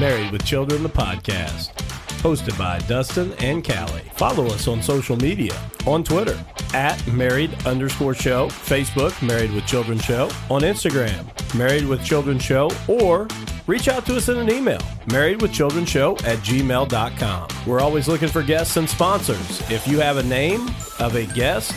Married 0.00 0.32
with 0.32 0.44
Children, 0.44 0.82
the 0.82 0.88
podcast. 0.88 1.72
Hosted 2.20 2.58
by 2.58 2.78
Dustin 2.88 3.32
and 3.34 3.64
Callie. 3.64 4.02
Follow 4.14 4.46
us 4.46 4.66
on 4.66 4.82
social 4.82 5.16
media 5.16 5.52
on 5.86 6.02
Twitter 6.02 6.38
at 6.74 7.06
married 7.06 7.54
underscore 7.66 8.14
show, 8.14 8.48
Facebook, 8.48 9.20
Married 9.26 9.52
with 9.52 9.66
Children 9.66 9.98
Show, 9.98 10.24
on 10.50 10.62
Instagram, 10.62 11.33
Married 11.54 11.86
with 11.86 12.04
Children 12.04 12.38
Show, 12.38 12.70
or 12.88 13.28
reach 13.66 13.88
out 13.88 14.04
to 14.06 14.16
us 14.16 14.28
in 14.28 14.38
an 14.38 14.50
email, 14.50 14.80
married 15.06 15.40
with 15.40 15.52
children 15.52 15.84
show 15.84 16.12
at 16.18 16.38
gmail.com. 16.38 17.48
We're 17.66 17.80
always 17.80 18.08
looking 18.08 18.28
for 18.28 18.42
guests 18.42 18.76
and 18.76 18.88
sponsors. 18.90 19.60
If 19.70 19.86
you 19.86 20.00
have 20.00 20.16
a 20.16 20.22
name 20.22 20.68
of 20.98 21.14
a 21.14 21.26
guest, 21.26 21.72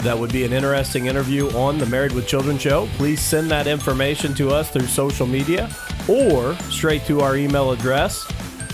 that 0.00 0.18
would 0.18 0.32
be 0.32 0.44
an 0.44 0.52
interesting 0.52 1.06
interview 1.06 1.48
on 1.52 1.78
the 1.78 1.86
Married 1.86 2.12
with 2.12 2.26
Children 2.26 2.58
show. 2.58 2.86
Please 2.96 3.20
send 3.20 3.50
that 3.50 3.66
information 3.66 4.34
to 4.34 4.50
us 4.50 4.70
through 4.70 4.86
social 4.86 5.26
media 5.26 5.70
or 6.06 6.54
straight 6.70 7.06
to 7.06 7.22
our 7.22 7.36
email 7.36 7.70
address. 7.70 8.30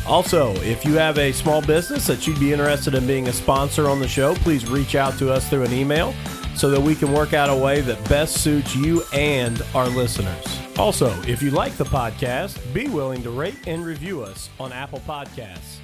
Also, 0.07 0.53
if 0.63 0.85
you 0.85 0.95
have 0.95 1.19
a 1.19 1.31
small 1.31 1.63
business 1.63 2.09
that 2.09 2.27
you'd 2.27 2.41
be 2.41 2.53
interested 2.53 2.95
in 2.95 3.07
being 3.07 3.29
a 3.29 3.33
sponsor 3.33 3.89
on 3.89 4.01
the 4.01 4.09
show, 4.09 4.35
please 4.37 4.69
reach 4.69 4.97
out 4.97 5.17
to 5.19 5.33
us 5.33 5.49
through 5.49 5.63
an 5.63 5.73
email 5.73 6.13
so 6.61 6.69
that 6.69 6.79
we 6.79 6.95
can 6.95 7.11
work 7.11 7.33
out 7.33 7.49
a 7.49 7.57
way 7.57 7.81
that 7.81 7.97
best 8.07 8.43
suits 8.43 8.77
you 8.77 9.03
and 9.15 9.63
our 9.75 9.89
listeners. 9.89 10.45
Also, 10.77 11.11
if 11.23 11.41
you 11.41 11.51
like 11.51 11.75
the 11.79 11.85
podcast, 11.87 12.59
be 12.75 12.87
willing 12.87 13.23
to 13.23 13.31
rate 13.31 13.57
and 13.67 13.83
review 13.83 14.23
us 14.23 14.51
on 14.61 14.71
Apple 14.71 15.01
Podcasts. 15.09 15.79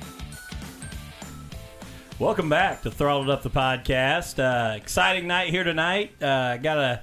Welcome 2.18 2.50
back 2.50 2.82
to 2.82 2.90
Throttled 2.90 3.30
Up 3.30 3.42
the 3.42 3.48
Podcast. 3.48 4.38
Uh, 4.38 4.76
exciting 4.76 5.26
night 5.26 5.48
here 5.48 5.64
tonight. 5.64 6.22
Uh, 6.22 6.58
got 6.58 6.76
a, 6.76 7.02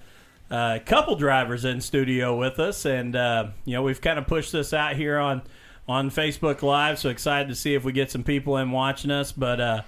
a 0.52 0.80
couple 0.86 1.16
drivers 1.16 1.66
in 1.66 1.82
studio 1.82 2.38
with 2.38 2.60
us, 2.60 2.86
and 2.86 3.16
uh, 3.16 3.48
you 3.66 3.74
know 3.74 3.82
we've 3.82 4.02
kind 4.02 4.20
of 4.20 4.28
pushed 4.28 4.52
this 4.52 4.72
out 4.72 4.96
here 4.96 5.18
on 5.18 5.42
on 5.88 6.12
Facebook 6.12 6.62
Live. 6.62 7.00
So 7.00 7.10
excited 7.10 7.48
to 7.48 7.56
see 7.56 7.74
if 7.74 7.84
we 7.84 7.92
get 7.92 8.12
some 8.12 8.24
people 8.24 8.56
in 8.58 8.70
watching 8.70 9.10
us. 9.10 9.32
But 9.32 9.60
uh, 9.60 9.82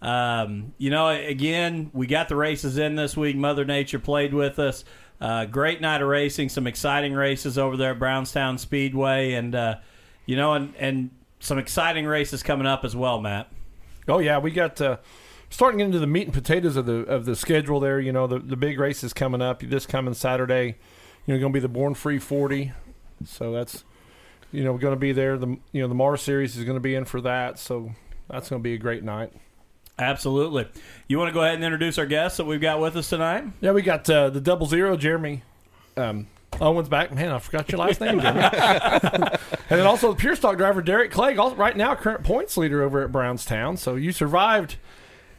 um, 0.00 0.72
you 0.78 0.90
know, 0.90 1.08
again, 1.08 1.90
we 1.92 2.06
got 2.06 2.28
the 2.28 2.36
races 2.36 2.78
in 2.78 2.94
this 2.94 3.16
week. 3.16 3.36
Mother 3.36 3.64
Nature 3.64 3.98
played 3.98 4.32
with 4.32 4.58
us. 4.58 4.84
Uh, 5.20 5.44
great 5.44 5.80
night 5.80 6.00
of 6.00 6.08
racing. 6.08 6.48
Some 6.48 6.66
exciting 6.66 7.12
races 7.12 7.58
over 7.58 7.76
there 7.76 7.92
at 7.92 7.98
Brownstown 7.98 8.58
Speedway, 8.58 9.32
and 9.32 9.54
uh, 9.54 9.76
you 10.26 10.36
know, 10.36 10.54
and 10.54 10.74
and 10.76 11.10
some 11.40 11.58
exciting 11.58 12.06
races 12.06 12.42
coming 12.42 12.66
up 12.66 12.84
as 12.84 12.94
well, 12.94 13.20
Matt. 13.20 13.50
Oh 14.06 14.20
yeah, 14.20 14.38
we 14.38 14.52
got 14.52 14.80
uh, 14.80 14.98
starting 15.50 15.80
into 15.80 15.98
the 15.98 16.06
meat 16.06 16.26
and 16.26 16.34
potatoes 16.34 16.76
of 16.76 16.86
the 16.86 17.00
of 17.06 17.24
the 17.24 17.34
schedule. 17.34 17.80
There, 17.80 17.98
you 17.98 18.12
know, 18.12 18.28
the 18.28 18.38
the 18.38 18.56
big 18.56 18.78
races 18.78 19.12
coming 19.12 19.42
up. 19.42 19.60
This 19.60 19.86
coming 19.86 20.14
Saturday, 20.14 20.76
you 21.26 21.34
know, 21.34 21.40
going 21.40 21.52
to 21.52 21.56
be 21.56 21.60
the 21.60 21.68
Born 21.68 21.94
Free 21.94 22.18
Forty. 22.20 22.72
So 23.24 23.50
that's 23.50 23.82
you 24.52 24.62
know 24.62 24.78
going 24.78 24.94
to 24.94 25.00
be 25.00 25.10
there. 25.10 25.36
The 25.36 25.58
you 25.72 25.82
know 25.82 25.88
the 25.88 25.94
Mars 25.96 26.22
Series 26.22 26.56
is 26.56 26.62
going 26.62 26.76
to 26.76 26.80
be 26.80 26.94
in 26.94 27.04
for 27.04 27.20
that. 27.22 27.58
So 27.58 27.90
that's 28.28 28.48
going 28.48 28.62
to 28.62 28.64
be 28.64 28.74
a 28.74 28.78
great 28.78 29.02
night. 29.02 29.32
Absolutely. 29.98 30.68
You 31.08 31.18
want 31.18 31.28
to 31.28 31.34
go 31.34 31.42
ahead 31.42 31.56
and 31.56 31.64
introduce 31.64 31.98
our 31.98 32.06
guests 32.06 32.36
that 32.36 32.44
we've 32.44 32.60
got 32.60 32.80
with 32.80 32.96
us 32.96 33.08
tonight? 33.08 33.44
Yeah, 33.60 33.72
we 33.72 33.82
got 33.82 34.08
uh, 34.08 34.30
the 34.30 34.40
Double 34.40 34.66
Zero, 34.66 34.96
Jeremy. 34.96 35.42
Um, 35.96 36.28
Owen's 36.60 36.88
back. 36.88 37.12
Man, 37.12 37.30
I 37.30 37.38
forgot 37.38 37.70
your 37.70 37.78
last 37.80 38.00
name, 38.00 38.20
Jeremy. 38.20 38.40
and 38.52 39.38
then 39.68 39.86
also 39.86 40.10
the 40.10 40.16
Pure 40.16 40.36
Stock 40.36 40.56
driver, 40.56 40.82
Derek 40.82 41.10
Clegg, 41.10 41.38
right 41.38 41.76
now 41.76 41.94
current 41.94 42.24
points 42.24 42.56
leader 42.56 42.82
over 42.82 43.02
at 43.02 43.12
Brownstown. 43.12 43.76
So 43.76 43.96
you 43.96 44.12
survived 44.12 44.76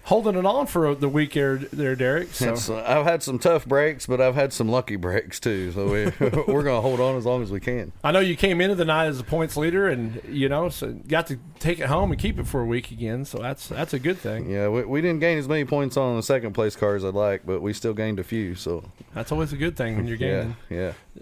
holding 0.03 0.35
it 0.35 0.45
on 0.45 0.65
for 0.65 0.95
the 0.95 1.09
week 1.09 1.33
there, 1.33 1.57
there 1.57 1.95
Derek. 1.95 2.33
So. 2.33 2.53
uh, 2.53 2.83
I've 2.85 3.05
had 3.05 3.21
some 3.21 3.37
tough 3.39 3.65
breaks, 3.65 4.05
but 4.07 4.19
I've 4.19 4.35
had 4.35 4.51
some 4.53 4.67
lucky 4.69 4.95
breaks 4.95 5.39
too. 5.39 5.71
So 5.71 5.85
we, 5.85 6.05
we're 6.19 6.63
going 6.63 6.77
to 6.77 6.81
hold 6.81 6.99
on 6.99 7.15
as 7.15 7.25
long 7.25 7.43
as 7.43 7.51
we 7.51 7.59
can. 7.59 7.91
I 8.03 8.11
know 8.11 8.19
you 8.19 8.35
came 8.35 8.61
into 8.61 8.75
the 8.75 8.85
night 8.85 9.05
as 9.05 9.19
a 9.19 9.23
points 9.23 9.55
leader, 9.55 9.87
and 9.87 10.21
you 10.27 10.49
know, 10.49 10.69
so 10.69 10.93
got 11.07 11.27
to 11.27 11.39
take 11.59 11.79
it 11.79 11.87
home 11.87 12.11
and 12.11 12.19
keep 12.19 12.39
it 12.39 12.47
for 12.47 12.61
a 12.61 12.65
week 12.65 12.91
again. 12.91 13.25
So 13.25 13.37
that's 13.37 13.67
that's 13.67 13.93
a 13.93 13.99
good 13.99 14.17
thing. 14.17 14.49
Yeah, 14.49 14.69
we, 14.69 14.83
we 14.83 15.01
didn't 15.01 15.19
gain 15.19 15.37
as 15.37 15.47
many 15.47 15.65
points 15.65 15.97
on 15.97 16.15
the 16.15 16.23
second 16.23 16.53
place 16.53 16.75
car 16.75 16.95
as 16.95 17.05
I'd 17.05 17.13
like, 17.13 17.45
but 17.45 17.61
we 17.61 17.73
still 17.73 17.93
gained 17.93 18.19
a 18.19 18.23
few. 18.23 18.55
So 18.55 18.83
that's 19.13 19.31
always 19.31 19.53
a 19.53 19.57
good 19.57 19.75
thing 19.77 19.95
when 19.95 20.07
you're 20.07 20.17
gaining. 20.17 20.55
Yeah, 20.69 20.93
yeah. 21.15 21.21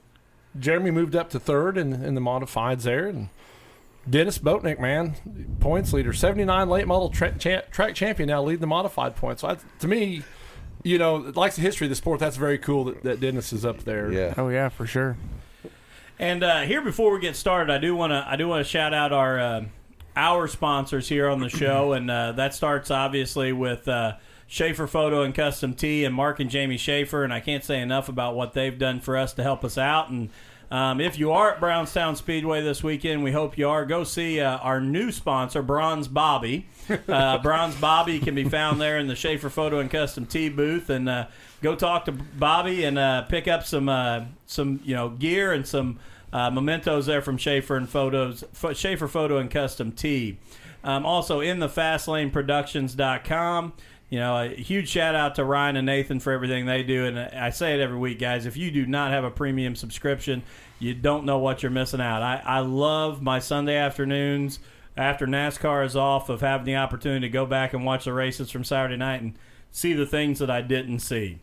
Jeremy 0.60 0.92
moved 0.92 1.16
up 1.16 1.30
to 1.32 1.40
third 1.40 1.78
in, 1.78 1.94
in 1.94 2.16
the 2.16 2.22
modifieds 2.22 2.84
there, 2.84 3.08
and 3.08 3.30
Dennis 4.10 4.38
Boatnick, 4.38 4.80
man, 4.80 5.58
points 5.60 5.92
leader, 5.94 6.14
79 6.14 6.70
late 6.70 6.88
model 6.88 7.10
tra- 7.10 7.38
cha- 7.38 7.62
track 7.72 7.96
champion 7.96 8.30
now, 8.30 8.42
leading 8.42 8.62
the 8.62 8.68
modified 8.68 9.16
points. 9.16 9.42
So 9.42 9.50
I, 9.50 9.58
to 9.80 9.88
me, 9.88 10.24
you 10.84 10.98
know, 10.98 11.16
likes 11.36 11.56
the 11.56 11.62
history 11.62 11.86
of 11.88 11.90
the 11.90 11.96
sport, 11.96 12.20
that's 12.20 12.38
very 12.38 12.58
cool 12.58 12.86
that, 12.86 13.04
that 13.04 13.20
Dennis 13.20 13.52
is 13.52 13.66
up 13.66 13.84
there. 13.84 14.12
Yeah. 14.12 14.34
Oh 14.38 14.50
yeah, 14.50 14.70
for 14.70 14.88
sure. 14.88 15.18
And 16.20 16.44
uh, 16.44 16.62
here, 16.62 16.82
before 16.82 17.14
we 17.14 17.20
get 17.20 17.36
started, 17.36 17.72
I 17.72 17.78
do 17.78 17.96
want 17.96 18.12
to 18.12 18.26
I 18.28 18.38
do 18.38 18.48
want 18.48 18.66
to 18.66 18.70
shout 18.70 18.94
out 18.94 19.12
our 19.12 19.40
uh, 19.40 19.66
our 20.16 20.48
sponsors 20.48 21.08
here 21.10 21.28
on 21.28 21.40
the 21.40 21.50
show, 21.50 21.94
and 21.94 22.10
uh, 22.10 22.32
that 22.34 22.56
starts 22.56 22.90
obviously 22.90 23.54
with 23.54 23.88
uh, 23.88 24.14
Schaefer 24.48 24.88
Photo 24.88 25.22
and 25.24 25.36
Custom 25.36 25.74
T 25.74 26.06
and 26.06 26.16
Mark 26.16 26.40
and 26.40 26.50
Jamie 26.50 26.78
Schaefer, 26.78 27.24
and 27.24 27.34
I 27.34 27.40
can't 27.40 27.64
say 27.64 27.82
enough 27.82 28.10
about 28.10 28.36
what 28.36 28.54
they've 28.54 28.78
done 28.78 29.00
for 29.00 29.16
us 29.18 29.34
to 29.34 29.44
help 29.44 29.64
us 29.64 29.78
out. 29.78 30.10
And 30.10 30.30
um, 30.70 31.00
if 31.00 31.18
you 31.18 31.32
are 31.32 31.54
at 31.54 31.60
Brownstown 31.60 32.16
Speedway 32.16 32.62
this 32.62 32.84
weekend, 32.84 33.24
we 33.24 33.32
hope 33.32 33.58
you 33.58 33.70
are. 33.70 33.86
Go 33.86 34.04
see 34.04 34.42
uh, 34.42 34.58
our 34.58 34.82
new 34.82 35.12
sponsor, 35.12 35.62
Bronze 35.62 36.08
Bobby. 36.08 36.68
Uh, 37.10 37.38
Bronze 37.40 37.76
Bobby 37.76 38.18
can 38.18 38.34
be 38.34 38.46
found 38.46 38.80
there 38.80 38.98
in 38.98 39.08
the 39.08 39.16
Schaefer 39.16 39.50
Photo 39.50 39.80
and 39.80 39.92
Custom 39.92 40.26
T 40.26 40.48
booth, 40.48 40.90
and 40.90 41.10
uh, 41.10 41.28
go 41.62 41.76
talk 41.76 42.06
to 42.06 42.14
Bobby 42.14 42.86
and 42.86 42.98
uh, 42.98 43.24
pick 43.24 43.50
up 43.50 43.66
some 43.66 43.90
uh, 43.90 44.24
some 44.46 44.80
you 44.86 44.96
know 44.96 45.10
gear 45.10 45.52
and 45.52 45.68
some 45.68 46.00
uh, 46.32 46.50
mementos 46.50 47.06
there 47.06 47.22
from 47.22 47.38
Schaefer 47.38 47.76
and 47.76 47.90
photos 47.90 48.46
Schaefer 48.74 49.10
Photo 49.10 49.38
and 49.38 49.52
Custom 49.52 49.92
T. 49.92 50.38
Um, 50.82 51.06
also 51.06 51.42
in 51.42 51.60
the 51.60 51.68
FastlaneProductions.com. 51.68 53.74
You 54.10 54.20
know, 54.20 54.38
a 54.38 54.48
huge 54.50 54.88
shout 54.88 55.16
out 55.16 55.36
to 55.36 55.44
Ryan 55.44 55.76
and 55.76 55.86
Nathan 55.86 56.20
for 56.22 56.32
everything 56.32 56.66
they 56.66 56.82
do. 56.82 57.06
And 57.06 57.20
I 57.20 57.50
say 57.50 57.74
it 57.74 57.82
every 57.82 57.98
week, 57.98 58.20
guys. 58.20 58.46
If 58.46 58.56
you 58.56 58.72
do 58.72 58.86
not 58.86 59.12
have 59.12 59.26
a 59.26 59.32
premium 59.32 59.76
subscription, 59.76 60.44
you 60.80 60.94
don't 60.94 61.26
know 61.26 61.40
what 61.40 61.62
you're 61.62 61.72
missing 61.72 62.00
out. 62.00 62.22
I, 62.22 62.42
I 62.46 62.60
love 62.60 63.22
my 63.22 63.40
Sunday 63.40 63.76
afternoons 63.76 64.60
after 64.96 65.28
NASCAR 65.28 65.86
is 65.86 65.96
off 65.96 66.30
of 66.30 66.42
having 66.42 66.66
the 66.66 66.78
opportunity 66.78 67.28
to 67.28 67.32
go 67.32 67.46
back 67.46 67.74
and 67.74 67.86
watch 67.86 68.06
the 68.06 68.14
races 68.14 68.50
from 68.50 68.64
Saturday 68.64 68.98
night 68.98 69.22
and 69.22 69.38
see 69.72 69.94
the 69.94 70.06
things 70.06 70.40
that 70.40 70.50
I 70.50 70.62
didn't 70.62 71.00
see. 71.00 71.40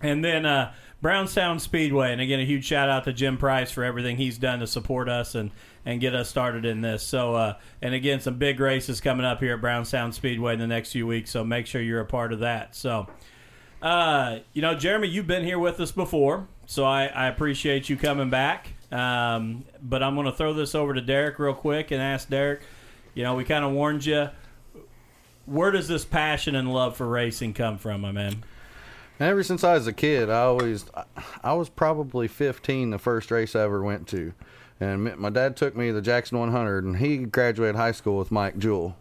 And 0.00 0.24
then 0.24 0.46
uh, 0.46 0.72
Brownstown 1.02 1.58
Speedway, 1.58 2.12
and 2.12 2.20
again, 2.20 2.38
a 2.38 2.44
huge 2.44 2.64
shout 2.64 2.88
out 2.88 3.02
to 3.04 3.12
Jim 3.12 3.36
Price 3.36 3.72
for 3.72 3.82
everything 3.82 4.16
he's 4.16 4.38
done 4.38 4.60
to 4.60 4.68
support 4.68 5.08
us 5.08 5.34
and 5.34 5.50
and 5.84 6.00
get 6.00 6.14
us 6.14 6.30
started 6.30 6.64
in 6.64 6.80
this. 6.80 7.02
So, 7.02 7.34
uh, 7.34 7.54
and 7.82 7.92
again, 7.92 8.20
some 8.20 8.38
big 8.38 8.60
races 8.60 9.00
coming 9.00 9.26
up 9.26 9.40
here 9.40 9.54
at 9.54 9.60
Brownstown 9.60 10.12
Speedway 10.12 10.52
in 10.52 10.60
the 10.60 10.68
next 10.68 10.92
few 10.92 11.08
weeks. 11.08 11.32
So 11.32 11.42
make 11.42 11.66
sure 11.66 11.82
you're 11.82 12.00
a 12.00 12.06
part 12.06 12.32
of 12.32 12.38
that. 12.38 12.76
So, 12.76 13.08
uh, 13.82 14.38
you 14.52 14.62
know, 14.62 14.76
Jeremy, 14.76 15.08
you've 15.08 15.26
been 15.26 15.42
here 15.42 15.58
with 15.58 15.80
us 15.80 15.90
before, 15.90 16.46
so 16.66 16.84
I, 16.84 17.06
I 17.06 17.26
appreciate 17.26 17.88
you 17.88 17.96
coming 17.96 18.30
back. 18.30 18.68
Um, 18.92 19.64
but 19.82 20.04
I'm 20.04 20.14
going 20.14 20.26
to 20.26 20.32
throw 20.32 20.52
this 20.54 20.76
over 20.76 20.94
to 20.94 21.00
Derek 21.00 21.40
real 21.40 21.52
quick 21.52 21.90
and 21.90 22.00
ask 22.00 22.28
Derek. 22.28 22.60
You 23.14 23.24
know, 23.24 23.34
we 23.34 23.42
kind 23.42 23.64
of 23.64 23.72
warned 23.72 24.06
you. 24.06 24.28
Where 25.46 25.72
does 25.72 25.88
this 25.88 26.04
passion 26.04 26.54
and 26.54 26.72
love 26.72 26.96
for 26.96 27.08
racing 27.08 27.54
come 27.54 27.76
from, 27.76 28.02
my 28.02 28.12
man? 28.12 28.44
Ever 29.20 29.42
since 29.42 29.62
I 29.62 29.74
was 29.74 29.86
a 29.86 29.92
kid, 29.92 30.30
I 30.30 30.42
always, 30.42 30.86
I 31.44 31.52
was 31.52 31.68
probably 31.68 32.28
15 32.28 32.90
the 32.90 32.98
first 32.98 33.30
race 33.30 33.54
I 33.54 33.60
ever 33.62 33.82
went 33.82 34.08
to. 34.08 34.32
And 34.80 35.16
my 35.16 35.30
dad 35.30 35.56
took 35.56 35.76
me 35.76 35.88
to 35.88 35.92
the 35.92 36.02
Jackson 36.02 36.38
100, 36.38 36.84
and 36.84 36.96
he 36.96 37.18
graduated 37.18 37.76
high 37.76 37.92
school 37.92 38.18
with 38.18 38.32
Mike 38.32 38.58
Jewell. 38.58 38.96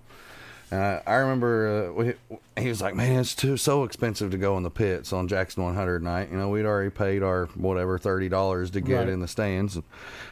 Uh, 0.72 1.00
I 1.08 1.16
remember 1.16 1.90
uh, 1.90 1.94
we, 1.94 2.14
he 2.62 2.70
was 2.70 2.82
like, 2.82 2.96
"Man, 2.96 3.20
it's 3.20 3.36
too 3.36 3.58
so 3.58 3.84
expensive 3.84 4.32
to 4.32 4.38
go 4.38 4.56
in 4.58 4.64
the 4.64 4.70
pits 4.70 5.12
on 5.12 5.28
Jackson 5.28 5.64
100 5.64 6.04
night. 6.04 6.30
You 6.32 6.38
know, 6.38 6.50
we'd 6.50 6.66
already 6.66 6.90
paid 6.90 7.24
our 7.24 7.48
whatever 7.56 7.98
thirty 7.98 8.30
dollars 8.30 8.72
to 8.72 8.82
get 8.82 9.00
right. 9.00 9.10
in 9.10 9.20
the 9.20 9.28
stands, 9.28 9.76
and, 9.76 9.84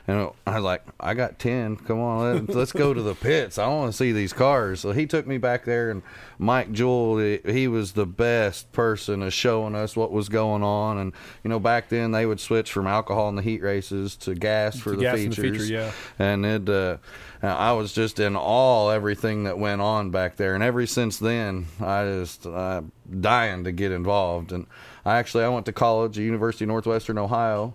and, 0.08 0.30
I 0.46 0.56
was 0.56 0.64
like, 0.64 0.84
I 1.00 1.14
got 1.14 1.40
ten. 1.40 1.76
Come 1.76 2.00
on, 2.00 2.48
let, 2.48 2.56
us 2.56 2.72
go 2.72 2.94
to 2.94 3.02
the 3.02 3.16
pits. 3.16 3.58
I 3.58 3.68
want 3.68 3.92
to 3.92 3.98
see 3.98 4.12
these 4.12 4.34
cars. 4.34 4.80
So 4.80 4.92
he 4.92 5.06
took 5.06 5.28
me 5.28 5.38
back 5.38 5.66
there, 5.66 5.92
and 5.92 6.02
Mike 6.38 6.72
Jewell, 6.72 7.18
he 7.18 7.68
was 7.68 7.94
the 7.94 8.06
best 8.06 8.72
person 8.72 9.22
of 9.24 9.34
showing 9.34 9.76
us 9.76 9.96
what 9.96 10.12
was 10.12 10.30
going 10.30 10.64
on. 10.64 10.98
And 10.98 11.14
you 11.44 11.50
know, 11.50 11.60
back 11.60 11.90
then 11.90 12.12
they 12.12 12.26
would 12.26 12.40
switch 12.40 12.72
from 12.72 12.88
alcohol 12.88 13.30
in 13.30 13.36
the 13.36 13.42
heat 13.42 13.62
races 13.62 14.16
to 14.18 14.36
gas 14.36 14.80
for 14.80 14.92
to 14.92 14.96
the 14.98 15.02
gas 15.04 15.18
features. 15.18 15.36
The 15.36 15.52
feature, 15.52 15.66
yeah. 15.66 15.92
And 16.18 16.46
it, 16.46 16.70
uh, 16.70 16.98
I 17.42 17.72
was 17.72 17.94
just 17.94 18.20
in 18.20 18.36
awe 18.36 18.90
everything 18.90 19.46
that 19.46 19.58
went 19.58 19.82
on 19.82 20.12
back 20.12 20.36
there. 20.36 20.56
And 20.56 20.64
ever 20.64 20.86
since 20.86 21.20
then, 21.20 21.68
I 21.80 22.19
just 22.22 22.46
uh, 22.46 22.82
dying 23.20 23.64
to 23.64 23.72
get 23.72 23.92
involved. 23.92 24.52
And 24.52 24.66
I 25.06 25.18
actually 25.18 25.44
I 25.44 25.50
went 25.50 25.66
to 25.68 25.74
college 25.74 26.18
at 26.18 26.24
University 26.24 26.66
of 26.66 26.70
Northwestern 26.70 27.18
Ohio. 27.18 27.74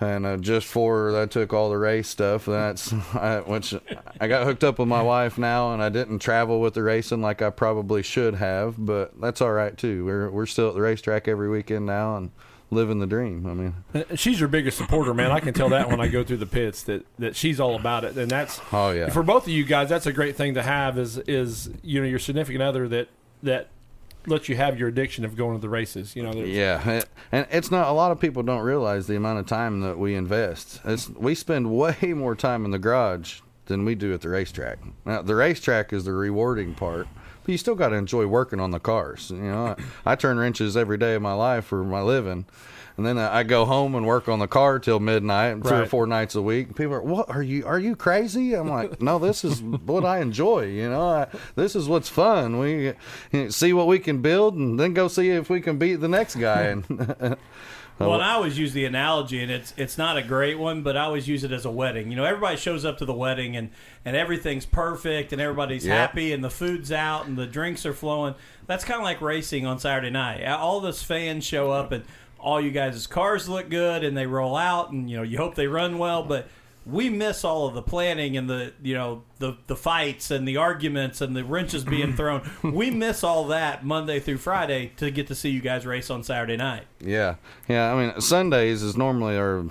and 0.00 0.24
uh, 0.26 0.36
just 0.36 0.66
for 0.66 1.20
I 1.20 1.26
took 1.26 1.52
all 1.52 1.70
the 1.70 1.78
race 1.78 2.08
stuff. 2.08 2.46
That's 2.46 2.92
I, 3.14 3.40
which 3.40 3.74
I 4.20 4.28
got 4.28 4.44
hooked 4.46 4.64
up 4.64 4.78
with 4.78 4.88
my 4.88 5.02
wife 5.02 5.38
now, 5.38 5.72
and 5.72 5.82
I 5.82 5.88
didn't 5.88 6.20
travel 6.20 6.60
with 6.60 6.74
the 6.74 6.82
racing 6.82 7.20
like 7.20 7.42
I 7.42 7.50
probably 7.50 8.02
should 8.02 8.34
have, 8.36 8.74
but 8.78 9.20
that's 9.20 9.40
all 9.40 9.52
right 9.52 9.76
too. 9.76 10.04
We're 10.04 10.30
we're 10.30 10.46
still 10.46 10.68
at 10.68 10.74
the 10.74 10.80
racetrack 10.80 11.26
every 11.28 11.48
weekend 11.50 11.86
now 11.86 12.16
and 12.16 12.30
living 12.70 12.98
the 13.00 13.06
dream. 13.06 13.46
I 13.46 13.54
mean, 13.54 13.74
Uh, 13.94 14.14
She's 14.14 14.38
your 14.38 14.48
biggest 14.50 14.76
supporter, 14.76 15.14
man. 15.14 15.30
I 15.30 15.40
can 15.40 15.54
tell 15.54 15.70
that 15.70 15.88
when 15.88 16.00
I 16.00 16.08
go 16.08 16.22
through 16.22 16.36
the 16.36 16.46
pits 16.46 16.82
that, 16.82 17.06
that 17.18 17.34
she's 17.34 17.58
all 17.58 17.74
about 17.74 18.04
it, 18.04 18.14
and 18.16 18.30
that's 18.30 18.60
oh 18.72 18.90
yeah, 18.90 19.08
for 19.08 19.22
both 19.22 19.44
of 19.44 19.48
you 19.48 19.64
guys. 19.64 19.88
That's 19.88 20.06
a 20.06 20.12
great 20.12 20.36
thing 20.36 20.54
to 20.54 20.62
have. 20.62 20.96
Is 20.98 21.18
is 21.18 21.70
you 21.82 22.00
know 22.00 22.06
your 22.06 22.18
significant 22.20 22.62
other 22.62 22.86
that 22.88 23.08
that 23.42 23.68
lets 24.26 24.48
you 24.48 24.56
have 24.56 24.78
your 24.78 24.88
addiction 24.88 25.24
of 25.24 25.36
going 25.36 25.56
to 25.56 25.60
the 25.60 25.68
races. 25.68 26.14
You 26.14 26.22
know, 26.22 26.32
Yeah, 26.32 27.02
and 27.32 27.46
it's 27.50 27.70
not 27.70 27.88
a 27.88 27.92
lot 27.92 28.12
of 28.12 28.20
people 28.20 28.42
don't 28.42 28.62
realize 28.62 29.06
the 29.06 29.16
amount 29.16 29.38
of 29.38 29.46
time 29.46 29.80
that 29.80 29.98
we 29.98 30.14
invest. 30.14 30.80
It's 30.84 31.08
we 31.08 31.34
spend 31.34 31.70
way 31.76 31.96
more 32.14 32.34
time 32.34 32.64
in 32.64 32.70
the 32.70 32.78
garage 32.78 33.40
than 33.66 33.84
we 33.84 33.94
do 33.94 34.12
at 34.14 34.22
the 34.22 34.28
racetrack. 34.28 34.78
Now, 35.04 35.22
the 35.22 35.34
racetrack 35.34 35.92
is 35.92 36.04
the 36.04 36.12
rewarding 36.12 36.74
part, 36.74 37.06
but 37.44 37.52
you 37.52 37.58
still 37.58 37.74
got 37.74 37.90
to 37.90 37.96
enjoy 37.96 38.26
working 38.26 38.60
on 38.60 38.70
the 38.70 38.80
cars. 38.80 39.30
You 39.30 39.36
know, 39.36 39.76
I, 40.06 40.12
I 40.12 40.16
turn 40.16 40.38
wrenches 40.38 40.76
every 40.76 40.96
day 40.96 41.14
of 41.14 41.22
my 41.22 41.34
life 41.34 41.66
for 41.66 41.84
my 41.84 42.00
living. 42.00 42.46
And 42.98 43.06
then 43.06 43.16
I 43.16 43.44
go 43.44 43.64
home 43.64 43.94
and 43.94 44.04
work 44.04 44.28
on 44.28 44.40
the 44.40 44.48
car 44.48 44.80
till 44.80 44.98
midnight, 44.98 45.62
three 45.62 45.78
or 45.78 45.86
four 45.86 46.06
nights 46.06 46.34
a 46.34 46.42
week. 46.42 46.74
People 46.74 46.94
are, 46.94 47.00
"What 47.02 47.30
are 47.30 47.42
you? 47.42 47.64
Are 47.64 47.78
you 47.78 47.94
crazy?" 47.94 48.54
I'm 48.54 48.68
like, 48.68 49.00
"No, 49.00 49.20
this 49.20 49.44
is 49.44 49.62
what 49.62 50.04
I 50.04 50.18
enjoy. 50.18 50.64
You 50.66 50.90
know, 50.90 51.08
I, 51.08 51.28
this 51.54 51.76
is 51.76 51.88
what's 51.88 52.08
fun. 52.08 52.58
We 52.58 52.86
you 52.86 52.94
know, 53.32 53.48
see 53.50 53.72
what 53.72 53.86
we 53.86 54.00
can 54.00 54.20
build, 54.20 54.56
and 54.56 54.78
then 54.80 54.94
go 54.94 55.06
see 55.06 55.30
if 55.30 55.48
we 55.48 55.60
can 55.60 55.78
beat 55.78 55.96
the 55.96 56.08
next 56.08 56.34
guy." 56.34 56.62
And 56.62 57.36
Well, 57.98 58.14
and 58.14 58.22
I 58.22 58.34
always 58.34 58.56
use 58.56 58.72
the 58.74 58.84
analogy, 58.84 59.42
and 59.42 59.50
it's 59.50 59.74
it's 59.76 59.98
not 59.98 60.16
a 60.16 60.22
great 60.22 60.56
one, 60.58 60.82
but 60.82 60.96
I 60.96 61.02
always 61.02 61.26
use 61.26 61.42
it 61.42 61.50
as 61.50 61.64
a 61.64 61.70
wedding. 61.70 62.10
You 62.10 62.16
know, 62.16 62.24
everybody 62.24 62.56
shows 62.56 62.84
up 62.84 62.98
to 62.98 63.04
the 63.04 63.12
wedding, 63.14 63.56
and 63.56 63.70
and 64.04 64.14
everything's 64.16 64.66
perfect, 64.66 65.32
and 65.32 65.42
everybody's 65.42 65.84
Yep. 65.84 65.96
happy, 65.96 66.32
and 66.32 66.44
the 66.44 66.50
food's 66.50 66.92
out, 66.92 67.26
and 67.26 67.36
the 67.36 67.46
drinks 67.46 67.84
are 67.84 67.92
flowing. 67.92 68.36
That's 68.68 68.84
kind 68.84 68.98
of 69.00 69.04
like 69.04 69.20
racing 69.20 69.66
on 69.66 69.80
Saturday 69.80 70.10
night. 70.10 70.44
All 70.44 70.80
those 70.80 71.02
fans 71.02 71.44
show 71.44 71.72
up, 71.72 71.90
and 71.90 72.04
all 72.48 72.60
you 72.60 72.70
guys' 72.70 73.06
cars 73.06 73.46
look 73.48 73.68
good, 73.68 74.02
and 74.04 74.16
they 74.16 74.26
roll 74.26 74.56
out, 74.56 74.90
and 74.90 75.10
you 75.10 75.16
know 75.18 75.22
you 75.22 75.36
hope 75.36 75.54
they 75.54 75.66
run 75.66 75.98
well, 75.98 76.22
but 76.22 76.48
we 76.86 77.10
miss 77.10 77.44
all 77.44 77.66
of 77.66 77.74
the 77.74 77.82
planning 77.82 78.38
and 78.38 78.48
the 78.48 78.72
you 78.82 78.94
know 78.94 79.22
the 79.38 79.56
the 79.66 79.76
fights 79.76 80.30
and 80.30 80.48
the 80.48 80.56
arguments 80.56 81.20
and 81.20 81.36
the 81.36 81.44
wrenches 81.44 81.84
being 81.84 82.16
thrown. 82.16 82.48
We 82.62 82.90
miss 82.90 83.22
all 83.22 83.48
that 83.48 83.84
Monday 83.84 84.18
through 84.20 84.38
Friday 84.38 84.92
to 84.96 85.10
get 85.10 85.26
to 85.26 85.34
see 85.34 85.50
you 85.50 85.60
guys 85.60 85.84
race 85.84 86.08
on 86.08 86.22
Saturday 86.22 86.56
night. 86.56 86.84
yeah, 87.00 87.34
yeah. 87.68 87.92
I 87.92 88.00
mean, 88.06 88.20
Sundays 88.20 88.82
is 88.82 88.96
normally 88.96 89.36
our 89.36 89.66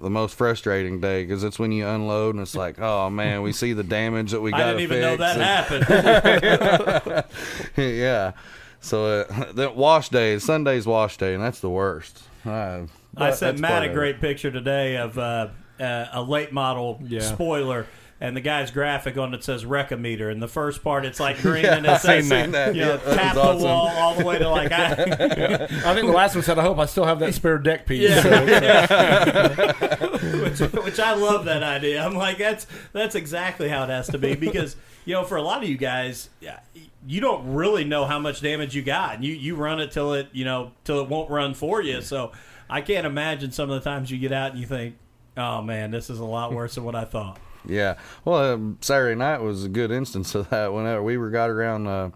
the 0.00 0.10
most 0.10 0.34
frustrating 0.34 1.00
day 1.00 1.24
because 1.24 1.42
it's 1.44 1.58
when 1.58 1.72
you 1.72 1.86
unload 1.86 2.34
and 2.34 2.42
it's 2.42 2.54
like, 2.64 2.80
oh 2.80 3.08
man, 3.10 3.42
we 3.42 3.52
see 3.52 3.72
the 3.72 3.84
damage 3.84 4.32
that 4.32 4.40
we 4.40 4.50
got. 4.50 4.60
I 4.60 4.64
didn't 4.72 4.80
even 4.80 5.00
know 5.00 5.16
that 5.16 5.36
and- 5.40 5.84
happened. 7.06 7.24
yeah. 7.76 8.32
So 8.86 9.20
uh, 9.28 9.52
that 9.54 9.76
wash 9.76 10.08
day, 10.08 10.32
is 10.34 10.44
Sunday's 10.44 10.86
wash 10.86 11.16
day, 11.18 11.34
and 11.34 11.42
that's 11.42 11.60
the 11.60 11.70
worst. 11.70 12.22
Uh, 12.44 12.50
I 12.50 12.86
but 13.14 13.32
sent 13.36 13.58
Matt 13.58 13.82
a 13.84 13.88
great 13.92 14.20
picture 14.20 14.50
today 14.50 14.96
of 14.96 15.18
uh, 15.18 15.48
uh, 15.80 16.06
a 16.12 16.22
late 16.22 16.52
model 16.52 17.00
Yeah. 17.06 17.20
spoiler. 17.20 17.86
And 18.18 18.34
the 18.34 18.40
guy's 18.40 18.70
graphic 18.70 19.18
on 19.18 19.34
it 19.34 19.44
says 19.44 19.66
Recometer, 19.66 20.32
and 20.32 20.40
the 20.42 20.48
first 20.48 20.82
part 20.82 21.04
it's 21.04 21.20
like 21.20 21.38
green, 21.42 21.66
and 21.66 21.84
Yeah, 21.84 21.96
it 21.96 22.00
says 22.00 22.30
I've 22.32 22.42
seen 22.44 22.52
that. 22.52 22.74
you 22.74 22.80
know 22.80 22.98
Yeah, 23.06 23.14
tap 23.14 23.36
was 23.36 23.60
the 23.60 23.66
wall 23.66 23.88
all 23.88 24.14
the 24.14 24.24
way 24.24 24.38
to 24.38 24.48
like 24.48 24.72
I, 24.72 24.84
I 24.92 25.94
think 25.94 26.06
the 26.06 26.12
last 26.14 26.34
one 26.34 26.42
said, 26.42 26.58
"I 26.58 26.62
hope 26.62 26.78
I 26.78 26.86
still 26.86 27.04
have 27.04 27.18
that 27.18 27.34
spare 27.34 27.58
deck 27.58 27.84
piece." 27.84 28.08
Yeah. 28.08 29.52
which, 30.42 30.60
which 30.60 30.98
I 30.98 31.14
love 31.14 31.44
that 31.44 31.62
idea. 31.62 32.02
I'm 32.02 32.14
like, 32.14 32.38
that's 32.38 32.66
that's 32.94 33.14
exactly 33.14 33.68
how 33.68 33.84
it 33.84 33.90
has 33.90 34.06
to 34.08 34.16
be 34.18 34.34
because 34.34 34.76
you 35.04 35.12
know, 35.12 35.24
for 35.24 35.36
a 35.36 35.42
lot 35.42 35.62
of 35.62 35.68
you 35.68 35.76
guys, 35.76 36.30
yeah, 36.40 36.60
you 37.06 37.20
don't 37.20 37.54
really 37.54 37.84
know 37.84 38.04
how 38.04 38.18
much 38.18 38.40
damage 38.40 38.74
you 38.74 38.82
got. 38.82 39.22
You 39.22 39.32
you 39.32 39.54
run 39.56 39.80
it 39.80 39.92
till 39.92 40.12
it 40.14 40.28
you 40.32 40.44
know 40.44 40.72
till 40.84 41.00
it 41.00 41.08
won't 41.08 41.30
run 41.30 41.54
for 41.54 41.80
you. 41.80 42.02
So 42.02 42.32
I 42.68 42.80
can't 42.80 43.06
imagine 43.06 43.52
some 43.52 43.70
of 43.70 43.82
the 43.82 43.88
times 43.88 44.10
you 44.10 44.18
get 44.18 44.32
out 44.32 44.50
and 44.52 44.60
you 44.60 44.66
think, 44.66 44.96
oh 45.36 45.62
man, 45.62 45.90
this 45.90 46.10
is 46.10 46.18
a 46.18 46.24
lot 46.24 46.52
worse 46.52 46.74
than 46.74 46.84
what 46.84 46.94
I 46.94 47.04
thought. 47.04 47.38
Yeah. 47.64 47.96
Well, 48.24 48.54
um, 48.54 48.78
Saturday 48.80 49.16
night 49.16 49.40
was 49.40 49.64
a 49.64 49.68
good 49.68 49.90
instance 49.90 50.34
of 50.34 50.50
that. 50.50 50.72
Whenever 50.72 51.02
we 51.02 51.16
were 51.16 51.30
got 51.30 51.50
around 51.50 51.86
uh, 51.86 52.10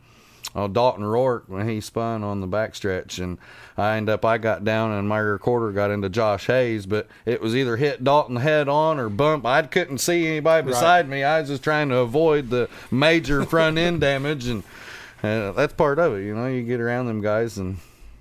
uh, 0.55 0.67
Dalton 0.67 1.05
Rourke 1.05 1.45
when 1.47 1.69
he 1.69 1.81
spun 1.81 2.25
on 2.25 2.41
the 2.41 2.49
backstretch, 2.49 3.23
and 3.23 3.39
I 3.77 3.97
end 3.97 4.09
up 4.09 4.25
I 4.25 4.39
got 4.39 4.65
down 4.65 4.93
and 4.93 5.09
my 5.09 5.19
recorder 5.19 5.73
got 5.73 5.91
into 5.91 6.09
Josh 6.09 6.47
Hayes, 6.47 6.87
but 6.87 7.07
it 7.25 7.41
was 7.41 7.55
either 7.55 7.77
hit 7.77 8.03
Dalton 8.03 8.37
head 8.37 8.69
on 8.69 8.99
or 8.99 9.09
bump. 9.09 9.47
I 9.47 9.63
couldn't 9.63 9.99
see 9.99 10.27
anybody 10.27 10.67
beside 10.67 11.09
me. 11.09 11.23
I 11.23 11.41
was 11.41 11.49
just 11.49 11.63
trying 11.63 11.89
to 11.91 11.99
avoid 11.99 12.51
the 12.51 12.69
major 12.91 13.45
front 13.47 13.79
end 13.79 14.01
damage, 14.01 14.47
and 14.47 14.65
uh, 15.23 15.53
that's 15.53 15.73
part 15.73 15.99
of 15.99 16.15
it. 16.15 16.25
You 16.25 16.35
know, 16.35 16.47
you 16.47 16.63
get 16.63 16.81
around 16.81 17.07
them 17.07 17.21
guys 17.21 17.59
and. 17.59 17.79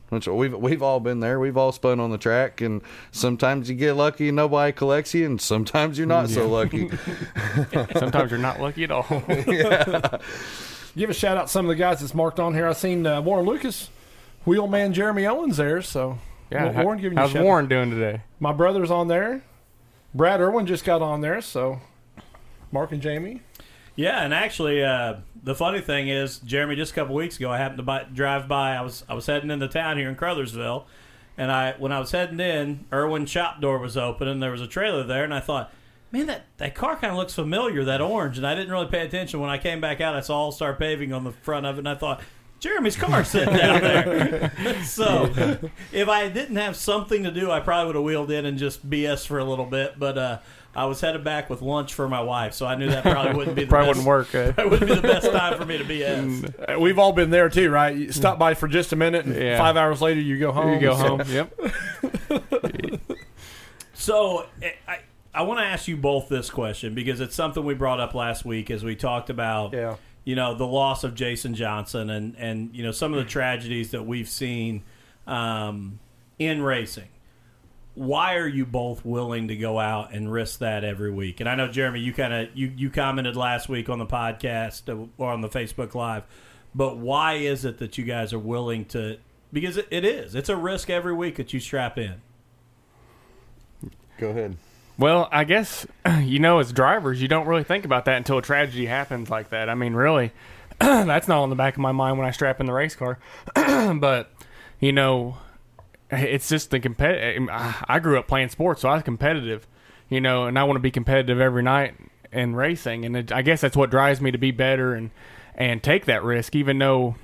Which 0.09 0.27
we've 0.27 0.55
we've 0.55 0.81
all 0.81 0.99
been 0.99 1.19
there. 1.19 1.39
We've 1.39 1.55
all 1.55 1.71
spun 1.71 1.99
on 1.99 2.09
the 2.09 2.17
track, 2.17 2.61
and 2.61 2.81
sometimes 3.11 3.69
you 3.69 3.75
get 3.75 3.93
lucky 3.93 4.29
and 4.29 4.35
nobody 4.35 4.71
collects 4.71 5.13
you, 5.13 5.23
and 5.23 5.39
sometimes 5.39 5.99
you're 5.99 6.07
not 6.07 6.29
so 6.31 6.49
lucky. 6.49 6.89
Sometimes 7.95 8.31
you're 8.31 8.39
not 8.39 8.59
lucky 8.59 8.85
at 8.85 8.89
all. 8.89 9.05
Give 10.97 11.09
a 11.09 11.13
shout 11.13 11.37
out 11.37 11.43
to 11.43 11.47
some 11.49 11.65
of 11.65 11.69
the 11.69 11.75
guys 11.75 11.99
that's 11.99 12.13
marked 12.13 12.39
on 12.39 12.53
here. 12.53 12.67
I 12.67 12.73
seen 12.73 13.05
uh, 13.05 13.21
Warren 13.21 13.45
Lucas, 13.45 13.89
Wheelman 14.45 14.93
Jeremy 14.93 15.25
Owens 15.27 15.57
there. 15.57 15.81
So 15.81 16.17
Yeah, 16.51 16.71
Wa- 16.71 16.83
Warren 16.83 16.99
giving 16.99 17.17
you 17.17 17.23
a 17.23 17.27
how's 17.27 17.33
shout. 17.33 17.43
Warren 17.43 17.67
doing 17.67 17.89
today? 17.89 18.21
My 18.39 18.51
brother's 18.53 18.91
on 18.91 19.07
there. 19.07 19.43
Brad 20.13 20.41
Irwin 20.41 20.65
just 20.65 20.83
got 20.85 21.01
on 21.01 21.21
there. 21.21 21.41
So 21.41 21.79
Mark 22.71 22.91
and 22.91 23.01
Jamie. 23.01 23.41
Yeah, 23.95 24.23
and 24.23 24.33
actually, 24.33 24.81
uh, 24.83 25.15
the 25.43 25.53
funny 25.53 25.81
thing 25.81 26.07
is, 26.07 26.39
Jeremy, 26.39 26.77
just 26.77 26.93
a 26.93 26.95
couple 26.95 27.15
weeks 27.15 27.35
ago, 27.35 27.51
I 27.51 27.57
happened 27.57 27.79
to 27.79 27.83
buy, 27.83 28.03
drive 28.13 28.47
by. 28.47 28.75
I 28.75 28.81
was 28.81 29.03
I 29.09 29.13
was 29.13 29.25
heading 29.25 29.51
into 29.51 29.67
town 29.67 29.97
here 29.97 30.07
in 30.09 30.15
Crothersville, 30.15 30.85
and 31.37 31.51
I 31.51 31.73
when 31.77 31.91
I 31.91 31.99
was 31.99 32.11
heading 32.11 32.39
in, 32.39 32.85
Irwin 32.93 33.25
shop 33.25 33.59
door 33.59 33.77
was 33.77 33.97
open, 33.97 34.27
and 34.29 34.41
there 34.41 34.51
was 34.51 34.61
a 34.61 34.67
trailer 34.67 35.03
there, 35.03 35.25
and 35.25 35.33
I 35.33 35.41
thought, 35.41 35.73
man, 36.11 36.25
that, 36.27 36.45
that 36.57 36.75
car 36.75 36.95
kind 36.95 37.11
of 37.11 37.17
looks 37.17 37.33
familiar, 37.33 37.83
that 37.85 38.01
orange, 38.01 38.37
and 38.37 38.45
I 38.47 38.55
didn't 38.55 38.71
really 38.71 38.87
pay 38.87 39.05
attention. 39.05 39.39
When 39.39 39.49
I 39.49 39.57
came 39.57 39.79
back 39.81 40.01
out, 40.01 40.15
I 40.15 40.21
saw 40.21 40.37
All 40.37 40.51
Star 40.51 40.73
Paving 40.73 41.13
on 41.13 41.23
the 41.23 41.31
front 41.31 41.65
of 41.65 41.75
it, 41.75 41.79
and 41.79 41.89
I 41.89 41.95
thought. 41.95 42.21
Jeremy's 42.61 42.97
car 42.97 43.23
sitting 43.23 43.55
down 43.55 43.79
there. 43.79 44.51
so, 44.83 45.31
if 45.93 46.09
I 46.09 46.27
didn't 46.27 46.57
have 46.57 46.75
something 46.75 47.23
to 47.23 47.31
do, 47.31 47.49
I 47.49 47.61
probably 47.61 47.85
would 47.85 47.95
have 47.95 48.03
wheeled 48.03 48.31
in 48.31 48.45
and 48.45 48.57
just 48.57 48.85
BS 48.89 49.25
for 49.25 49.39
a 49.39 49.45
little 49.45 49.63
bit. 49.65 49.97
But 49.97 50.17
uh, 50.17 50.39
I 50.75 50.83
was 50.83 50.99
headed 50.99 51.23
back 51.23 51.49
with 51.49 51.61
lunch 51.61 51.93
for 51.93 52.09
my 52.09 52.19
wife, 52.21 52.53
so 52.53 52.65
I 52.65 52.75
knew 52.75 52.89
that 52.89 53.03
probably 53.03 53.33
wouldn't 53.33 53.55
be 53.55 53.63
the 53.63 53.69
Probably 53.69 53.93
best 53.93 54.05
wouldn't 54.05 54.07
work. 54.07 54.35
Uh, 54.35 54.51
that 54.51 54.69
wouldn't 54.69 54.89
be 54.89 54.95
the 54.95 55.01
best 55.01 55.31
time 55.31 55.57
for 55.57 55.65
me 55.65 55.77
to 55.77 55.85
BS. 55.85 56.75
Uh, 56.75 56.77
We've 56.77 56.99
all 56.99 57.13
been 57.13 57.29
there 57.29 57.47
too, 57.47 57.69
right? 57.69 57.95
You 57.95 58.11
stop 58.11 58.37
by 58.37 58.55
for 58.55 58.67
just 58.67 58.91
a 58.91 58.97
minute, 58.97 59.25
and 59.25 59.35
Yeah. 59.41 59.57
five 59.57 59.77
hours 59.77 60.01
later 60.01 60.19
you 60.19 60.37
go 60.37 60.51
home. 60.51 60.73
you 60.73 60.81
go 60.81 60.95
home. 60.95 61.21
Yep. 61.29 61.61
So 63.93 64.47
eh, 64.61 64.71
I 64.87 64.99
I 65.39 65.43
want 65.43 65.61
to 65.61 65.65
ask 65.65 65.87
you 65.87 65.95
both 65.95 66.27
this 66.27 66.49
question 66.49 66.93
because 66.93 67.21
it's 67.21 67.33
something 67.33 67.63
we 67.63 67.73
brought 67.73 68.01
up 68.01 68.13
last 68.13 68.43
week 68.43 68.69
as 68.69 68.83
we 68.83 68.93
talked 68.97 69.29
about 69.29 69.71
Yeah. 69.71 69.95
you 70.25 70.35
know 70.35 70.53
the 70.53 70.67
loss 70.67 71.05
of 71.05 71.15
Jason 71.15 71.55
Johnson 71.55 72.09
and 72.09 72.35
and 72.37 72.75
you 72.75 72.83
know 72.83 72.91
some 72.91 73.13
of 73.13 73.19
the 73.23 73.29
tragedies 73.29 73.91
that 73.91 74.05
we've 74.05 74.27
seen 74.27 74.83
um, 75.27 75.99
in 76.39 76.61
racing. 76.61 77.07
Why 77.95 78.35
are 78.35 78.49
you 78.49 78.65
both 78.65 79.05
willing 79.05 79.47
to 79.47 79.55
go 79.55 79.79
out 79.79 80.11
and 80.11 80.29
risk 80.29 80.59
that 80.59 80.83
every 80.83 81.09
week? 81.09 81.39
And 81.39 81.47
I 81.47 81.55
know 81.55 81.69
Jeremy, 81.69 82.01
you 82.01 82.11
kind 82.11 82.33
of 82.33 82.49
you 82.53 82.73
you 82.75 82.89
commented 82.89 83.37
last 83.37 83.69
week 83.69 83.87
on 83.87 83.97
the 83.97 84.05
podcast 84.05 84.89
uh, 84.89 85.07
or 85.17 85.31
on 85.31 85.39
the 85.39 85.47
Facebook 85.49 85.95
Live, 85.95 86.23
but 86.75 86.97
why 86.97 87.35
is 87.35 87.63
it 87.63 87.77
that 87.77 87.97
you 87.97 88.03
guys 88.03 88.33
are 88.33 88.39
willing 88.39 88.83
to? 88.87 89.19
Because 89.53 89.77
it, 89.77 89.87
it 89.89 90.03
is. 90.03 90.35
It's 90.35 90.49
a 90.49 90.57
risk 90.57 90.89
every 90.89 91.13
week 91.13 91.37
that 91.37 91.53
you 91.53 91.61
strap 91.61 91.97
in. 91.97 92.15
Go 94.17 94.31
ahead. 94.31 94.57
Well, 94.99 95.29
I 95.31 95.45
guess 95.45 95.87
you 96.21 96.39
know, 96.39 96.59
as 96.59 96.73
drivers, 96.73 97.21
you 97.21 97.29
don't 97.29 97.47
really 97.47 97.63
think 97.63 97.85
about 97.85 98.05
that 98.05 98.17
until 98.17 98.37
a 98.37 98.41
tragedy 98.41 98.85
happens 98.85 99.29
like 99.29 99.49
that. 99.49 99.69
I 99.69 99.75
mean, 99.75 99.93
really, 99.93 100.33
that's 100.79 101.27
not 101.27 101.41
on 101.41 101.49
the 101.49 101.55
back 101.55 101.75
of 101.75 101.79
my 101.79 101.93
mind 101.93 102.17
when 102.17 102.27
I 102.27 102.31
strap 102.31 102.59
in 102.59 102.65
the 102.65 102.73
race 102.73 102.95
car. 102.95 103.17
but 103.55 104.31
you 104.81 104.91
know, 104.91 105.37
it's 106.11 106.49
just 106.49 106.69
the 106.69 106.81
competitive. 106.81 107.47
I 107.49 107.99
grew 107.99 108.19
up 108.19 108.27
playing 108.27 108.49
sports, 108.49 108.81
so 108.81 108.89
I 108.89 108.95
was 108.95 109.03
competitive. 109.03 109.65
You 110.09 110.19
know, 110.19 110.45
and 110.45 110.59
I 110.59 110.63
want 110.63 110.75
to 110.75 110.81
be 110.81 110.91
competitive 110.91 111.39
every 111.39 111.63
night 111.63 111.95
in 112.33 112.55
racing, 112.55 113.05
and 113.05 113.15
it, 113.15 113.31
I 113.31 113.41
guess 113.41 113.61
that's 113.61 113.77
what 113.77 113.89
drives 113.89 114.19
me 114.19 114.31
to 114.31 114.37
be 114.37 114.51
better 114.51 114.93
and 114.93 115.11
and 115.55 115.81
take 115.81 116.05
that 116.05 116.23
risk, 116.23 116.55
even 116.55 116.77
though. 116.77 117.15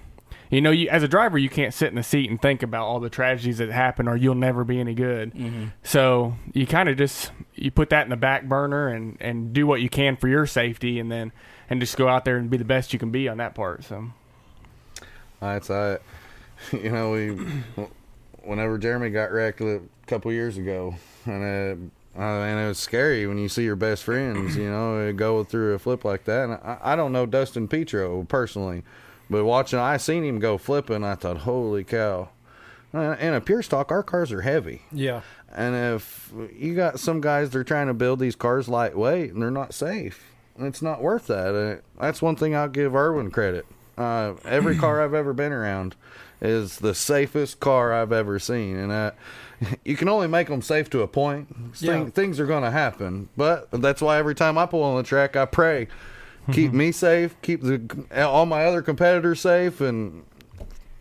You 0.51 0.61
know, 0.61 0.71
you, 0.71 0.89
as 0.89 1.01
a 1.03 1.07
driver, 1.07 1.37
you 1.37 1.49
can't 1.49 1.73
sit 1.73 1.89
in 1.89 1.95
the 1.95 2.03
seat 2.03 2.29
and 2.29 2.41
think 2.41 2.61
about 2.63 2.85
all 2.85 2.99
the 2.99 3.09
tragedies 3.09 3.57
that 3.57 3.69
happen, 3.69 4.07
or 4.07 4.15
you'll 4.15 4.35
never 4.35 4.63
be 4.63 4.79
any 4.79 4.93
good. 4.93 5.33
So 5.83 6.35
you 6.53 6.67
kind 6.67 6.87
of 6.89 6.97
just 6.97 7.31
you 7.55 7.71
put 7.71 7.89
that 7.89 8.03
in 8.03 8.09
the 8.09 8.15
back 8.17 8.45
burner 8.45 8.87
and 8.89 9.17
and 9.19 9.53
do 9.53 9.65
what 9.65 9.81
you 9.81 9.89
can 9.89 10.15
for 10.17 10.27
your 10.27 10.45
safety, 10.45 10.99
and 10.99 11.11
then 11.11 11.31
and 11.69 11.79
just 11.81 11.97
go 11.97 12.07
out 12.07 12.25
there 12.25 12.37
and 12.37 12.49
be 12.49 12.57
the 12.57 12.63
best 12.65 12.93
you 12.93 12.99
can 12.99 13.09
be 13.11 13.27
on 13.27 13.37
that 13.37 13.55
part. 13.55 13.83
So 13.83 14.11
That's 15.39 15.69
I. 15.69 15.97
You 16.71 16.89
know, 16.89 17.11
we 17.11 17.29
whenever 18.43 18.77
Jeremy 18.77 19.09
got 19.09 19.31
wrecked 19.31 19.59
a 19.61 19.81
couple 20.07 20.31
years 20.31 20.57
ago, 20.57 20.95
and 21.25 21.43
uh, 21.43 22.19
Uh, 22.19 22.21
and 22.43 22.59
it 22.61 22.67
was 22.69 22.79
scary 22.79 23.27
when 23.27 23.37
you 23.37 23.49
see 23.49 23.63
your 23.63 23.75
best 23.75 24.05
friends, 24.05 24.55
you 24.55 24.69
know, 24.69 25.11
go 25.11 25.43
through 25.43 25.73
a 25.73 25.79
flip 25.79 26.05
like 26.05 26.23
that. 26.23 26.45
And 26.45 26.53
I, 26.53 26.77
I 26.81 26.95
don't 26.95 27.11
know 27.11 27.25
Dustin 27.25 27.67
Petro 27.67 28.23
personally, 28.23 28.83
but 29.29 29.43
watching, 29.45 29.79
I 29.79 29.97
seen 29.97 30.23
him 30.23 30.39
go 30.39 30.57
flipping. 30.57 31.03
I 31.03 31.15
thought, 31.15 31.37
holy 31.39 31.83
cow! 31.83 32.29
Uh, 32.93 33.15
And 33.19 33.35
a 33.35 33.41
pure 33.41 33.61
stock, 33.61 33.91
our 33.91 34.03
cars 34.03 34.31
are 34.31 34.41
heavy. 34.41 34.81
Yeah. 34.91 35.21
And 35.53 35.75
if 35.95 36.33
you 36.53 36.75
got 36.75 36.99
some 36.99 37.21
guys 37.21 37.49
they're 37.49 37.63
trying 37.63 37.87
to 37.87 37.93
build 37.93 38.19
these 38.19 38.35
cars 38.35 38.67
lightweight 38.67 39.31
and 39.33 39.41
they're 39.41 39.51
not 39.51 39.73
safe, 39.73 40.33
it's 40.59 40.81
not 40.81 41.01
worth 41.01 41.27
that. 41.27 41.55
Uh, 41.55 41.81
that's 42.01 42.21
one 42.21 42.35
thing 42.35 42.55
I'll 42.55 42.67
give 42.67 42.93
Irwin 42.95 43.31
credit. 43.31 43.65
Uh, 43.97 44.33
every 44.43 44.75
car 44.83 45.01
I've 45.01 45.13
ever 45.13 45.33
been 45.33 45.53
around 45.53 45.95
is 46.41 46.79
the 46.79 46.93
safest 46.93 47.61
car 47.61 47.93
I've 47.93 48.11
ever 48.11 48.37
seen, 48.39 48.75
and 48.77 48.91
uh, 48.91 49.11
you 49.85 49.95
can 49.95 50.09
only 50.09 50.27
make 50.27 50.47
them 50.49 50.61
safe 50.61 50.89
to 50.89 51.01
a 51.01 51.07
point. 51.07 51.47
Thing, 51.75 52.03
Yeah. 52.03 52.09
Things 52.09 52.39
are 52.41 52.45
going 52.45 52.63
to 52.63 52.71
happen, 52.71 53.29
but 53.37 53.69
that's 53.71 54.01
why 54.01 54.17
every 54.17 54.35
time 54.35 54.57
I 54.57 54.65
pull 54.65 54.83
on 54.83 54.97
the 54.97 55.03
track, 55.03 55.37
I 55.37 55.45
pray, 55.45 55.87
keep 56.51 56.69
mm-hmm. 56.69 56.77
me 56.77 56.91
safe, 56.91 57.35
keep 57.41 57.61
the 57.61 58.05
all 58.25 58.45
my 58.45 58.65
other 58.65 58.81
competitors 58.81 59.41
safe, 59.41 59.81
and 59.81 60.23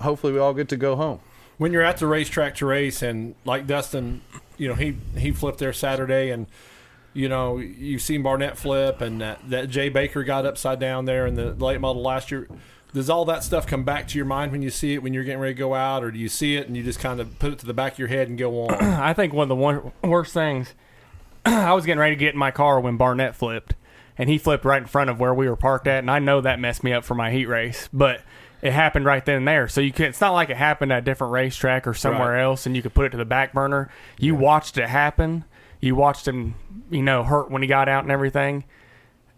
hopefully 0.00 0.32
we 0.32 0.38
all 0.38 0.54
get 0.54 0.68
to 0.68 0.76
go 0.76 0.96
home. 0.96 1.20
when 1.56 1.72
you're 1.72 1.82
at 1.82 1.98
the 1.98 2.06
racetrack 2.06 2.56
to 2.56 2.66
race 2.66 3.02
and 3.02 3.34
like 3.44 3.66
Dustin, 3.66 4.22
you 4.56 4.68
know, 4.68 4.74
he 4.74 4.96
he 5.16 5.30
flipped 5.30 5.58
there 5.58 5.72
Saturday 5.72 6.30
and 6.30 6.46
you 7.14 7.28
know, 7.28 7.58
you've 7.58 8.02
seen 8.02 8.22
Barnett 8.22 8.58
flip 8.58 9.00
and 9.00 9.20
that, 9.20 9.48
that 9.48 9.70
Jay 9.70 9.88
Baker 9.88 10.24
got 10.24 10.44
upside 10.44 10.80
down 10.80 11.04
there 11.04 11.26
in 11.26 11.36
the 11.36 11.52
late 11.54 11.80
model 11.80 12.02
last 12.02 12.30
year. 12.30 12.48
Does 12.92 13.08
all 13.08 13.24
that 13.26 13.42
stuff 13.42 13.66
come 13.66 13.84
back 13.84 14.08
to 14.08 14.18
your 14.18 14.24
mind 14.24 14.52
when 14.52 14.62
you 14.62 14.70
see 14.70 14.94
it 14.94 15.02
when 15.02 15.14
you're 15.14 15.24
getting 15.24 15.40
ready 15.40 15.54
to 15.54 15.58
go 15.58 15.74
out 15.74 16.04
or 16.04 16.10
do 16.10 16.18
you 16.18 16.28
see 16.28 16.56
it 16.56 16.66
and 16.66 16.76
you 16.76 16.82
just 16.82 17.00
kind 17.00 17.20
of 17.20 17.38
put 17.38 17.52
it 17.52 17.58
to 17.60 17.66
the 17.66 17.74
back 17.74 17.94
of 17.94 17.98
your 17.98 18.08
head 18.08 18.28
and 18.28 18.36
go 18.36 18.66
on? 18.66 18.74
I 18.82 19.14
think 19.14 19.32
one 19.32 19.44
of 19.44 19.48
the 19.48 19.54
one, 19.54 19.92
worst 20.02 20.34
things. 20.34 20.74
I 21.44 21.72
was 21.72 21.86
getting 21.86 22.00
ready 22.00 22.16
to 22.16 22.18
get 22.18 22.34
in 22.34 22.38
my 22.38 22.50
car 22.50 22.80
when 22.80 22.96
Barnett 22.96 23.36
flipped, 23.36 23.74
and 24.18 24.28
he 24.28 24.38
flipped 24.38 24.64
right 24.64 24.80
in 24.80 24.86
front 24.86 25.10
of 25.10 25.18
where 25.20 25.34
we 25.34 25.48
were 25.48 25.56
parked 25.56 25.86
at, 25.86 25.98
and 25.98 26.10
I 26.10 26.18
know 26.18 26.40
that 26.40 26.60
messed 26.60 26.84
me 26.84 26.92
up 26.92 27.04
for 27.04 27.14
my 27.14 27.30
heat 27.30 27.46
race, 27.46 27.88
but 27.92 28.20
it 28.62 28.72
happened 28.72 29.04
right 29.04 29.24
then 29.24 29.36
and 29.38 29.48
there. 29.48 29.68
So 29.68 29.80
you 29.80 29.92
can 29.92 30.06
It's 30.06 30.20
not 30.20 30.32
like 30.32 30.48
it 30.50 30.56
happened 30.56 30.92
at 30.92 30.98
a 31.00 31.02
different 31.02 31.32
racetrack 31.32 31.86
or 31.86 31.94
somewhere 31.94 32.32
Right. 32.32 32.42
else, 32.42 32.64
and 32.66 32.74
you 32.74 32.82
could 32.82 32.94
put 32.94 33.06
it 33.06 33.10
to 33.10 33.16
the 33.18 33.24
back 33.24 33.52
burner. 33.52 33.90
You 34.18 34.34
watched 34.34 34.78
it 34.78 34.88
happen. 34.88 35.44
You 35.80 35.94
watched 35.94 36.26
him, 36.26 36.54
you 36.90 37.02
know, 37.02 37.24
hurt 37.24 37.50
when 37.50 37.60
he 37.60 37.68
got 37.68 37.88
out 37.88 38.04
and 38.04 38.12
everything. 38.12 38.64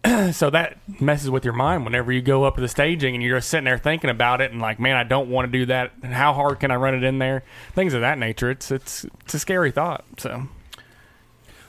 so 0.31 0.49
that 0.51 0.77
messes 1.01 1.29
with 1.29 1.43
your 1.43 1.55
mind 1.55 1.83
whenever 1.83 2.11
you 2.13 2.21
go 2.21 2.45
up 2.45 2.55
to 2.55 2.61
the 2.61 2.67
staging 2.69 3.15
and 3.15 3.23
you're 3.23 3.37
just 3.39 3.49
sitting 3.49 3.65
there 3.65 3.77
thinking 3.79 4.09
about 4.09 4.39
it 4.39 4.51
and 4.53 4.61
like, 4.61 4.79
man, 4.79 4.95
I 4.95 5.03
don't 5.03 5.29
want 5.29 5.51
to 5.51 5.59
do 5.59 5.65
that. 5.65 5.91
And 6.03 6.13
how 6.13 6.31
hard 6.33 6.61
can 6.61 6.71
I 6.71 6.75
run 6.75 6.93
it 6.95 7.03
in 7.03 7.17
there? 7.19 7.43
Things 7.73 7.93
of 7.93 7.99
that 8.01 8.17
nature. 8.17 8.49
It's 8.51 8.71
it's 8.71 9.05
it's 9.25 9.33
a 9.33 9.39
scary 9.39 9.71
thought. 9.71 10.05
So 10.17 10.47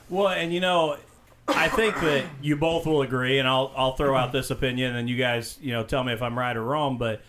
Well, 0.09 0.29
and 0.29 0.53
you 0.53 0.61
know, 0.61 0.97
I 1.55 1.69
think 1.69 1.95
that 2.01 2.25
you 2.41 2.55
both 2.55 2.85
will 2.85 3.01
agree, 3.01 3.39
and 3.39 3.47
I'll 3.47 3.71
I'll 3.75 3.95
throw 3.95 4.15
out 4.15 4.31
this 4.31 4.51
opinion, 4.51 4.95
and 4.95 5.09
you 5.09 5.17
guys, 5.17 5.57
you 5.61 5.71
know, 5.71 5.83
tell 5.83 6.03
me 6.03 6.13
if 6.13 6.21
I'm 6.21 6.37
right 6.37 6.55
or 6.55 6.63
wrong. 6.63 6.97
But 6.97 7.21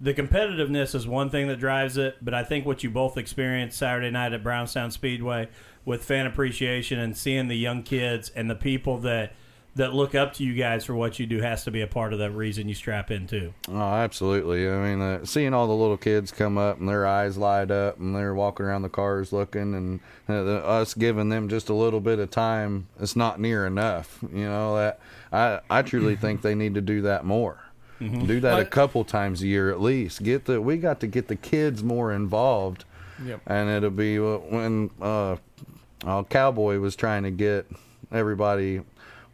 the 0.00 0.12
competitiveness 0.12 0.94
is 0.94 1.06
one 1.06 1.30
thing 1.30 1.48
that 1.48 1.58
drives 1.58 1.96
it, 1.96 2.16
but 2.22 2.34
I 2.34 2.44
think 2.44 2.66
what 2.66 2.84
you 2.84 2.90
both 2.90 3.16
experienced 3.16 3.78
Saturday 3.78 4.10
night 4.10 4.32
at 4.32 4.42
Brownstown 4.42 4.90
Speedway 4.90 5.48
with 5.84 6.04
fan 6.04 6.26
appreciation 6.26 6.98
and 6.98 7.16
seeing 7.16 7.48
the 7.48 7.56
young 7.56 7.82
kids 7.82 8.30
and 8.30 8.50
the 8.50 8.54
people 8.54 8.98
that 8.98 9.32
that 9.76 9.94
look 9.94 10.14
up 10.14 10.34
to 10.34 10.42
you 10.44 10.54
guys 10.54 10.84
for 10.84 10.94
what 10.94 11.18
you 11.18 11.26
do 11.26 11.40
has 11.40 11.64
to 11.64 11.70
be 11.70 11.80
a 11.82 11.86
part 11.86 12.12
of 12.12 12.18
the 12.18 12.30
reason 12.30 12.68
you 12.68 12.74
strap 12.74 13.10
in 13.10 13.26
too. 13.26 13.52
Oh, 13.70 13.78
absolutely. 13.78 14.68
I 14.68 14.76
mean, 14.78 15.00
uh, 15.00 15.24
seeing 15.24 15.54
all 15.54 15.66
the 15.66 15.74
little 15.74 15.96
kids 15.96 16.32
come 16.32 16.58
up 16.58 16.78
and 16.80 16.88
their 16.88 17.06
eyes 17.06 17.36
light 17.36 17.70
up 17.70 17.98
and 17.98 18.14
they're 18.16 18.34
walking 18.34 18.66
around 18.66 18.82
the 18.82 18.88
cars 18.88 19.32
looking 19.32 19.74
and 19.74 20.00
uh, 20.28 20.42
the, 20.42 20.64
us 20.66 20.94
giving 20.94 21.28
them 21.28 21.48
just 21.48 21.68
a 21.68 21.74
little 21.74 22.00
bit 22.00 22.18
of 22.18 22.30
time, 22.30 22.88
it's 23.00 23.16
not 23.16 23.38
near 23.38 23.66
enough. 23.66 24.18
You 24.32 24.46
know, 24.46 24.76
that 24.76 24.98
I, 25.32 25.60
I 25.70 25.82
truly 25.82 26.16
think 26.16 26.42
they 26.42 26.54
need 26.54 26.74
to 26.74 26.80
do 26.80 27.02
that 27.02 27.24
more. 27.24 27.62
Do 27.98 28.40
that 28.40 28.58
a 28.60 28.64
couple 28.66 29.04
times 29.04 29.40
a 29.42 29.46
year 29.46 29.70
at 29.70 29.80
least. 29.80 30.22
Get 30.22 30.44
the 30.44 30.60
we 30.60 30.76
got 30.76 31.00
to 31.00 31.06
get 31.06 31.28
the 31.28 31.36
kids 31.36 31.82
more 31.82 32.12
involved, 32.12 32.84
Yep. 33.24 33.40
and 33.46 33.70
it'll 33.70 33.88
be 33.88 34.18
uh, 34.18 34.36
when 34.36 34.90
uh, 35.00 35.36
uh, 36.04 36.22
Cowboy 36.24 36.78
was 36.78 36.94
trying 36.94 37.22
to 37.22 37.30
get 37.30 37.66
everybody. 38.12 38.82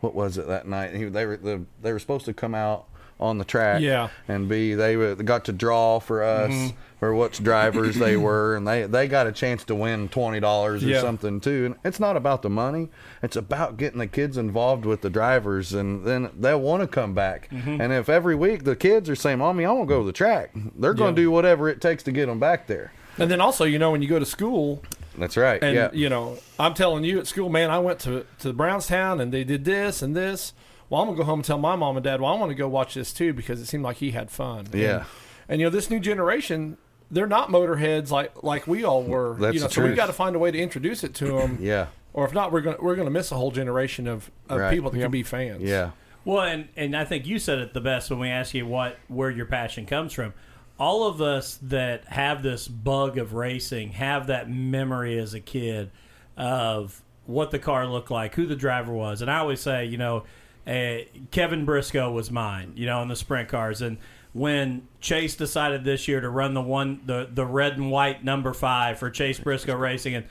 What 0.03 0.15
was 0.15 0.37
it 0.37 0.47
that 0.49 0.67
night? 0.67 0.95
He, 0.95 1.05
they 1.05 1.25
were 1.25 1.37
the, 1.37 1.63
they 1.81 1.93
were 1.93 1.99
supposed 2.01 2.27
to 2.27 2.35
come 2.35 2.55
out 2.55 2.87
on 3.21 3.39
the 3.39 3.45
track, 3.45 3.81
Yeah. 3.81 4.09
and 4.27 4.49
be 4.49 4.75
they 4.75 4.97
were, 4.97 5.15
got 5.15 5.45
to 5.45 5.53
draw 5.53 6.01
for 6.01 6.25
us 6.25 6.51
Mm-hmm. 6.51 7.05
or 7.05 7.15
which 7.15 7.41
drivers 7.41 7.95
they 7.97 8.17
were, 8.29 8.57
and 8.57 8.67
they 8.67 8.83
they 8.83 9.07
got 9.07 9.29
a 9.29 9.33
chance 9.33 9.63
to 9.67 9.77
win 9.77 10.09
twenty 10.09 10.41
dollars 10.41 10.83
or 10.83 10.89
Yeah. 10.89 11.01
something 11.03 11.41
too. 11.41 11.67
And 11.67 11.75
it's 11.85 12.01
not 12.01 12.17
about 12.17 12.43
the 12.43 12.51
money; 12.51 12.89
it's 13.23 13.37
about 13.37 13.77
getting 13.77 14.01
the 14.01 14.09
kids 14.09 14.37
involved 14.37 14.85
with 14.85 15.03
the 15.03 15.11
drivers, 15.11 15.73
and 15.73 16.05
then 16.05 16.31
they'll 16.37 16.61
want 16.61 16.81
to 16.83 16.89
come 16.89 17.15
back. 17.15 17.49
Mm-hmm. 17.53 17.81
And 17.81 17.93
if 17.93 18.09
every 18.09 18.35
week 18.35 18.65
the 18.65 18.75
kids 18.75 19.09
are 19.09 19.15
saying, 19.15 19.39
"Mommy, 19.39 19.65
I 19.65 19.71
want 19.71 19.89
to 19.89 19.95
go 19.95 20.01
to 20.01 20.07
the 20.07 20.13
track," 20.13 20.51
they're 20.77 20.93
going 20.93 21.15
to 21.15 21.21
Yeah. 21.21 21.27
do 21.27 21.31
whatever 21.31 21.69
it 21.69 21.81
takes 21.81 22.03
to 22.05 22.11
get 22.13 22.27
them 22.27 22.41
back 22.41 22.67
there. 22.67 22.93
and 23.19 23.31
then 23.31 23.41
also, 23.41 23.65
you 23.65 23.79
know, 23.79 23.93
when 23.93 24.03
you 24.03 24.09
go 24.09 24.19
to 24.19 24.27
school, 24.27 24.83
That's 25.19 25.37
right. 25.37 25.63
And 25.63 25.75
yeah. 25.75 25.91
you 25.93 26.09
know, 26.09 26.39
I'm 26.59 26.75
telling 26.75 27.05
you 27.05 27.19
at 27.19 27.27
school, 27.27 27.49
man, 27.49 27.71
I 27.71 27.79
went 27.79 28.01
to 28.01 28.27
to 28.41 28.53
Brownstown 28.53 29.21
and 29.21 29.33
they 29.33 29.45
did 29.45 29.65
this 29.65 30.03
and 30.03 30.17
this. 30.17 30.53
Well, 30.89 31.01
I'm 31.01 31.09
gonna 31.09 31.19
go 31.19 31.25
home 31.25 31.39
and 31.41 31.45
tell 31.45 31.59
my 31.59 31.77
mom 31.77 31.97
and 31.97 32.05
dad. 32.05 32.21
Well, 32.21 32.33
I 32.33 32.39
want 32.39 32.51
to 32.51 32.55
go 32.55 32.69
watch 32.69 32.95
this 32.95 33.13
too 33.13 33.33
because 33.33 33.61
it 33.61 33.67
seemed 33.67 33.85
like 33.85 33.99
he 33.99 34.11
had 34.11 34.31
fun. 34.31 34.69
Yeah. 34.73 34.97
And, 34.97 35.05
and 35.49 35.61
you 35.61 35.67
know, 35.67 35.71
this 35.71 35.91
new 35.91 36.01
generation, 36.01 36.77
they're 37.11 37.27
not 37.27 37.49
motorheads 37.49 38.11
like 38.11 38.43
like 38.43 38.67
we 38.67 38.85
all 38.85 39.03
were. 39.03 39.37
That's 39.39 39.55
you 39.55 39.61
know, 39.61 39.69
the 39.69 39.73
so 39.75 39.83
we 39.83 39.89
truth. 39.89 39.97
got 39.97 40.07
to 40.07 40.13
find 40.13 40.37
a 40.37 40.39
way 40.39 40.51
to 40.51 40.59
introduce 40.59 41.05
it 41.05 41.15
to 41.17 41.27
them. 41.27 41.59
yeah. 41.61 41.87
Or 42.15 42.27
if 42.27 42.35
not, 42.35 42.53
we're 42.53 42.61
gonna 42.61 42.77
we're 42.81 42.97
gonna 42.97 43.11
miss 43.11 43.33
a 43.33 43.37
whole 43.37 43.51
generation 43.51 44.07
of, 44.07 44.31
of 44.49 44.61
Right. 44.61 44.71
people 44.71 44.91
that 44.91 45.01
can 45.01 45.11
be 45.11 45.23
fans. 45.23 45.63
Yeah. 45.63 45.93
Well, 46.25 46.43
and, 46.43 46.69
and 46.77 46.97
I 46.97 47.05
think 47.05 47.27
you 47.27 47.39
said 47.41 47.59
it 47.59 47.75
the 47.75 47.81
best 47.81 48.09
when 48.11 48.21
we 48.21 48.29
asked 48.29 48.55
you 48.55 48.67
what 48.67 48.99
where 49.09 49.31
your 49.31 49.47
passion 49.47 49.87
comes 49.87 50.13
from. 50.13 50.35
All 50.83 51.07
of 51.07 51.23
us 51.23 51.61
that 51.63 52.07
have 52.07 52.43
this 52.43 52.67
bug 52.67 53.17
of 53.17 53.35
racing 53.35 53.93
have 53.93 54.27
that 54.27 54.51
memory 54.51 55.17
as 55.17 55.33
a 55.33 55.39
kid 55.39 55.93
of 56.37 57.03
what 57.25 57.53
the 57.53 57.61
car 57.61 57.87
looked 57.87 58.11
like, 58.11 58.35
who 58.35 58.47
the 58.47 58.57
driver 58.57 58.93
was, 58.93 59.23
and 59.23 59.31
I 59.31 59.39
always 59.39 59.61
say, 59.61 59.85
you 59.85 59.97
know, 59.97 60.25
uh, 60.67 60.97
Kevin 61.31 61.65
Briscoe 61.65 62.11
was 62.11 62.33
mine, 62.33 62.73
you 62.75 62.87
know, 62.87 63.01
in 63.01 63.07
the 63.07 63.15
sprint 63.15 63.49
cars, 63.49 63.81
and 63.81 63.97
when 64.33 64.89
Chase 65.01 65.37
decided 65.37 65.85
this 65.85 66.09
year 66.09 66.21
to 66.21 66.29
run 66.29 66.53
the 66.53 66.63
one 66.63 67.01
the 67.07 67.29
the 67.33 67.47
red 67.47 67.75
and 67.75 67.89
white 67.89 68.25
number 68.25 68.53
five 68.53 68.99
for 68.99 69.09
Chase 69.09 69.39
Briscoe 69.39 69.77
Racing 69.77 70.17
and 70.17 70.27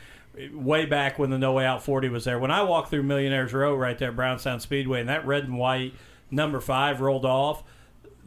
way 0.54 0.86
back 0.86 1.18
when 1.18 1.30
the 1.30 1.38
No 1.38 1.54
Way 1.54 1.66
Out 1.66 1.82
40 1.82 2.10
was 2.10 2.26
there. 2.26 2.40
When 2.40 2.52
I 2.52 2.64
walked 2.64 2.90
through 2.90 3.04
Millionaires 3.04 3.54
Row 3.54 3.74
right 3.74 3.98
there 3.98 4.12
Brownstown 4.12 4.60
Speedway 4.60 5.00
and 5.00 5.08
that 5.08 5.26
red 5.26 5.44
and 5.44 5.58
white 5.58 5.94
number 6.30 6.60
five 6.60 7.00
rolled 7.00 7.26
off, 7.26 7.64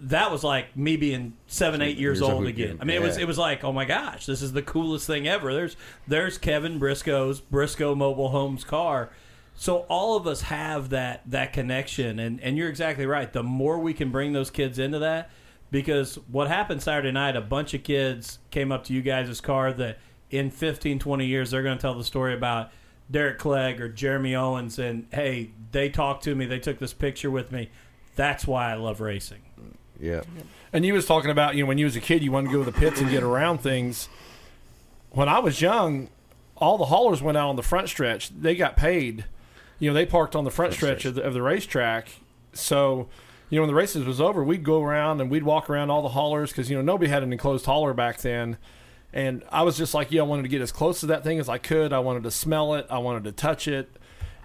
that 0.04 0.30
was 0.30 0.44
like 0.44 0.76
me 0.76 0.96
being 0.96 1.34
seven, 1.46 1.80
eight 1.82 1.96
years 1.96 2.20
Years 2.20 2.30
old 2.30 2.46
again. 2.46 2.78
I 2.80 2.84
mean, 2.84 2.96
it 2.96 3.02
was 3.02 3.16
it 3.16 3.26
was 3.26 3.38
like, 3.38 3.64
oh 3.64 3.72
my 3.72 3.84
gosh, 3.84 4.26
this 4.26 4.42
is 4.42 4.52
the 4.52 4.62
coolest 4.62 5.06
thing 5.06 5.26
ever. 5.26 5.52
There's 5.52 5.76
there's 6.06 6.38
Kevin 6.38 6.78
Briscoe's 6.78 7.40
Briscoe 7.40 7.94
Mobile 7.94 8.28
Homes 8.28 8.64
car. 8.64 9.10
So 9.56 9.78
all 9.88 10.16
of 10.16 10.26
us 10.26 10.42
have 10.42 10.90
that 10.90 11.22
that 11.26 11.52
connection, 11.52 12.18
and 12.18 12.40
and 12.40 12.56
you're 12.56 12.68
exactly 12.68 13.06
right. 13.06 13.32
The 13.32 13.42
more 13.42 13.78
we 13.78 13.94
can 13.94 14.10
bring 14.10 14.32
those 14.32 14.50
kids 14.50 14.78
into 14.78 14.98
that, 14.98 15.30
because 15.70 16.16
what 16.30 16.48
happened 16.48 16.82
Saturday 16.82 17.12
night, 17.12 17.36
a 17.36 17.40
bunch 17.40 17.72
of 17.72 17.82
kids 17.82 18.40
came 18.50 18.72
up 18.72 18.84
to 18.84 18.92
you 18.92 19.00
guys' 19.00 19.40
car 19.40 19.72
that 19.72 19.98
in 20.30 20.50
15, 20.50 20.98
20 20.98 21.26
years 21.26 21.50
they're 21.50 21.62
going 21.62 21.78
to 21.78 21.82
tell 21.82 21.94
the 21.94 22.04
story 22.04 22.34
about 22.34 22.70
Derek 23.10 23.38
Clegg 23.38 23.80
or 23.80 23.88
Jeremy 23.88 24.34
Owens, 24.34 24.78
and 24.78 25.06
hey, 25.12 25.50
they 25.72 25.88
talked 25.88 26.24
to 26.24 26.34
me, 26.34 26.46
they 26.46 26.58
took 26.58 26.78
this 26.78 26.92
picture 26.92 27.30
with 27.30 27.52
me. 27.52 27.70
That's 28.16 28.46
why 28.46 28.70
I 28.72 28.74
love 28.74 29.00
racing. 29.00 29.43
Yeah. 30.00 30.22
And 30.72 30.84
you 30.84 30.92
was 30.92 31.06
talking 31.06 31.30
about, 31.30 31.54
you 31.54 31.62
know, 31.62 31.68
when 31.68 31.78
you 31.78 31.84
was 31.84 31.96
a 31.96 32.00
kid, 32.00 32.22
you 32.22 32.32
wanted 32.32 32.48
to 32.48 32.52
go 32.52 32.64
to 32.64 32.70
the 32.70 32.78
pits 32.78 33.00
and 33.00 33.10
get 33.10 33.22
around 33.22 33.58
things. 33.58 34.08
When 35.10 35.28
I 35.28 35.38
was 35.38 35.60
young, 35.60 36.08
all 36.56 36.78
the 36.78 36.86
haulers 36.86 37.22
went 37.22 37.38
out 37.38 37.48
on 37.48 37.56
the 37.56 37.62
front 37.62 37.88
stretch. 37.88 38.30
They 38.30 38.54
got 38.54 38.76
paid. 38.76 39.24
You 39.78 39.90
know, 39.90 39.94
they 39.94 40.06
parked 40.06 40.34
on 40.34 40.44
the 40.44 40.50
front, 40.50 40.72
stretch, 40.72 41.04
Of, 41.04 41.14
the, 41.14 41.22
of 41.22 41.34
the 41.34 41.42
racetrack. 41.42 42.08
So, 42.52 43.08
you 43.50 43.56
know, 43.56 43.62
when 43.62 43.68
the 43.68 43.74
races 43.74 44.04
was 44.04 44.20
over, 44.20 44.42
we'd 44.42 44.64
go 44.64 44.82
around 44.82 45.20
and 45.20 45.30
we'd 45.30 45.42
walk 45.42 45.68
around 45.68 45.90
all 45.90 46.02
the 46.02 46.10
haulers 46.10 46.50
because 46.50 46.70
you 46.70 46.76
know 46.76 46.82
nobody 46.82 47.10
had 47.10 47.22
an 47.22 47.32
enclosed 47.32 47.66
hauler 47.66 47.94
back 47.94 48.18
then. 48.18 48.56
And 49.12 49.44
I 49.50 49.62
was 49.62 49.76
just 49.76 49.94
like, 49.94 50.10
yeah, 50.10 50.22
I 50.22 50.24
wanted 50.24 50.42
to 50.42 50.48
get 50.48 50.60
as 50.60 50.72
close 50.72 51.00
to 51.00 51.06
that 51.06 51.22
thing 51.22 51.38
as 51.38 51.48
I 51.48 51.58
could. 51.58 51.92
I 51.92 52.00
wanted 52.00 52.24
to 52.24 52.32
smell 52.32 52.74
it. 52.74 52.86
I 52.90 52.98
wanted 52.98 53.24
to 53.24 53.32
touch 53.32 53.68
it. 53.68 53.88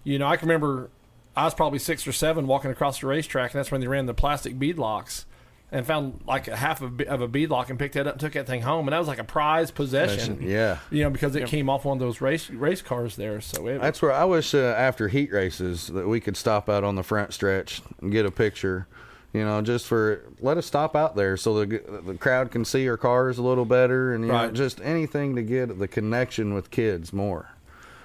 You 0.03 0.19
know, 0.19 0.27
I 0.27 0.37
can 0.37 0.47
remember 0.47 0.89
I 1.35 1.45
was 1.45 1.55
probably 1.55 1.79
six 1.79 2.05
or 2.05 2.11
seven 2.11 2.45
walking 2.45 2.69
across 2.69 2.99
the 2.99 3.07
racetrack, 3.07 3.53
and 3.53 3.59
that's 3.59 3.71
when 3.71 3.81
they 3.81 3.87
ran 3.87 4.05
the 4.05 4.13
plastic 4.13 4.59
bead 4.59 4.77
locks 4.77 5.25
and 5.71 5.85
found 5.85 6.21
like 6.25 6.47
a 6.47 6.55
half 6.55 6.81
of, 6.81 6.99
of 7.01 7.21
a 7.21 7.27
bead 7.27 7.49
lock 7.49 7.69
and 7.69 7.77
picked 7.77 7.93
that 7.93 8.07
up 8.07 8.13
and 8.13 8.19
took 8.21 8.33
that 8.33 8.47
thing 8.47 8.61
home. 8.63 8.88
And 8.88 8.93
that 8.93 8.99
was 8.99 9.07
like 9.07 9.19
a 9.19 9.23
prized 9.23 9.75
possession. 9.75 10.39
Yeah. 10.41 10.79
You 10.89 11.03
know, 11.03 11.09
because 11.09 11.35
it 11.35 11.47
came 11.47 11.69
off 11.69 11.85
one 11.85 11.97
of 11.97 11.99
those 11.99 12.21
race 12.21 12.49
race 12.49 12.81
cars 12.81 13.15
there. 13.15 13.39
So 13.41 13.67
it, 13.67 13.79
That's 13.79 14.01
where 14.01 14.11
I 14.11 14.25
wish 14.25 14.53
uh, 14.55 14.57
after 14.59 15.07
heat 15.09 15.31
races 15.31 15.88
that 15.88 16.07
we 16.07 16.19
could 16.19 16.35
stop 16.38 16.69
out 16.69 16.83
on 16.83 16.95
the 16.95 17.03
front 17.03 17.33
stretch 17.33 17.81
and 18.01 18.11
get 18.11 18.25
a 18.25 18.31
picture. 18.31 18.88
You 19.31 19.45
know, 19.45 19.61
just 19.61 19.85
for 19.85 20.23
let 20.41 20.57
us 20.57 20.65
stop 20.65 20.95
out 20.95 21.15
there 21.15 21.38
so 21.38 21.63
the 21.63 21.81
the 22.03 22.15
crowd 22.15 22.49
can 22.49 22.65
see 22.65 22.89
our 22.89 22.97
cars 22.97 23.38
a 23.38 23.43
little 23.43 23.63
better, 23.65 24.11
and 24.11 24.23
you 24.23 24.31
know, 24.31 24.33
Right. 24.45 24.53
just 24.53 24.81
anything 24.81 25.35
to 25.35 25.43
get 25.43 25.77
the 25.77 25.88
connection 25.88 26.55
with 26.55 26.71
kids 26.71 27.13
more. 27.13 27.51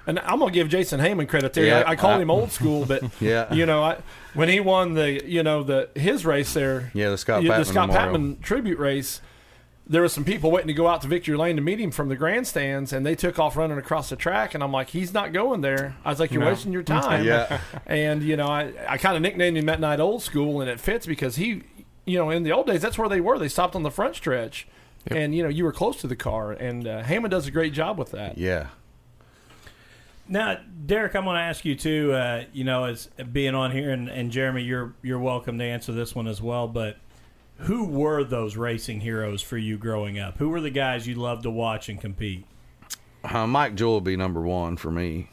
And 0.07 0.19
I'm 0.19 0.39
gonna 0.39 0.51
give 0.51 0.69
Jason 0.69 0.99
Heyman 0.99 1.27
credit 1.27 1.53
there. 1.53 1.65
Yeah, 1.65 1.83
I, 1.85 1.91
I 1.91 2.19
him 2.21 2.29
old 2.31 2.51
school, 2.51 2.85
but 2.85 3.03
Yeah. 3.21 3.53
you 3.53 3.65
know, 3.65 3.83
I, 3.83 3.97
when 4.33 4.49
he 4.49 4.59
won 4.59 4.93
the 4.93 5.25
you 5.27 5.43
know 5.43 5.63
the 5.63 5.89
his 5.95 6.25
race 6.25 6.53
there, 6.53 6.91
Yeah, 6.93 7.09
the 7.09 7.17
Scott 7.17 7.41
Patman 7.43 7.59
the 7.59 7.65
Scott 7.65 7.87
Memorial. 7.89 8.11
Patman 8.11 8.39
tribute 8.41 8.79
race. 8.79 9.21
There 9.87 10.01
was 10.01 10.13
some 10.13 10.23
people 10.25 10.49
waiting 10.49 10.67
to 10.69 10.73
go 10.73 10.87
out 10.87 11.01
to 11.03 11.07
Victory 11.07 11.37
Lane 11.37 11.57
to 11.57 11.61
meet 11.61 11.79
him 11.79 11.91
from 11.91 12.09
the 12.09 12.15
grandstands, 12.15 12.91
and 12.91 13.05
they 13.05 13.13
took 13.13 13.37
off 13.37 13.55
running 13.55 13.77
across 13.77 14.09
the 14.09 14.15
track. 14.15 14.55
And 14.55 14.63
I'm 14.63 14.71
like, 14.71 14.89
he's 14.89 15.13
not 15.13 15.31
going 15.31 15.61
there. 15.61 15.95
I 16.03 16.09
was 16.09 16.19
like, 16.19 16.31
you're 16.31 16.41
No. 16.41 16.47
wasting 16.49 16.71
your 16.73 16.81
time. 17.01 17.23
Yeah. 17.23 17.59
And 17.85 18.23
you 18.23 18.35
know, 18.35 18.47
I, 18.47 18.73
I 18.89 18.97
kind 18.97 19.15
of 19.15 19.21
nicknamed 19.21 19.57
him 19.57 19.67
that 19.67 19.79
night 19.79 19.99
old 19.99 20.23
school, 20.23 20.59
and 20.59 20.71
it 20.71 20.79
fits 20.79 21.05
because 21.05 21.35
he, 21.35 21.61
you 22.05 22.17
know, 22.17 22.31
in 22.31 22.41
the 22.41 22.51
old 22.51 22.65
days, 22.65 22.81
that's 22.81 22.97
where 22.97 23.07
they 23.09 23.21
were. 23.21 23.37
They 23.37 23.47
stopped 23.47 23.75
on 23.75 23.83
the 23.83 23.91
front 23.91 24.15
stretch, 24.15 24.67
Yep. 25.11 25.17
and 25.19 25.35
you 25.35 25.43
know, 25.43 25.49
you 25.49 25.63
were 25.63 25.71
close 25.71 25.97
to 26.01 26.07
the 26.07 26.15
car. 26.15 26.51
And 26.51 26.87
uh, 26.87 27.03
Hammond 27.03 27.29
does 27.29 27.45
a 27.45 27.51
great 27.51 27.71
job 27.73 27.99
with 27.99 28.09
that. 28.09 28.39
Yeah. 28.39 28.69
Now, 30.27 30.59
Derek, 30.85 31.15
I'm 31.15 31.23
going 31.23 31.35
to 31.35 31.41
ask 31.41 31.65
you 31.65 31.75
too. 31.75 32.13
Uh, 32.13 32.45
you 32.51 32.63
know, 32.63 32.85
as 32.85 33.07
being 33.31 33.55
on 33.55 33.71
here, 33.71 33.91
and, 33.91 34.09
and 34.09 34.31
Jeremy, 34.31 34.63
you're 34.63 34.93
you're 35.01 35.19
welcome 35.19 35.57
to 35.59 35.63
answer 35.63 35.91
this 35.91 36.15
one 36.15 36.27
as 36.27 36.41
well. 36.41 36.67
But 36.67 36.97
who 37.57 37.85
were 37.85 38.23
those 38.23 38.57
racing 38.57 39.01
heroes 39.01 39.41
for 39.41 39.57
you 39.57 39.77
growing 39.77 40.19
up? 40.19 40.37
Who 40.37 40.49
were 40.49 40.61
the 40.61 40.71
guys 40.71 41.07
you 41.07 41.15
loved 41.15 41.43
to 41.43 41.51
watch 41.51 41.89
and 41.89 42.01
compete? 42.01 42.45
Uh, 43.23 43.47
Mike 43.47 43.75
Jewell 43.75 43.95
would 43.95 44.03
be 44.03 44.17
number 44.17 44.41
one 44.41 44.77
for 44.77 44.91
me. 44.91 45.29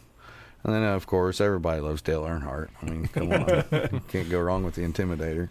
And 0.64 0.72
then, 0.72 0.82
of 0.84 1.06
course, 1.06 1.40
everybody 1.40 1.80
loves 1.80 2.02
Dale 2.02 2.22
Earnhardt. 2.22 2.68
I 2.80 2.86
mean, 2.86 3.08
come 3.08 3.32
on. 3.32 4.00
Can't 4.08 4.30
go 4.30 4.40
wrong 4.40 4.62
with 4.62 4.76
the 4.76 4.82
Intimidator. 4.82 5.48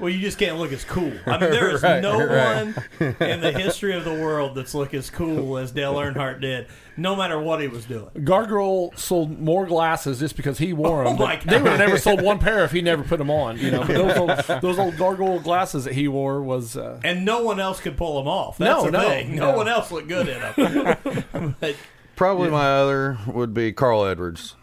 Well, 0.00 0.08
you 0.08 0.18
just 0.20 0.38
can't 0.38 0.58
look 0.58 0.72
as 0.72 0.84
cool. 0.84 1.12
I 1.26 1.32
mean, 1.38 1.50
there 1.50 1.70
is 1.70 1.82
Right, 1.82 2.00
no 2.00 2.18
right. 2.26 2.64
one 2.98 3.14
in 3.20 3.40
the 3.40 3.52
history 3.52 3.94
of 3.94 4.04
the 4.04 4.14
world 4.14 4.54
that's 4.54 4.74
looked 4.74 4.94
as 4.94 5.10
cool 5.10 5.58
as 5.58 5.70
Dale 5.72 5.94
Earnhardt 5.94 6.40
did, 6.40 6.66
no 6.96 7.14
matter 7.14 7.38
what 7.38 7.60
he 7.60 7.68
was 7.68 7.84
doing. 7.84 8.08
Gargoyle 8.24 8.92
sold 8.96 9.38
more 9.40 9.66
glasses 9.66 10.18
just 10.20 10.36
because 10.36 10.58
he 10.58 10.72
wore 10.72 11.04
them. 11.04 11.14
Oh, 11.14 11.16
my 11.26 11.36
but 11.36 11.46
They 11.46 11.60
would 11.60 11.70
have 11.72 11.78
never 11.78 11.98
sold 11.98 12.22
one 12.22 12.38
pair 12.38 12.64
if 12.64 12.72
he 12.72 12.80
never 12.82 13.02
put 13.04 13.18
them 13.18 13.30
on. 13.30 13.58
You 13.58 13.70
know, 13.72 13.80
but 13.80 13.88
those 13.88 14.16
old, 14.16 14.30
those 14.62 14.78
old 14.78 14.96
gargoyle 14.96 15.40
glasses 15.40 15.84
that 15.84 15.92
he 15.94 16.08
wore 16.08 16.42
was. 16.42 16.76
Uh, 16.76 17.00
And 17.04 17.24
no 17.24 17.42
one 17.42 17.60
else 17.60 17.80
could 17.80 17.96
pull 17.96 18.16
them 18.18 18.26
off. 18.28 18.58
That's 18.58 18.78
No, 18.82 18.84
the 18.86 18.90
no, 18.92 19.08
thing. 19.08 19.36
No 19.36 19.50
no. 19.52 19.56
one 19.56 19.68
else 19.68 19.90
looked 19.92 20.08
good 20.08 20.28
in 20.28 20.40
them. 20.40 21.56
but 21.60 21.76
Probably 22.16 22.50
my 22.50 22.66
other 22.70 23.18
would 23.26 23.54
be 23.54 23.72
Carl 23.72 24.04
Edwards. 24.04 24.54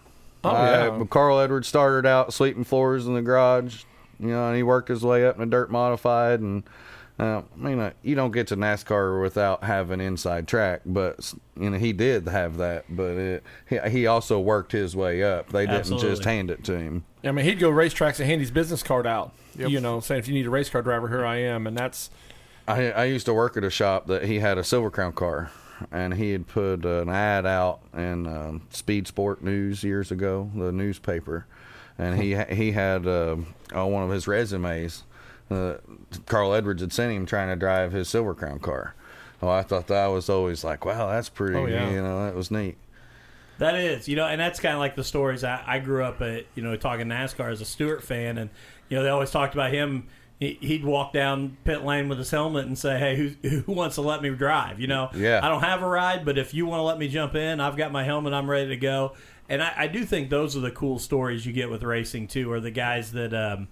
Oh, 0.43 0.49
I- 0.49 0.87
yeah. 0.97 1.03
Carl 1.09 1.39
Edwards 1.39 1.67
started 1.67 2.07
out 2.07 2.33
sweeping 2.33 2.63
floors 2.63 3.07
in 3.07 3.13
the 3.15 3.21
garage, 3.21 3.83
you 4.19 4.27
know, 4.27 4.47
and 4.47 4.57
he 4.57 4.63
worked 4.63 4.89
his 4.89 5.03
way 5.03 5.25
up 5.25 5.35
in 5.35 5.41
a 5.41 5.45
dirt 5.45 5.71
modified. 5.71 6.39
And 6.39 6.63
uh, 7.19 7.41
I 7.53 7.57
mean, 7.57 7.79
uh, 7.79 7.91
you 8.03 8.15
don't 8.15 8.31
get 8.31 8.47
to 8.47 8.57
NASCAR 8.57 9.21
without 9.21 9.63
having 9.63 10.01
inside 10.01 10.47
track, 10.47 10.81
but 10.85 11.33
you 11.59 11.69
know 11.69 11.77
he 11.77 11.93
did 11.93 12.27
have 12.27 12.57
that. 12.57 12.85
But 12.89 13.17
it, 13.17 13.43
he, 13.67 13.79
he 13.89 14.07
also 14.07 14.39
worked 14.39 14.71
his 14.71 14.95
way 14.95 15.23
up. 15.23 15.49
They 15.49 15.65
didn't 15.65 15.79
Absolutely. 15.79 16.09
just 16.09 16.25
hand 16.25 16.51
it 16.51 16.63
to 16.65 16.77
him. 16.77 17.05
I 17.23 17.31
mean, 17.31 17.45
he'd 17.45 17.59
go 17.59 17.71
racetracks 17.71 18.19
and 18.19 18.27
hand 18.27 18.41
his 18.41 18.51
business 18.51 18.83
card 18.83 19.07
out. 19.07 19.33
Yep. 19.57 19.69
You 19.69 19.79
know, 19.79 19.99
saying 19.99 20.19
if 20.19 20.27
you 20.27 20.35
need 20.35 20.45
a 20.45 20.51
race 20.51 20.69
car 20.69 20.83
driver, 20.83 21.07
here 21.07 21.25
I 21.25 21.37
am, 21.37 21.65
and 21.65 21.75
that's 21.75 22.11
I, 22.67 22.91
I 22.91 23.03
used 23.05 23.25
to 23.27 23.33
work 23.33 23.55
at 23.57 23.63
a 23.63 23.69
shop 23.69 24.07
that 24.07 24.25
he 24.25 24.39
had 24.39 24.57
a 24.57 24.63
Silver 24.63 24.91
Crown 24.91 25.13
car, 25.13 25.51
and 25.91 26.13
he 26.13 26.31
had 26.31 26.47
put 26.47 26.85
an 26.85 27.09
ad 27.09 27.45
out 27.45 27.79
in 27.93 28.27
um, 28.27 28.67
Speed 28.69 29.07
Sport 29.07 29.41
News 29.43 29.83
years 29.83 30.11
ago, 30.11 30.51
the 30.53 30.71
newspaper, 30.71 31.47
and 31.97 32.21
he 32.21 32.35
he 32.53 32.71
had 32.71 33.07
uh, 33.07 33.37
on 33.73 33.91
one 33.91 34.03
of 34.03 34.09
his 34.09 34.27
resumes, 34.27 35.03
uh, 35.49 35.75
Carl 36.25 36.53
Edwards 36.53 36.81
had 36.81 36.93
sent 36.93 37.11
him 37.13 37.25
trying 37.25 37.49
to 37.49 37.55
drive 37.55 37.91
his 37.91 38.07
Silver 38.09 38.33
Crown 38.33 38.59
car. 38.59 38.95
Oh, 39.41 39.49
I 39.49 39.61
thought 39.61 39.87
that 39.87 40.07
was 40.07 40.29
always 40.29 40.63
like, 40.63 40.83
wow, 40.85 41.09
that's 41.11 41.29
pretty. 41.29 41.55
Oh, 41.57 41.65
yeah. 41.67 41.89
You 41.91 42.01
know, 42.01 42.25
that 42.25 42.35
was 42.35 42.49
neat. 42.49 42.75
That 43.59 43.75
is, 43.75 44.07
you 44.07 44.15
know, 44.15 44.25
and 44.27 44.39
that's 44.39 44.59
kind 44.59 44.73
of 44.73 44.79
like 44.79 44.95
the 44.95 45.03
stories 45.03 45.43
I, 45.43 45.63
I 45.65 45.79
grew 45.79 46.03
up 46.03 46.21
at, 46.21 46.45
you 46.53 46.61
know, 46.63 46.75
talking 46.75 47.07
NASCAR 47.07 47.51
as 47.51 47.59
a 47.61 47.65
Stewart 47.65 48.03
fan, 48.03 48.37
and 48.37 48.49
you 48.89 48.97
know 48.97 49.03
they 49.03 49.09
always 49.09 49.31
talked 49.31 49.53
about 49.55 49.71
him. 49.71 50.07
He, 50.39 50.59
he'd 50.61 50.85
walk 50.85 51.13
down 51.13 51.57
pit 51.63 51.83
lane 51.83 52.07
with 52.09 52.19
his 52.19 52.29
helmet 52.29 52.67
and 52.67 52.77
say, 52.77 52.99
"Hey, 52.99 53.15
who 53.15 53.49
who 53.49 53.71
wants 53.73 53.95
to 53.95 54.01
let 54.01 54.21
me 54.21 54.29
drive?" 54.29 54.79
You 54.79 54.85
know, 54.85 55.09
Yeah. 55.15 55.39
I 55.41 55.49
don't 55.49 55.63
have 55.63 55.81
a 55.81 55.87
ride, 55.87 56.23
but 56.23 56.37
if 56.37 56.53
you 56.53 56.67
want 56.67 56.79
to 56.79 56.83
let 56.83 56.99
me 56.99 57.07
jump 57.07 57.33
in, 57.33 57.59
I've 57.59 57.75
got 57.77 57.91
my 57.91 58.03
helmet, 58.03 58.33
I'm 58.33 58.47
ready 58.47 58.69
to 58.69 58.77
go. 58.77 59.13
And 59.49 59.63
I, 59.63 59.73
I 59.77 59.87
do 59.87 60.03
think 60.03 60.29
those 60.29 60.57
are 60.57 60.59
the 60.59 60.71
cool 60.71 60.99
stories 60.99 61.45
you 61.45 61.53
get 61.53 61.69
with 61.69 61.83
racing 61.83 62.27
too, 62.27 62.51
are 62.51 62.59
the 62.59 62.71
guys 62.71 63.11
that 63.13 63.33
um, 63.33 63.69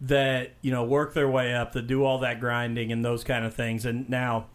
that 0.00 0.52
you 0.62 0.70
know 0.70 0.84
work 0.84 1.14
their 1.14 1.28
way 1.28 1.54
up, 1.54 1.72
that 1.72 1.86
do 1.86 2.04
all 2.04 2.18
that 2.20 2.40
grinding 2.40 2.90
and 2.92 3.04
those 3.04 3.22
kind 3.24 3.44
of 3.44 3.54
things. 3.54 3.84
And 3.84 4.08
now, 4.08 4.46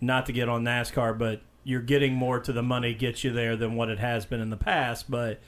not 0.00 0.26
to 0.26 0.32
get 0.32 0.48
on 0.48 0.64
NASCAR, 0.64 1.18
but 1.18 1.42
you're 1.64 1.82
getting 1.82 2.14
more 2.14 2.40
to 2.40 2.52
the 2.52 2.62
money 2.62 2.94
gets 2.94 3.24
you 3.24 3.32
there 3.32 3.56
than 3.56 3.74
what 3.74 3.90
it 3.90 3.98
has 3.98 4.24
been 4.24 4.40
in 4.40 4.50
the 4.50 4.56
past. 4.56 5.10
But 5.10 5.40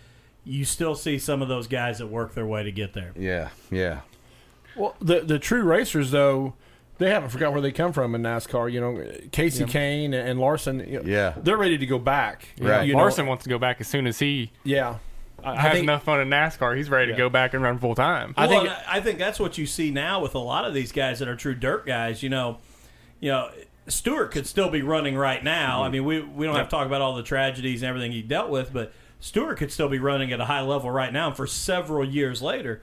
you 0.44 0.64
still 0.64 0.94
see 0.94 1.18
some 1.18 1.42
of 1.42 1.48
those 1.48 1.66
guys 1.66 1.98
that 1.98 2.08
work 2.08 2.34
their 2.34 2.46
way 2.46 2.62
to 2.62 2.72
get 2.72 2.92
there. 2.92 3.12
Yeah, 3.16 3.48
yeah, 3.70 4.00
well 4.76 4.94
the 5.00 5.20
the 5.20 5.38
true 5.38 5.62
racers 5.62 6.10
though. 6.10 6.54
They 6.98 7.10
haven't 7.10 7.30
forgot 7.30 7.52
where 7.52 7.60
they 7.60 7.72
come 7.72 7.92
from 7.92 8.14
in 8.14 8.22
NASCAR. 8.22 8.70
You 8.70 8.80
know, 8.80 8.92
Kasey 9.30 9.66
Kahne 9.66 10.12
and 10.14 10.40
Larson. 10.40 10.80
you 10.80 11.00
know, 11.00 11.02
Yeah. 11.04 11.34
they're 11.36 11.56
ready 11.56 11.78
to 11.78 11.86
go 11.86 11.98
back. 11.98 12.48
Right. 12.60 12.86
You 12.86 12.94
know, 12.94 12.98
Larson 13.00 13.26
wants 13.26 13.44
to 13.44 13.50
go 13.50 13.58
back 13.58 13.80
as 13.80 13.86
soon 13.86 14.06
as 14.06 14.18
he 14.18 14.50
yeah. 14.64 14.96
I, 15.42 15.52
I 15.52 15.56
has 15.56 15.72
think 15.74 15.84
enough 15.84 16.02
fun 16.02 16.20
in 16.20 16.28
NASCAR. 16.28 16.76
He's 16.76 16.90
ready 16.90 17.10
Yeah. 17.10 17.16
to 17.16 17.22
go 17.22 17.28
back 17.28 17.54
and 17.54 17.62
run 17.62 17.78
full 17.78 17.94
time. 17.94 18.34
I 18.36 18.48
think- 18.48 18.68
I 18.88 19.00
think 19.00 19.18
that's 19.20 19.38
what 19.38 19.56
you 19.56 19.66
see 19.66 19.92
now 19.92 20.20
with 20.20 20.34
a 20.34 20.40
lot 20.40 20.64
of 20.64 20.74
these 20.74 20.90
guys 20.90 21.20
that 21.20 21.28
are 21.28 21.36
true 21.36 21.54
dirt 21.54 21.86
guys. 21.86 22.22
You 22.22 22.28
know, 22.28 22.58
you 23.20 23.30
know, 23.30 23.50
Stewart 23.86 24.32
could 24.32 24.46
still 24.46 24.68
be 24.68 24.82
running 24.82 25.16
right 25.16 25.42
now. 25.42 25.82
I 25.82 25.84
mm-hmm. 25.84 25.92
mean, 25.92 26.04
we 26.04 26.20
we 26.20 26.46
don't 26.46 26.56
have 26.56 26.66
to 26.66 26.70
talk 26.70 26.86
about 26.86 27.00
all 27.00 27.14
the 27.14 27.22
tragedies 27.22 27.82
and 27.82 27.88
everything 27.88 28.12
he 28.12 28.22
dealt 28.22 28.50
with, 28.50 28.72
but 28.72 28.92
Stewart 29.20 29.56
could 29.58 29.72
still 29.72 29.88
be 29.88 29.98
running 29.98 30.32
at 30.32 30.40
a 30.40 30.44
high 30.44 30.60
level 30.60 30.90
right 30.90 31.12
now 31.12 31.30
for 31.30 31.46
several 31.46 32.04
years 32.04 32.42
later. 32.42 32.82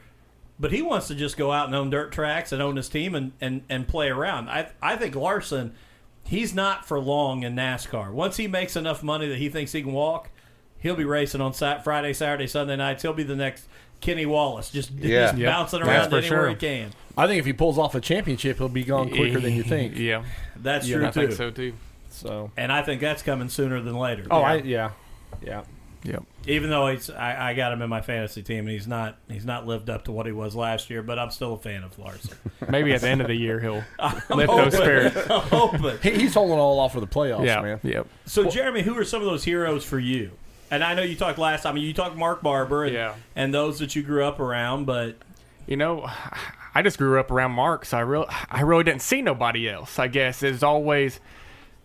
But 0.59 0.71
he 0.71 0.81
wants 0.81 1.07
to 1.09 1.15
just 1.15 1.35
go 1.35 1.51
out 1.51 1.65
and 1.67 1.75
own 1.75 1.89
dirt 1.89 2.11
tracks 2.13 2.51
and 2.51 2.61
own 2.61 2.77
his 2.77 2.87
team 2.87 3.13
and, 3.13 3.33
and, 3.41 3.63
and 3.69 3.87
play 3.87 4.07
around. 4.09 4.49
I 4.49 4.69
I 4.81 4.95
think 4.95 5.13
Larson, 5.15 5.73
he's 6.23 6.53
not 6.55 6.87
for 6.87 6.99
long 6.99 7.43
in 7.43 7.55
NASCAR. 7.55 8.11
Once 8.13 8.37
he 8.37 8.47
makes 8.47 8.75
enough 8.77 9.03
money 9.03 9.27
that 9.27 9.37
he 9.37 9.49
thinks 9.49 9.73
he 9.73 9.81
can 9.81 9.91
walk, 9.91 10.29
he'll 10.79 10.95
be 10.95 11.03
racing 11.03 11.41
on 11.41 11.53
Sat- 11.53 11.83
Friday, 11.83 12.13
Saturday, 12.13 12.47
Sunday 12.47 12.77
nights. 12.77 13.01
He'll 13.01 13.11
be 13.13 13.23
the 13.23 13.35
next 13.35 13.65
Kenny 13.99 14.25
Wallace, 14.25 14.69
just, 14.71 14.91
Yeah. 14.91 15.25
just 15.27 15.37
Yep. 15.39 15.51
bouncing 15.51 15.81
around 15.81 16.03
anywhere 16.13 16.21
sure. 16.21 16.49
he 16.49 16.55
can. 16.55 16.91
I 17.17 17.27
think 17.27 17.39
if 17.39 17.45
he 17.45 17.53
pulls 17.53 17.77
off 17.77 17.93
a 17.95 17.99
championship, 18.01 18.57
he'll 18.57 18.69
be 18.69 18.83
gone 18.83 19.09
quicker 19.09 19.39
than 19.41 19.55
you 19.55 19.63
think. 19.75 19.97
Yeah, 19.97 20.23
That's 20.55 20.87
Yeah, 20.87 20.97
true 20.97 21.07
I 21.07 21.11
too. 21.11 21.19
think 21.21 21.31
so 21.33 21.49
too. 21.51 21.73
So, 22.11 22.51
And 22.55 22.71
I 22.71 22.81
think 22.81 23.01
that's 23.01 23.21
coming 23.23 23.49
sooner 23.49 23.81
than 23.81 23.95
later. 23.95 24.25
oh, 24.31 24.39
I 24.41 24.55
yeah, 24.57 24.91
yeah. 25.45 25.63
Yep. 26.05 26.23
Even 26.47 26.69
though 26.69 26.87
he's, 26.87 27.09
I, 27.09 27.49
I 27.49 27.53
got 27.55 27.73
him 27.73 27.81
in 27.81 27.89
my 27.89 28.01
fantasy 28.01 28.43
team, 28.43 28.59
and 28.59 28.69
he's 28.69 28.87
not, 28.87 29.17
he's 29.27 29.43
not 29.45 29.65
lived 29.65 29.89
up 29.89 30.05
to 30.05 30.11
what 30.11 30.25
he 30.27 30.31
was 30.31 30.55
last 30.55 30.89
year. 30.89 31.01
But 31.01 31.17
I'm 31.19 31.31
still 31.31 31.53
a 31.53 31.57
fan 31.57 31.83
of 31.83 31.97
Larson. 31.97 32.37
Maybe 32.69 32.93
at 32.93 33.01
the 33.01 33.09
end 33.09 33.21
of 33.21 33.27
the 33.27 33.35
year 33.35 33.59
he'll 33.59 33.83
I'm 33.99 34.21
lift 34.37 34.51
those 34.53 34.75
spirits. 34.75 35.17
I'm 35.29 35.41
hoping. 35.41 35.97
He, 36.03 36.11
he's 36.21 36.33
holding 36.35 36.57
all 36.59 36.79
off 36.79 36.93
for 36.93 36.99
the 36.99 37.07
playoffs, 37.07 37.45
Yeah, 37.45 37.61
man. 37.61 37.79
yep. 37.83 38.07
So, 38.25 38.49
Jeremy, 38.49 38.81
who 38.83 38.97
are 38.97 39.03
some 39.03 39.21
of 39.21 39.27
those 39.27 39.43
heroes 39.43 39.83
for 39.83 39.99
you? 39.99 40.31
And 40.71 40.83
I 40.83 40.93
know 40.93 41.01
you 41.03 41.15
talked 41.15 41.37
last 41.39 41.63
time. 41.63 41.77
You 41.77 41.93
talked 41.93 42.15
Mark 42.15 42.41
Barber, 42.41 42.85
and, 42.85 42.93
Yeah. 42.93 43.15
and 43.35 43.53
those 43.53 43.79
that 43.79 43.95
you 43.95 44.03
grew 44.03 44.23
up 44.25 44.39
around. 44.39 44.85
But 44.85 45.15
You 45.67 45.77
know, 45.77 46.07
I 46.75 46.81
just 46.83 46.97
grew 46.97 47.19
up 47.19 47.31
around 47.31 47.51
Mark, 47.51 47.85
so 47.85 47.97
I 47.97 48.01
really, 48.01 48.27
I 48.51 48.61
really 48.61 48.83
didn't 48.83 49.01
see 49.01 49.21
nobody 49.23 49.67
else. 49.69 49.97
I 49.97 50.07
guess 50.07 50.43
it's 50.43 50.61
always, 50.63 51.19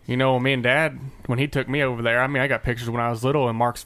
you 0.05 0.17
know, 0.17 0.39
me 0.39 0.53
and 0.53 0.61
Dad 0.63 0.99
when 1.27 1.39
he 1.39 1.47
took 1.47 1.67
me 1.69 1.81
over 1.81 2.01
there. 2.01 2.21
I 2.21 2.27
mean, 2.27 2.43
I 2.43 2.47
got 2.47 2.63
pictures 2.63 2.89
when 2.89 3.01
I 3.01 3.09
was 3.09 3.23
little 3.23 3.47
and 3.49 3.57
Mark's 3.57 3.85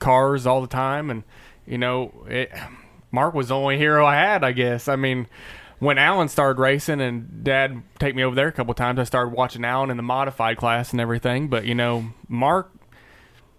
cars 0.00 0.46
all 0.46 0.60
the 0.60 0.66
time, 0.66 1.10
and 1.10 1.22
you 1.66 1.78
know, 1.78 2.26
it, 2.28 2.50
Mark 3.12 3.34
was 3.34 3.48
the 3.48 3.54
only 3.56 3.78
hero 3.78 4.04
I 4.04 4.16
had. 4.16 4.42
I 4.42 4.52
guess. 4.52 4.88
I 4.88 4.96
mean, 4.96 5.26
when 5.78 5.96
Alan 5.98 6.28
started 6.28 6.60
racing 6.60 7.00
and 7.00 7.44
Dad 7.44 7.82
take 7.98 8.14
me 8.16 8.24
over 8.24 8.34
there 8.34 8.48
a 8.48 8.52
couple 8.52 8.74
times, 8.74 8.98
I 8.98 9.04
started 9.04 9.30
watching 9.34 9.64
Alan 9.64 9.90
in 9.90 9.96
the 9.96 10.02
modified 10.02 10.56
class 10.56 10.90
and 10.92 11.00
everything. 11.00 11.48
But 11.48 11.64
you 11.64 11.74
know, 11.74 12.06
Mark, 12.28 12.72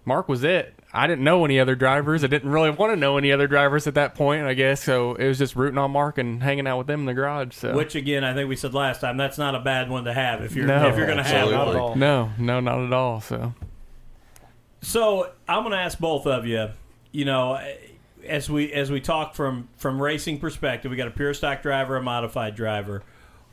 Mark 0.04 0.28
was 0.28 0.44
it. 0.44 0.74
I 0.94 1.06
didn't 1.06 1.24
know 1.24 1.42
any 1.46 1.58
other 1.58 1.74
drivers. 1.74 2.22
I 2.22 2.26
didn't 2.26 2.50
really 2.50 2.68
want 2.68 2.92
to 2.92 2.96
know 2.96 3.16
any 3.16 3.32
other 3.32 3.46
drivers 3.46 3.86
at 3.86 3.94
that 3.94 4.14
point, 4.14 4.44
I 4.44 4.52
guess. 4.52 4.82
So 4.84 5.14
it 5.14 5.26
was 5.26 5.38
just 5.38 5.56
rooting 5.56 5.78
on 5.78 5.90
Mark 5.90 6.18
and 6.18 6.42
hanging 6.42 6.66
out 6.66 6.76
with 6.76 6.86
them 6.86 7.00
in 7.00 7.06
the 7.06 7.14
garage. 7.14 7.54
So 7.54 7.74
which 7.74 7.94
again, 7.94 8.24
I 8.24 8.34
think 8.34 8.46
we 8.50 8.56
said 8.56 8.74
last 8.74 9.00
time, 9.00 9.16
that's 9.16 9.38
not 9.38 9.54
a 9.54 9.60
bad 9.60 9.88
one 9.88 10.04
to 10.04 10.12
have 10.12 10.42
if 10.42 10.54
you're 10.54 10.66
No. 10.66 10.88
if 10.88 10.98
you're 10.98 11.06
going 11.06 11.16
to 11.16 11.24
have 11.24 11.48
Absolutely. 11.48 11.54
it. 11.54 11.64
Not 11.64 11.68
at 11.74 11.76
all. 11.80 11.96
no, 11.96 12.30
no, 12.38 12.60
not 12.60 12.84
at 12.84 12.92
all. 12.92 13.22
So 13.22 13.54
So 14.82 15.30
I'm 15.48 15.62
going 15.62 15.72
to 15.72 15.78
ask 15.78 15.98
both 15.98 16.26
of 16.26 16.44
you. 16.46 16.68
You 17.12 17.24
know, 17.24 17.60
as 18.26 18.50
we 18.50 18.72
as 18.72 18.90
we 18.90 19.00
talk 19.00 19.34
from 19.34 19.68
from 19.76 20.00
racing 20.00 20.38
perspective, 20.38 20.90
we 20.90 20.96
got 20.96 21.08
a 21.08 21.12
pure 21.12 21.34
stock 21.34 21.62
driver, 21.62 21.96
a 21.96 22.02
modified 22.02 22.54
driver. 22.54 23.02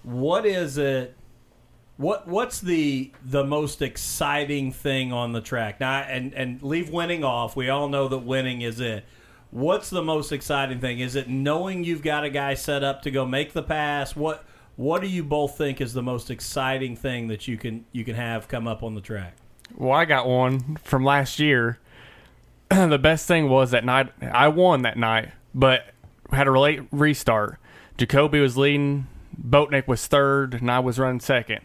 What 0.03 0.45
is 0.45 0.77
it? 0.77 1.15
What 1.97 2.27
what's 2.27 2.59
the 2.61 3.11
the 3.23 3.43
most 3.43 3.81
exciting 3.81 4.71
thing 4.71 5.13
on 5.13 5.33
the 5.33 5.41
track 5.41 5.79
now? 5.79 5.99
And 5.99 6.33
and 6.33 6.61
leave 6.63 6.89
winning 6.89 7.23
off. 7.23 7.55
We 7.55 7.69
all 7.69 7.89
know 7.89 8.07
that 8.07 8.19
winning 8.19 8.61
is 8.61 8.79
it. 8.79 9.05
What's 9.51 9.89
the 9.89 10.03
most 10.03 10.31
exciting 10.31 10.79
thing? 10.79 10.99
Is 10.99 11.15
it 11.15 11.27
knowing 11.27 11.83
you've 11.83 12.03
got 12.03 12.23
a 12.23 12.29
guy 12.29 12.53
set 12.53 12.83
up 12.83 13.01
to 13.03 13.11
go 13.11 13.25
make 13.25 13.53
the 13.53 13.63
pass? 13.63 14.15
What 14.15 14.45
what 14.77 15.01
do 15.01 15.07
you 15.07 15.23
both 15.23 15.57
think 15.57 15.81
is 15.81 15.93
the 15.93 16.03
most 16.03 16.31
exciting 16.31 16.95
thing 16.95 17.27
that 17.27 17.47
you 17.47 17.57
can 17.57 17.85
you 17.91 18.05
can 18.05 18.15
have 18.15 18.47
come 18.47 18.67
up 18.67 18.81
on 18.81 18.95
the 18.95 19.01
track? 19.01 19.35
Well, 19.75 19.91
I 19.91 20.05
got 20.05 20.27
one 20.27 20.77
from 20.83 21.03
last 21.03 21.39
year. 21.39 21.79
the 22.69 22.99
best 22.99 23.27
thing 23.27 23.49
was 23.49 23.71
that 23.71 23.85
night 23.85 24.11
I 24.21 24.47
won 24.49 24.83
that 24.83 24.97
night, 24.97 25.31
but 25.53 25.93
had 26.31 26.47
a 26.47 26.59
late 26.59 26.81
restart. 26.91 27.57
Jacoby 27.97 28.39
was 28.39 28.57
leading, 28.57 29.07
Boatnick 29.39 29.87
was 29.87 30.05
third, 30.07 30.53
and 30.53 30.69
I 30.69 30.79
was 30.79 30.99
running 30.99 31.19
second. 31.19 31.61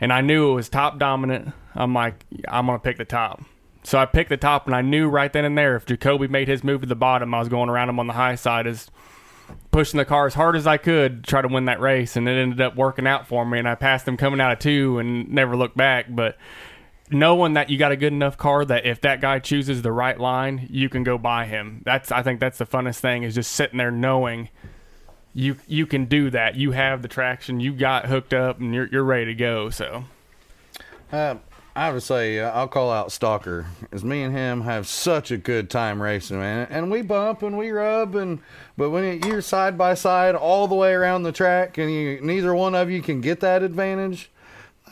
And 0.00 0.12
I 0.12 0.20
knew 0.20 0.50
it 0.50 0.54
was 0.54 0.68
top 0.68 0.98
dominant. 0.98 1.52
I'm 1.74 1.92
like, 1.92 2.24
I'm 2.48 2.66
gonna 2.66 2.78
pick 2.78 2.98
the 2.98 3.04
top. 3.04 3.42
So 3.82 3.98
I 3.98 4.06
picked 4.06 4.30
the 4.30 4.36
top, 4.36 4.66
and 4.66 4.74
I 4.74 4.82
knew 4.82 5.08
right 5.08 5.32
then 5.32 5.44
and 5.44 5.56
there 5.56 5.76
if 5.76 5.86
Jacoby 5.86 6.28
made 6.28 6.48
his 6.48 6.62
move 6.62 6.82
to 6.82 6.86
the 6.86 6.94
bottom, 6.94 7.34
I 7.34 7.38
was 7.38 7.48
going 7.48 7.68
around 7.68 7.88
him 7.88 7.98
on 7.98 8.06
the 8.06 8.12
high 8.12 8.34
side 8.34 8.66
as 8.66 8.90
pushing 9.70 9.98
the 9.98 10.04
car 10.04 10.26
as 10.26 10.34
hard 10.34 10.56
as 10.56 10.66
I 10.66 10.76
could 10.76 11.24
to 11.24 11.30
try 11.30 11.42
to 11.42 11.48
win 11.48 11.64
that 11.66 11.80
race, 11.80 12.16
and 12.16 12.28
it 12.28 12.32
ended 12.32 12.60
up 12.60 12.76
working 12.76 13.06
out 13.06 13.26
for 13.26 13.44
me. 13.44 13.58
And 13.58 13.68
I 13.68 13.74
passed 13.74 14.06
him 14.06 14.16
coming 14.16 14.40
out 14.40 14.52
of 14.52 14.58
two 14.58 14.98
and 14.98 15.28
never 15.30 15.56
looked 15.56 15.76
back. 15.76 16.06
But 16.08 16.36
knowing 17.10 17.54
that 17.54 17.70
you 17.70 17.78
got 17.78 17.92
a 17.92 17.96
good 17.96 18.12
enough 18.12 18.36
car 18.36 18.64
that 18.64 18.86
if 18.86 19.00
that 19.02 19.20
guy 19.20 19.38
chooses 19.38 19.82
the 19.82 19.92
right 19.92 20.18
line, 20.18 20.66
you 20.70 20.88
can 20.88 21.04
go 21.04 21.18
by 21.18 21.46
him. 21.46 21.82
That's 21.84 22.12
I 22.12 22.22
think 22.22 22.40
that's 22.40 22.58
the 22.58 22.66
funnest 22.66 23.00
thing 23.00 23.22
is 23.22 23.34
just 23.34 23.52
sitting 23.52 23.78
there 23.78 23.90
knowing 23.90 24.48
you 25.34 25.56
you 25.66 25.86
can 25.86 26.06
do 26.06 26.30
that. 26.30 26.56
You 26.56 26.72
have 26.72 27.02
the 27.02 27.08
traction, 27.08 27.60
you 27.60 27.72
got 27.72 28.06
hooked 28.06 28.34
up, 28.34 28.60
and 28.60 28.74
you're 28.74 28.88
you're 28.88 29.04
ready 29.04 29.26
to 29.26 29.34
go. 29.34 29.70
So 29.70 30.04
Uh, 31.12 31.36
I 31.76 31.92
would 31.92 32.02
say 32.02 32.40
uh, 32.40 32.50
I'll 32.50 32.66
call 32.66 32.90
out 32.90 33.12
Stalker, 33.12 33.66
as 33.92 34.02
me 34.02 34.22
and 34.22 34.34
him 34.34 34.62
have 34.62 34.88
such 34.88 35.30
a 35.30 35.36
good 35.36 35.70
time 35.70 36.02
racing, 36.02 36.40
man. 36.40 36.66
And 36.70 36.90
we 36.90 37.02
bump 37.02 37.42
and 37.42 37.56
we 37.56 37.70
rub, 37.70 38.16
and 38.16 38.40
but 38.76 38.90
when 38.90 39.22
you're 39.22 39.40
side 39.40 39.78
by 39.78 39.94
side 39.94 40.34
all 40.34 40.66
the 40.66 40.74
way 40.74 40.92
around 40.92 41.22
the 41.22 41.32
track, 41.32 41.78
and 41.78 41.90
you, 41.90 42.20
neither 42.20 42.54
one 42.54 42.74
of 42.74 42.90
you 42.90 43.00
can 43.00 43.20
get 43.20 43.40
that 43.40 43.62
advantage. 43.62 44.30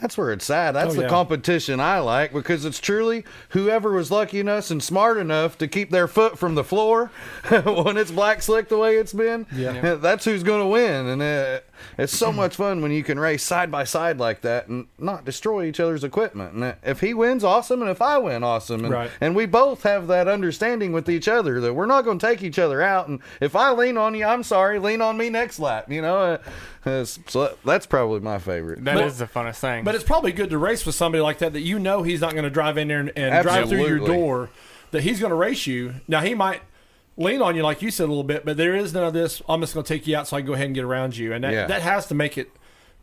That's 0.00 0.16
where 0.18 0.32
it's 0.32 0.48
at. 0.50 0.72
That's 0.72 0.92
Oh, 0.92 0.96
the 0.96 1.02
yeah. 1.02 1.08
competition 1.08 1.80
I 1.80 1.98
like 2.00 2.32
because 2.32 2.64
it's 2.64 2.78
truly 2.78 3.24
whoever 3.50 3.92
was 3.92 4.10
lucky 4.10 4.40
enough 4.40 4.70
and 4.70 4.82
smart 4.82 5.16
enough 5.18 5.56
to 5.58 5.68
keep 5.68 5.90
their 5.90 6.06
foot 6.08 6.38
from 6.38 6.54
the 6.54 6.64
floor 6.64 7.10
when 7.50 7.96
it's 7.96 8.10
black 8.10 8.42
slick 8.42 8.68
the 8.68 8.78
way 8.78 8.96
it's 8.96 9.12
been. 9.12 9.46
Yeah. 9.54 9.94
That's 9.94 10.24
who's 10.24 10.42
going 10.42 10.60
to 10.62 10.66
win. 10.66 11.06
And 11.06 11.22
uh, 11.22 11.60
it's 11.98 12.16
so 12.16 12.32
much 12.32 12.56
fun 12.56 12.80
when 12.82 12.90
you 12.92 13.02
can 13.02 13.18
race 13.18 13.42
side 13.42 13.70
by 13.70 13.84
side 13.84 14.18
like 14.18 14.40
that 14.42 14.68
and 14.68 14.86
not 14.98 15.24
destroy 15.24 15.64
each 15.64 15.80
other's 15.80 16.04
equipment. 16.04 16.54
And 16.54 16.74
if 16.82 17.00
he 17.00 17.14
wins, 17.14 17.44
awesome. 17.44 17.80
And 17.82 17.90
if 17.90 18.00
I 18.02 18.18
win, 18.18 18.42
awesome. 18.42 18.84
And, 18.84 18.92
Right. 18.92 19.10
and 19.20 19.34
we 19.36 19.46
both 19.46 19.82
have 19.82 20.06
that 20.08 20.28
understanding 20.28 20.92
with 20.92 21.08
each 21.08 21.28
other 21.28 21.60
that 21.60 21.74
we're 21.74 21.86
not 21.86 22.04
going 22.04 22.18
to 22.18 22.26
take 22.26 22.42
each 22.42 22.58
other 22.58 22.82
out. 22.82 23.08
And 23.08 23.20
if 23.40 23.54
I 23.56 23.72
lean 23.72 23.96
on 23.96 24.14
you, 24.14 24.24
I'm 24.24 24.42
sorry, 24.42 24.78
lean 24.78 25.00
on 25.02 25.16
me 25.16 25.30
next 25.30 25.58
lap. 25.58 25.90
You 25.90 26.02
know, 26.02 26.38
uh, 26.84 27.04
so 27.04 27.56
that's 27.64 27.86
probably 27.86 28.20
my 28.20 28.38
favorite. 28.38 28.84
that 28.84 28.98
is 29.00 29.18
the 29.18 29.26
funnest 29.26 29.56
thing. 29.56 29.84
But 29.84 29.94
it's 29.94 30.04
probably 30.04 30.32
good 30.32 30.50
to 30.50 30.58
race 30.58 30.86
with 30.86 30.94
somebody 30.94 31.22
like 31.22 31.38
that 31.38 31.52
that 31.52 31.60
you 31.60 31.78
know 31.78 32.02
he's 32.02 32.20
not 32.20 32.32
going 32.32 32.44
to 32.44 32.50
drive 32.50 32.78
in 32.78 32.88
there 32.88 33.00
and, 33.00 33.12
and 33.16 33.42
drive 33.42 33.68
through 33.68 33.86
your 33.86 33.98
door. 33.98 34.50
That 34.92 35.02
he's 35.02 35.18
going 35.20 35.30
to 35.30 35.36
race 35.36 35.66
you. 35.66 35.94
Now 36.06 36.20
he 36.20 36.34
might 36.34 36.62
lean 37.16 37.40
on 37.42 37.56
you 37.56 37.62
like 37.62 37.82
you 37.82 37.90
said 37.90 38.04
a 38.04 38.08
little 38.08 38.24
bit, 38.24 38.44
but 38.44 38.56
there 38.56 38.74
is 38.74 38.92
none 38.92 39.04
of 39.04 39.12
this. 39.14 39.40
I'm 39.48 39.60
just 39.60 39.74
going 39.74 39.84
to 39.84 39.88
take 39.94 40.06
you 40.06 40.16
out 40.16 40.28
so 40.28 40.36
I 40.36 40.40
can 40.40 40.46
go 40.46 40.52
ahead 40.54 40.66
and 40.66 40.74
get 40.74 40.84
around 40.84 41.16
you, 41.16 41.32
and 41.32 41.42
that 41.44 41.52
Yeah. 41.52 41.66
that 41.66 41.82
has 41.82 42.06
to 42.08 42.14
make 42.14 42.36
it 42.38 42.50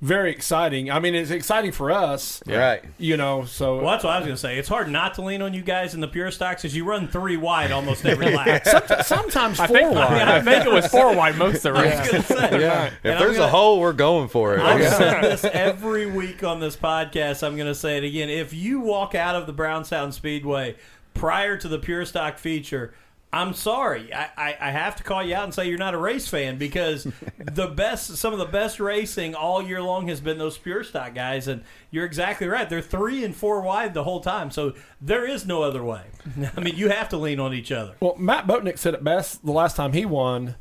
very 0.01 0.31
exciting. 0.31 0.91
I 0.91 0.99
mean, 0.99 1.15
it's 1.15 1.31
exciting 1.31 1.71
for 1.71 1.89
us, 1.89 2.43
Right. 2.45 2.83
you 2.97 3.15
know. 3.15 3.45
So 3.45 3.77
Well, 3.77 3.91
that's 3.91 4.03
what 4.03 4.11
I 4.11 4.17
was 4.17 4.25
going 4.25 4.35
to 4.35 4.41
say. 4.41 4.57
It's 4.57 4.67
hard 4.67 4.89
not 4.89 5.13
to 5.13 5.21
lean 5.21 5.41
on 5.41 5.53
you 5.53 5.61
guys 5.61 5.93
in 5.93 6.01
the 6.01 6.09
pure 6.09 6.29
stocks 6.29 6.61
because 6.61 6.75
you 6.75 6.83
run 6.83 7.07
three 7.07 7.37
wide 7.37 7.71
almost 7.71 8.05
every 8.05 8.29
lap. 8.35 8.65
sometimes 9.05 9.61
I 9.61 9.67
four 9.67 9.77
think, 9.77 9.91
wide. 9.95 10.27
I 10.27 10.41
think 10.41 10.65
it 10.65 10.71
was 10.73 10.87
four 10.87 11.15
wide 11.15 11.37
most 11.37 11.63
of 11.63 11.73
the 11.75 11.79
I 11.79 11.83
race. 11.83 12.11
was 12.13 12.25
say. 12.25 12.59
Yeah. 12.59 12.85
If 12.87 12.93
I'm 13.13 13.17
there's 13.19 13.37
gonna- 13.37 13.47
a 13.47 13.49
hole, 13.49 13.79
we're 13.79 13.93
going 13.93 14.27
for 14.27 14.55
it. 14.55 14.59
I've 14.61 14.83
said 14.93 15.21
this 15.23 15.45
every 15.45 16.05
week 16.05 16.43
on 16.43 16.59
this 16.59 16.75
podcast. 16.75 17.41
I'm 17.41 17.55
going 17.55 17.67
to 17.69 17.75
say 17.75 17.95
it 17.97 18.03
again. 18.03 18.29
If 18.29 18.53
you 18.53 18.81
walk 18.81 19.15
out 19.15 19.35
of 19.37 19.47
the 19.47 19.53
Brownstown 19.53 20.11
Speedway 20.11 20.75
prior 21.13 21.55
to 21.55 21.67
the 21.69 21.79
Pure 21.79 22.05
Stock 22.05 22.37
feature, 22.39 22.93
I'm 23.33 23.53
sorry. 23.55 24.13
I, 24.13 24.29
I, 24.37 24.57
I 24.61 24.71
have 24.71 24.95
to 24.97 25.03
call 25.03 25.23
you 25.23 25.33
out 25.35 25.45
and 25.45 25.53
say 25.53 25.67
you're 25.67 25.79
not 25.79 25.95
a 25.95 25.97
race 25.97 26.27
fan 26.27 26.57
because 26.59 27.03
the 27.37 27.67
best, 27.67 28.15
some 28.17 28.31
of 28.31 28.37
the 28.37 28.45
best 28.45 28.79
racing 28.79 29.33
all 29.33 29.61
year 29.61 29.81
long 29.81 30.07
has 30.09 30.21
been 30.21 30.37
those 30.37 30.57
Pure 30.57 30.83
Stock 30.83 31.15
guys. 31.15 31.47
And 31.47 31.63
you're 31.89 32.05
exactly 32.05 32.47
right. 32.47 32.69
They're 32.69 32.81
three 32.81 33.23
and 33.25 33.35
four 33.35 33.61
wide 33.61 33.95
the 33.95 34.03
whole 34.03 34.19
time. 34.21 34.51
So 34.51 34.75
there 35.01 35.27
is 35.27 35.47
no 35.47 35.63
other 35.63 35.83
way. 35.83 36.03
I 36.55 36.59
mean, 36.61 36.75
you 36.75 36.89
have 36.89 37.09
to 37.09 37.17
lean 37.17 37.39
on 37.39 37.55
each 37.55 37.71
other. 37.71 37.95
Well, 37.99 38.15
Matt 38.17 38.45
Boatnick 38.45 38.77
said 38.77 38.93
it 38.93 39.03
best 39.03 39.43
the 39.43 39.51
last 39.51 39.75
time 39.75 39.93
he 39.93 40.05
won, 40.05 40.55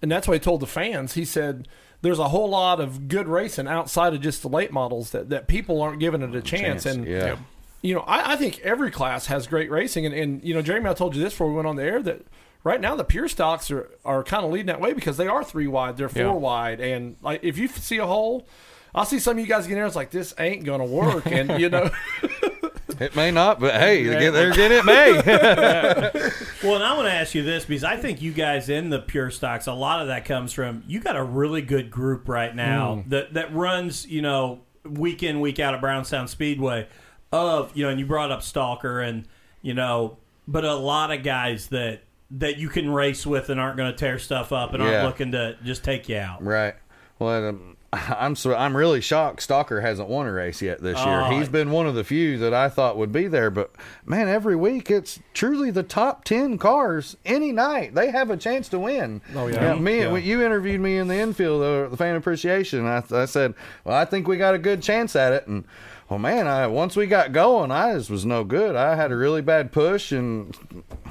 and 0.00 0.10
that's 0.10 0.28
what 0.28 0.34
he 0.34 0.40
told 0.40 0.60
the 0.60 0.66
fans. 0.66 1.14
He 1.14 1.24
said 1.24 1.66
there's 2.02 2.20
a 2.20 2.28
whole 2.28 2.48
lot 2.48 2.78
of 2.80 3.08
good 3.08 3.26
racing 3.26 3.66
outside 3.66 4.14
of 4.14 4.20
just 4.20 4.42
the 4.42 4.48
late 4.48 4.72
models 4.72 5.10
that, 5.10 5.28
that 5.30 5.48
people 5.48 5.82
aren't 5.82 5.98
giving 5.98 6.22
it 6.22 6.34
a 6.34 6.42
chance. 6.42 6.86
and 6.86 7.04
yeah. 7.04 7.36
You 7.82 7.94
know, 7.94 8.00
I, 8.00 8.32
I 8.32 8.36
think 8.36 8.60
every 8.60 8.90
class 8.90 9.26
has 9.26 9.46
great 9.46 9.70
racing. 9.70 10.06
And, 10.06 10.14
and 10.14 10.44
you 10.44 10.54
know, 10.54 10.62
Jeremy, 10.62 10.88
I 10.88 10.94
told 10.94 11.14
you 11.14 11.22
this 11.22 11.32
before 11.32 11.48
we 11.48 11.54
went 11.54 11.68
on 11.68 11.76
the 11.76 11.82
air 11.82 12.02
that 12.02 12.22
right 12.64 12.80
now 12.80 12.96
the 12.96 13.04
pure 13.04 13.28
stocks 13.28 13.70
are, 13.70 13.90
are 14.04 14.22
kind 14.24 14.44
of 14.44 14.50
leading 14.52 14.66
that 14.66 14.80
way 14.80 14.92
because 14.92 15.16
they 15.16 15.26
are 15.26 15.44
three 15.44 15.66
wide, 15.66 15.96
they're 15.96 16.08
four 16.08 16.22
Yeah. 16.22 16.32
wide, 16.32 16.80
and 16.80 17.16
like 17.22 17.42
if 17.42 17.58
you 17.58 17.68
see 17.68 17.98
a 17.98 18.06
hole. 18.06 18.46
I'll 18.94 19.06
see 19.06 19.18
some 19.18 19.38
of 19.38 19.40
you 19.40 19.46
guys 19.46 19.66
get 19.66 19.72
in 19.72 19.78
there. 19.78 19.86
It's 19.86 19.96
like 19.96 20.10
this 20.10 20.34
ain't 20.38 20.64
gonna 20.64 20.84
work, 20.84 21.24
and 21.24 21.58
you 21.58 21.70
know, 21.70 21.88
It 23.00 23.16
may 23.16 23.30
not, 23.30 23.58
but 23.58 23.74
hey, 23.74 24.04
there 24.04 24.52
again, 24.52 24.72
it 24.72 24.84
may. 24.84 26.20
Well, 26.62 26.76
and 26.76 26.84
I 26.84 26.94
want 26.94 27.08
to 27.08 27.12
ask 27.12 27.34
you 27.34 27.42
this 27.42 27.64
because 27.64 27.82
I 27.82 27.96
think 27.96 28.22
you 28.22 28.30
guys 28.30 28.68
in 28.68 28.88
the 28.88 29.00
pure 29.00 29.32
stocks, 29.32 29.66
a 29.66 29.72
lot 29.72 30.00
of 30.00 30.06
that 30.06 30.24
comes 30.24 30.52
from 30.52 30.84
you 30.86 31.00
got 31.00 31.16
a 31.16 31.24
really 31.24 31.60
good 31.60 31.90
group 31.90 32.28
right 32.28 32.54
now 32.54 32.96
mm. 32.96 33.08
that 33.10 33.34
that 33.34 33.52
runs, 33.52 34.06
you 34.06 34.22
know, 34.22 34.60
week 34.84 35.24
in 35.24 35.40
week 35.40 35.58
out 35.58 35.74
at 35.74 35.80
Brownstown 35.80 36.28
Speedway. 36.28 36.86
Of 37.32 37.74
you 37.74 37.84
know, 37.84 37.88
and 37.90 37.98
you 37.98 38.06
brought 38.06 38.30
up 38.30 38.42
Stalker, 38.42 39.00
and 39.00 39.26
you 39.62 39.72
know, 39.74 40.18
but 40.46 40.64
a 40.64 40.74
lot 40.74 41.10
of 41.10 41.22
guys 41.22 41.68
that 41.68 42.02
that 42.30 42.56
you 42.58 42.68
can 42.68 42.90
race 42.90 43.26
with 43.26 43.48
and 43.50 43.58
aren't 43.60 43.76
going 43.76 43.90
to 43.90 43.96
tear 43.96 44.18
stuff 44.18 44.52
up 44.52 44.72
and 44.74 44.82
aren't 44.82 44.94
Yeah. 44.94 45.04
looking 45.06 45.32
to 45.32 45.56
just 45.64 45.82
take 45.84 46.08
you 46.08 46.16
out. 46.18 46.42
right. 46.44 46.74
Well, 47.18 47.48
um, 47.50 47.76
I'm 47.92 48.34
so 48.36 48.54
I'm 48.54 48.76
really 48.76 49.00
shocked. 49.02 49.42
Stalker 49.42 49.80
hasn't 49.82 50.08
won 50.08 50.26
a 50.26 50.32
race 50.32 50.60
yet 50.62 50.80
this 50.82 50.98
year. 51.04 51.20
Oh. 51.22 51.30
He's 51.38 51.48
been 51.48 51.70
one 51.70 51.86
of 51.86 51.94
the 51.94 52.04
few 52.04 52.38
that 52.38 52.52
I 52.54 52.68
thought 52.70 52.96
would 52.96 53.12
be 53.12 53.28
there, 53.28 53.50
but 53.50 53.70
man, 54.04 54.28
every 54.28 54.56
week 54.56 54.90
it's 54.90 55.18
truly 55.34 55.70
the 55.70 55.82
top 55.82 56.24
ten 56.24 56.56
cars 56.58 57.16
any 57.26 57.52
night. 57.52 57.94
They 57.94 58.10
have 58.10 58.30
a 58.30 58.36
chance 58.36 58.68
to 58.70 58.78
win. 58.78 59.20
Oh, 59.36 59.46
yeah. 59.46 59.74
me, 59.74 60.00
Yeah. 60.00 60.12
when 60.12 60.22
you 60.24 60.42
interviewed 60.42 60.80
me 60.80 60.96
in 60.98 61.08
the 61.08 61.16
infield, 61.16 61.62
uh, 61.62 61.88
the 61.88 61.96
fan 61.96 62.16
appreciation. 62.16 62.86
I, 62.86 63.02
I 63.12 63.26
said, 63.26 63.54
well, 63.84 63.96
I 63.96 64.04
think 64.06 64.26
we 64.26 64.36
got 64.38 64.54
a 64.54 64.58
good 64.58 64.82
chance 64.82 65.14
at 65.14 65.32
it, 65.34 65.46
and 65.46 65.64
well, 66.08 66.18
man, 66.18 66.46
I 66.46 66.66
once 66.66 66.94
we 66.96 67.06
got 67.06 67.32
going, 67.32 67.70
I 67.70 67.94
just 67.94 68.10
was 68.10 68.24
no 68.26 68.44
good. 68.44 68.76
I 68.76 68.96
had 68.96 69.10
a 69.12 69.16
really 69.16 69.40
bad 69.42 69.72
push, 69.72 70.12
and 70.12 70.54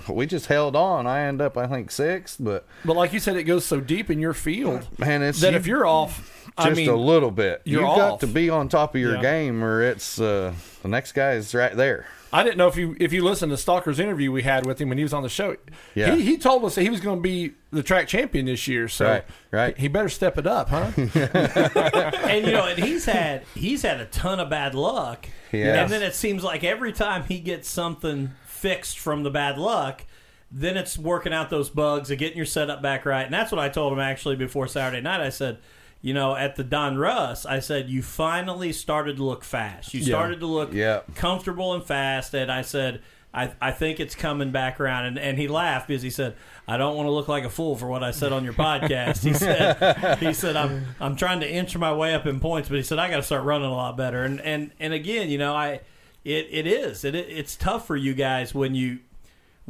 we 0.08 0.26
just 0.28 0.46
held 0.48 0.76
on. 0.76 1.08
I 1.08 1.22
end 1.22 1.42
up, 1.42 1.58
I 1.58 1.68
think, 1.68 1.90
sixth, 1.92 2.38
but 2.40 2.66
but 2.86 2.96
like 2.96 3.14
you 3.14 3.20
said, 3.20 3.36
it 3.38 3.44
goes 3.44 3.66
so 3.66 3.80
deep 3.80 4.10
in 4.10 4.20
your 4.20 4.34
field 4.34 4.88
man, 5.00 5.22
it's 5.24 5.42
that 5.42 5.52
you- 5.52 5.58
if 5.58 5.66
you're 5.68 5.86
off, 5.88 6.44
just 6.58 6.68
I 6.68 6.74
mean, 6.74 6.90
a 6.90 6.96
little 6.96 7.32
bit. 7.32 7.62
you're 7.66 7.82
You've 7.82 7.96
got 7.96 8.12
off. 8.14 8.20
to 8.20 8.28
be 8.28 8.50
on 8.50 8.70
top 8.70 8.94
of 8.96 9.02
your 9.02 9.16
Yeah. 9.16 9.22
game, 9.22 9.64
or 9.64 9.82
it's 9.82 10.20
uh, 10.22 10.54
the 10.84 10.88
next 10.90 11.14
guy 11.14 11.34
is 11.34 11.56
right 11.56 11.76
there. 11.76 12.06
I 12.34 12.44
didn't 12.44 12.58
know 12.58 12.68
if 12.68 12.78
you 12.78 12.96
if 13.00 13.12
you 13.12 13.24
listened 13.24 13.52
to 13.52 13.58
Stalker's 13.58 14.00
interview 14.00 14.32
we 14.32 14.44
had 14.44 14.66
with 14.66 14.80
him 14.80 14.90
when 14.90 14.98
he 14.98 15.04
was 15.04 15.14
on 15.14 15.24
the 15.24 15.30
show. 15.30 15.58
Yeah. 15.96 16.16
He, 16.16 16.22
he 16.24 16.38
told 16.38 16.64
us 16.64 16.76
that 16.76 16.84
he 16.84 16.90
was 16.90 17.02
going 17.02 17.18
to 17.18 17.22
be 17.22 17.54
the 17.72 17.84
track 17.84 18.08
champion 18.08 18.46
this 18.46 18.68
year. 18.68 18.88
So 18.88 19.06
Right, 19.06 19.24
right. 19.52 19.78
he 19.78 19.88
better 19.88 20.10
step 20.10 20.38
it 20.38 20.48
up, 20.48 20.70
huh? 20.70 20.92
and 20.96 22.46
you 22.46 22.52
know, 22.54 22.68
and 22.68 22.82
he's 22.82 23.06
had 23.06 23.44
he's 23.54 23.82
had 23.82 24.00
a 24.00 24.06
ton 24.06 24.40
of 24.40 24.50
bad 24.50 24.76
luck. 24.76 25.28
Yes. 25.52 25.78
And 25.78 25.92
then 25.92 26.02
it 26.04 26.16
seems 26.16 26.44
like 26.44 26.64
every 26.64 26.94
time 26.94 27.24
he 27.24 27.40
gets 27.40 27.70
something 27.70 28.32
fixed 28.46 28.98
from 29.00 29.24
the 29.24 29.30
bad 29.32 29.58
luck, 29.58 30.06
then 30.52 30.78
it's 30.78 30.98
working 30.98 31.34
out 31.34 31.50
those 31.50 31.70
bugs 31.70 32.10
and 32.10 32.20
getting 32.20 32.38
your 32.38 32.46
setup 32.46 32.82
back 32.82 33.06
right. 33.06 33.26
And 33.26 33.34
that's 33.34 33.52
what 33.52 33.60
I 33.60 33.70
told 33.70 33.92
him 33.94 34.00
actually 34.00 34.36
before 34.36 34.68
Saturday 34.68 35.02
night. 35.02 35.22
I 35.22 35.30
said, 35.30 35.58
you 36.02 36.14
know, 36.14 36.36
at 36.36 36.56
the 36.56 36.64
Don 36.64 36.98
Russ, 36.98 37.46
I 37.46 37.60
said 37.60 37.90
you 37.90 38.02
finally 38.02 38.72
started 38.74 39.18
to 39.18 39.24
look 39.24 39.44
fast. 39.44 39.94
You 39.94 40.00
Yeah. 40.02 40.06
started 40.08 40.40
to 40.40 40.48
look 40.48 40.74
Yeah. 40.74 41.02
comfortable 41.16 41.74
and 41.74 41.84
fast. 41.84 42.34
And 42.34 42.52
I 42.52 42.62
said. 42.62 43.02
I, 43.34 43.50
I 43.62 43.72
think 43.72 44.02
it's 44.02 44.14
coming 44.14 44.52
back 44.52 44.82
around. 44.82 45.06
And, 45.06 45.18
and 45.18 45.38
he 45.38 45.48
laughed 45.48 45.88
because 45.88 46.02
he 46.02 46.10
said, 46.10 46.36
I 46.68 46.76
don't 46.76 46.98
want 46.98 47.08
to 47.08 47.12
look 47.12 47.30
like 47.30 47.46
a 47.46 47.50
fool 47.50 47.78
for 47.78 47.88
what 47.88 48.04
I 48.04 48.12
said 48.12 48.34
on 48.34 48.44
your 48.44 48.52
podcast. 48.52 49.24
He 49.24 49.34
said, 49.34 50.18
he 50.18 50.34
said, 50.34 50.58
I'm, 50.58 50.84
I'm 51.00 51.16
trying 51.16 51.40
to 51.40 51.50
inch 51.50 51.78
my 51.78 51.94
way 51.94 52.14
up 52.14 52.26
in 52.26 52.42
points, 52.42 52.68
but 52.68 52.76
he 52.76 52.84
said, 52.84 53.00
I 53.00 53.10
got 53.10 53.16
to 53.16 53.24
start 53.24 53.46
running 53.46 53.70
a 53.70 53.74
lot 53.74 53.96
better. 53.96 54.24
And, 54.26 54.42
and, 54.42 54.72
and 54.82 54.92
again, 54.94 55.30
you 55.30 55.38
know, 55.38 55.56
I, 55.56 55.80
it, 56.26 56.48
it 56.52 56.68
is, 56.68 57.06
it, 57.06 57.16
it's 57.16 57.56
tough 57.56 57.88
for 57.88 57.96
you 57.96 58.14
guys 58.14 58.54
when 58.54 58.76
you, 58.76 59.00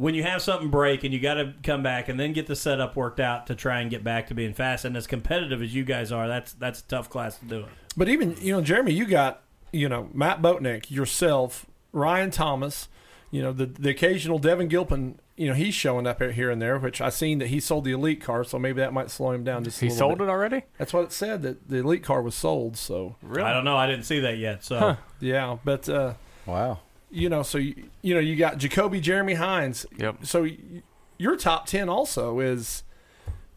when 0.02 0.14
you 0.14 0.22
have 0.24 0.42
something 0.42 0.68
break 0.68 1.04
and 1.04 1.14
you 1.14 1.20
got 1.20 1.34
to 1.34 1.54
come 1.62 1.82
back 1.82 2.08
and 2.08 2.18
then 2.18 2.32
get 2.32 2.46
the 2.46 2.56
setup 2.56 2.96
worked 2.96 3.20
out 3.20 3.46
to 3.46 3.54
try 3.54 3.80
and 3.80 3.90
get 3.90 4.02
back 4.02 4.26
to 4.28 4.34
being 4.34 4.52
fast. 4.52 4.84
And 4.84 4.96
as 4.96 5.06
competitive 5.06 5.62
as 5.62 5.74
you 5.74 5.84
guys 5.84 6.10
are, 6.10 6.26
that's, 6.26 6.52
that's 6.54 6.80
a 6.80 6.84
tough 6.84 7.08
class 7.08 7.38
to 7.38 7.44
do 7.44 7.60
it. 7.60 7.66
but 7.96 8.08
even 8.08 8.36
you 8.40 8.52
know, 8.52 8.60
Jeremy, 8.60 8.92
you 8.92 9.06
got 9.06 9.42
you 9.72 9.88
know 9.88 10.08
Matt 10.12 10.42
Boatnick, 10.42 10.90
yourself, 10.90 11.66
Ryan 11.92 12.30
Thomas, 12.30 12.88
you 13.30 13.40
know 13.42 13.52
the 13.52 13.66
the 13.66 13.90
occasional 13.90 14.38
Devin 14.38 14.68
Gilpin. 14.68 15.18
You 15.36 15.48
know 15.48 15.54
he's 15.54 15.74
showing 15.74 16.06
up 16.06 16.20
here 16.20 16.50
and 16.50 16.60
there, 16.60 16.78
which 16.78 17.00
I 17.00 17.08
seen 17.08 17.38
that 17.38 17.48
he 17.48 17.58
sold 17.58 17.84
the 17.84 17.92
elite 17.92 18.20
car, 18.20 18.44
so 18.44 18.58
maybe 18.58 18.80
that 18.80 18.92
might 18.92 19.10
slow 19.10 19.30
him 19.32 19.44
down 19.44 19.64
just. 19.64 19.80
A 19.80 19.86
He 19.86 19.90
little 19.90 19.98
sold 20.08 20.18
bit. 20.18 20.24
it 20.24 20.30
already. 20.30 20.62
That's 20.78 20.92
what 20.92 21.04
it 21.04 21.12
said 21.12 21.40
that 21.42 21.68
the 21.70 21.78
elite 21.78 22.02
car 22.04 22.20
was 22.20 22.34
sold. 22.34 22.76
So 22.76 23.16
Really? 23.22 23.48
I 23.48 23.52
don't 23.54 23.64
know. 23.64 23.76
I 23.76 23.86
didn't 23.86 24.04
see 24.04 24.20
that 24.20 24.36
yet. 24.36 24.62
So 24.62 24.98
yeah, 25.20 25.56
but 25.64 25.88
uh, 25.88 26.14
Wow. 26.44 26.80
You 27.12 27.28
know, 27.28 27.42
so 27.42 27.58
you, 27.58 27.74
you 28.02 28.14
know 28.14 28.20
you 28.20 28.36
got 28.36 28.58
Jacoby, 28.58 29.00
Jeremy 29.00 29.34
Hines. 29.34 29.86
Yep. 29.98 30.24
So 30.26 30.42
y- 30.42 30.56
your 31.18 31.36
top 31.36 31.66
ten 31.66 31.88
also 31.88 32.40
is 32.40 32.82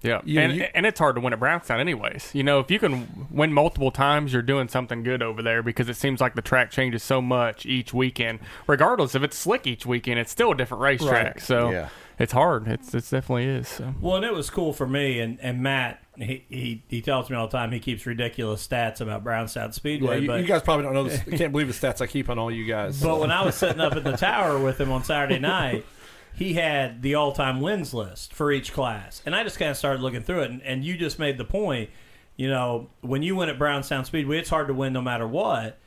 Yeah, 0.02 0.22
You- 0.24 0.40
and 0.40 0.56
you- 0.56 0.68
and 0.76 0.86
it's 0.86 1.00
hard 1.00 1.16
to 1.16 1.22
win 1.22 1.34
at 1.34 1.40
Brownstown, 1.40 1.80
anyways. 1.80 2.30
You 2.36 2.44
know, 2.44 2.60
if 2.60 2.70
you 2.70 2.78
can 2.78 3.28
win 3.32 3.52
multiple 3.54 3.90
times, 3.90 4.34
you're 4.34 4.44
doing 4.44 4.68
something 4.68 5.02
good 5.02 5.24
over 5.24 5.42
there 5.42 5.64
because 5.64 5.90
it 5.90 5.96
seems 5.96 6.22
like 6.22 6.36
the 6.36 6.44
track 6.44 6.70
changes 6.70 7.02
so 7.02 7.22
much 7.24 7.66
each 7.66 7.92
weekend. 7.92 8.40
Regardless 8.68 9.16
if 9.16 9.24
it's 9.24 9.36
slick 9.38 9.66
each 9.66 9.86
weekend, 9.86 10.20
it's 10.20 10.30
still 10.32 10.52
a 10.52 10.56
different 10.56 10.84
racetrack. 10.84 11.26
Right. 11.36 11.42
So 11.42 11.72
Yeah. 11.72 11.90
it's 12.20 12.34
hard. 12.34 12.68
It's 12.68 12.94
it 12.94 13.10
definitely 13.10 13.46
is. 13.46 13.68
So. 13.68 13.96
Well, 14.00 14.18
and 14.18 14.26
it 14.26 14.34
was 14.34 14.52
cool 14.52 14.74
for 14.74 14.86
me 14.86 15.20
and, 15.20 15.40
and 15.42 15.64
Matt. 15.64 16.04
He, 16.18 16.46
he 16.50 16.84
he 16.88 17.02
tells 17.02 17.30
me 17.30 17.36
all 17.36 17.48
the 17.48 17.58
time 17.58 17.72
he 17.72 17.80
keeps 17.80 18.06
ridiculous 18.06 18.66
stats 18.66 19.02
about 19.02 19.24
Brownstown 19.24 19.68
yeah, 19.68 19.72
Speedway. 19.72 20.22
you, 20.22 20.28
but 20.28 20.42
you 20.42 20.48
guys 20.48 20.62
probably 20.62 20.84
don't 20.84 20.94
know 20.94 21.04
this. 21.04 21.22
I 21.28 21.38
can't 21.38 21.52
believe 21.52 21.68
the 21.68 21.74
stats 21.74 22.02
I 22.02 22.08
keep 22.08 22.30
on 22.30 22.40
all 22.40 22.52
you 22.52 22.66
guys. 22.66 23.02
but 23.02 23.20
when 23.20 23.32
I 23.32 23.44
was 23.44 23.56
sitting 23.56 23.82
up 23.82 23.94
at 23.94 24.04
the 24.04 24.12
tower 24.18 24.60
with 24.60 24.80
him 24.80 24.92
on 24.92 25.04
Saturday 25.04 25.40
night, 25.40 25.86
he 26.34 26.54
had 26.54 27.02
the 27.02 27.16
all 27.16 27.32
time 27.32 27.62
wins 27.62 27.94
list 27.94 28.34
for 28.34 28.52
each 28.52 28.74
class, 28.74 29.22
and 29.26 29.36
I 29.36 29.44
just 29.44 29.60
kind 29.60 29.72
of 29.72 29.78
started 29.78 30.02
looking 30.02 30.22
through 30.22 30.42
it. 30.42 30.52
And, 30.52 30.62
and 30.64 30.84
you 30.84 30.98
just 30.98 31.20
made 31.20 31.38
the 31.38 31.46
point. 31.46 31.90
You 32.38 32.50
know, 32.50 32.90
when 33.00 33.24
you 33.24 33.36
win 33.38 33.48
at 33.48 33.58
Brownstown 33.58 34.04
Speedway, 34.04 34.40
it's 34.40 34.50
hard 34.50 34.68
to 34.68 34.74
win 34.74 34.92
no 34.92 35.02
matter 35.02 35.28
what. 35.28 35.78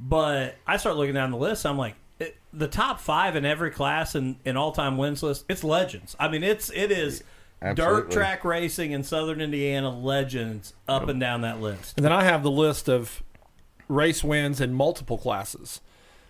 But 0.00 0.56
I 0.66 0.78
start 0.78 0.96
looking 0.96 1.14
down 1.14 1.30
the 1.30 1.36
list. 1.36 1.64
I'm 1.64 1.78
like, 1.78 1.94
it, 2.18 2.36
the 2.52 2.66
top 2.66 2.98
five 2.98 3.36
in 3.36 3.44
every 3.44 3.70
class 3.70 4.16
in, 4.16 4.36
in 4.44 4.56
all 4.56 4.72
time 4.72 4.98
wins 4.98 5.22
list. 5.22 5.44
It's 5.48 5.62
legends. 5.62 6.16
I 6.18 6.28
mean, 6.28 6.42
it's 6.42 6.70
it 6.70 6.90
is 6.90 7.22
dirt 7.22 7.26
Absolutely. 7.62 8.12
track 8.12 8.44
racing 8.44 8.92
in 8.92 9.02
Southern 9.04 9.40
Indiana 9.40 9.90
legends 9.90 10.74
up 10.88 11.08
and 11.08 11.20
down 11.20 11.42
that 11.42 11.60
list. 11.60 11.96
And 11.96 12.04
then 12.04 12.12
I 12.12 12.24
have 12.24 12.42
the 12.42 12.50
list 12.50 12.88
of 12.88 13.22
race 13.88 14.24
wins 14.24 14.60
in 14.60 14.72
multiple 14.74 15.18
classes. 15.18 15.80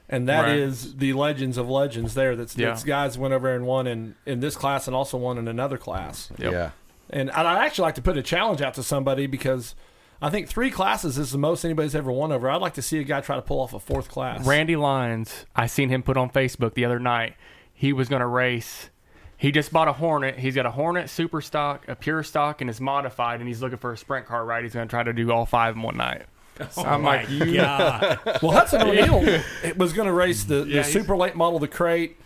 And 0.08 0.28
that 0.28 0.48
is 0.50 0.88
Right. 0.88 0.98
the 0.98 1.12
legends 1.14 1.56
of 1.56 1.70
legends 1.70 2.14
there. 2.14 2.36
That's, 2.36 2.56
Yeah. 2.56 2.68
that's 2.68 2.84
guys 2.84 3.16
went 3.16 3.32
over 3.32 3.54
and 3.54 3.64
won 3.64 3.86
in, 3.86 4.14
in 4.26 4.40
this 4.40 4.56
class 4.56 4.86
and 4.86 4.94
also 4.94 5.16
won 5.16 5.38
in 5.38 5.48
another 5.48 5.78
class. 5.78 6.30
Yep. 6.38 6.52
Yeah. 6.52 6.70
And 7.10 7.30
I'd 7.30 7.64
actually 7.64 7.82
like 7.84 7.94
to 7.94 8.02
put 8.02 8.16
a 8.18 8.22
challenge 8.22 8.60
out 8.60 8.74
to 8.74 8.82
somebody 8.82 9.26
because 9.26 9.74
I 10.20 10.28
think 10.30 10.48
three 10.48 10.70
classes 10.70 11.18
is 11.18 11.30
the 11.32 11.38
most 11.38 11.64
anybody's 11.64 11.94
ever 11.94 12.12
won 12.12 12.30
over. 12.30 12.50
I'd 12.50 12.60
like 12.60 12.74
to 12.74 12.82
see 12.82 12.98
a 12.98 13.04
guy 13.04 13.20
try 13.20 13.36
to 13.36 13.42
pull 13.42 13.60
off 13.60 13.72
a 13.72 13.80
fourth 13.80 14.08
class. 14.08 14.46
Randy 14.46 14.76
Lyons, 14.76 15.46
I 15.56 15.66
seen 15.66 15.88
him 15.88 16.02
put 16.02 16.16
on 16.16 16.30
Facebook 16.30 16.74
the 16.74 16.84
other 16.84 16.98
night. 16.98 17.34
He 17.72 17.92
was 17.92 18.08
going 18.08 18.20
to 18.20 18.26
race. 18.26 18.90
He 19.42 19.50
just 19.50 19.72
bought 19.72 19.88
a 19.88 19.92
Hornet. 19.92 20.38
He's 20.38 20.54
got 20.54 20.66
a 20.66 20.70
Hornet 20.70 21.10
Super 21.10 21.40
Stock, 21.40 21.88
a 21.88 21.96
Pure 21.96 22.22
Stock, 22.22 22.60
and 22.60 22.70
is 22.70 22.80
modified, 22.80 23.40
and 23.40 23.48
he's 23.48 23.60
looking 23.60 23.76
for 23.78 23.92
a 23.92 23.96
sprint 23.98 24.24
car 24.24 24.44
ride. 24.44 24.62
He's 24.62 24.72
going 24.72 24.86
to 24.86 24.90
try 24.90 25.02
to 25.02 25.12
do 25.12 25.32
all 25.32 25.46
five 25.46 25.74
in 25.74 25.82
one 25.82 25.96
night. 25.96 26.22
Oh 26.60 26.84
I'm 26.84 27.02
my 27.02 27.16
like, 27.22 27.28
you- 27.30 27.56
God. 27.56 28.20
Well, 28.42 28.52
Hudson 28.52 28.82
O'Neal 28.82 29.40
it 29.64 29.76
was 29.76 29.92
going 29.92 30.06
to 30.06 30.12
race 30.12 30.44
the, 30.44 30.64
Yeah, 30.68 30.82
the 30.82 30.84
super 30.84 31.16
late 31.16 31.34
model, 31.34 31.58
the 31.58 31.66
crate, 31.66 32.18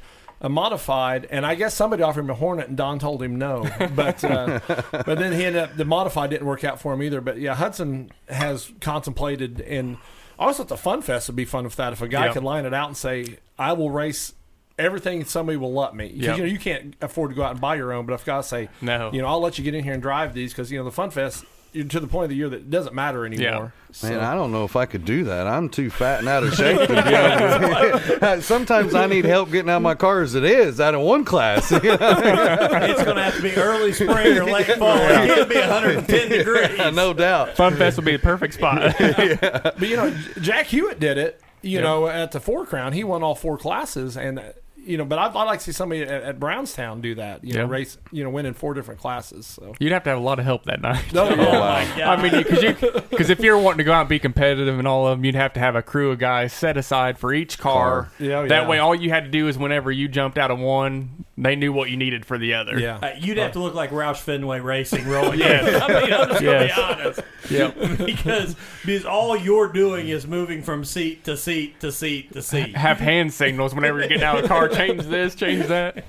a 0.43 0.51
modified, 0.51 1.27
and 1.31 1.47
I 1.47 1.55
guess 1.55 1.73
somebody 1.73 2.03
offered 2.03 2.21
him 2.21 2.29
a 2.31 2.35
Hornet, 2.35 2.69
and 2.69 2.77
Don 2.77 2.99
told 2.99 3.23
him 3.23 3.37
no. 3.37 3.63
But 3.95 4.23
uh, 4.23 4.61
but 4.91 5.19
then 5.19 5.33
he 5.33 5.47
ended 5.47 5.63
up 5.63 5.75
the 5.77 5.87
modified 5.87 6.29
didn't 6.29 6.47
work 6.47 6.65
out 6.65 6.79
for 6.83 6.93
him 6.93 7.03
either. 7.03 7.23
But 7.23 7.39
yeah, 7.39 7.55
Hudson 7.55 8.11
has 8.29 8.71
contemplated, 8.83 9.63
and 9.63 9.97
also 9.97 10.03
always 10.39 10.57
thought 10.59 10.69
the 10.69 10.77
Fun 10.77 11.01
Fest 11.01 11.27
It'd 11.31 11.37
be 11.37 11.47
fun 11.47 11.65
with 11.65 11.77
that. 11.77 11.95
If 11.95 12.03
a 12.03 12.09
guy 12.09 12.27
Yep. 12.27 12.35
could 12.35 12.45
line 12.45 12.67
it 12.67 12.75
out 12.75 12.89
and 12.89 12.97
say, 12.97 13.39
"I 13.59 13.73
will 13.73 13.91
race." 13.91 14.35
Everything 14.79 15.25
somebody 15.25 15.57
will 15.57 15.73
let 15.73 15.95
me. 15.95 16.07
Yep. 16.15 16.37
You 16.37 16.43
know, 16.43 16.49
you 16.49 16.59
can't 16.59 16.95
afford 17.01 17.31
to 17.31 17.37
go 17.37 17.43
out 17.43 17.53
and 17.53 17.61
buy 17.61 17.77
your 17.77 17.93
own. 17.93 18.05
But 18.07 18.13
I've 18.15 18.25
got 18.27 18.43
to 18.43 18.43
say, 18.49 18.69
No. 18.83 19.11
you 19.13 19.23
know, 19.23 19.29
I'll 19.29 19.41
let 19.41 19.57
you 19.59 19.65
get 19.65 19.75
in 19.75 19.83
here 19.85 19.95
and 19.95 20.03
drive 20.03 20.35
these 20.35 20.53
because 20.53 20.71
you 20.71 20.79
know 20.79 20.85
the 20.85 20.91
Fun 20.93 21.11
Fest, 21.11 21.45
you're 21.73 21.87
to 21.87 22.01
the 22.01 22.07
point 22.07 22.25
of 22.25 22.31
the 22.31 22.37
year 22.37 22.49
that 22.51 22.57
it 22.57 22.71
doesn't 22.71 22.95
matter 22.95 23.25
anymore. 23.25 23.73
So- 23.93 24.11
Man, 24.11 24.21
I 24.21 24.35
don't 24.35 24.53
know 24.53 24.65
if 24.65 24.77
I 24.77 24.85
could 24.85 25.07
do 25.07 25.25
that. 25.25 25.47
I'm 25.47 25.71
too 25.71 25.89
fat 25.89 26.19
and 26.19 26.29
out 26.29 26.43
of 26.43 26.53
shape. 26.55 26.79
To 26.89 28.35
be 28.37 28.41
Sometimes 28.43 28.95
I 28.95 29.07
need 29.07 29.25
help 29.25 29.51
getting 29.51 29.71
out 29.71 29.77
of 29.79 29.83
my 29.83 29.95
car 29.95 30.21
as 30.21 30.35
it 30.35 30.45
is 30.45 30.79
out 30.79 30.95
of 30.95 31.01
one 31.01 31.25
class. 31.25 31.73
it's 31.73 31.81
going 31.87 31.97
to 31.99 33.23
have 33.23 33.37
to 33.37 33.43
be 33.43 33.55
early 33.55 33.95
spring 33.95 34.37
or 34.37 34.45
late 34.45 34.67
fall. 34.67 34.95
It 34.99 35.29
can't 35.35 35.49
be 35.49 35.55
110 35.57 36.29
degrees. 36.29 36.95
no 36.95 37.15
doubt. 37.15 37.57
Fun 37.57 37.77
Fest 37.77 37.97
would 37.97 38.05
be 38.05 38.13
the 38.13 38.19
perfect 38.19 38.53
spot. 38.55 38.95
But 38.99 39.89
you 39.89 39.97
know, 39.97 40.11
Jack 40.43 40.67
Hewitt 40.67 41.01
did 41.01 41.17
it. 41.17 41.41
You 41.63 41.79
Yeah. 41.79 41.85
know, 41.85 42.07
at 42.07 42.33
the 42.33 42.39
Four 42.41 42.67
Crown, 42.67 42.93
he 42.93 43.03
won 43.03 43.23
all 43.23 43.35
four 43.35 43.57
classes, 43.59 44.17
and 44.17 44.41
you 44.87 44.97
know, 44.97 45.05
but 45.05 45.19
I'd, 45.19 45.35
I'd 45.35 45.45
like 45.45 45.59
to 45.59 45.65
see 45.67 45.73
somebody 45.73 46.03
at, 46.03 46.09
at 46.23 46.41
Brownstown 46.41 47.01
do 47.01 47.15
that. 47.17 47.45
You 47.45 47.55
know, 47.55 47.67
race, 47.67 47.99
you 48.13 48.25
know, 48.25 48.31
win 48.31 48.47
in 48.47 48.55
four 48.55 48.73
different 48.75 49.01
classes. 49.01 49.47
So. 49.47 49.75
You'd 49.79 49.93
have 49.93 50.05
to 50.05 50.11
have 50.11 50.19
a 50.19 50.23
lot 50.23 50.39
of 50.39 50.45
help 50.45 50.65
that 50.65 50.81
night. 50.81 51.13
No, 51.13 51.25
Oh 51.31 51.37
my 51.37 51.85
God. 51.97 52.01
I 52.19 52.23
mean, 52.23 52.33
because 52.43 52.63
you 52.63 52.73
because 53.11 53.31
if 53.31 53.41
you're 53.41 53.59
wanting 53.59 53.79
to 53.79 53.85
go 53.85 53.93
out 53.93 54.01
and 54.01 54.09
be 54.09 54.19
competitive 54.19 54.79
in 54.79 54.87
all 54.87 55.07
of 55.07 55.19
them, 55.19 55.25
you'd 55.25 55.35
have 55.35 55.53
to 55.55 55.61
have 55.61 55.75
a 55.77 55.83
crew 55.83 56.11
of 56.13 56.19
guys 56.19 56.53
set 56.53 56.77
aside 56.77 57.19
for 57.19 57.35
each 57.35 57.59
car. 57.59 57.77
Car. 57.77 58.13
Yeah, 58.19 58.43
yeah. 58.43 58.49
That 58.49 58.69
way, 58.69 58.79
all 58.79 58.95
you 58.95 59.11
had 59.11 59.25
to 59.25 59.31
do 59.31 59.49
is 59.49 59.59
whenever 59.59 59.91
you 59.93 60.09
jumped 60.09 60.39
out 60.39 60.51
of 60.51 60.59
one, 60.59 61.25
they 61.37 61.57
knew 61.57 61.73
what 61.73 61.91
you 61.91 61.97
needed 61.97 62.25
for 62.25 62.39
the 62.39 62.55
other. 62.55 62.79
yeah. 62.79 62.99
Uh, 63.03 63.11
you'd 63.19 63.37
have 63.39 63.53
to 63.53 63.59
look 63.59 63.75
like 63.75 63.91
Roush 63.91 64.17
Fenway 64.21 64.61
Racing 64.61 65.07
rolling 65.07 65.39
Yes. 65.41 65.83
I 65.83 65.89
mean, 65.89 66.13
I'm 66.13 66.29
just 66.31 66.43
Yes. 66.43 66.43
going 66.43 66.69
to 66.69 66.75
be 66.75 67.03
honest. 67.03 67.21
Yep. 67.49 68.07
because 68.07 68.57
because 68.85 69.05
all 69.05 69.37
you're 69.37 69.69
doing 69.73 70.09
is 70.09 70.27
moving 70.27 70.63
from 70.63 70.85
seat 70.85 71.23
to 71.25 71.37
seat 71.37 71.79
to 71.81 71.93
seat 71.93 72.33
to 72.33 72.43
seat. 72.43 72.75
have 72.77 72.99
hand 72.99 73.33
signals 73.33 73.73
whenever 73.75 73.99
you're 74.01 74.09
getting 74.09 74.25
out 74.25 74.37
of 74.37 74.43
the 74.43 74.49
car. 74.49 74.69
Change 74.77 75.03
this, 75.05 75.35
change 75.35 75.67
that. 75.67 76.05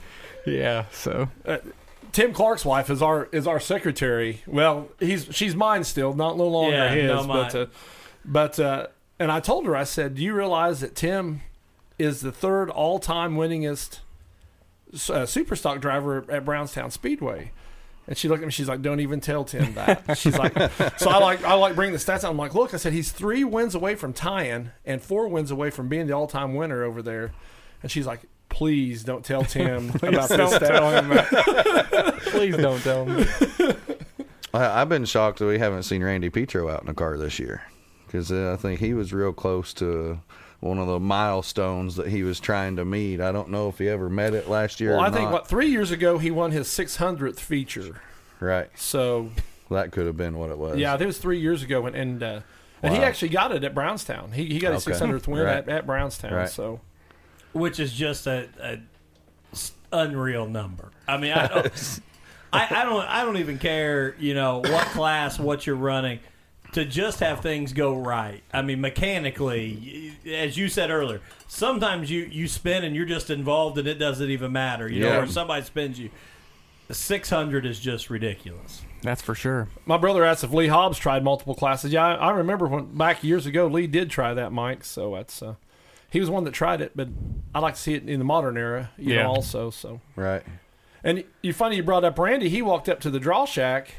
Yeah. 0.45 0.85
So 0.91 1.29
Tim 2.11 2.33
Clark's 2.33 2.65
wife 2.65 2.89
is 2.89 3.01
our 3.01 3.25
is 3.31 3.47
our 3.47 3.59
secretary. 3.59 4.41
Well, 4.47 4.89
he's 4.99 5.27
she's 5.31 5.55
mine 5.55 5.83
still, 5.83 6.13
not 6.13 6.37
no 6.37 6.47
longer 6.47 6.75
Yeah, 6.75 6.89
his. 6.93 7.07
no, 7.11 7.27
but 7.27 7.55
uh, 7.55 7.65
but 8.25 8.59
uh, 8.59 8.87
and 9.19 9.31
I 9.31 9.39
told 9.39 9.65
her, 9.65 9.75
I 9.75 9.83
said, 9.83 10.15
"Do 10.15 10.23
you 10.23 10.33
realize 10.33 10.79
that 10.81 10.95
Tim 10.95 11.41
is 11.99 12.21
the 12.21 12.31
third 12.31 12.69
all 12.69 12.99
time 12.99 13.35
winningest 13.35 13.99
uh, 15.09 15.25
super 15.25 15.55
stock 15.55 15.81
driver 15.81 16.25
at 16.29 16.45
Brownstown 16.45 16.91
Speedway?" 16.91 17.51
And 18.07 18.17
she 18.17 18.29
looked 18.29 18.41
at 18.41 18.45
me. 18.45 18.51
She's 18.51 18.69
like, 18.69 18.81
"Don't 18.81 19.01
even 19.01 19.19
tell 19.19 19.43
Tim 19.43 19.73
that." 19.73 20.17
She's 20.17 20.37
like, 20.37 20.53
"So 20.97 21.09
I 21.09 21.17
like 21.17 21.43
I 21.43 21.53
like 21.55 21.75
bringing 21.75 21.93
the 21.93 21.99
stats 21.99 22.23
out. 22.23 22.31
I'm 22.31 22.37
like, 22.37 22.55
look, 22.55 22.73
I 22.73 22.77
said 22.77 22.93
he's 22.93 23.11
three 23.11 23.43
wins 23.43 23.75
away 23.75 23.95
from 23.95 24.13
tying 24.13 24.71
and 24.85 25.01
four 25.01 25.27
wins 25.27 25.51
away 25.51 25.71
from 25.71 25.89
being 25.89 26.07
the 26.07 26.13
all 26.13 26.27
time 26.27 26.55
winner 26.55 26.83
over 26.83 27.01
there." 27.01 27.33
And 27.83 27.91
she's 27.91 28.07
like, 28.07 28.21
"Please 28.57 29.03
don't 29.03 29.23
tell 29.23 29.43
Tim 29.55 29.89
about 29.89 30.29
this 30.29 30.37
don't 30.37 30.59
tell 30.59 30.89
him 30.91 31.09
that. 31.09 32.17
Please 32.27 32.57
don't 32.57 32.81
tell 32.81 33.05
him. 33.05 33.27
I, 34.53 34.81
I've 34.81 34.89
been 34.89 35.05
shocked 35.05 35.39
that 35.39 35.45
we 35.45 35.59
haven't 35.59 35.83
seen 35.83 36.03
Randy 36.03 36.29
Petro 36.29 36.69
out 36.69 36.81
in 36.83 36.89
a 36.89 36.93
car 36.93 37.17
this 37.17 37.37
year 37.39 37.61
because 38.05 38.31
uh, 38.31 38.53
I 38.53 38.61
think 38.61 38.79
he 38.79 38.93
was 38.93 39.13
real 39.13 39.33
close 39.33 39.73
to 39.75 40.19
one 40.59 40.79
of 40.79 40.87
the 40.87 40.99
milestones 40.99 41.97
that 41.97 42.07
he 42.07 42.23
was 42.23 42.39
trying 42.39 42.77
to 42.77 42.85
meet. 42.85 43.21
I 43.21 43.31
don't 43.31 43.49
know 43.49 43.69
if 43.69 43.77
he 43.77 43.87
ever 43.89 44.09
met 44.09 44.33
it 44.33 44.49
last 44.49 44.79
year. 44.79 44.91
Well, 44.91 45.01
or 45.01 45.05
I 45.05 45.11
think 45.11 45.25
not. 45.25 45.33
what 45.33 45.47
three 45.47 45.67
years 45.67 45.91
ago 45.91 46.17
he 46.17 46.31
won 46.31 46.51
his 46.51 46.67
600th 46.67 47.39
feature. 47.39 48.01
right 48.39 48.69
So 48.75 49.29
that 49.69 49.91
could 49.91 50.07
have 50.07 50.17
been 50.17 50.37
what 50.39 50.49
it 50.49 50.57
was. 50.57 50.77
yeah, 50.79 50.93
I 50.93 50.97
think 50.97 51.03
it 51.03 51.07
was 51.07 51.17
three 51.19 51.39
years 51.39 51.61
ago, 51.61 51.85
and 51.85 51.95
and, 51.95 52.23
uh, 52.23 52.39
and 52.81 52.93
he 52.95 52.99
actually 53.01 53.29
got 53.29 53.51
it 53.51 53.63
at 53.63 53.75
Brownstown. 53.75 54.31
He 54.31 54.45
he 54.45 54.59
got 54.59 54.73
his 54.73 54.87
Okay. 54.87 54.97
600th 54.97 55.27
win 55.27 55.43
Right. 55.43 55.57
at, 55.57 55.69
at 55.69 55.85
Brownstown. 55.85 56.33
Right. 56.33 56.49
So 56.49 56.79
which 57.57 57.79
is 57.79 57.91
just 57.93 58.27
a, 58.27 58.47
a 58.61 58.79
s- 59.51 59.73
unreal 59.91 60.45
number. 60.47 60.91
I 61.07 61.17
mean, 61.17 61.31
I 61.33 61.47
don't, 61.47 61.99
I, 62.53 62.81
I 62.81 62.85
don't, 62.85 63.05
I 63.07 63.23
don't 63.25 63.37
even 63.37 63.57
care. 63.59 64.15
You 64.19 64.33
know 64.33 64.59
what 64.59 64.85
class, 64.87 65.37
what 65.39 65.65
you're 65.67 65.75
running, 65.75 66.19
to 66.73 66.85
just 66.85 67.19
have 67.21 67.41
things 67.41 67.73
go 67.73 67.97
right. 67.97 68.41
I 68.53 68.61
mean, 68.61 68.79
mechanically, 68.81 70.13
as 70.25 70.57
you 70.57 70.67
said 70.69 70.89
earlier, 70.91 71.21
sometimes 71.47 72.09
you 72.11 72.23
you 72.31 72.47
spin 72.47 72.83
and 72.83 72.95
you're 72.95 73.05
just 73.05 73.29
involved 73.29 73.77
and 73.77 73.87
it 73.87 73.95
doesn't 73.95 74.29
even 74.29 74.51
matter. 74.51 74.89
You 74.91 75.01
know, 75.01 75.07
Yeah. 75.09 75.19
or 75.21 75.27
somebody 75.27 75.63
spins 75.63 75.99
you. 75.99 76.09
Six 76.89 77.29
hundred 77.29 77.65
is 77.65 77.79
just 77.81 78.09
ridiculous. 78.09 78.81
That's 79.03 79.21
for 79.21 79.35
sure. 79.35 79.67
my 79.85 79.97
brother 79.97 80.23
asked 80.25 80.43
if 80.43 80.51
Lee 80.51 80.67
Hobbs 80.67 80.97
tried 80.97 81.23
multiple 81.23 81.53
classes. 81.53 81.91
Yeah, 81.91 82.05
I, 82.05 82.13
I 82.13 82.31
remember 82.31 82.65
when 82.65 82.85
back 82.97 83.23
years 83.23 83.45
ago 83.45 83.67
Lee 83.67 83.87
did 83.87 84.09
try 84.09 84.33
that, 84.33 84.51
Mike. 84.53 84.83
So 84.85 85.13
that's 85.15 85.43
uh, 85.43 85.55
he 86.09 86.19
was 86.19 86.29
one 86.29 86.43
that 86.45 86.53
tried 86.53 86.81
it, 86.81 86.91
but 86.95 87.07
I'd 87.53 87.59
like 87.59 87.75
to 87.75 87.79
see 87.81 87.93
it 87.93 88.07
in 88.07 88.19
the 88.19 88.25
modern 88.25 88.57
era. 88.57 88.91
You 88.97 89.15
Yeah. 89.15 89.23
know, 89.23 89.29
also 89.29 89.69
so. 89.69 90.01
right. 90.15 90.43
And 91.03 91.23
you 91.41 91.53
funny 91.53 91.75
you 91.77 91.83
brought 91.83 92.03
up 92.03 92.17
Randy. 92.19 92.49
He 92.49 92.61
walked 92.61 92.89
up 92.89 92.99
to 93.01 93.09
the 93.09 93.19
draw 93.19 93.45
shack, 93.45 93.93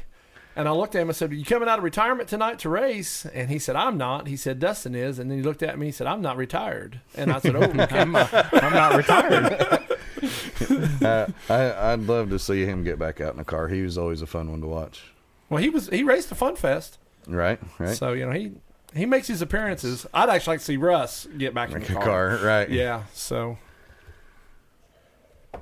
and 0.55 0.67
I 0.67 0.71
looked 0.71 0.95
at 0.95 1.01
him 1.01 1.09
and 1.09 1.15
said, 1.15 1.31
"You 1.33 1.45
coming 1.45 1.69
out 1.69 1.77
of 1.79 1.83
retirement 1.83 2.27
tonight 2.29 2.59
to 2.59 2.69
race?" 2.69 3.25
And 3.25 3.49
he 3.49 3.57
said, 3.57 3.75
"I'm 3.75 3.97
not." 3.97 4.27
He 4.27 4.35
said, 4.35 4.59
"Dustin 4.59 4.93
is." 4.95 5.17
And 5.17 5.31
then 5.31 5.37
he 5.39 5.43
looked 5.43 5.63
at 5.63 5.79
me. 5.79 5.87
He 5.87 5.91
said, 5.91 6.07
"I'm 6.07 6.21
not 6.21 6.35
retired." 6.37 6.99
And 7.15 7.31
I 7.31 7.39
said, 7.39 7.55
"Oh, 7.55 7.61
okay." 7.63 7.99
I'm 7.99 8.11
not 8.11 8.95
retired. 8.95 9.53
uh, 11.01 11.27
I, 11.49 11.93
I'd 11.93 12.01
love 12.01 12.29
to 12.31 12.39
see 12.39 12.65
him 12.65 12.83
get 12.83 12.99
back 12.99 13.21
out 13.21 13.31
in 13.31 13.37
the 13.37 13.45
car. 13.45 13.67
He 13.69 13.81
was 13.81 13.97
always 13.97 14.21
a 14.21 14.27
fun 14.27 14.51
one 14.51 14.61
to 14.61 14.67
watch. 14.67 15.03
well, 15.49 15.61
he 15.61 15.69
was 15.69 15.87
he 15.89 16.03
raced 16.03 16.29
the 16.29 16.35
Fun 16.35 16.55
Fest, 16.55 16.97
Right. 17.27 17.59
Right. 17.79 17.95
so 17.95 18.13
you 18.13 18.25
know 18.25 18.31
he 18.33 18.51
he 18.95 19.05
makes 19.05 19.27
his 19.27 19.41
appearances. 19.41 20.05
I'd 20.13 20.29
actually 20.29 20.53
like 20.53 20.59
to 20.59 20.65
see 20.65 20.77
Russ 20.77 21.27
get 21.37 21.53
back 21.53 21.69
in 21.69 21.75
Like 21.79 21.87
the 21.87 21.93
a 21.93 21.95
car. 21.95 22.37
car. 22.37 22.45
Right. 22.45 22.69
Yeah. 22.69 23.03
So, 23.13 23.57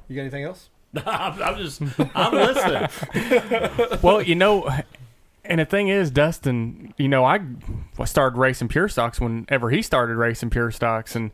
you 0.07 0.15
got 0.15 0.21
anything 0.21 0.43
else? 0.43 0.69
I'm, 1.05 1.41
I'm 1.41 1.57
just, 1.57 1.81
I'm 2.15 2.33
listening. 2.33 3.99
well, 4.01 4.21
you 4.21 4.35
know, 4.35 4.69
and 5.43 5.59
the 5.59 5.65
thing 5.65 5.89
is, 5.89 6.09
Dustin, 6.11 6.93
you 6.97 7.07
know, 7.07 7.25
I 7.25 7.39
started 8.05 8.37
racing 8.37 8.69
pure 8.69 8.87
stocks 8.87 9.19
whenever 9.19 9.69
he 9.69 9.81
started 9.81 10.15
racing 10.15 10.49
pure 10.49 10.71
stocks, 10.71 11.15
and 11.15 11.31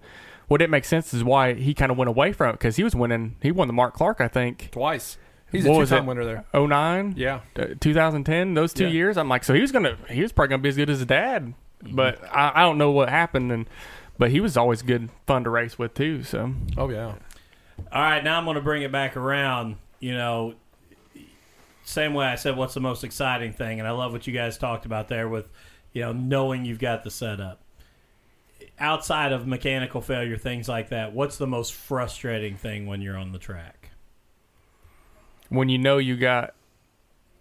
what 0.47 0.57
didn't 0.57 0.71
make 0.71 0.85
sense 0.85 1.13
is 1.13 1.23
why 1.23 1.53
he 1.53 1.73
kind 1.73 1.91
of 1.91 1.97
went 1.97 2.09
away 2.09 2.33
from 2.33 2.49
it 2.49 2.53
because 2.53 2.75
he 2.75 2.83
was 2.83 2.95
winning. 2.95 3.35
He 3.41 3.51
won 3.51 3.67
the 3.67 3.73
Mark 3.73 3.93
Clark, 3.93 4.19
I 4.21 4.27
think, 4.27 4.69
Twice. 4.71 5.17
He's 5.51 5.65
What 5.65 5.83
a 5.83 5.85
two-time 5.85 6.07
winner 6.07 6.25
there. 6.25 6.45
09, 6.55 7.13
Yeah. 7.15 7.41
uh, 7.55 7.67
2010, 7.79 8.55
those 8.55 8.73
two 8.73 8.85
Yeah. 8.85 8.89
years. 8.91 9.17
I'm 9.17 9.29
like, 9.29 9.43
so 9.43 9.53
he 9.53 9.61
was 9.61 9.71
gonna, 9.71 9.97
he 10.09 10.21
was 10.23 10.31
probably 10.31 10.49
gonna 10.49 10.63
be 10.63 10.69
as 10.69 10.75
good 10.75 10.89
as 10.89 10.97
his 10.97 11.05
dad, 11.05 11.53
Mm-hmm. 11.83 11.95
but 11.95 12.23
I, 12.23 12.51
I 12.55 12.61
don't 12.61 12.77
know 12.77 12.91
what 12.91 13.09
happened. 13.09 13.51
And 13.51 13.65
but 14.17 14.31
he 14.31 14.39
was 14.39 14.55
always 14.57 14.81
good, 14.81 15.09
fun 15.27 15.43
to 15.43 15.49
race 15.49 15.77
with 15.77 15.93
too. 15.93 16.23
So 16.23 16.53
Oh 16.77 16.89
yeah. 16.89 17.15
All 17.91 18.01
right, 18.01 18.23
now 18.23 18.37
I'm 18.37 18.45
going 18.45 18.55
to 18.55 18.61
bring 18.61 18.83
it 18.83 18.91
back 18.91 19.17
around. 19.17 19.77
You 19.99 20.13
know, 20.13 20.53
same 21.83 22.13
way 22.13 22.25
I 22.25 22.35
said, 22.35 22.55
what's 22.55 22.73
the 22.73 22.79
most 22.79 23.03
exciting 23.03 23.53
thing? 23.53 23.79
And 23.79 23.87
I 23.87 23.91
love 23.91 24.13
what 24.13 24.27
you 24.27 24.33
guys 24.33 24.57
talked 24.57 24.85
about 24.85 25.07
there 25.07 25.27
with, 25.27 25.49
you 25.91 26.01
know, 26.01 26.13
knowing 26.13 26.65
you've 26.65 26.79
got 26.79 27.03
the 27.03 27.11
setup. 27.11 27.61
Outside 28.79 29.31
of 29.31 29.47
mechanical 29.47 30.01
failure, 30.01 30.37
things 30.37 30.67
like 30.69 30.89
that, 30.89 31.13
what's 31.13 31.37
the 31.37 31.47
most 31.47 31.73
frustrating 31.73 32.57
thing 32.57 32.85
when 32.85 33.01
you're 33.01 33.17
on 33.17 33.31
the 33.31 33.39
track? 33.39 33.83
when 35.53 35.69
you 35.69 35.77
know 35.77 35.97
you 35.99 36.17
got 36.17 36.53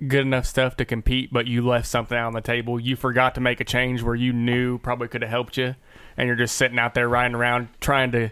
good 0.07 0.21
enough 0.23 0.47
stuff 0.47 0.77
to 0.77 0.85
compete, 0.85 1.33
but 1.33 1.47
you 1.47 1.67
left 1.67 1.87
something 1.87 2.17
out 2.17 2.29
on 2.29 2.33
the 2.33 2.41
table, 2.41 2.81
you 2.81 2.97
forgot 2.97 3.35
to 3.35 3.41
make 3.41 3.61
a 3.61 3.65
change 3.65 4.03
where 4.03 4.15
you 4.15 4.33
knew 4.33 4.79
probably 4.79 5.09
could 5.09 5.23
have 5.23 5.31
helped 5.31 5.57
you, 5.57 5.75
and 6.17 6.27
you're 6.27 6.37
just 6.37 6.57
sitting 6.57 6.79
out 6.79 6.95
there 6.95 7.09
riding 7.09 7.35
around 7.35 7.69
trying 7.81 8.13
to 8.13 8.31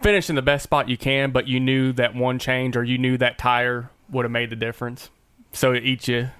finish 0.00 0.28
in 0.28 0.36
the 0.36 0.42
best 0.42 0.64
spot 0.64 0.88
you 0.88 0.96
can, 0.96 1.30
but 1.30 1.46
you 1.48 1.60
knew 1.60 1.92
that 1.92 2.14
one 2.14 2.38
change 2.38 2.76
or 2.76 2.84
you 2.84 2.98
knew 2.98 3.16
that 3.18 3.38
tire 3.38 3.90
would 4.10 4.24
have 4.24 4.32
made 4.32 4.50
the 4.50 4.56
difference. 4.56 5.10
So 5.52 5.72
it 5.72 5.84
eats 5.84 6.08
you. 6.08 6.30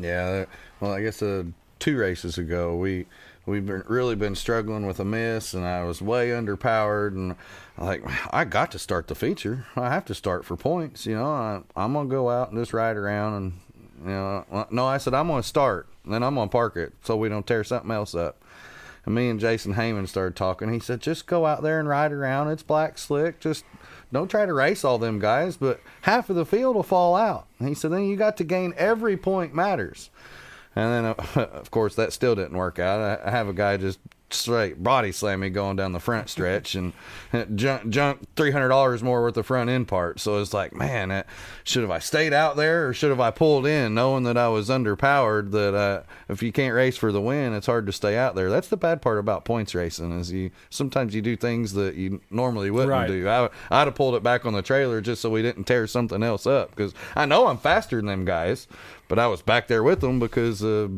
Yeah, 0.00 0.44
well, 0.80 0.92
I 0.92 1.02
guess 1.02 1.22
uh, 1.22 1.44
two 1.78 1.96
races 1.96 2.38
ago 2.38 2.76
we 2.76 3.06
we've 3.48 3.66
been, 3.66 3.82
really 3.86 4.14
been 4.14 4.34
struggling 4.34 4.86
with 4.86 5.00
a 5.00 5.04
miss, 5.04 5.54
and 5.54 5.64
I 5.64 5.84
was 5.84 6.02
way 6.02 6.28
underpowered, 6.28 7.12
and 7.12 7.34
like 7.78 8.02
I 8.32 8.44
got 8.44 8.70
to 8.72 8.78
start 8.78 9.08
the 9.08 9.14
feature. 9.14 9.66
I 9.74 9.88
have 9.88 10.04
to 10.06 10.14
start 10.14 10.44
for 10.44 10.56
points. 10.56 11.06
You 11.06 11.16
know, 11.16 11.26
I, 11.26 11.60
I'm 11.74 11.94
gonna 11.94 12.08
go 12.08 12.30
out 12.30 12.50
and 12.50 12.60
just 12.60 12.72
ride 12.72 12.96
around, 12.96 13.34
and 13.34 13.52
you 14.04 14.10
know, 14.10 14.44
uh, 14.52 14.64
no, 14.70 14.86
I 14.86 14.98
said 14.98 15.14
I'm 15.14 15.28
gonna 15.28 15.42
start, 15.42 15.88
then 16.04 16.22
I'm 16.22 16.34
gonna 16.34 16.48
park 16.48 16.76
it 16.76 16.92
so 17.02 17.16
we 17.16 17.28
don't 17.28 17.46
tear 17.46 17.64
something 17.64 17.90
else 17.90 18.14
up. 18.14 18.44
And 19.06 19.14
me 19.14 19.30
and 19.30 19.40
Jason 19.40 19.74
Heyman 19.74 20.06
started 20.06 20.36
talking. 20.36 20.70
He 20.70 20.80
said, 20.80 21.00
just 21.00 21.26
go 21.26 21.46
out 21.46 21.62
there 21.62 21.80
and 21.80 21.88
ride 21.88 22.12
around. 22.12 22.48
It's 22.48 22.62
black 22.62 22.98
slick. 22.98 23.40
Just 23.40 23.64
don't 24.12 24.28
try 24.30 24.44
to 24.44 24.52
race 24.52 24.84
all 24.84 24.98
them 24.98 25.18
guys, 25.18 25.56
but 25.56 25.80
half 26.02 26.28
of 26.28 26.36
the 26.36 26.44
field 26.44 26.76
will 26.76 26.82
fall 26.82 27.16
out. 27.16 27.46
And 27.58 27.68
he 27.68 27.74
said, 27.74 27.90
then 27.90 28.04
you 28.04 28.16
got 28.16 28.36
to 28.36 28.44
gain 28.44 28.74
every 28.76 29.16
point 29.16 29.54
matters. 29.54 30.10
And 30.78 30.92
then, 30.92 31.04
uh, 31.06 31.14
of 31.54 31.70
course, 31.72 31.96
that 31.96 32.12
still 32.12 32.36
didn't 32.36 32.56
work 32.56 32.78
out. 32.78 33.20
I, 33.26 33.30
have 33.30 33.48
a 33.48 33.52
guy 33.52 33.76
just 33.78 33.98
straight 34.30 34.82
body 34.82 35.10
slam 35.10 35.40
me 35.40 35.48
going 35.48 35.74
down 35.74 35.90
the 35.92 35.98
front 35.98 36.28
stretch 36.34 36.74
and 36.74 36.92
junk, 37.56 37.88
junk 37.88 38.26
$300 38.36 39.02
more 39.02 39.22
worth 39.22 39.36
of 39.38 39.46
front 39.46 39.70
end 39.70 39.88
parts. 39.88 40.22
So 40.22 40.38
it's 40.40 40.52
like, 40.52 40.74
man, 40.74 41.10
uh, 41.10 41.22
should 41.64 41.80
have 41.82 41.90
I 41.90 41.98
stayed 41.98 42.32
out 42.34 42.54
there 42.56 42.86
or 42.88 42.92
should 42.92 43.08
have 43.10 43.20
I 43.20 43.30
pulled 43.30 43.66
in 43.66 43.94
knowing 43.94 44.24
that 44.24 44.36
I 44.36 44.48
was 44.48 44.68
underpowered 44.68 45.50
that 45.52 45.74
uh, 45.74 46.02
if 46.28 46.42
you 46.42 46.52
can't 46.52 46.74
race 46.74 46.96
for 46.98 47.10
the 47.10 47.22
win, 47.22 47.54
it's 47.54 47.66
hard 47.66 47.86
to 47.86 47.92
stay 47.92 48.16
out 48.18 48.34
there. 48.34 48.50
That's 48.50 48.68
the 48.68 48.76
bad 48.76 49.00
part 49.02 49.18
about 49.18 49.44
points 49.46 49.74
racing 49.74 50.12
is 50.20 50.30
you 50.30 50.50
sometimes 50.70 51.14
you 51.14 51.22
do 51.22 51.34
things 51.34 51.72
that 51.72 51.94
you 51.94 52.20
normally 52.30 52.70
wouldn't 52.70 52.90
Right. 52.92 53.08
do. 53.08 53.26
I, 53.28 53.48
I'd 53.70 53.86
have 53.86 53.94
pulled 53.94 54.14
it 54.14 54.22
back 54.22 54.44
on 54.46 54.52
the 54.52 54.62
trailer 54.62 55.00
just 55.00 55.22
so 55.22 55.30
we 55.30 55.42
didn't 55.42 55.64
tear 55.64 55.86
something 55.86 56.22
else 56.22 56.46
up 56.46 56.70
because 56.70 56.92
I 57.16 57.24
know 57.24 57.46
I'm 57.48 57.58
faster 57.58 57.96
than 57.96 58.06
them 58.06 58.24
guys, 58.26 58.68
but 59.08 59.18
I 59.18 59.26
was 59.26 59.42
back 59.42 59.66
there 59.66 59.82
with 59.82 60.00
them 60.00 60.18
because 60.18 60.62
uh, 60.62 60.88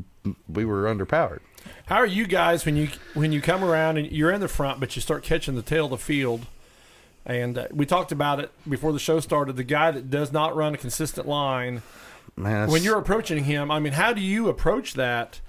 we 0.48 0.64
were 0.64 0.84
underpowered. 0.84 1.40
How 1.86 1.96
are 1.96 2.06
you 2.06 2.26
guys 2.26 2.64
when 2.64 2.76
you 2.76 2.88
when 3.14 3.32
you 3.32 3.40
come 3.40 3.64
around 3.64 3.96
and 3.96 4.10
you're 4.10 4.30
in 4.30 4.40
the 4.40 4.48
front, 4.48 4.80
but 4.80 4.94
you 4.96 5.02
start 5.02 5.22
catching 5.22 5.54
the 5.54 5.62
tail 5.62 5.86
of 5.86 5.90
the 5.90 5.98
field? 5.98 6.46
And 7.26 7.58
uh, 7.58 7.68
we 7.70 7.86
talked 7.86 8.12
about 8.12 8.40
it 8.40 8.50
before 8.68 8.92
the 8.92 8.98
show 8.98 9.20
started. 9.20 9.56
The 9.56 9.64
guy 9.64 9.90
that 9.90 10.10
does 10.10 10.32
not 10.32 10.56
run 10.56 10.74
a 10.74 10.78
consistent 10.78 11.28
line, 11.28 11.82
Man, 12.36 12.70
when 12.70 12.82
you're 12.82 12.98
approaching 12.98 13.44
him, 13.44 13.70
I 13.70 13.78
mean, 13.78 13.92
how 13.92 14.12
do 14.12 14.20
you 14.20 14.48
approach 14.48 14.94
that 14.94 15.40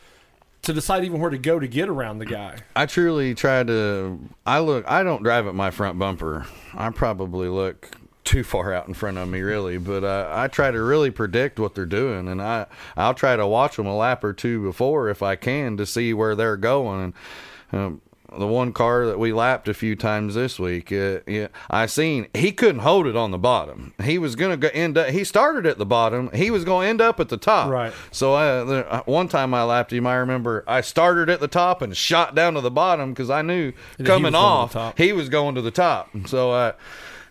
to 0.63 0.74
decide 0.74 1.06
even 1.06 1.19
where 1.19 1.30
to 1.30 1.38
go 1.38 1.60
to 1.60 1.67
get 1.67 1.89
around 1.89 2.19
the 2.19 2.26
guy? 2.26 2.58
I 2.76 2.86
truly 2.88 3.34
try 3.36 3.63
to. 3.63 4.19
I 4.45 4.60
look. 4.60 4.89
I 4.89 5.04
don't 5.04 5.24
drive 5.24 5.47
at 5.47 5.56
my 5.56 5.71
front 5.71 5.97
bumper. 5.97 6.45
I 6.74 6.89
probably 6.89 7.47
look 7.47 7.89
too 8.23 8.43
far 8.43 8.73
out 8.73 8.88
in 8.88 8.93
front 8.93 9.17
of 9.17 9.27
me, 9.27 9.41
really. 9.41 9.77
But 9.77 10.03
uh, 10.03 10.29
I 10.31 10.47
try 10.47 10.71
to 10.71 10.81
really 10.81 11.12
predict 11.12 11.60
what 11.60 11.75
they're 11.75 11.86
doing, 11.86 12.27
and 12.27 12.41
I 12.41 12.67
I'll 12.95 13.13
try 13.13 13.36
to 13.36 13.47
watch 13.47 13.77
them 13.77 13.88
a 13.88 13.95
lap 13.95 14.23
or 14.23 14.34
two 14.34 14.62
before 14.62 15.10
if 15.10 15.23
I 15.23 15.36
can 15.36 15.77
to 15.77 15.86
see 15.86 16.13
where 16.13 16.36
they're 16.36 16.57
going. 16.57 17.13
And 17.71 17.81
um, 17.81 18.01
the 18.38 18.47
one 18.47 18.71
car 18.71 19.05
that 19.05 19.19
we 19.19 19.34
lapped 19.34 19.67
a 19.67 19.73
few 19.73 19.95
times 19.95 20.36
this 20.36 20.57
week, 20.57 20.91
uh, 20.91 21.19
yeah, 21.27 21.47
I 21.69 21.86
seen 21.86 22.27
he 22.34 22.51
couldn't 22.51 22.79
hold 22.81 23.07
it 23.07 23.15
on 23.15 23.31
the 23.31 23.38
bottom. 23.38 23.93
He 24.03 24.17
was 24.17 24.36
gonna 24.36 24.57
go 24.57 24.69
end 24.73 24.97
up. 24.97 25.10
He 25.10 25.23
started 25.23 25.65
at 25.65 25.77
the 25.77 25.86
bottom. 25.86 26.29
He 26.34 26.49
was 26.49 26.63
gonna 26.63 26.88
end 26.88 27.01
up 27.01 27.19
at 27.19 27.29
the 27.29 27.38
top. 27.38 27.69
Right. 27.69 27.93
So 28.12 28.34
I, 28.34 28.63
there, 28.63 28.93
uh, 28.93 29.01
one 29.05 29.27
time 29.27 29.53
I 29.53 29.63
lapped 29.63 29.91
him, 29.91 30.07
I 30.07 30.15
remember 30.15 30.63
I 30.67 30.81
started 30.81 31.29
at 31.29 31.39
the 31.39 31.47
top 31.47 31.81
and 31.81 31.95
shot 31.95 32.34
down 32.34 32.53
to 32.53 32.62
the 32.62 32.71
bottom 32.71 33.12
because 33.12 33.29
I 33.29 33.41
knew 33.41 33.73
coming 34.03 34.03
was 34.03 34.07
going 34.07 34.23
to 34.23 34.31
the 34.31 34.79
off 34.79 34.97
he 34.97 35.12
was 35.12 35.27
going 35.27 35.55
to 35.55 35.62
the 35.62 35.71
top. 35.71 36.10
So 36.27 36.51
uh, 36.51 36.73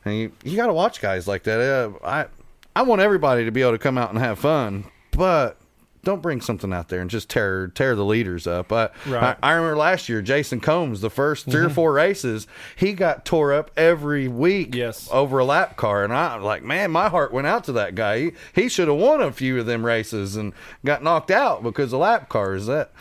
and 0.04 0.14
you, 0.16 0.32
you 0.44 0.56
got 0.56 0.66
to 0.68 0.72
watch 0.72 1.00
guys 1.00 1.26
like 1.28 1.42
that. 1.44 1.60
Uh, 1.60 1.92
I 2.06 2.26
I 2.74 2.82
want 2.82 3.00
everybody 3.00 3.44
to 3.44 3.50
be 3.50 3.62
able 3.62 3.72
to 3.72 3.78
come 3.78 3.98
out 3.98 4.10
and 4.10 4.18
have 4.18 4.38
fun, 4.38 4.84
but 5.12 5.56
don't 6.02 6.22
bring 6.22 6.40
something 6.40 6.72
out 6.72 6.88
there 6.88 7.00
and 7.02 7.10
just 7.10 7.28
tear 7.28 7.66
tear 7.68 7.94
the 7.94 8.04
leaders 8.04 8.46
up. 8.46 8.72
I, 8.72 8.88
Right. 9.06 9.36
I, 9.42 9.50
I 9.50 9.52
remember 9.52 9.76
last 9.76 10.08
year 10.08 10.22
Jason 10.22 10.58
Combs, 10.60 11.02
the 11.02 11.10
1st 11.10 11.44
3 11.44 11.52
Mm-hmm. 11.54 11.66
or 11.66 11.68
four 11.70 11.92
races, 11.92 12.46
he 12.74 12.94
got 12.94 13.26
tore 13.26 13.52
up 13.52 13.70
every 13.76 14.26
week 14.26 14.74
Yes. 14.74 15.08
over 15.12 15.38
a 15.40 15.44
lap 15.44 15.76
car, 15.76 16.02
and 16.04 16.12
I'm 16.12 16.42
like, 16.42 16.62
man, 16.62 16.90
my 16.90 17.10
heart 17.10 17.32
went 17.34 17.46
out 17.48 17.64
to 17.64 17.72
that 17.72 17.94
guy. 17.94 18.18
He, 18.20 18.32
he 18.54 18.68
should 18.70 18.88
have 18.88 18.96
won 18.96 19.20
a 19.20 19.30
few 19.30 19.60
of 19.60 19.66
them 19.66 19.84
races 19.84 20.36
and 20.36 20.54
got 20.86 21.02
knocked 21.02 21.30
out 21.30 21.62
because 21.62 21.92
of 21.92 22.00
lap 22.00 22.30
cars. 22.30 22.64
That 22.66 22.92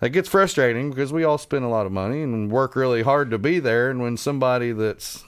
that 0.00 0.10
gets 0.10 0.28
frustrating 0.28 0.88
because 0.90 1.12
we 1.12 1.24
all 1.24 1.38
spend 1.38 1.64
a 1.66 1.68
lot 1.68 1.84
of 1.84 1.92
money 1.92 2.22
and 2.22 2.50
work 2.50 2.76
really 2.76 3.02
hard 3.02 3.30
to 3.32 3.36
be 3.38 3.58
there, 3.58 3.90
and 3.90 4.00
when 4.00 4.16
somebody 4.16 4.72
that's 4.72 5.22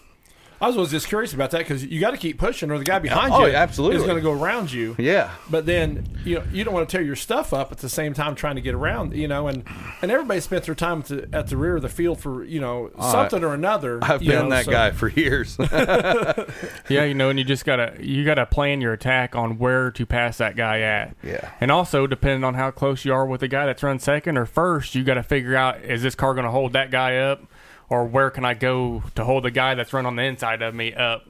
I 0.61 0.69
was 0.69 0.91
just 0.91 1.09
curious 1.09 1.33
about 1.33 1.51
that 1.53 1.59
because 1.59 1.85
you 1.85 2.01
got 2.01 2.11
to 2.11 2.17
keep 2.19 2.39
pushing, 2.39 2.71
or 2.71 2.79
the 2.79 2.85
guy 2.85 2.99
behind 2.99 3.33
Oh, 3.33 3.47
you 3.47 3.55
absolutely. 3.55 3.97
is 3.97 4.03
going 4.05 4.17
to 4.17 4.23
go 4.23 4.33
around 4.33 4.71
you. 4.73 4.95
yeah, 4.99 5.31
But 5.49 5.65
then 5.67 6.07
you 6.25 6.37
know 6.37 6.45
you 6.53 6.65
don't 6.65 6.75
want 6.75 6.89
to 6.89 6.97
tear 6.97 7.05
your 7.05 7.17
stuff 7.17 7.53
up 7.53 7.73
at 7.73 7.79
the 7.79 7.89
same 7.89 8.13
time 8.15 8.35
trying 8.35 8.57
to 8.57 8.61
get 8.61 8.75
around, 8.75 9.15
you 9.17 9.27
know, 9.29 9.49
and 9.49 9.65
and 10.03 10.11
everybody 10.11 10.41
spent 10.41 10.65
their 10.65 10.75
time 10.75 11.01
at 11.01 11.07
the, 11.07 11.29
at 11.33 11.47
the 11.49 11.57
rear 11.57 11.77
of 11.77 11.83
the 11.83 11.89
field 11.89 12.21
for 12.21 12.45
you 12.45 12.61
know 12.61 12.91
something 13.01 13.43
or 13.43 13.55
another. 13.55 13.99
I've 14.03 14.21
been 14.21 14.29
know, 14.29 14.51
that 14.51 14.65
so- 14.67 14.71
guy 14.71 14.91
for 14.91 15.09
years. 15.09 15.57
Yeah, 16.89 17.05
you 17.05 17.15
know, 17.15 17.31
and 17.31 17.39
you 17.39 17.45
just 17.45 17.65
gotta 17.65 17.95
you 18.01 18.25
gotta 18.25 18.47
plan 18.47 18.81
your 18.81 18.93
attack 18.93 19.37
on 19.37 19.59
where 19.59 19.91
to 19.93 20.07
pass 20.07 20.39
that 20.39 20.57
guy 20.57 20.81
at. 20.81 21.15
Yeah. 21.23 21.51
And 21.61 21.71
also, 21.71 22.07
depending 22.07 22.43
on 22.45 22.55
how 22.55 22.71
close 22.71 23.05
you 23.05 23.13
are 23.15 23.25
with 23.27 23.41
the 23.41 23.49
guy 23.49 23.67
that's 23.67 23.83
run 23.83 23.99
second 23.99 24.37
or 24.37 24.47
first, 24.47 24.95
you 24.95 25.05
got 25.05 25.15
to 25.15 25.23
figure 25.23 25.55
out 25.57 25.83
is 25.83 26.03
this 26.03 26.15
car 26.15 26.35
going 26.35 26.45
to 26.47 26.51
hold 26.51 26.73
that 26.73 26.91
guy 26.91 27.17
up, 27.19 27.43
or 27.91 28.05
where 28.05 28.31
can 28.31 28.45
I 28.45 28.55
go 28.55 29.03
to 29.17 29.25
hold 29.25 29.45
the 29.45 29.51
guy 29.51 29.75
that's 29.75 29.93
run 29.93 30.07
on 30.07 30.17
the 30.17 30.23
inside 30.23 30.63
of 30.63 30.75
me 30.75 30.95
up? 30.95 31.27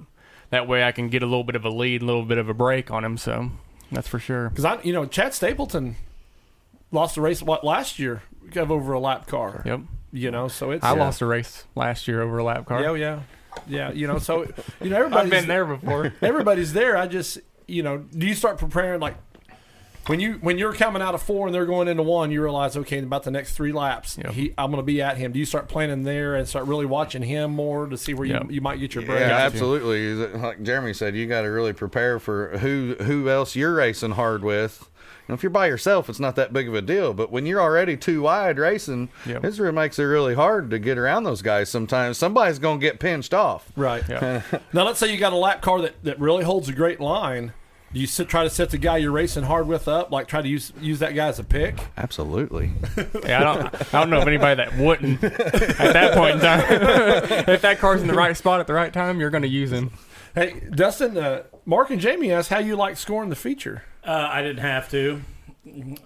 That 0.50 0.68
way, 0.68 0.84
I 0.84 0.92
can 0.92 1.08
get 1.08 1.22
a 1.22 1.26
little 1.26 1.44
bit 1.44 1.56
of 1.56 1.64
a 1.64 1.70
lead, 1.70 2.02
a 2.02 2.04
little 2.04 2.24
bit 2.24 2.38
of 2.38 2.48
a 2.48 2.54
break 2.54 2.90
on 2.90 3.04
him. 3.04 3.16
So 3.16 3.50
that's 3.90 4.08
for 4.08 4.18
sure. 4.18 4.50
Because 4.50 4.64
I, 4.64 4.80
you 4.82 4.92
know, 4.92 5.06
Chad 5.06 5.32
Stapleton 5.32 5.96
lost 6.92 7.14
the 7.14 7.20
race 7.20 7.42
what 7.42 7.64
last 7.64 7.98
year 7.98 8.22
of 8.56 8.70
over 8.70 8.92
a 8.92 9.00
lap 9.00 9.26
car. 9.26 9.62
Yep. 9.64 9.80
You 10.12 10.30
know, 10.30 10.48
so 10.48 10.72
it's 10.72 10.84
I 10.84 10.92
lost 10.92 11.20
a 11.20 11.26
race 11.26 11.64
last 11.76 12.08
year 12.08 12.20
over 12.20 12.38
a 12.38 12.44
lap 12.44 12.66
car. 12.66 12.82
Yeah, 12.82 12.94
yeah, 12.94 13.20
yeah. 13.68 13.92
You 13.92 14.08
know, 14.08 14.18
so 14.18 14.44
you 14.80 14.90
know 14.90 14.96
everybody's 14.96 15.32
I've 15.32 15.40
been 15.40 15.48
there 15.48 15.64
before. 15.64 16.12
Everybody's 16.22 16.72
there. 16.72 16.96
I 16.96 17.06
just, 17.06 17.38
you 17.68 17.84
know, 17.84 17.98
do 17.98 18.26
you 18.26 18.34
start 18.34 18.58
preparing 18.58 19.00
like? 19.00 19.14
When 20.10 20.18
you 20.18 20.32
when 20.40 20.58
you're 20.58 20.72
coming 20.72 21.02
out 21.02 21.14
of 21.14 21.22
four 21.22 21.46
and 21.46 21.54
they're 21.54 21.66
going 21.66 21.86
into 21.86 22.02
one, 22.02 22.32
you 22.32 22.42
realize 22.42 22.76
okay, 22.76 22.98
in 22.98 23.04
about 23.04 23.22
the 23.22 23.30
next 23.30 23.52
three 23.52 23.70
laps, 23.70 24.18
Yep. 24.18 24.32
he, 24.32 24.52
I'm 24.58 24.72
going 24.72 24.82
to 24.82 24.86
be 24.86 25.00
at 25.00 25.16
him. 25.18 25.30
Do 25.30 25.38
you 25.38 25.44
start 25.44 25.68
planning 25.68 26.02
there 26.02 26.34
and 26.34 26.48
start 26.48 26.66
really 26.66 26.84
watching 26.84 27.22
him 27.22 27.52
more 27.52 27.86
to 27.86 27.96
see 27.96 28.12
where 28.14 28.26
Yep. 28.26 28.46
you, 28.48 28.54
you 28.56 28.60
might 28.60 28.80
get 28.80 28.92
your 28.94 29.04
break? 29.06 29.20
Yeah, 29.20 29.36
absolutely. 29.36 30.14
Like 30.14 30.62
Jeremy 30.64 30.94
said, 30.94 31.14
you 31.14 31.28
got 31.28 31.42
to 31.42 31.48
really 31.48 31.72
prepare 31.72 32.18
for 32.18 32.58
who 32.58 32.96
who 33.02 33.28
else 33.30 33.54
you're 33.54 33.72
racing 33.74 34.10
hard 34.12 34.42
with. 34.42 34.88
You 35.28 35.32
know, 35.32 35.34
if 35.34 35.44
you're 35.44 35.50
by 35.50 35.68
yourself, 35.68 36.08
it's 36.08 36.18
not 36.18 36.34
that 36.34 36.52
big 36.52 36.66
of 36.66 36.74
a 36.74 36.82
deal. 36.82 37.14
But 37.14 37.30
when 37.30 37.46
you're 37.46 37.60
already 37.60 37.96
too 37.96 38.22
wide 38.22 38.58
racing, 38.58 39.10
Yep. 39.26 39.44
it's 39.44 39.60
really 39.60 39.72
makes 39.74 39.96
it 40.00 40.02
really 40.04 40.34
hard 40.34 40.70
to 40.70 40.80
get 40.80 40.98
around 40.98 41.22
those 41.22 41.40
guys. 41.40 41.68
Sometimes 41.70 42.18
somebody's 42.18 42.58
going 42.58 42.80
to 42.80 42.84
get 42.84 42.98
pinched 42.98 43.32
off. 43.32 43.70
Right. 43.76 44.02
Yeah. 44.08 44.42
Now, 44.72 44.86
let's 44.86 44.98
say 44.98 45.12
you 45.12 45.18
got 45.18 45.32
a 45.32 45.36
lap 45.36 45.62
car 45.62 45.80
that, 45.82 46.02
that 46.02 46.18
really 46.18 46.42
holds 46.42 46.68
a 46.68 46.72
great 46.72 46.98
line. 47.00 47.52
Do 47.92 47.98
you 47.98 48.06
sit, 48.06 48.28
try 48.28 48.44
to 48.44 48.50
set 48.50 48.70
the 48.70 48.78
guy 48.78 48.98
you're 48.98 49.10
racing 49.10 49.42
hard 49.42 49.66
with 49.66 49.88
up? 49.88 50.12
Like 50.12 50.28
try 50.28 50.42
to 50.42 50.48
use 50.48 50.72
use 50.80 51.00
that 51.00 51.14
guy 51.14 51.26
as 51.26 51.38
a 51.38 51.44
pick? 51.44 51.78
Absolutely. 51.96 52.70
Yeah, 53.24 53.40
I 53.40 53.44
don't. 53.44 53.94
I 53.94 54.00
don't 54.00 54.10
know 54.10 54.20
of 54.20 54.28
anybody 54.28 54.56
that 54.56 54.76
wouldn't 54.76 55.22
at 55.22 55.92
that 55.92 56.14
point 56.14 56.36
in 56.36 56.40
time. 56.40 56.60
if 57.48 57.62
that 57.62 57.78
car's 57.78 58.00
in 58.00 58.08
the 58.08 58.14
right 58.14 58.36
spot 58.36 58.60
at 58.60 58.66
the 58.66 58.72
right 58.72 58.92
time, 58.92 59.20
you're 59.20 59.30
going 59.30 59.42
to 59.42 59.48
use 59.48 59.72
him. 59.72 59.90
Hey, 60.34 60.60
Dustin, 60.70 61.16
uh, 61.16 61.42
Mark 61.64 61.90
and 61.90 62.00
Jamie 62.00 62.32
asked 62.32 62.50
how 62.50 62.58
you 62.58 62.76
like 62.76 62.96
scoring 62.96 63.30
the 63.30 63.36
feature. 63.36 63.82
Uh, 64.04 64.28
I 64.30 64.42
didn't 64.42 64.62
have 64.62 64.88
to. 64.90 65.22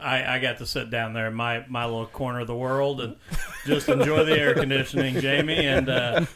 I, 0.00 0.36
I 0.36 0.38
got 0.40 0.58
to 0.58 0.66
sit 0.66 0.90
down 0.90 1.12
there 1.12 1.28
in 1.28 1.34
my, 1.34 1.64
my 1.68 1.84
little 1.84 2.06
corner 2.06 2.40
of 2.40 2.46
the 2.46 2.56
world 2.56 3.00
and 3.00 3.16
just 3.64 3.88
enjoy 3.88 4.24
the 4.24 4.38
air 4.38 4.54
conditioning, 4.54 5.20
Jamie. 5.20 5.66
And 5.66 5.88
uh, 5.88 6.26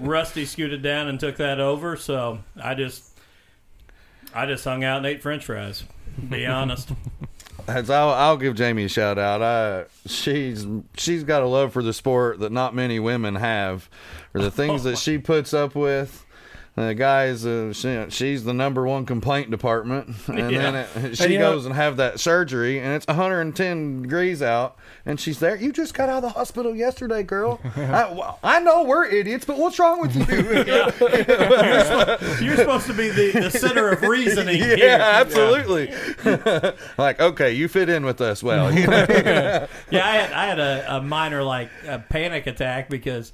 Rusty 0.00 0.46
scooted 0.46 0.82
down 0.82 1.08
and 1.08 1.20
took 1.20 1.36
that 1.36 1.60
over. 1.60 1.96
So 1.96 2.38
I 2.60 2.74
just 2.74 3.15
I 4.36 4.44
just 4.44 4.64
hung 4.64 4.84
out 4.84 4.98
and 4.98 5.06
ate 5.06 5.22
French 5.22 5.46
fries. 5.46 5.84
Be 6.28 6.44
honest. 6.46 6.90
I'll, 7.66 8.10
I'll 8.10 8.36
give 8.36 8.54
Jamie 8.54 8.84
a 8.84 8.88
shout 8.88 9.18
out. 9.18 9.42
I 9.42 9.86
she's 10.06 10.66
she's 10.94 11.24
got 11.24 11.42
a 11.42 11.46
love 11.46 11.72
for 11.72 11.82
the 11.82 11.94
sport 11.94 12.40
that 12.40 12.52
not 12.52 12.74
many 12.74 13.00
women 13.00 13.36
have, 13.36 13.88
or 14.34 14.42
the 14.42 14.50
things 14.50 14.84
that 14.84 14.98
she 14.98 15.16
puts 15.16 15.54
up 15.54 15.74
with. 15.74 16.25
The 16.76 16.94
guys, 16.94 17.46
uh, 17.46 17.72
she, 17.72 18.04
she's 18.10 18.44
the 18.44 18.52
number 18.52 18.86
one 18.86 19.06
complaint 19.06 19.50
department, 19.50 20.14
and 20.28 20.50
Yeah. 20.52 20.70
then 20.70 20.74
it, 21.06 21.16
she 21.16 21.32
you 21.32 21.38
know- 21.38 21.52
goes 21.52 21.64
and 21.64 21.74
have 21.74 21.96
that 21.96 22.20
surgery, 22.20 22.78
and 22.78 22.92
it's 22.92 23.06
110 23.06 24.02
degrees 24.02 24.42
out, 24.42 24.76
and 25.06 25.18
she's 25.18 25.38
there. 25.38 25.56
You 25.56 25.72
just 25.72 25.94
got 25.94 26.10
out 26.10 26.16
of 26.18 26.22
the 26.24 26.28
hospital 26.28 26.76
yesterday, 26.76 27.22
girl. 27.22 27.58
I, 27.76 28.12
well, 28.12 28.38
I 28.44 28.60
know 28.60 28.82
we're 28.82 29.06
idiots, 29.06 29.46
but 29.46 29.56
what's 29.56 29.78
wrong 29.78 30.02
with 30.02 30.14
you? 30.14 30.26
You're 32.46 32.56
supposed 32.56 32.86
to 32.88 32.94
be 32.94 33.08
the, 33.08 33.30
the 33.32 33.50
center 33.50 33.88
of 33.90 34.02
reasoning 34.02 34.58
yeah, 34.58 34.76
here. 34.76 34.98
absolutely. 35.00 35.94
like, 36.98 37.20
okay, 37.20 37.52
you 37.54 37.68
fit 37.68 37.88
in 37.88 38.04
with 38.04 38.20
us 38.20 38.42
well. 38.42 38.70
You 38.72 38.86
know? 38.86 39.06
Yeah, 39.90 40.06
I 40.06 40.16
had 40.16 40.32
I 40.32 40.46
had 40.46 40.58
a, 40.58 40.96
a 40.96 41.00
minor 41.02 41.42
like 41.42 41.70
a 41.86 41.98
panic 42.00 42.46
attack 42.46 42.90
because 42.90 43.32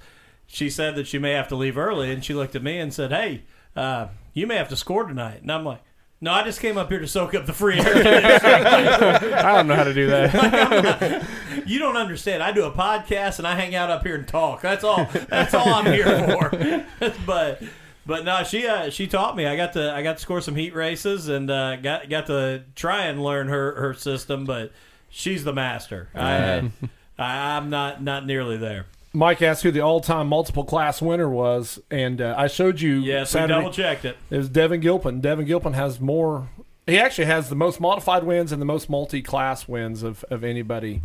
she 0.53 0.69
said 0.69 0.97
that 0.97 1.07
she 1.07 1.19
may 1.19 1.33
have 1.33 1.49
to 1.49 1.57
leave 1.57 1.79
early, 1.79 2.13
and 2.13 2.23
she 2.23 2.35
looked 2.35 2.55
at 2.55 2.63
me 2.63 2.79
and 2.79 2.93
said, 2.93 3.11
"Hey, 3.11 3.43
uh, 3.75 4.09
you 4.35 4.47
may 4.47 4.57
have 4.57 4.69
to 4.69 4.77
score 4.77 5.05
tonight." 5.05 5.41
And 5.41 5.51
I'm 5.51 5.65
like, 5.65 5.81
"No, 6.21 6.31
I 6.31 6.43
just 6.43 6.61
came 6.61 6.77
up 6.77 6.91
here 6.91 7.01
to 7.01 7.09
soak 7.09 7.35
up 7.35 7.47
the 7.47 7.55
free 7.55 7.81
air. 7.81 7.87
I 9.47 9.57
don't 9.57 9.67
know 9.67 9.75
how 9.75 9.85
to 9.85 9.95
do 9.95 10.09
that. 10.09 11.27
you 11.67 11.79
don't 11.79 11.97
understand. 11.97 12.43
I 12.43 12.53
do 12.53 12.65
a 12.65 12.71
podcast 12.71 13.39
and 13.39 13.49
I 13.49 13.55
hang 13.55 13.75
out 13.75 13.89
up 13.89 14.05
here 14.05 14.15
and 14.15 14.29
talk. 14.29 14.61
That's 14.61 14.85
all. 14.85 15.09
That's 15.31 15.55
all 15.55 15.67
I'm 15.67 15.87
here 15.87 16.05
for. 16.27 17.15
but 17.27 17.63
but 18.05 18.27
no, 18.27 18.45
she 18.45 18.67
uh, 18.67 18.91
she 18.91 19.07
taught 19.07 19.35
me. 19.35 19.47
I 19.47 19.57
got 19.57 19.73
to 19.73 19.91
I 19.91 20.03
got 20.03 20.19
to 20.19 20.23
score 20.23 20.43
some 20.43 20.55
heat 20.55 20.75
races 20.75 21.29
and 21.29 21.51
uh, 21.51 21.77
got 21.77 22.11
got 22.11 22.27
to 22.27 22.65
try 22.77 23.07
and 23.07 23.25
learn 23.25 23.49
her 23.49 23.75
her 23.77 23.95
system. 23.95 24.45
But 24.45 24.71
she's 25.09 25.45
the 25.45 25.55
master. 25.55 26.11
I, 26.15 26.71
I 27.19 27.57
I'm 27.57 27.71
not 27.71 28.03
not 28.03 28.27
nearly 28.27 28.59
there. 28.59 28.85
Mike 29.13 29.43
asked 29.43 29.63
who 29.63 29.71
the 29.71 29.81
all-time 29.81 30.27
multiple 30.29 30.65
class 30.65 31.03
winner 31.03 31.29
was, 31.29 31.79
and 31.91 32.21
uh, 32.21 32.35
I 32.37 32.47
showed 32.47 32.81
you. 32.81 33.01
Yes, 33.01 33.35
we 33.35 33.47
double 33.47 33.71
checked 33.71 34.05
it. 34.07 34.17
It 34.31 34.37
was 34.39 34.49
Devin 34.49 34.81
Gilpin. 34.81 35.21
Devin 35.21 35.45
Gilpin 35.47 35.75
has 35.75 36.01
more. 36.01 36.49
He 36.87 36.99
actually 36.99 37.27
has 37.27 37.49
the 37.49 37.55
most 37.55 37.79
modified 37.81 38.25
wins 38.25 38.53
and 38.53 38.61
the 38.61 38.67
most 38.67 38.89
multi-class 38.91 39.69
wins 39.69 40.03
of, 40.03 40.25
of 40.31 40.43
anybody 40.43 41.03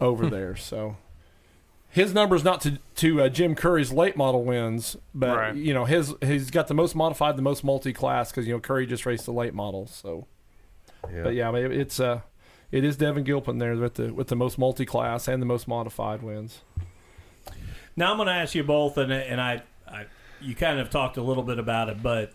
over 0.00 0.28
there. 0.28 0.56
So 0.56 0.96
his 1.90 2.12
numbers 2.12 2.42
not 2.42 2.60
to 2.62 2.78
to 2.96 3.22
uh, 3.22 3.28
Jim 3.28 3.54
Curry's 3.54 3.92
late 3.92 4.16
model 4.16 4.42
wins, 4.42 4.96
but 5.14 5.36
Right. 5.36 5.54
you 5.54 5.72
know 5.74 5.84
his 5.84 6.14
he's 6.22 6.50
got 6.50 6.68
the 6.68 6.74
most 6.74 6.94
modified, 6.94 7.36
the 7.36 7.42
most 7.42 7.62
multi-class 7.64 8.30
because 8.30 8.46
you 8.46 8.54
know 8.54 8.60
Curry 8.60 8.86
just 8.86 9.06
raced 9.06 9.26
the 9.26 9.32
late 9.32 9.54
model. 9.54 9.86
So, 9.86 10.26
but 11.02 11.34
yeah, 11.34 11.48
I 11.48 11.52
mean, 11.52 11.70
it's 11.70 12.00
uh 12.00 12.22
it 12.72 12.82
is 12.82 12.96
Devin 12.96 13.24
Gilpin 13.24 13.58
there 13.58 13.76
with 13.76 13.94
the 13.94 14.12
with 14.12 14.26
the 14.28 14.36
most 14.36 14.58
multi-class 14.58 15.28
and 15.28 15.40
the 15.40 15.46
most 15.46 15.68
modified 15.68 16.22
wins. 16.22 16.62
Now 17.96 18.10
I'm 18.10 18.18
going 18.18 18.26
to 18.26 18.34
ask 18.34 18.54
you 18.54 18.62
both, 18.62 18.98
and 18.98 19.12
and 19.12 19.40
I, 19.40 19.62
I 19.88 20.06
you 20.40 20.54
kind 20.54 20.78
of 20.78 20.90
talked 20.90 21.16
a 21.16 21.22
little 21.22 21.42
bit 21.42 21.58
about 21.58 21.88
it, 21.88 22.02
but 22.02 22.32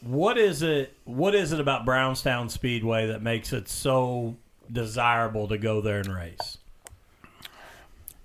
what 0.00 0.38
is 0.38 0.62
it? 0.62 0.94
What 1.04 1.34
is 1.34 1.52
it 1.52 1.60
about 1.60 1.84
Brownstown 1.84 2.48
Speedway 2.48 3.06
that 3.06 3.22
makes 3.22 3.52
it 3.52 3.68
so 3.68 4.36
desirable 4.70 5.48
to 5.48 5.58
go 5.58 5.80
there 5.80 5.98
and 5.98 6.14
race? 6.14 6.58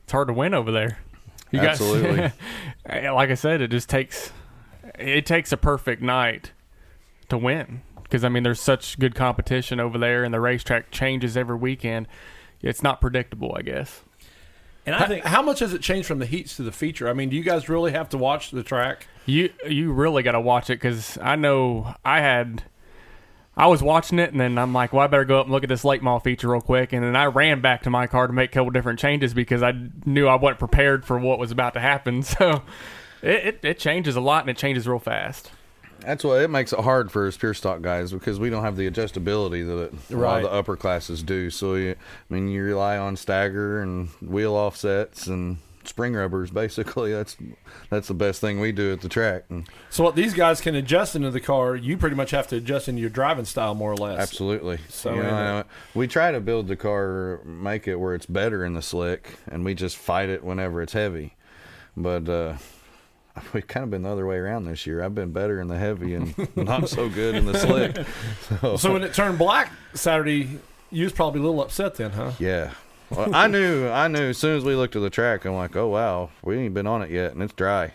It's 0.03 0.11
hard 0.11 0.27
to 0.27 0.33
win 0.33 0.53
over 0.53 0.71
there. 0.71 0.99
You 1.51 1.59
Absolutely. 1.59 2.17
Got, 2.17 2.33
eh, 2.85 3.11
like 3.11 3.29
I 3.29 3.35
said, 3.35 3.61
it 3.61 3.69
just 3.69 3.89
takes 3.89 4.31
it 4.97 5.25
takes 5.25 5.51
a 5.51 5.57
perfect 5.57 6.01
night 6.01 6.51
to 7.29 7.37
win 7.37 7.81
because 8.03 8.23
I 8.23 8.29
mean 8.29 8.43
there's 8.43 8.61
such 8.61 8.99
good 8.99 9.15
competition 9.15 9.79
over 9.79 9.97
there, 9.97 10.23
and 10.23 10.33
the 10.33 10.39
racetrack 10.39 10.91
changes 10.91 11.37
every 11.37 11.57
weekend. 11.57 12.07
It's 12.61 12.83
not 12.83 12.99
predictable, 12.99 13.55
I 13.57 13.61
guess. 13.61 14.03
And 14.85 14.95
I 14.95 14.99
How, 14.99 15.07
think 15.07 15.25
how 15.25 15.41
much 15.41 15.59
has 15.59 15.73
it 15.73 15.81
changed 15.81 16.07
from 16.07 16.19
the 16.19 16.25
heats 16.25 16.55
to 16.55 16.63
the 16.63 16.71
feature? 16.71 17.09
I 17.09 17.13
mean, 17.13 17.29
do 17.29 17.35
you 17.35 17.43
guys 17.43 17.69
really 17.69 17.91
have 17.91 18.09
to 18.09 18.17
watch 18.17 18.51
the 18.51 18.63
track? 18.63 19.07
You 19.25 19.51
you 19.67 19.91
really 19.91 20.23
got 20.23 20.31
to 20.31 20.41
watch 20.41 20.69
it 20.69 20.75
because 20.75 21.17
I 21.21 21.35
know 21.35 21.93
I 22.03 22.21
had. 22.21 22.63
I 23.57 23.67
was 23.67 23.83
watching 23.83 24.19
it 24.19 24.31
and 24.31 24.39
then 24.39 24.57
I'm 24.57 24.73
like, 24.73 24.93
well, 24.93 25.03
I 25.03 25.07
better 25.07 25.25
go 25.25 25.41
up 25.41 25.47
and 25.47 25.51
look 25.51 25.63
at 25.63 25.69
this 25.69 25.83
late 25.83 26.01
model 26.01 26.21
feature 26.21 26.47
real 26.49 26.61
quick. 26.61 26.93
And 26.93 27.03
then 27.03 27.17
I 27.17 27.25
ran 27.25 27.59
back 27.59 27.83
to 27.83 27.89
my 27.89 28.07
car 28.07 28.25
to 28.25 28.31
make 28.31 28.51
a 28.51 28.53
couple 28.53 28.69
different 28.69 28.99
changes 28.99 29.33
because 29.33 29.61
I 29.61 29.73
knew 30.05 30.27
I 30.27 30.35
wasn't 30.35 30.59
prepared 30.59 31.03
for 31.03 31.19
what 31.19 31.39
was 31.39 31.51
about 31.51 31.73
to 31.73 31.81
happen. 31.81 32.23
So 32.23 32.61
it, 33.21 33.45
it, 33.45 33.59
it 33.63 33.79
changes 33.79 34.15
a 34.15 34.21
lot 34.21 34.43
and 34.43 34.49
it 34.49 34.55
changes 34.55 34.87
real 34.87 34.97
fast. 34.99 35.51
That's 36.01 36.23
why 36.23 36.43
it 36.43 36.49
makes 36.49 36.73
it 36.73 36.79
hard 36.79 37.11
for 37.11 37.27
us 37.27 37.37
pure 37.37 37.53
stock 37.53 37.81
guys 37.81 38.11
because 38.11 38.39
we 38.39 38.49
don't 38.49 38.63
have 38.63 38.75
the 38.77 38.89
adjustability 38.89 39.65
that 39.65 39.93
lot 40.15 40.33
Right. 40.35 40.41
the 40.43 40.51
upper 40.51 40.75
classes 40.75 41.23
do. 41.23 41.49
So, 41.49 41.75
you, 41.75 41.91
I 41.91 42.33
mean, 42.33 42.47
you 42.49 42.63
rely 42.63 42.97
on 42.97 43.15
stagger 43.17 43.81
and 43.81 44.09
wheel 44.21 44.53
offsets 44.53 45.27
and 45.27 45.57
spring 45.83 46.13
rubbers. 46.13 46.51
Basically, 46.51 47.11
that's 47.11 47.35
that's 47.89 48.07
the 48.07 48.13
best 48.13 48.39
thing 48.41 48.59
we 48.59 48.71
do 48.71 48.93
at 48.93 49.01
the 49.01 49.09
track. 49.09 49.45
So 49.89 50.03
what 50.03 50.15
these 50.15 50.33
guys 50.33 50.61
can 50.61 50.75
adjust 50.75 51.15
into 51.15 51.31
the 51.31 51.39
car, 51.39 51.75
you 51.75 51.97
pretty 51.97 52.15
much 52.15 52.31
have 52.31 52.47
to 52.47 52.57
adjust 52.57 52.87
into 52.87 53.01
your 53.01 53.09
driving 53.09 53.45
style 53.45 53.73
more 53.75 53.91
or 53.91 53.97
less. 53.97 54.19
absolutely. 54.19 54.79
So, 54.89 55.13
you 55.15 55.23
know, 55.23 55.63
we 55.95 56.07
try 56.07 56.31
to 56.31 56.39
build 56.39 56.67
the 56.67 56.75
car, 56.75 57.41
make 57.43 57.87
it 57.87 57.95
where 57.95 58.13
it's 58.13 58.25
better 58.27 58.63
in 58.63 58.73
the 58.73 58.81
slick, 58.81 59.35
and 59.47 59.65
we 59.65 59.73
just 59.73 59.97
fight 59.97 60.29
it 60.29 60.43
whenever 60.43 60.81
it's 60.81 60.93
heavy. 60.93 61.35
But 61.97 62.29
uh, 62.29 62.53
we've 63.53 63.67
kind 63.67 63.83
of 63.83 63.89
been 63.89 64.03
the 64.03 64.09
other 64.09 64.25
way 64.25 64.37
around 64.37 64.65
this 64.65 64.85
year. 64.85 65.03
I've 65.03 65.15
been 65.15 65.31
better 65.31 65.59
in 65.59 65.67
the 65.67 65.77
heavy 65.77 66.15
and 66.15 66.33
not 66.55 66.89
so 66.89 67.09
good 67.09 67.35
in 67.35 67.45
the 67.45 67.57
slick. 67.57 67.97
So, 68.61 68.77
So 68.77 68.93
when 68.93 69.03
it 69.03 69.13
turned 69.13 69.37
black 69.37 69.71
Saturday, 69.93 70.59
you 70.91 71.03
was 71.03 71.13
probably 71.13 71.39
a 71.39 71.43
little 71.43 71.61
upset 71.61 71.95
then, 71.95 72.11
huh? 72.11 72.31
Yeah. 72.39 72.71
Well, 73.09 73.33
I 73.33 73.47
knew, 73.47 73.87
I 73.87 74.07
knew 74.07 74.29
as 74.29 74.37
soon 74.37 74.57
as 74.57 74.63
we 74.63 74.75
looked 74.75 74.95
at 74.95 75.01
the 75.01 75.09
track, 75.09 75.45
I'm 75.45 75.55
like, 75.55 75.75
oh, 75.75 75.87
wow, 75.87 76.29
we 76.43 76.57
ain't 76.57 76.73
been 76.73 76.87
on 76.87 77.01
it 77.01 77.09
yet, 77.09 77.31
and 77.31 77.41
it's 77.41 77.53
dry. 77.53 77.93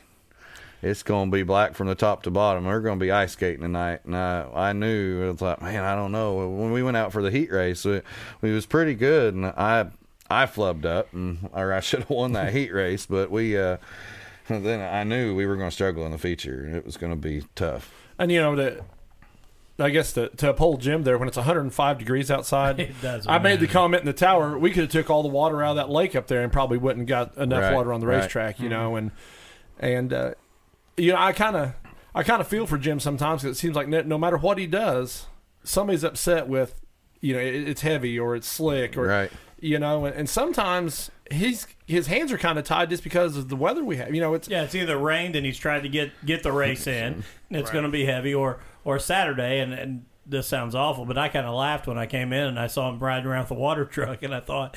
It's 0.83 1.03
going 1.03 1.31
to 1.31 1.35
be 1.35 1.43
black 1.45 1.75
from 1.75 1.87
the 1.87 1.95
top 1.95 2.25
to 2.25 2.31
bottom. 2.31 2.65
We're 2.65 2.81
going 2.81 2.99
to 2.99 3.03
be 3.05 3.11
ice 3.11 3.33
skating 3.33 3.63
tonight. 3.63 4.01
And 4.05 4.17
I, 4.17 4.47
I 4.55 4.73
knew, 4.73 5.23
it 5.23 5.33
was 5.33 5.41
like, 5.41 5.63
man, 5.63 5.83
I 5.83 5.95
don't 5.95 6.13
know. 6.13 6.49
When 6.49 6.73
we 6.73 6.83
went 6.83 6.97
out 6.97 7.13
for 7.13 7.23
the 7.23 7.31
heat 7.31 7.51
race, 7.51 7.85
we, 7.85 8.03
we 8.43 8.53
was 8.53 8.67
pretty 8.67 8.95
good, 8.95 9.35
and 9.35 9.47
I 9.47 9.87
I 10.31 10.47
flubbed 10.47 10.87
up, 10.87 11.13
and, 11.13 11.49
or 11.53 11.73
I 11.73 11.81
should 11.81 12.01
have 12.01 12.11
won 12.11 12.33
that 12.33 12.53
heat 12.53 12.73
race, 12.73 13.07
but 13.07 13.31
we, 13.31 13.59
uh, 13.59 13.77
then 14.65 14.81
I 14.81 15.05
knew 15.05 15.35
we 15.35 15.47
were 15.47 15.57
going 15.57 15.69
to 15.69 15.75
struggle 15.75 16.05
in 16.07 16.13
the 16.13 16.19
feature. 16.19 16.67
It 16.77 16.85
was 16.85 16.97
going 16.97 17.13
to 17.13 17.17
be 17.17 17.45
tough. 17.55 17.93
And 18.19 18.31
you 18.31 18.41
know 18.41 18.55
the, 18.57 18.85
I 19.79 19.91
guess 19.91 20.13
to 20.13 20.29
to 20.29 20.51
uphold 20.51 20.81
Jim 20.81 21.03
there 21.03 21.19
when 21.19 21.27
it's 21.29 21.37
105 21.37 21.99
degrees 21.99 22.31
outside. 22.31 22.79
It 22.81 23.03
doesn't 23.03 23.31
I 23.31 23.39
made 23.39 23.61
the 23.61 23.67
comment 23.67 24.03
in 24.03 24.07
the 24.07 24.13
tower. 24.13 24.57
We 24.59 24.71
could 24.71 24.85
have 24.85 24.91
took 24.93 25.11
all 25.11 25.23
the 25.23 25.29
water 25.29 25.63
out 25.63 25.71
of 25.71 25.77
that 25.77 25.91
lake 25.91 26.15
up 26.15 26.27
there 26.29 26.43
and 26.43 26.53
probably 26.53 26.79
wouldn't 26.79 27.07
got 27.07 27.37
enough 27.37 27.63
Right, 27.63 27.75
water 27.75 27.93
on 27.93 28.01
the 28.01 28.07
right. 28.07 28.19
racetrack. 28.19 28.61
You 28.61 28.69
know, 28.69 28.95
and 28.97 29.11
and 29.81 30.13
uh, 30.13 30.35
you 30.97 31.11
know 31.13 31.19
I 31.19 31.33
kind 31.33 31.57
of 31.57 31.73
I 32.15 32.23
kind 32.23 32.41
of 32.41 32.47
feel 32.47 32.67
for 32.67 32.79
Jim 32.79 33.01
sometimes 33.01 33.43
because 33.43 33.57
it 33.57 33.61
seems 33.61 33.75
like 33.75 33.89
no, 33.89 34.03
no 34.03 34.19
matter 34.19 34.37
what 34.37 34.59
he 34.59 34.67
does, 34.69 35.27
somebody's 35.65 36.05
upset 36.05 36.47
with 36.47 36.81
you 37.21 37.35
know 37.35 37.41
it, 37.41 37.55
it's 37.69 37.81
heavy 37.81 38.17
or 38.19 38.37
it's 38.37 38.47
slick 38.47 38.97
or 38.97 39.07
Right. 39.07 39.33
You 39.65 39.79
know, 39.79 40.05
and, 40.05 40.15
and 40.15 40.29
sometimes 40.29 41.11
he's 41.31 41.67
his 41.87 42.07
hands 42.07 42.31
are 42.33 42.39
kind 42.39 42.59
of 42.59 42.67
tied 42.67 42.91
just 42.91 43.03
because 43.03 43.39
of 43.39 43.49
the 43.49 43.57
weather 43.57 43.83
we 43.83 43.97
have. 43.97 44.15
You 44.15 44.21
know, 44.21 44.35
it's 44.35 44.47
Yeah, 44.47 44.63
it's 44.63 44.75
either 44.75 44.99
rained 44.99 45.37
and 45.37 45.47
he's 45.47 45.57
trying 45.57 45.83
to 45.85 45.89
get 45.89 46.13
get 46.27 46.43
the 46.43 46.53
race 46.53 46.87
in, 46.87 47.25
and 47.49 47.59
it's 47.59 47.71
going 47.71 47.85
to 47.85 47.91
be 47.91 48.05
heavy, 48.05 48.35
or 48.35 48.61
or 48.85 48.99
Saturday, 48.99 49.61
and 49.61 49.73
and 49.73 50.05
this 50.27 50.47
sounds 50.47 50.75
awful, 50.75 51.07
but 51.07 51.17
I 51.17 51.29
kind 51.29 51.47
of 51.47 51.55
laughed 51.55 51.87
when 51.87 51.97
I 51.97 52.05
came 52.05 52.33
in 52.33 52.47
and 52.47 52.61
I 52.61 52.67
saw 52.67 52.91
him 52.91 52.99
riding 52.99 53.27
around 53.27 53.41
with 53.41 53.49
the 53.49 53.55
water 53.55 53.85
truck, 53.91 54.23
and 54.23 54.35
I 54.35 54.41
thought, 54.41 54.77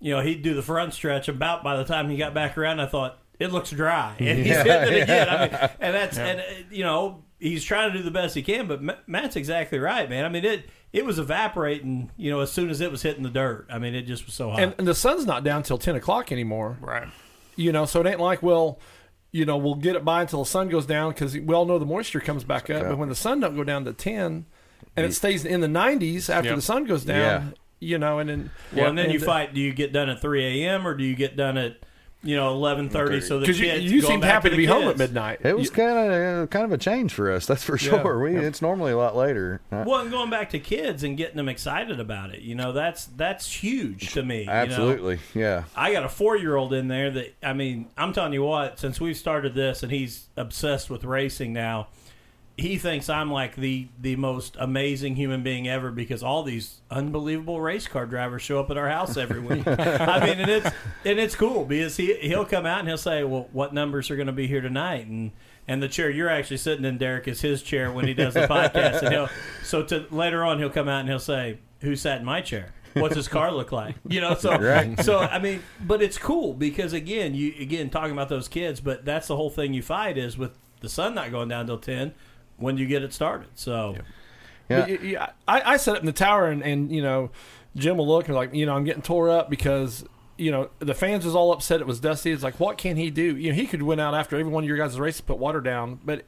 you 0.00 0.14
know, 0.14 0.20
he'd 0.20 0.42
do 0.42 0.54
the 0.54 0.62
front 0.62 0.94
stretch. 0.94 1.28
About 1.28 1.62
by 1.62 1.76
the 1.76 1.84
time 1.84 2.10
he 2.10 2.16
got 2.16 2.34
back 2.34 2.58
around, 2.58 2.80
I 2.80 2.86
thought 2.86 3.18
it 3.38 3.52
looks 3.52 3.70
dry, 3.70 4.16
and 4.18 4.38
he's 4.38 4.56
hitting 4.56 4.94
it 4.94 5.02
again. 5.04 5.28
I 5.28 5.38
mean, 5.38 5.70
and 5.78 5.94
that's 5.94 6.18
and 6.18 6.40
uh, 6.40 6.44
you 6.72 6.82
know 6.82 7.22
he's 7.38 7.64
trying 7.64 7.92
to 7.92 7.98
do 7.98 8.04
the 8.04 8.10
best 8.10 8.34
he 8.34 8.42
can, 8.42 8.66
but 8.66 9.08
Matt's 9.08 9.36
exactly 9.36 9.78
right, 9.78 10.08
man. 10.08 10.24
I 10.24 10.28
mean 10.28 10.44
it. 10.44 10.68
It 10.92 11.04
was 11.04 11.18
evaporating, 11.18 12.10
you 12.16 12.30
know, 12.30 12.40
as 12.40 12.50
soon 12.50 12.70
as 12.70 12.80
it 12.80 12.90
was 12.90 13.02
hitting 13.02 13.22
the 13.22 13.28
dirt. 13.28 13.66
I 13.70 13.78
mean, 13.78 13.94
it 13.94 14.02
just 14.02 14.24
was 14.24 14.34
so 14.34 14.50
hot. 14.50 14.60
and, 14.60 14.74
and 14.78 14.88
the 14.88 14.94
sun's 14.94 15.26
not 15.26 15.44
down 15.44 15.62
till 15.62 15.76
10 15.76 15.96
o'clock 15.96 16.32
anymore. 16.32 16.78
Right. 16.80 17.08
You 17.56 17.72
know, 17.72 17.84
so 17.84 18.00
it 18.00 18.06
ain't 18.06 18.20
like 18.20 18.42
well, 18.42 18.78
you 19.30 19.44
know, 19.44 19.58
we'll 19.58 19.74
get 19.74 19.96
it 19.96 20.04
by 20.04 20.22
until 20.22 20.44
the 20.44 20.48
sun 20.48 20.68
goes 20.70 20.86
down 20.86 21.12
because 21.12 21.34
we 21.38 21.54
all 21.54 21.66
know 21.66 21.78
the 21.78 21.84
moisture 21.84 22.20
comes 22.20 22.42
back 22.44 22.70
up. 22.70 22.84
But 22.88 22.96
when 22.96 23.10
the 23.10 23.14
sun 23.14 23.40
don't 23.40 23.54
go 23.54 23.64
down 23.64 23.84
to 23.84 23.92
10, 23.92 24.46
and 24.96 25.06
it 25.06 25.12
stays 25.12 25.44
in 25.44 25.60
the 25.60 25.66
90s 25.68 26.30
after 26.30 26.48
Yep. 26.50 26.56
the 26.56 26.62
sun 26.62 26.84
goes 26.84 27.04
down, 27.04 27.18
Yeah. 27.18 27.44
you 27.80 27.98
know, 27.98 28.18
and 28.18 28.30
then 28.30 28.50
Well, 28.74 28.86
and 28.88 28.96
then 28.98 29.10
you 29.10 29.20
uh, 29.20 29.24
fight. 29.24 29.52
Do 29.52 29.60
you 29.60 29.74
get 29.74 29.92
done 29.92 30.08
at 30.08 30.22
3 30.22 30.64
a.m. 30.64 30.86
or 30.88 30.94
do 30.94 31.04
you 31.04 31.14
get 31.14 31.36
done 31.36 31.58
at 31.58 31.76
you 32.22 32.34
know 32.34 32.50
eleven 32.52 32.88
thirty, 32.88 33.20
so 33.20 33.38
the 33.38 33.46
Because 33.46 33.60
you, 33.60 33.66
kids 33.66 33.84
you 33.84 34.00
going 34.02 34.12
seemed 34.14 34.24
happy 34.24 34.48
to 34.48 34.56
the 34.56 34.62
be 34.62 34.66
home 34.66 34.88
at 34.88 34.98
midnight. 34.98 35.40
It 35.44 35.56
was 35.56 35.70
kind 35.70 36.12
of 36.12 36.50
kind 36.50 36.64
of 36.64 36.72
a 36.72 36.78
change 36.78 37.14
for 37.14 37.30
us. 37.30 37.46
That's 37.46 37.62
for 37.62 37.78
sure. 37.78 38.18
We 38.18 38.36
it's 38.36 38.60
normally 38.60 38.92
a 38.92 38.96
lot 38.96 39.16
later. 39.16 39.60
Uh, 39.70 39.84
Well, 39.86 40.00
and 40.00 40.10
going 40.10 40.28
back 40.30 40.50
to 40.50 40.58
kids 40.58 41.04
and 41.04 41.16
getting 41.16 41.36
them 41.36 41.48
excited 41.48 42.00
about 42.00 42.34
it, 42.34 42.40
you 42.42 42.54
know, 42.54 42.72
that's 42.72 43.06
that's 43.06 43.50
huge 43.52 44.12
to 44.14 44.22
me. 44.22 44.40
you 44.40 44.46
know? 44.46 44.52
Absolutely, 44.52 45.20
yeah. 45.34 45.64
I 45.76 45.92
got 45.92 46.04
a 46.04 46.08
four 46.08 46.36
year 46.36 46.56
old 46.56 46.72
in 46.72 46.88
there 46.88 47.10
that 47.12 47.34
I 47.42 47.52
mean, 47.52 47.86
I'm 47.96 48.12
telling 48.12 48.32
you 48.32 48.42
what, 48.42 48.78
since 48.80 49.00
we've 49.00 49.16
started 49.16 49.54
this 49.54 49.82
and 49.82 49.92
he's 49.92 50.26
obsessed 50.36 50.90
with 50.90 51.04
racing 51.04 51.52
now, 51.52 51.88
he 52.58 52.76
thinks 52.76 53.08
I'm 53.08 53.30
like 53.30 53.54
the 53.54 53.86
the 54.00 54.16
most 54.16 54.56
amazing 54.58 55.14
human 55.14 55.42
being 55.44 55.68
ever 55.68 55.92
because 55.92 56.22
all 56.24 56.42
these 56.42 56.80
unbelievable 56.90 57.60
race 57.60 57.86
car 57.86 58.04
drivers 58.04 58.42
show 58.42 58.58
up 58.58 58.68
at 58.70 58.76
our 58.76 58.88
house 58.88 59.16
every 59.16 59.38
week. 59.40 59.64
I 59.66 60.26
mean, 60.26 60.40
and 60.40 60.50
it's 60.50 60.66
and 61.04 61.18
it's 61.20 61.36
cool 61.36 61.64
because 61.64 61.96
he 61.96 62.14
he'll 62.14 62.44
come 62.44 62.66
out 62.66 62.80
and 62.80 62.88
he'll 62.88 62.98
say, 62.98 63.22
"Well, 63.22 63.48
what 63.52 63.72
numbers 63.72 64.10
are 64.10 64.16
going 64.16 64.26
to 64.26 64.32
be 64.32 64.48
here 64.48 64.60
tonight?" 64.60 65.06
and 65.06 65.30
and 65.68 65.80
the 65.82 65.88
chair 65.88 66.10
you're 66.10 66.28
actually 66.28 66.56
sitting 66.56 66.84
in, 66.84 66.98
Derek, 66.98 67.28
is 67.28 67.40
his 67.42 67.62
chair 67.62 67.92
when 67.92 68.06
he 68.08 68.14
does 68.14 68.34
the 68.34 68.40
podcast. 68.48 69.02
And 69.02 69.12
he'll 69.12 69.28
so 69.62 69.84
to 69.84 70.06
later 70.10 70.44
on 70.44 70.58
he'll 70.58 70.68
come 70.70 70.88
out 70.88 71.00
and 71.00 71.08
he'll 71.08 71.18
say, 71.20 71.58
"Who 71.80 71.94
sat 71.94 72.18
in 72.18 72.24
my 72.26 72.40
chair?" 72.40 72.74
What's 72.94 73.14
his 73.14 73.28
car 73.28 73.52
look 73.52 73.70
like? 73.70 73.94
You 74.08 74.20
know, 74.20 74.34
so 74.34 74.58
Right. 74.58 74.98
so 75.04 75.18
I 75.20 75.38
mean, 75.38 75.62
but 75.86 76.02
it's 76.02 76.18
cool 76.18 76.54
because 76.54 76.92
again, 76.92 77.34
you 77.34 77.54
again 77.60 77.90
talking 77.90 78.12
about 78.12 78.28
those 78.28 78.48
kids, 78.48 78.80
but 78.80 79.04
that's 79.04 79.28
the 79.28 79.36
whole 79.36 79.50
thing 79.50 79.74
you 79.74 79.82
fight 79.82 80.18
is 80.18 80.36
with 80.36 80.58
the 80.80 80.88
sun 80.88 81.14
not 81.14 81.30
going 81.30 81.48
down 81.48 81.66
till 81.66 81.78
ten 81.78 82.14
when 82.58 82.76
you 82.76 82.86
get 82.86 83.02
it 83.02 83.12
started. 83.14 83.48
So 83.54 83.94
Yeah. 84.68 84.80
But, 84.80 84.88
y- 84.90 84.98
y- 85.18 85.28
I, 85.48 85.72
I 85.74 85.76
set 85.78 85.94
up 85.94 86.00
in 86.00 86.06
the 86.06 86.12
tower, 86.12 86.46
and, 86.48 86.62
and 86.62 86.92
you 86.92 87.00
know, 87.00 87.30
Jim 87.74 87.96
will 87.96 88.06
look 88.06 88.26
and 88.26 88.34
like, 88.34 88.52
you 88.54 88.66
know, 88.66 88.74
I'm 88.76 88.84
getting 88.84 89.00
tore 89.02 89.30
up 89.30 89.48
because 89.48 90.04
you 90.36 90.50
know 90.50 90.68
the 90.78 90.94
fans 90.94 91.24
was 91.24 91.34
all 91.34 91.52
upset. 91.52 91.80
It 91.80 91.86
was 91.86 92.00
dusty. 92.00 92.30
It's 92.32 92.42
like, 92.42 92.60
what 92.60 92.76
can 92.76 92.96
he 92.96 93.10
do? 93.10 93.34
You 93.36 93.50
know, 93.50 93.54
he 93.56 93.66
could 93.66 93.82
win 93.82 93.98
out 93.98 94.14
after 94.14 94.36
every 94.38 94.52
one 94.52 94.64
of 94.64 94.68
your 94.68 94.76
guys' 94.76 94.98
races, 94.98 95.20
put 95.22 95.38
water 95.38 95.60
down, 95.60 96.00
but 96.04 96.24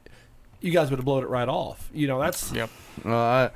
you 0.59 0.71
guys 0.71 0.89
would 0.89 0.97
have 0.99 1.05
blown 1.05 1.23
it 1.23 1.29
right 1.29 1.47
off. 1.47 1.89
You 1.93 2.07
know, 2.07 2.19
that's 2.19 2.51
Yep. 2.51 2.69
Well, 3.05 3.15
I 3.15 3.51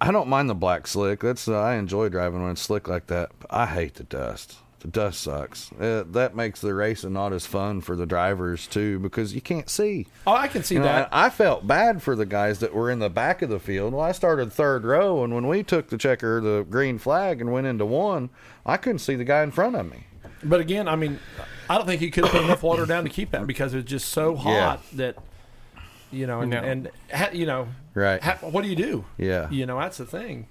I 0.00 0.10
don't 0.12 0.28
mind 0.28 0.48
the 0.50 0.54
black 0.54 0.86
slick. 0.86 1.20
That's 1.20 1.48
uh, 1.48 1.58
I 1.60 1.74
enjoy 1.74 2.08
driving 2.08 2.42
when 2.42 2.52
it's 2.52 2.62
slick 2.62 2.86
like 2.88 3.08
that. 3.08 3.30
But 3.40 3.52
I 3.52 3.66
hate 3.66 3.94
the 3.94 4.04
dust. 4.04 4.58
The 4.84 4.90
dust 4.90 5.20
sucks. 5.22 5.72
Uh, 5.72 6.04
that 6.10 6.36
makes 6.36 6.60
the 6.60 6.74
racing 6.74 7.14
not 7.14 7.32
as 7.32 7.46
fun 7.46 7.80
for 7.80 7.96
the 7.96 8.04
drivers 8.04 8.66
too 8.66 8.98
because 8.98 9.34
you 9.34 9.40
can't 9.40 9.70
see. 9.70 10.06
oh, 10.26 10.34
I 10.34 10.46
can 10.46 10.62
see 10.62 10.74
You 10.74 10.80
know, 10.80 10.86
that. 10.86 11.08
I, 11.10 11.26
I 11.26 11.30
felt 11.30 11.66
bad 11.66 12.02
for 12.02 12.14
the 12.14 12.26
guys 12.26 12.58
that 12.58 12.74
were 12.74 12.90
in 12.90 12.98
the 12.98 13.08
back 13.08 13.40
of 13.40 13.48
the 13.48 13.58
field. 13.58 13.94
Well, 13.94 14.04
I 14.04 14.12
started 14.12 14.52
third 14.52 14.84
row, 14.84 15.24
and 15.24 15.34
when 15.34 15.46
we 15.48 15.62
took 15.62 15.88
the 15.88 15.96
checker, 15.96 16.38
the 16.42 16.66
green 16.68 16.98
flag, 16.98 17.40
and 17.40 17.50
went 17.50 17.66
into 17.66 17.86
one, 17.86 18.28
I 18.66 18.76
couldn't 18.76 18.98
see 18.98 19.14
the 19.14 19.24
guy 19.24 19.42
in 19.42 19.52
front 19.52 19.74
of 19.74 19.90
me. 19.90 20.04
But 20.42 20.60
again, 20.60 20.86
I 20.86 20.96
mean, 20.96 21.18
I 21.70 21.78
don't 21.78 21.86
think 21.86 22.02
he 22.02 22.10
could 22.10 22.24
have 22.24 22.32
put 22.34 22.44
enough 22.44 22.62
water 22.62 22.84
down 22.84 23.04
to 23.04 23.10
keep 23.10 23.30
that 23.30 23.46
because 23.46 23.72
it 23.72 23.78
was 23.78 23.86
just 23.86 24.10
so 24.10 24.36
hot 24.36 24.82
that 24.92 25.16
you 26.10 26.26
know, 26.26 26.42
and, 26.42 26.50
No. 26.50 26.58
and 26.58 26.90
you 27.32 27.46
know, 27.46 27.68
Right. 27.94 28.22
ha, 28.22 28.36
what 28.42 28.62
do 28.62 28.68
you 28.68 28.76
do? 28.76 29.06
Yeah. 29.16 29.48
You 29.50 29.64
know, 29.64 29.80
that's 29.80 29.96
the 29.96 30.04
thing. 30.04 30.46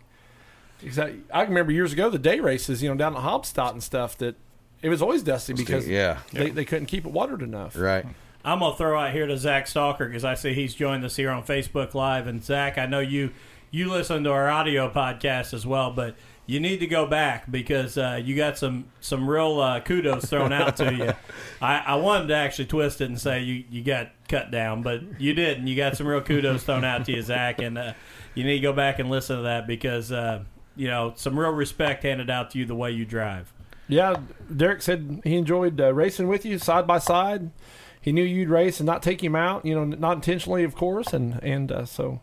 Exactly. 0.84 1.22
I 1.34 1.44
remember 1.44 1.72
years 1.72 1.94
ago 1.94 2.10
the 2.10 2.20
day 2.20 2.40
races, 2.40 2.84
you 2.84 2.90
know, 2.90 2.96
down 2.96 3.16
at 3.16 3.24
Haubstadt 3.24 3.72
and 3.72 3.82
stuff 3.82 4.18
that 4.18 4.36
it 4.82 4.90
was 4.90 5.02
always 5.02 5.24
dusty 5.24 5.54
because 5.54 5.88
yeah. 5.88 6.20
they, 6.32 6.50
they 6.50 6.66
couldn't 6.66 6.88
keep 6.88 7.06
it 7.06 7.12
watered 7.12 7.42
enough. 7.42 7.78
Right. 7.78 8.06
I'm 8.46 8.60
gonna 8.60 8.76
throw 8.76 9.00
out 9.00 9.14
here 9.14 9.26
to 9.26 9.38
Zach 9.38 9.68
Stalker 9.68 10.06
because 10.06 10.26
I 10.26 10.34
see 10.34 10.54
he's 10.54 10.76
joined 10.76 11.06
us 11.06 11.16
here 11.16 11.32
on 11.32 11.44
Facebook 11.44 11.94
Live. 11.94 12.28
And 12.28 12.44
Zach, 12.44 12.78
I 12.78 12.86
know 12.86 13.00
you 13.00 13.32
you 13.72 13.90
listen 13.90 14.24
to 14.26 14.32
our 14.32 14.50
audio 14.50 14.92
podcast 14.92 15.54
as 15.54 15.66
well, 15.66 15.92
but 15.92 16.16
you 16.46 16.60
need 16.60 16.80
to 16.80 16.88
go 16.88 17.06
back 17.06 17.50
because 17.50 17.98
uh, 17.98 18.20
you 18.22 18.36
got 18.36 18.58
some 18.58 18.86
some 19.00 19.30
real 19.30 19.62
uh, 19.62 19.80
kudos 19.80 20.26
thrown 20.26 20.52
out 20.52 20.76
to 20.78 20.94
you. 20.94 21.14
I, 21.62 21.78
I 21.78 21.96
wanted 21.96 22.28
to 22.28 22.36
actually 22.36 22.66
twist 22.66 23.00
it 23.00 23.06
and 23.06 23.20
say 23.20 23.42
you 23.42 23.64
you 23.70 23.82
got 23.82 24.10
cut 24.28 24.52
down, 24.52 24.82
but 24.82 25.22
you 25.22 25.34
didn't. 25.34 25.68
You 25.68 25.78
got 25.78 25.96
some 25.96 26.08
real 26.08 26.22
kudos 26.22 26.64
thrown 26.64 26.84
out 26.84 27.06
to 27.06 27.14
you, 27.14 27.22
Zach, 27.22 27.60
and 27.60 27.78
uh, 27.78 27.94
you 28.36 28.44
need 28.44 28.56
to 28.56 28.60
go 28.60 28.74
back 28.74 29.00
and 29.00 29.10
listen 29.10 29.38
to 29.38 29.44
that 29.44 29.68
because 29.68 30.12
uh, 30.12 30.44
you 30.76 30.88
know 30.88 31.14
some 31.16 31.38
real 31.40 31.52
respect 31.52 32.04
handed 32.04 32.30
out 32.30 32.52
to 32.52 32.60
you 32.60 32.66
the 32.66 32.76
way 32.76 32.92
you 32.92 33.06
drive. 33.06 33.54
Yeah, 33.88 34.16
Derek 34.56 34.82
said 34.82 35.22
he 35.24 35.36
enjoyed 35.36 35.80
uh, 35.80 35.94
racing 35.94 36.28
with 36.28 36.46
you 36.46 36.58
side 36.58 36.88
by 36.88 37.00
side. 37.00 37.52
He 38.00 38.12
knew 38.12 38.24
you'd 38.24 38.50
race 38.50 38.80
and 38.80 38.88
not 38.88 39.02
take 39.02 39.24
him 39.24 39.36
out, 39.36 39.66
you 39.66 39.74
know, 39.76 39.86
not 39.86 40.16
intentionally, 40.16 40.64
of 40.64 40.76
course, 40.76 41.14
and 41.14 41.42
and 41.44 41.72
uh, 41.72 41.86
so 41.86 42.22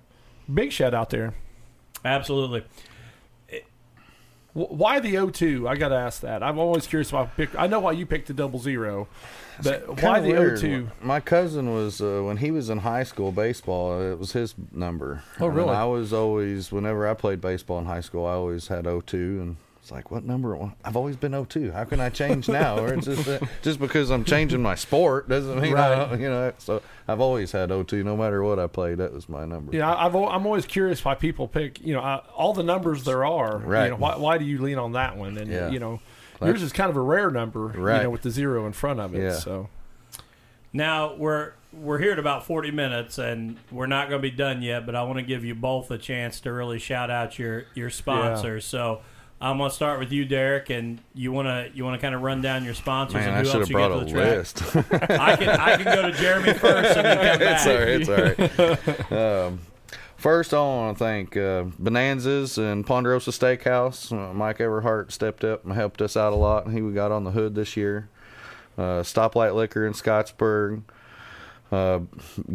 big 0.53 0.73
shout 0.73 0.95
out 0.95 1.11
there. 1.11 1.35
Absolutely. 2.05 2.65
Why 4.53 4.99
the 5.01 5.15
O2? 5.15 5.69
I 5.69 5.77
got 5.77 5.89
to 5.89 5.95
ask 5.97 6.23
that. 6.23 6.43
I'm 6.43 6.59
always 6.59 6.87
curious 6.87 7.13
why 7.13 7.29
I. 7.39 7.49
I 7.57 7.67
know 7.67 7.81
why 7.81 7.93
you 7.93 8.05
picked 8.05 8.27
the 8.29 8.35
double 8.35 8.59
zero, 8.59 9.07
but 9.63 10.03
why 10.03 10.19
the 10.21 10.31
weird. 10.31 10.59
O2? 10.59 10.89
My 11.03 11.21
cousin 11.21 11.73
was 11.73 12.01
uh, 12.01 12.23
when 12.25 12.39
he 12.39 12.51
was 12.51 12.69
in 12.69 12.79
high 12.79 13.05
school 13.05 13.31
baseball. 13.33 14.01
It 14.01 14.19
was 14.19 14.33
his 14.33 14.55
number. 14.73 15.23
Oh, 15.39 15.47
And 15.47 15.57
really? 15.57 15.71
I 15.71 15.85
was 15.85 16.13
always 16.13 16.73
whenever 16.73 17.07
I 17.07 17.15
played 17.15 17.41
baseball 17.41 17.79
in 17.79 17.85
high 17.87 18.01
school, 18.01 18.27
I 18.27 18.33
always 18.33 18.67
had 18.69 18.85
O2 18.87 19.13
and 19.41 19.57
it's 19.83 19.91
like 19.91 20.11
what 20.11 20.25
number? 20.25 20.55
Well, 20.55 20.75
I've 20.85 20.97
always 20.97 21.17
been 21.17 21.33
02. 21.47 21.71
How 21.73 21.85
can 21.85 22.01
I 22.01 22.11
change 22.11 22.49
now? 22.49 22.79
or 22.79 22.93
it's 22.95 23.07
just 23.07 23.27
uh, 23.27 23.39
just 23.63 23.79
because 23.81 24.11
I'm 24.11 24.25
changing 24.25 24.61
my 24.63 24.75
sport 24.75 25.29
doesn't 25.29 25.59
mean 25.61 25.77
I, 25.77 25.95
don't- 25.95 26.21
you 26.21 26.29
know. 26.29 26.53
So 26.59 26.83
I've 27.09 27.21
always 27.21 27.51
had 27.53 27.71
02. 27.71 28.05
No 28.05 28.17
matter 28.17 28.43
what 28.43 28.59
I 28.59 28.67
played, 28.67 28.99
that 28.99 29.13
was 29.13 29.29
my 29.29 29.45
number. 29.47 29.75
Yeah, 29.75 29.93
I've, 29.95 30.15
I'm 30.15 30.45
always 30.47 30.67
curious 30.67 31.05
why 31.05 31.15
people 31.15 31.49
pick. 31.49 31.81
You 31.81 31.95
know, 31.95 32.01
I, 32.01 32.17
all 32.37 32.53
the 32.53 32.63
numbers 32.63 33.05
there 33.05 33.25
are. 33.25 33.57
Right. 33.59 33.85
You 33.85 33.91
know, 33.93 33.97
why, 33.97 34.17
why 34.17 34.39
do 34.39 34.45
you 34.45 34.61
lean 34.61 34.79
on 34.79 34.93
that 34.93 35.17
one? 35.17 35.39
And 35.39 35.51
Yeah. 35.51 35.71
you 35.71 35.79
know, 35.79 36.01
That's- 36.35 36.49
yours 36.49 36.63
is 36.63 36.73
kind 36.73 36.91
of 36.91 36.97
a 36.97 37.01
rare 37.03 37.31
number. 37.31 37.73
You 37.75 37.81
Right. 37.83 38.03
know, 38.03 38.11
with 38.11 38.23
the 38.23 38.31
zero 38.31 38.67
in 38.67 38.73
front 38.73 39.01
of 39.01 39.15
it. 39.15 39.23
Yeah. 39.23 39.33
So 39.33 39.69
Now 40.73 41.15
we're 41.15 41.53
we're 41.73 41.99
here 41.99 42.13
at 42.13 42.19
about 42.19 42.47
forty 42.47 42.71
minutes, 42.71 43.19
and 43.19 43.57
we're 43.71 43.87
not 43.87 44.09
going 44.09 44.21
to 44.21 44.29
be 44.29 44.35
done 44.37 44.61
yet. 44.63 44.87
But 44.87 44.95
I 44.95 45.03
want 45.05 45.19
to 45.19 45.23
give 45.25 45.45
you 45.45 45.55
both 45.55 45.91
a 45.91 45.99
chance 45.99 46.41
to 46.41 46.53
really 46.53 46.79
shout 46.79 47.11
out 47.11 47.39
your 47.39 47.65
your 47.75 47.91
sponsors. 47.91 48.65
So 48.65 49.01
I'm 49.43 49.57
going 49.57 49.71
to 49.71 49.75
start 49.75 49.99
with 50.01 50.13
you, 50.13 50.27
Derek, 50.27 50.69
and 50.69 51.01
you 51.15 51.33
want 51.33 51.49
to 51.49 51.71
you 51.75 51.83
want 51.85 51.99
to 51.99 52.03
kind 52.05 52.15
of 52.15 52.21
run 52.21 52.43
down 52.43 52.63
your 52.65 52.75
sponsors 52.75 53.15
Man, 53.15 53.29
and 53.29 53.37
I 53.37 53.39
who 53.41 53.45
should 53.47 53.55
else 53.61 53.69
have 53.69 53.71
you 53.71 53.77
get 53.77 53.89
brought 53.89 53.89
to 53.89 53.95
a 53.95 54.05
the 54.05 54.11
track. 54.11 54.37
list. 54.37 55.11
I 55.21 55.37
can 55.37 55.49
I 55.49 55.77
can 55.77 55.85
go 55.85 56.03
to 56.03 56.13
Jeremy 56.13 56.53
first 56.53 56.97
and 56.99 57.07
then 57.07 57.17
come 57.17 57.39
back. 57.47 57.59
it's 57.59 58.09
all 58.09 58.17
right. 58.19 58.79
It's 58.81 59.11
all 59.11 59.17
right. 59.17 59.47
um, 59.47 59.61
first, 60.17 60.53
I 60.53 60.59
want 60.59 60.99
to 60.99 61.05
thank 61.05 61.37
uh, 61.39 61.65
Bonanzas 61.79 62.59
and 62.59 62.87
Ponderosa 62.87 63.31
Steakhouse. 63.31 64.13
Uh, 64.13 64.35
Mike 64.35 64.59
Everhart 64.59 65.11
stepped 65.11 65.43
up 65.45 65.65
and 65.65 65.73
helped 65.73 66.03
us 66.03 66.17
out 66.19 66.33
a 66.35 66.37
lot. 66.37 66.67
And 66.67 66.75
he 66.75 66.83
we 66.83 66.93
got 66.93 67.11
on 67.11 67.25
the 67.25 67.31
hood 67.31 67.55
this 67.55 67.77
year. 67.79 68.09
Uh, 68.77 69.03
Stoplight 69.03 69.55
Liquor 69.55 69.87
in 69.87 69.95
Scottsburg. 69.95 70.83
Uh, 71.71 72.01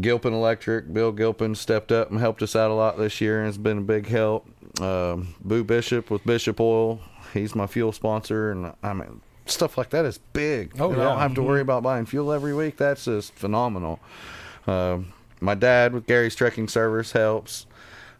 Gilpin 0.01 0.33
Electric, 0.33 0.93
Bill 0.93 1.11
Gilpin 1.11 1.55
stepped 1.55 1.91
up 1.91 2.11
and 2.11 2.19
helped 2.19 2.41
us 2.41 2.55
out 2.55 2.69
a 2.69 2.73
lot 2.73 2.97
this 2.97 3.21
year 3.21 3.39
and 3.39 3.45
has 3.47 3.57
been 3.57 3.77
a 3.77 3.81
big 3.81 4.07
help. 4.07 4.45
Um, 4.81 5.35
Boo 5.43 5.63
Bishop 5.63 6.11
with 6.11 6.25
Bishop 6.25 6.59
Oil, 6.59 6.99
he's 7.33 7.55
my 7.55 7.65
fuel 7.65 7.91
sponsor, 7.93 8.51
and 8.51 8.73
I 8.83 8.93
mean 8.93 9.21
stuff 9.45 9.77
like 9.77 9.91
that 9.91 10.03
is 10.05 10.17
big. 10.33 10.73
Oh, 10.79 10.89
You 10.89 10.97
know, 10.97 11.01
I 11.03 11.05
don't 11.05 11.19
have 11.19 11.33
to 11.35 11.43
worry 11.43 11.61
about 11.61 11.83
buying 11.83 12.05
fuel 12.05 12.31
every 12.31 12.53
week. 12.53 12.77
That's 12.77 13.05
just 13.05 13.33
phenomenal. 13.35 13.99
Um 14.67 15.13
my 15.39 15.53
dad 15.55 15.93
with 15.93 16.07
Gary's 16.07 16.35
Trucking 16.35 16.67
Service 16.67 17.11
helps. 17.13 17.67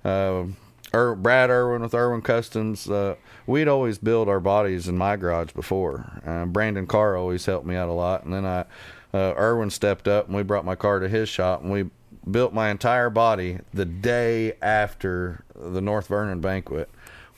Um 0.04 0.56
er, 0.94 1.16
Brad 1.16 1.50
Irwin 1.50 1.82
with 1.82 1.94
Irwin 1.94 2.22
Customs. 2.22 2.90
Uh, 2.90 3.16
we'd 3.46 3.68
always 3.68 3.98
build 3.98 4.30
our 4.30 4.40
bodies 4.40 4.88
in 4.88 4.98
my 4.98 5.16
garage 5.18 5.52
before. 5.52 6.22
Uh, 6.26 6.46
Brandon 6.46 6.88
Carr 6.88 7.18
always 7.18 7.46
helped 7.46 7.66
me 7.66 7.76
out 7.76 7.90
a 7.90 7.94
lot, 7.94 8.24
and 8.24 8.34
then 8.34 8.46
I, 8.46 8.66
uh, 9.16 9.34
Irwin 9.38 9.70
stepped 9.70 10.08
up 10.08 10.28
and 10.28 10.36
we 10.36 10.44
brought 10.44 10.66
my 10.66 10.76
car 10.76 11.00
to 11.00 11.08
his 11.08 11.30
shop 11.30 11.62
and 11.62 11.72
we 11.72 11.90
built 12.30 12.54
my 12.54 12.70
entire 12.70 13.10
body 13.10 13.60
the 13.74 13.86
day 13.86 14.54
after 14.62 15.46
the 15.56 15.82
North 15.82 16.08
Vernon 16.08 16.42
banquet. 16.42 16.90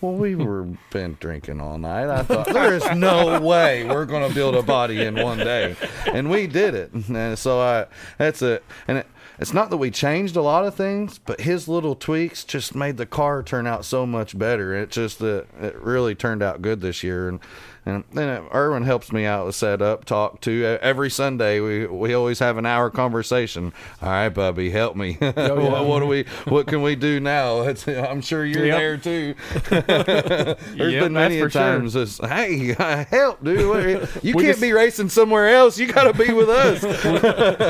Well, 0.01 0.13
we 0.13 0.35
were 0.45 0.67
been 0.91 1.17
drinking 1.19 1.61
all 1.61 1.77
night. 1.77 2.09
I 2.09 2.23
thought 2.23 2.47
there 2.47 2.73
is 2.73 2.89
no 2.95 3.39
way 3.41 3.83
we're 3.83 4.05
going 4.05 4.27
to 4.27 4.33
build 4.33 4.55
a 4.55 4.63
body 4.63 5.03
in 5.03 5.15
one 5.15 5.37
day, 5.37 5.75
and 6.05 6.29
we 6.29 6.47
did 6.47 6.73
it. 6.73 6.93
And 6.93 7.37
so 7.37 7.59
I, 7.59 7.85
that's 8.17 8.41
it. 8.41 8.63
And 8.87 8.99
it, 8.99 9.07
it's 9.39 9.53
not 9.53 9.69
that 9.69 9.77
we 9.77 9.91
changed 9.91 10.35
a 10.35 10.41
lot 10.41 10.65
of 10.65 10.73
things, 10.73 11.19
but 11.19 11.41
his 11.41 11.67
little 11.67 11.95
tweaks 11.95 12.43
just 12.43 12.73
made 12.73 12.97
the 12.97 13.05
car 13.05 13.43
turn 13.43 13.67
out 13.67 13.85
so 13.85 14.05
much 14.05 14.37
better. 14.37 14.73
It 14.73 14.89
just 14.89 15.19
that 15.19 15.45
it 15.61 15.75
really 15.75 16.15
turned 16.15 16.41
out 16.41 16.61
good 16.61 16.81
this 16.81 17.03
year. 17.03 17.29
And 17.29 17.39
and 17.87 18.03
then 18.13 18.43
Irwin 18.53 18.83
helps 18.83 19.11
me 19.11 19.25
out 19.25 19.45
with 19.45 19.55
setup, 19.55 20.05
talk 20.05 20.41
to 20.41 20.65
every 20.81 21.09
Sunday. 21.09 21.59
We 21.59 21.85
we 21.87 22.13
always 22.13 22.39
have 22.39 22.57
an 22.57 22.65
hour 22.65 22.89
conversation. 22.89 23.73
All 24.01 24.09
right, 24.09 24.29
Bubby, 24.29 24.69
help 24.69 24.95
me. 24.95 25.17
yeah. 25.21 25.51
what, 25.53 25.85
what 25.85 25.99
do 25.99 26.05
we? 26.07 26.25
What 26.47 26.67
can 26.67 26.81
we 26.81 26.95
do 26.95 27.19
now? 27.19 27.61
It's, 27.67 27.87
I'm 27.87 28.21
sure 28.21 28.45
you're 28.45 28.65
Yep. 28.65 28.77
there 28.77 28.97
too. 28.97 29.35
There's 29.69 30.93
Yep, 30.93 31.03
been 31.03 31.13
many 31.13 31.39
that's 31.39 31.41
a 31.41 31.41
for 31.45 31.49
sure. 31.49 31.61
times. 31.61 31.95
It's, 31.95 32.17
hey, 32.19 32.73
help, 33.09 33.43
dude! 33.43 34.07
You 34.23 34.35
We 34.35 34.43
can't 34.43 34.45
just- 34.55 34.61
be 34.61 34.73
racing 34.73 35.09
somewhere 35.09 35.49
else. 35.49 35.77
You 35.77 35.91
got 35.91 36.11
to 36.11 36.13
be 36.25 36.33
with 36.33 36.49
us. 36.49 36.81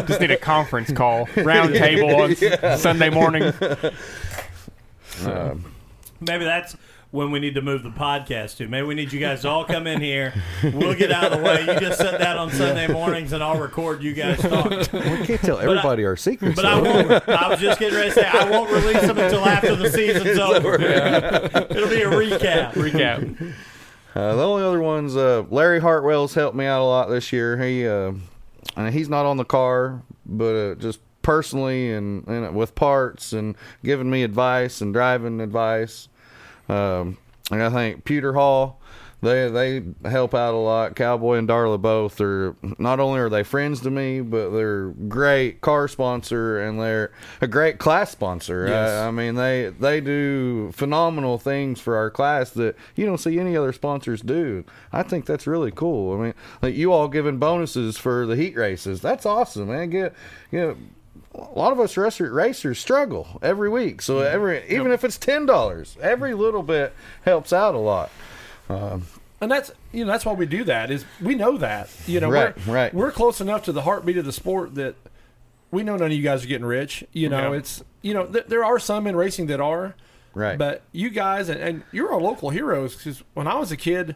Just 0.07 0.21
need 0.21 0.31
a 0.31 0.37
conference 0.37 0.91
call, 0.91 1.27
round 1.37 1.73
table 1.73 2.15
on 2.15 2.31
s- 2.31 2.81
Sunday 2.81 3.09
morning. 3.09 3.51
Um, 5.25 5.65
Maybe 6.19 6.45
that's 6.45 6.75
when 7.11 7.31
we 7.31 7.39
need 7.39 7.55
to 7.55 7.61
move 7.61 7.83
the 7.83 7.89
podcast 7.89 8.57
to. 8.57 8.67
Maybe 8.67 8.85
we 8.85 8.95
need 8.95 9.13
you 9.13 9.19
guys 9.19 9.41
to 9.41 9.49
all 9.49 9.63
come 9.63 9.87
in 9.87 10.01
here. 10.01 10.33
We'll 10.61 10.93
get 10.93 11.11
out 11.11 11.31
of 11.31 11.39
the 11.39 11.43
way. 11.43 11.61
You 11.61 11.79
just 11.79 11.99
sit 11.99 12.19
down 12.19 12.37
on 12.37 12.51
Sunday 12.51 12.87
mornings, 12.87 13.31
and 13.31 13.43
I'll 13.43 13.59
record 13.59 14.03
you 14.03 14.13
guys 14.13 14.39
talk. 14.41 14.69
We 14.69 15.25
can't 15.25 15.41
tell 15.41 15.59
everybody 15.59 16.05
our 16.05 16.17
secrets. 16.17 16.55
But 16.55 16.65
I 16.65 16.81
though. 16.81 17.07
won't. 17.07 17.29
I 17.29 17.49
was 17.49 17.59
just 17.59 17.79
getting 17.79 17.97
ready 17.97 18.09
to 18.09 18.15
say 18.15 18.27
I 18.27 18.49
won't 18.49 18.71
release 18.71 19.01
them 19.01 19.17
until 19.17 19.45
after 19.45 19.75
the 19.75 19.89
season's 19.89 20.37
over. 20.37 20.75
It'll 20.75 21.89
be 21.89 22.01
a 22.01 22.09
recap. 22.09 22.73
Recap. 22.73 23.53
Uh, 24.15 24.35
the 24.35 24.43
only 24.43 24.63
other 24.63 24.81
ones, 24.81 25.15
uh, 25.15 25.43
Larry 25.49 25.79
Hartwell's 25.79 26.33
helped 26.33 26.55
me 26.55 26.65
out 26.65 26.81
a 26.81 26.83
lot 26.83 27.07
this 27.07 27.31
year. 27.31 27.61
He, 27.61 27.87
uh, 27.87 28.13
and 28.75 28.93
he's 28.93 29.09
not 29.09 29.25
on 29.27 29.37
the 29.37 29.45
car, 29.45 30.01
but 30.25 30.55
uh, 30.55 30.75
just 30.75 30.99
personally 31.21 31.93
and, 31.93 32.27
and 32.27 32.55
with 32.55 32.73
parts 32.73 33.31
and 33.31 33.55
giving 33.83 34.09
me 34.09 34.23
advice 34.23 34.81
and 34.81 34.91
driving 34.93 35.39
advice. 35.39 36.09
Um, 36.69 37.17
and 37.51 37.63
I 37.63 37.69
think 37.69 38.03
Pewter 38.03 38.33
Hall, 38.33 38.79
they 39.21 39.49
they 39.49 39.83
help 40.07 40.35
out 40.35 40.53
a 40.53 40.57
lot. 40.57 40.95
Cowboy 40.95 41.37
and 41.37 41.47
Darla 41.47 41.81
both 41.81 42.21
are 42.21 42.55
not 42.77 42.99
only 42.99 43.19
are 43.19 43.29
they 43.29 43.43
friends 43.43 43.81
to 43.81 43.89
me, 43.89 44.21
but 44.21 44.51
they're 44.51 44.89
great 44.89 45.61
car 45.61 45.87
sponsor 45.87 46.59
and 46.59 46.79
they're 46.79 47.11
a 47.41 47.47
great 47.47 47.79
class 47.79 48.11
sponsor. 48.11 48.67
Yes. 48.67 48.91
I, 48.91 49.07
I 49.07 49.11
mean 49.11 49.35
they 49.35 49.73
they 49.79 50.01
do 50.01 50.71
phenomenal 50.71 51.39
things 51.39 51.79
for 51.79 51.95
our 51.95 52.11
class 52.11 52.51
that 52.51 52.75
you 52.95 53.05
don't 53.05 53.17
see 53.17 53.39
any 53.39 53.57
other 53.57 53.73
sponsors 53.73 54.21
do. 54.21 54.63
I 54.93 55.01
think 55.01 55.25
that's 55.25 55.47
really 55.47 55.71
cool. 55.71 56.19
I 56.19 56.23
mean, 56.23 56.33
like 56.61 56.75
you 56.75 56.93
all 56.93 57.07
giving 57.07 57.39
bonuses 57.39 57.97
for 57.97 58.27
the 58.27 58.35
heat 58.35 58.55
races. 58.55 59.01
That's 59.01 59.25
awesome, 59.25 59.69
man. 59.69 59.89
Get 59.89 60.13
you 60.51 60.59
know 60.59 60.77
a 61.35 61.59
lot 61.59 61.71
of 61.71 61.79
us 61.79 61.97
racer, 61.97 62.31
racers 62.31 62.79
struggle 62.79 63.39
every 63.41 63.69
week. 63.69 64.01
So 64.01 64.19
every 64.19 64.67
even 64.69 64.91
if 64.91 65.03
it's 65.03 65.17
ten 65.17 65.45
dollars, 65.45 65.97
every 66.01 66.33
little 66.33 66.63
bit 66.63 66.93
helps 67.23 67.51
out 67.53 67.75
a 67.75 67.79
lot. 67.79 68.09
Um, 68.69 69.05
And 69.39 69.51
that's 69.51 69.71
you 69.91 70.03
know 70.05 70.11
that's 70.11 70.25
why 70.25 70.33
we 70.33 70.45
do 70.47 70.63
that 70.65 70.89
is 70.91 71.05
we 71.21 71.35
know 71.35 71.57
that 71.57 71.89
you 72.07 72.19
know 72.19 72.29
Right, 72.29 72.55
we're, 72.67 72.73
right. 72.73 72.93
we're 72.93 73.11
close 73.11 73.39
enough 73.39 73.63
to 73.65 73.71
the 73.71 73.83
heartbeat 73.83 74.17
of 74.17 74.25
the 74.25 74.31
sport 74.33 74.75
that 74.75 74.95
we 75.69 75.83
know 75.83 75.95
none 75.95 76.07
of 76.07 76.13
you 76.13 76.23
guys 76.23 76.43
are 76.43 76.47
getting 76.47 76.65
rich. 76.65 77.03
You 77.13 77.29
know 77.29 77.51
Yeah. 77.53 77.59
it's 77.59 77.83
you 78.01 78.13
know 78.13 78.25
th- 78.25 78.45
there 78.47 78.65
are 78.65 78.79
some 78.79 79.05
in 79.07 79.15
racing 79.15 79.45
that 79.47 79.59
are 79.59 79.95
Right. 80.33 80.57
but 80.57 80.81
you 80.91 81.09
guys 81.09 81.49
and, 81.49 81.59
and 81.59 81.83
you're 81.91 82.11
our 82.13 82.21
local 82.21 82.49
heroes 82.51 82.95
because 82.95 83.23
when 83.33 83.47
I 83.47 83.55
was 83.55 83.71
a 83.71 83.77
kid, 83.77 84.15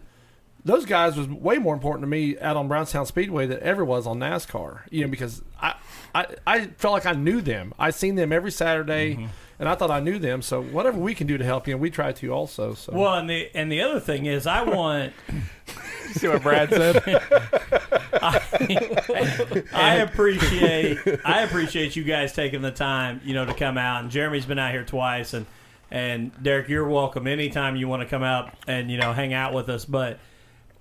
those 0.63 0.85
guys 0.85 1.15
was 1.17 1.27
way 1.27 1.57
more 1.57 1.73
important 1.73 2.03
to 2.03 2.07
me 2.07 2.37
out 2.39 2.55
on 2.57 2.67
Brownstown 2.67 3.05
Speedway 3.07 3.45
than 3.47 3.59
ever 3.61 3.83
was 3.85 4.05
on 4.07 4.19
NASCAR. 4.19 4.81
You 4.91 5.05
know 5.05 5.09
because 5.11 5.41
I 5.61 5.75
I, 6.13 6.27
I 6.45 6.65
felt 6.77 6.93
like 6.93 7.05
I 7.05 7.13
knew 7.13 7.41
them. 7.41 7.73
I 7.79 7.91
seen 7.91 8.15
them 8.15 8.31
every 8.31 8.51
Saturday. 8.51 9.15
Mm-hmm. 9.15 9.25
And 9.59 9.69
I 9.69 9.75
thought 9.75 9.91
I 9.91 9.99
knew 9.99 10.17
them, 10.17 10.41
so 10.41 10.59
whatever 10.59 10.97
we 10.97 11.13
can 11.13 11.27
do 11.27 11.37
to 11.37 11.45
help 11.45 11.67
you, 11.67 11.75
and 11.75 11.81
we 11.81 11.91
try 11.91 12.13
to 12.13 12.29
also. 12.29 12.73
So 12.73 12.93
Well, 12.93 13.13
and 13.13 13.29
the 13.29 13.47
and 13.53 13.71
the 13.71 13.81
other 13.81 13.99
thing 13.99 14.25
is, 14.25 14.47
I 14.47 14.63
want. 14.63 15.13
See 16.13 16.27
what 16.27 16.41
Brad 16.41 16.69
said? 16.69 17.03
I 19.71 19.97
appreciate 19.97 20.97
I 21.23 21.43
appreciate 21.43 21.95
you 21.95 22.03
guys 22.03 22.33
taking 22.33 22.63
the 22.63 22.71
time, 22.71 23.21
you 23.23 23.35
know, 23.35 23.45
to 23.45 23.53
come 23.53 23.77
out. 23.77 24.01
And 24.01 24.09
Jeremy's 24.09 24.47
been 24.47 24.57
out 24.57 24.71
here 24.71 24.83
twice, 24.83 25.35
and 25.35 25.45
and 25.91 26.31
Derek, 26.41 26.69
you're 26.69 26.87
welcome 26.87 27.27
anytime 27.27 27.75
you 27.75 27.87
want 27.87 28.01
to 28.01 28.07
come 28.07 28.23
out 28.23 28.51
and 28.65 28.89
you 28.89 28.97
know 28.97 29.13
hang 29.13 29.33
out 29.33 29.53
with 29.53 29.69
us. 29.69 29.85
But 29.85 30.19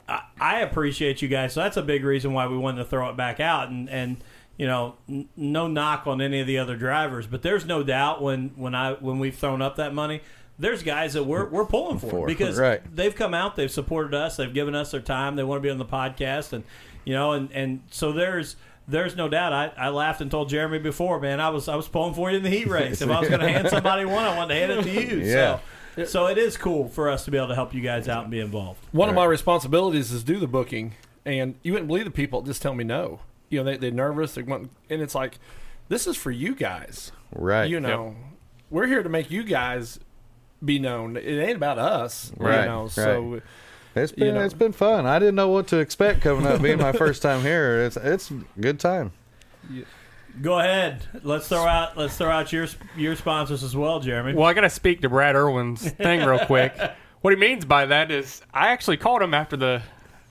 I, 0.09 0.23
I 0.41 0.61
appreciate 0.61 1.21
you 1.21 1.29
guys, 1.29 1.53
so 1.53 1.61
that's 1.61 1.77
a 1.77 1.83
big 1.83 2.05
reason 2.05 2.33
why 2.33 2.47
we 2.47 2.57
wanted 2.57 2.79
to 2.79 2.85
throw 2.85 3.11
it 3.11 3.17
back 3.17 3.41
out. 3.41 3.69
And 3.69 3.91
and 3.91 4.17
you 4.61 4.67
know, 4.67 4.97
n- 5.09 5.27
no 5.39 5.67
knock 5.69 6.07
on 6.07 6.21
any 6.21 6.39
of 6.39 6.47
the 6.47 6.59
other 6.59 6.77
drivers, 6.77 7.27
but 7.27 7.41
there's 7.41 7.65
no 7.65 7.83
doubt 7.83 8.21
when 8.21 8.51
when 8.57 8.75
I 8.75 8.93
when 8.93 9.19
we've 9.19 9.35
thrown 9.35 9.63
up 9.63 9.77
that 9.77 9.95
money. 9.95 10.21
There's 10.59 10.83
guys 10.83 11.15
that 11.15 11.25
we're, 11.25 11.49
we're 11.49 11.65
pulling 11.65 11.99
for, 11.99 12.11
For, 12.11 12.27
because 12.27 12.59
right. 12.59 12.83
they've 12.95 13.15
come 13.15 13.33
out, 13.33 13.57
they've 13.57 13.71
supported 13.71 14.13
us, 14.13 14.37
they've 14.37 14.53
given 14.53 14.75
us 14.75 14.91
their 14.91 15.01
time, 15.01 15.37
they 15.37 15.45
want 15.45 15.61
to 15.61 15.63
be 15.63 15.71
on 15.71 15.79
the 15.79 15.87
podcast, 15.87 16.53
and 16.53 16.65
you 17.07 17.15
know, 17.15 17.33
and, 17.33 17.51
and 17.53 17.81
so 17.91 18.13
there's 18.13 18.57
there's 18.87 19.17
no 19.17 19.31
doubt. 19.31 19.55
I, 19.55 19.73
I 19.79 19.89
laughed 19.89 20.21
and 20.21 20.31
told 20.31 20.51
Jeremy 20.51 20.79
before, 20.79 21.19
man, 21.21 21.41
I 21.41 21.49
was 21.49 21.67
I 21.67 21.75
was 21.75 21.89
pulling 21.89 22.13
for 22.13 22.31
you 22.31 22.37
in 22.37 22.43
the 22.43 22.51
heat 22.51 22.69
race. 22.69 23.01
If 23.01 23.09
I 23.09 23.19
was 23.19 23.31
going 23.31 23.41
to 23.41 23.49
hand 23.49 23.69
somebody 23.71 24.05
one, 24.05 24.25
I 24.25 24.37
wanted 24.37 24.55
to 24.55 24.61
hand 24.61 24.73
it 24.73 24.83
to 24.83 24.91
you. 24.91 25.25
Yeah. 25.25 25.61
So 25.97 26.05
so 26.05 26.27
it 26.27 26.37
is 26.37 26.59
cool 26.59 26.91
for 26.91 27.09
us 27.09 27.25
to 27.25 27.31
be 27.31 27.39
able 27.39 27.49
to 27.49 27.55
help 27.55 27.73
you 27.73 27.81
guys 27.81 28.09
out 28.09 28.25
and 28.25 28.31
be 28.31 28.41
involved. 28.41 28.85
One 28.93 29.09
of 29.09 29.15
my 29.15 29.25
responsibilities 29.25 30.13
is 30.13 30.23
do 30.23 30.39
the 30.39 30.47
booking, 30.47 30.93
and 31.25 31.55
you 31.63 31.73
wouldn't 31.73 31.89
believe 31.89 32.05
the 32.05 32.11
people 32.11 32.43
just 32.43 32.61
tell 32.61 32.75
me 32.75 32.85
no. 32.85 33.21
You 33.51 33.59
know, 33.59 33.65
they, 33.65 33.77
they're 33.77 33.91
nervous. 33.91 34.35
They 34.35 34.43
want, 34.43 34.71
and 34.89 35.03
it's 35.03 35.15
like, 35.15 35.39
this 35.89 36.07
is 36.07 36.17
for 36.17 36.31
you 36.31 36.55
guys. 36.55 37.13
right. 37.33 37.69
You 37.69 37.81
know, 37.81 38.17
we're 38.71 38.87
here 38.87 39.03
to 39.03 39.09
make 39.09 39.31
you 39.31 39.43
guys 39.43 40.01
be 40.65 40.79
known. 40.79 41.17
It 41.17 41.27
ain't 41.41 41.57
about 41.57 41.79
us. 41.79 42.33
Right, 42.37 42.61
You 42.61 42.67
know, 42.67 42.89
so 42.89 43.41
It's 43.95 44.13
been 44.13 44.27
you 44.29 44.33
know. 44.33 44.45
it's 44.45 44.55
been 44.55 44.73
fun. 44.73 45.05
I 45.07 45.19
didn't 45.19 45.35
know 45.35 45.49
what 45.49 45.67
to 45.69 45.79
expect 45.79 46.21
coming 46.21 46.47
up 46.47 46.63
being 46.63 46.79
my 46.79 46.93
first 46.93 47.23
time 47.23 47.43
here. 47.43 47.83
It's 47.85 47.97
it's 47.97 48.31
a 48.31 48.41
good 48.61 48.79
time. 48.79 49.13
Go 50.41 50.61
ahead. 50.61 51.05
Let's 51.25 51.49
throw 51.49 51.67
out 51.67 51.97
let's 51.97 52.17
throw 52.17 52.31
out 52.31 52.53
your 52.53 52.69
your 52.97 53.17
sponsors 53.17 53.65
as 53.65 53.75
well, 53.75 53.99
Jeremy. 53.99 54.35
Well, 54.35 54.47
I 54.47 54.53
got 54.55 54.61
to 54.61 54.71
speak 54.71 55.01
to 55.03 55.09
Brad 55.09 55.35
Irwin's 55.35 55.91
thing 55.91 56.25
real 56.25 56.45
quick. 56.47 56.75
What 57.23 57.35
he 57.35 57.39
means 57.39 57.67
by 57.67 57.85
that 57.85 58.11
is, 58.11 58.41
I 58.55 58.69
actually 58.69 58.97
called 58.97 59.21
him 59.21 59.35
after 59.35 59.55
the. 59.55 59.83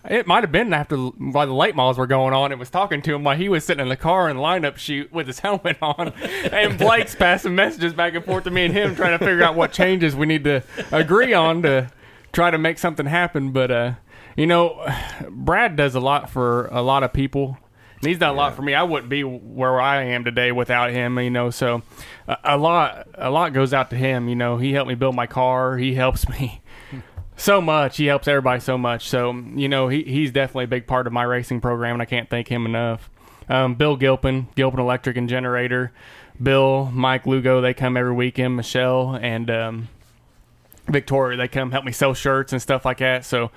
It 0.06 0.26
might 0.28 0.44
have 0.44 0.52
been 0.52 0.74
after 0.74 0.96
while 0.96 1.46
the 1.46 1.54
late 1.54 1.76
models 1.76 1.98
were 1.98 2.08
going 2.08 2.34
on. 2.34 2.52
It 2.52 2.58
was 2.58 2.70
talking 2.70 3.02
to 3.02 3.16
him 3.16 3.24
while 3.24 3.36
he 3.36 3.50
was 3.50 3.66
sitting 3.66 3.82
in 3.82 3.90
the 3.90 3.98
car 3.98 4.30
in 4.30 4.38
lineup 4.38 4.78
chute 4.78 5.12
with 5.12 5.28
his 5.28 5.40
helmet 5.42 5.78
on, 5.82 6.14
and 6.52 6.78
Blake's 6.78 7.16
passing 7.16 7.56
messages 7.56 7.94
back 7.94 8.16
and 8.16 8.24
forth 8.24 8.46
to 8.46 8.52
me 8.52 8.66
and 8.66 8.74
him, 8.74 8.96
trying 8.96 9.18
to 9.18 9.24
figure 9.24 9.44
out 9.44 9.56
what 9.56 9.74
changes 9.74 10.16
we 10.16 10.26
need 10.26 10.46
to 10.46 10.64
agree 10.92 11.34
on 11.34 11.64
to 11.64 11.92
try 12.32 12.50
to 12.50 12.58
make 12.58 12.80
something 12.80 13.06
happen. 13.06 13.52
But 13.52 13.72
uh, 13.72 13.94
you 14.38 14.48
know, 14.48 14.86
Brad 15.30 15.76
does 15.76 15.96
a 15.96 16.00
lot 16.00 16.30
for 16.30 16.68
a 16.68 16.82
lot 16.82 17.04
of 17.04 17.12
people. 17.12 17.58
And 18.02 18.08
he's 18.08 18.20
done 18.20 18.30
a 18.30 18.38
lot 18.38 18.56
for 18.56 18.62
me. 18.62 18.74
I 18.74 18.84
wouldn't 18.84 19.10
be 19.10 19.26
where 19.26 19.82
I 19.82 20.04
am 20.04 20.24
today 20.24 20.54
without 20.54 20.92
him, 20.92 21.20
you 21.20 21.30
know. 21.30 21.50
So 21.50 21.82
a, 22.30 22.38
a 22.46 22.58
lot, 22.58 23.10
a 23.16 23.30
lot 23.30 23.52
goes 23.52 23.74
out 23.74 23.90
to 23.90 23.98
him. 23.98 24.30
You 24.30 24.38
know, 24.38 24.56
he 24.56 24.72
helped 24.72 24.88
me 24.88 24.96
build 24.96 25.16
my 25.16 25.28
car. 25.28 25.78
He 25.78 25.96
helps 25.96 26.30
me 26.40 26.62
so 27.40 27.62
much. 27.62 27.98
He 27.98 28.06
helps 28.06 28.28
everybody 28.28 28.60
so 28.60 28.78
much. 28.78 29.10
So 29.10 29.34
you 29.34 29.68
know, 29.70 29.88
he 29.88 30.04
he's 30.04 30.32
definitely 30.32 30.66
a 30.66 30.68
big 30.68 30.88
part 30.88 31.08
of 31.08 31.14
my 31.14 31.24
racing 31.24 31.62
program, 31.62 31.94
and 31.96 32.02
I 32.02 32.06
can't 32.06 32.30
thank 32.30 32.48
him 32.48 32.66
enough. 32.66 33.10
Um, 33.48 33.76
Bill 33.76 33.96
Gilpin, 33.96 34.48
Gilpin 34.56 34.80
Electric 34.80 35.18
and 35.18 35.28
Generator, 35.28 35.92
Bill, 36.42 36.86
Mike 36.94 37.26
Lugo, 37.26 37.62
they 37.62 37.74
come 37.74 37.98
every 37.98 38.14
weekend. 38.14 38.56
Michelle 38.56 39.16
and 39.16 39.50
um, 39.50 39.88
Victoria, 40.88 41.38
they 41.38 41.48
come 41.48 41.72
help 41.72 41.86
me 41.86 41.92
sell 41.92 42.14
shirts 42.14 42.54
and 42.54 42.62
stuff 42.62 42.86
like 42.86 43.00
that. 43.00 43.26
So, 43.26 43.50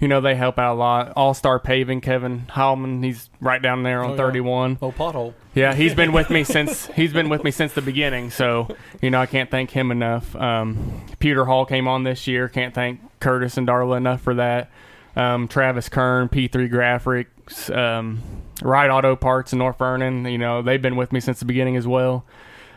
you 0.00 0.08
know, 0.08 0.20
they 0.20 0.34
help 0.34 0.58
out 0.58 0.74
a 0.74 0.78
lot. 0.78 1.12
All 1.16 1.32
Star 1.32 1.58
Paving, 1.60 2.00
Kevin 2.00 2.46
Hallman, 2.48 3.02
he's 3.02 3.30
right 3.40 3.62
down 3.62 3.82
there 3.84 4.02
on 4.02 4.10
Oh, 4.10 4.12
yeah. 4.14 4.16
31. 4.18 4.78
oh 4.82 4.92
pothole. 4.92 5.34
Yeah, 5.54 5.74
he's 5.74 5.94
been 5.94 6.12
with 6.12 6.28
me 6.28 6.42
since 6.56 6.86
he's 6.88 7.12
been 7.12 7.28
with 7.28 7.42
me 7.44 7.50
since 7.52 7.72
the 7.72 7.82
beginning. 7.82 8.30
So, 8.30 8.68
you 9.00 9.10
know, 9.10 9.20
I 9.20 9.26
can't 9.26 9.50
thank 9.50 9.70
him 9.70 9.90
enough. 9.90 10.34
Um, 10.36 11.04
Peter 11.18 11.44
Hall 11.44 11.64
came 11.64 11.86
on 11.88 12.02
this 12.02 12.26
year. 12.26 12.48
Can't 12.48 12.74
thank 12.74 13.00
Curtis 13.20 13.56
and 13.56 13.66
Darla 13.66 13.96
enough 13.96 14.20
for 14.20 14.34
that. 14.34 14.70
Um, 15.14 15.48
Travis 15.48 15.88
Kern, 15.88 16.28
P3 16.28 16.70
Graphics, 16.70 17.74
um, 17.74 18.20
Ride 18.62 18.90
Auto 18.90 19.16
Parts 19.16 19.52
in 19.52 19.58
North 19.58 19.78
Vernon. 19.78 20.26
You 20.26 20.38
know, 20.38 20.62
they've 20.62 20.80
been 20.82 20.96
with 20.96 21.12
me 21.12 21.20
since 21.20 21.38
the 21.38 21.46
beginning 21.46 21.76
as 21.76 21.86
well. 21.86 22.24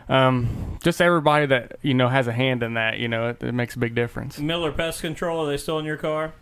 Um, 0.08 0.78
just 0.82 1.00
everybody 1.00 1.46
that 1.46 1.78
you 1.82 1.94
know 1.94 2.08
has 2.08 2.26
a 2.26 2.32
hand 2.32 2.62
in 2.62 2.74
that. 2.74 2.98
You 2.98 3.08
know, 3.08 3.28
it, 3.28 3.42
it 3.42 3.52
makes 3.52 3.76
a 3.76 3.78
big 3.78 3.94
difference. 3.94 4.38
Miller 4.38 4.72
Pest 4.72 5.02
Control, 5.02 5.46
are 5.46 5.50
they 5.50 5.56
still 5.56 5.78
in 5.78 5.84
your 5.84 5.96
car? 5.96 6.32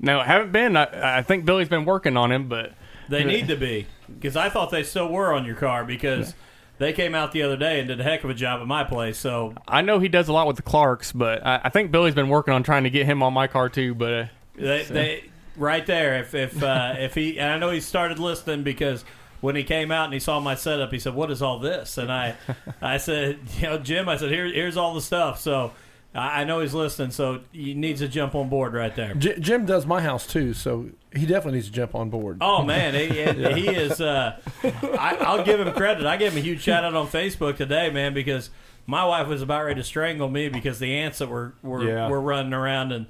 No, 0.00 0.20
haven't 0.20 0.52
been. 0.52 0.76
I, 0.76 1.18
I 1.18 1.22
think 1.22 1.44
Billy's 1.44 1.68
been 1.68 1.84
working 1.84 2.16
on 2.16 2.32
him, 2.32 2.48
but 2.48 2.72
They 3.08 3.24
need 3.24 3.48
to 3.48 3.56
be 3.56 3.86
because 4.12 4.36
I 4.36 4.48
thought 4.48 4.70
they 4.70 4.82
still 4.82 5.08
were 5.08 5.32
on 5.32 5.44
your 5.44 5.54
car 5.56 5.84
because 5.84 6.34
they 6.78 6.92
came 6.92 7.14
out 7.14 7.32
the 7.32 7.42
other 7.42 7.56
day 7.56 7.78
and 7.78 7.88
did 7.88 8.00
a 8.00 8.04
heck 8.04 8.24
of 8.24 8.30
a 8.30 8.34
job 8.34 8.60
at 8.60 8.66
my 8.66 8.84
place. 8.84 9.18
So 9.18 9.54
I 9.68 9.82
know 9.82 9.98
he 9.98 10.08
does 10.08 10.28
a 10.28 10.32
lot 10.32 10.46
with 10.46 10.56
the 10.56 10.62
Clarks. 10.62 11.12
But 11.12 11.44
I, 11.46 11.60
I 11.64 11.68
think 11.68 11.90
Billy's 11.90 12.14
been 12.14 12.28
working 12.28 12.54
on 12.54 12.62
trying 12.62 12.84
to 12.84 12.90
get 12.90 13.06
him 13.06 13.22
on 13.22 13.32
my 13.32 13.46
car 13.46 13.68
too. 13.68 13.94
But 13.94 14.12
uh, 14.12 14.26
they, 14.56 14.82
they 14.84 15.24
right 15.56 15.86
there. 15.86 16.18
If 16.20 16.34
if 16.34 16.62
uh, 16.62 16.94
if 16.98 17.14
he 17.14 17.38
and 17.38 17.52
I 17.52 17.58
know 17.58 17.70
he 17.70 17.80
started 17.80 18.18
listening 18.18 18.62
because 18.62 19.04
when 19.40 19.56
he 19.56 19.62
came 19.64 19.90
out 19.90 20.04
and 20.04 20.14
he 20.14 20.20
saw 20.20 20.40
my 20.40 20.54
setup, 20.54 20.92
he 20.92 20.98
said, 20.98 21.14
"What 21.14 21.30
is 21.30 21.42
all 21.42 21.58
this?" 21.58 21.98
And 21.98 22.10
I 22.10 22.36
I 22.82 22.96
said, 22.98 23.38
"You 23.58 23.68
know, 23.68 23.78
Jim," 23.78 24.08
I 24.08 24.16
said, 24.16 24.30
"Here 24.30 24.46
here's 24.46 24.76
all 24.76 24.94
the 24.94 25.02
stuff." 25.02 25.40
So. 25.40 25.72
I 26.16 26.44
know 26.44 26.60
he's 26.60 26.74
listening, 26.74 27.10
so 27.10 27.40
he 27.50 27.74
needs 27.74 28.00
to 28.00 28.06
jump 28.08 28.34
on 28.36 28.48
board 28.48 28.72
right 28.72 28.94
there. 28.94 29.14
J- 29.14 29.38
Jim 29.40 29.66
does 29.66 29.84
my 29.84 30.00
house 30.00 30.26
too, 30.26 30.54
so 30.54 30.90
he 31.12 31.26
definitely 31.26 31.58
needs 31.58 31.66
to 31.66 31.72
jump 31.72 31.94
on 31.96 32.08
board. 32.08 32.38
Oh 32.40 32.62
man, 32.62 32.94
he, 32.94 33.08
he 33.60 33.68
is. 33.68 34.00
Uh, 34.00 34.38
I, 34.62 35.16
I'll 35.20 35.44
give 35.44 35.58
him 35.60 35.72
credit. 35.72 36.06
I 36.06 36.16
gave 36.16 36.32
him 36.32 36.38
a 36.38 36.40
huge 36.40 36.60
shout 36.62 36.84
out 36.84 36.94
on 36.94 37.08
Facebook 37.08 37.56
today, 37.56 37.90
man, 37.90 38.14
because 38.14 38.50
my 38.86 39.04
wife 39.04 39.26
was 39.26 39.42
about 39.42 39.64
ready 39.64 39.80
to 39.80 39.84
strangle 39.84 40.28
me 40.28 40.48
because 40.48 40.78
the 40.78 40.94
ants 40.98 41.18
that 41.18 41.28
were 41.28 41.54
were, 41.62 41.82
Yeah. 41.84 42.08
were 42.08 42.20
running 42.20 42.52
around, 42.54 42.92
and 42.92 43.06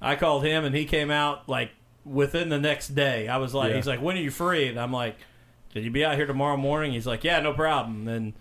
I 0.00 0.16
called 0.16 0.42
him, 0.44 0.64
and 0.64 0.74
he 0.74 0.86
came 0.86 1.10
out 1.10 1.48
like 1.50 1.72
within 2.06 2.48
the 2.48 2.58
next 2.58 2.88
day. 2.94 3.28
I 3.28 3.36
was 3.36 3.52
like, 3.52 3.70
Yeah. 3.70 3.76
he's 3.76 3.86
like, 3.86 4.00
when 4.00 4.16
are 4.16 4.20
you 4.20 4.30
free? 4.30 4.68
And 4.68 4.80
I'm 4.80 4.92
like, 4.92 5.16
can 5.74 5.82
you 5.82 5.90
be 5.90 6.04
out 6.06 6.16
here 6.16 6.26
tomorrow 6.26 6.56
morning? 6.56 6.92
He's 6.92 7.06
like, 7.06 7.22
yeah, 7.24 7.38
no 7.40 7.52
problem. 7.52 8.08
And 8.08 8.32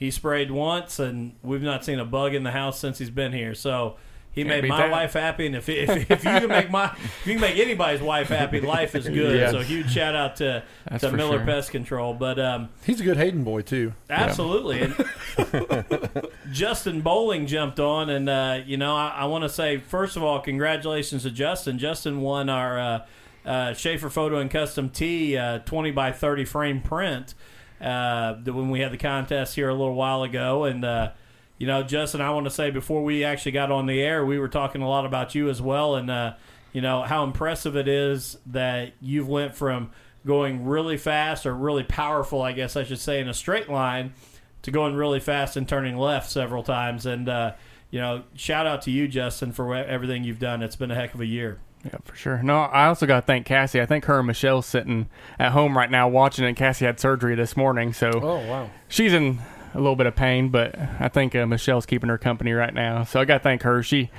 he 0.00 0.10
sprayed 0.10 0.50
once, 0.50 0.98
and 0.98 1.34
we've 1.42 1.62
not 1.62 1.84
seen 1.84 2.00
a 2.00 2.04
bug 2.04 2.34
in 2.34 2.42
the 2.42 2.50
house 2.50 2.80
since 2.80 2.98
he's 2.98 3.10
been 3.10 3.32
here. 3.32 3.54
So 3.54 3.96
He 4.32 4.44
Can't 4.44 4.62
made 4.62 4.68
my 4.68 4.78
that. 4.78 4.90
wife 4.90 5.12
happy, 5.12 5.44
and 5.46 5.54
if, 5.54 5.68
if, 5.68 5.90
if 6.10 6.24
you 6.24 6.30
can 6.30 6.48
make 6.48 6.70
my 6.70 6.86
if 7.04 7.26
you 7.26 7.34
can 7.34 7.40
make 7.40 7.58
anybody's 7.58 8.00
wife 8.00 8.28
happy, 8.28 8.60
life 8.60 8.94
is 8.94 9.06
good. 9.08 9.38
Yeah. 9.38 9.50
So 9.50 9.60
huge 9.60 9.90
shout 9.92 10.14
out 10.16 10.36
to 10.36 10.62
That's 10.88 11.02
to 11.02 11.12
Miller 11.12 11.38
sure. 11.38 11.46
Pest 11.46 11.70
Control. 11.70 12.14
But 12.14 12.38
um, 12.38 12.70
He's 12.84 13.00
a 13.00 13.04
good 13.04 13.18
Hayden 13.18 13.44
boy 13.44 13.62
too. 13.62 13.92
Absolutely. 14.08 14.80
And 14.82 14.94
Justin 16.52 17.00
Bowling 17.02 17.46
jumped 17.46 17.78
on, 17.80 18.08
and 18.10 18.28
uh, 18.28 18.60
you 18.64 18.76
know, 18.76 18.96
I, 18.96 19.08
I 19.18 19.24
want 19.26 19.42
to 19.44 19.48
say 19.48 19.76
first 19.78 20.16
of 20.16 20.22
all, 20.22 20.40
congratulations 20.40 21.22
to 21.24 21.30
Justin. 21.30 21.78
Justin 21.78 22.20
won 22.20 22.48
our 22.48 22.78
uh, 22.78 23.06
uh, 23.44 23.74
Schaefer 23.74 24.10
Photo 24.10 24.38
and 24.38 24.50
Custom 24.50 24.88
T 24.90 25.36
uh, 25.36 25.58
20 25.60 25.90
by 25.90 26.12
30 26.12 26.44
frame 26.44 26.80
print 26.80 27.34
uh, 27.80 28.34
when 28.34 28.70
we 28.70 28.80
had 28.80 28.92
the 28.92 28.98
contest 28.98 29.54
here 29.54 29.68
a 29.68 29.74
little 29.74 29.94
while 29.94 30.22
ago, 30.22 30.64
and. 30.64 30.84
Uh, 30.84 31.10
you 31.58 31.66
know, 31.66 31.82
Justin, 31.82 32.22
I 32.22 32.30
want 32.30 32.46
to 32.46 32.50
say 32.50 32.70
before 32.70 33.04
we 33.04 33.22
actually 33.22 33.52
got 33.52 33.70
on 33.70 33.84
the 33.84 34.00
air, 34.00 34.24
we 34.24 34.38
were 34.38 34.48
talking 34.48 34.80
a 34.80 34.88
lot 34.88 35.04
about 35.04 35.34
you 35.34 35.50
as 35.50 35.60
well, 35.60 35.94
and 35.94 36.10
uh, 36.10 36.32
you 36.72 36.80
know 36.80 37.02
how 37.02 37.22
impressive 37.22 37.76
it 37.76 37.86
is 37.86 38.38
that 38.46 38.94
you've 38.98 39.28
went 39.28 39.54
from 39.54 39.90
going 40.26 40.64
really 40.64 40.96
fast 40.96 41.44
or 41.44 41.54
really 41.54 41.82
powerful, 41.82 42.40
I 42.40 42.52
guess 42.52 42.76
I 42.76 42.84
should 42.84 42.98
say, 42.98 43.20
in 43.20 43.28
a 43.28 43.34
straight 43.34 43.68
line 43.68 44.14
to 44.62 44.70
going 44.70 44.94
really 44.94 45.20
fast 45.20 45.56
and 45.56 45.68
turning 45.68 45.98
left 45.98 46.30
several 46.30 46.62
times. 46.62 47.04
And 47.04 47.28
uh, 47.28 47.52
you 47.90 48.00
know, 48.00 48.24
shout 48.34 48.66
out 48.66 48.80
to 48.82 48.90
you, 48.90 49.06
Justin, 49.06 49.52
for 49.52 49.74
everything 49.74 50.24
you've 50.24 50.38
done. 50.38 50.62
It's 50.62 50.76
been 50.76 50.90
a 50.90 50.94
heck 50.94 51.12
of 51.14 51.20
a 51.20 51.26
year. 51.26 51.58
Yeah, 51.84 51.96
for 52.04 52.14
sure. 52.14 52.42
No, 52.42 52.58
I 52.58 52.86
also 52.86 53.06
got 53.06 53.20
to 53.20 53.26
thank 53.26 53.46
Cassie. 53.46 53.80
I 53.80 53.86
think 53.86 54.04
her 54.04 54.18
and 54.18 54.26
Michelle's 54.26 54.66
sitting 54.66 55.08
at 55.38 55.52
home 55.52 55.76
right 55.76 55.90
now 55.90 56.08
watching 56.08 56.44
it. 56.44 56.54
Cassie 56.54 56.84
had 56.84 57.00
surgery 57.00 57.34
this 57.34 57.56
morning, 57.56 57.92
so 57.94 58.10
Oh 58.22 58.46
wow. 58.46 58.70
she's 58.88 59.12
in 59.14 59.38
a 59.72 59.78
little 59.78 59.96
bit 59.96 60.06
of 60.06 60.14
pain, 60.14 60.50
but 60.50 60.78
I 60.98 61.08
think 61.08 61.34
uh, 61.34 61.46
Michelle's 61.46 61.86
keeping 61.86 62.10
her 62.10 62.18
company 62.18 62.52
right 62.52 62.74
now. 62.74 63.04
So 63.04 63.20
I 63.20 63.24
got 63.24 63.38
to 63.38 63.42
thank 63.42 63.62
her. 63.62 63.82
She, 63.82 64.10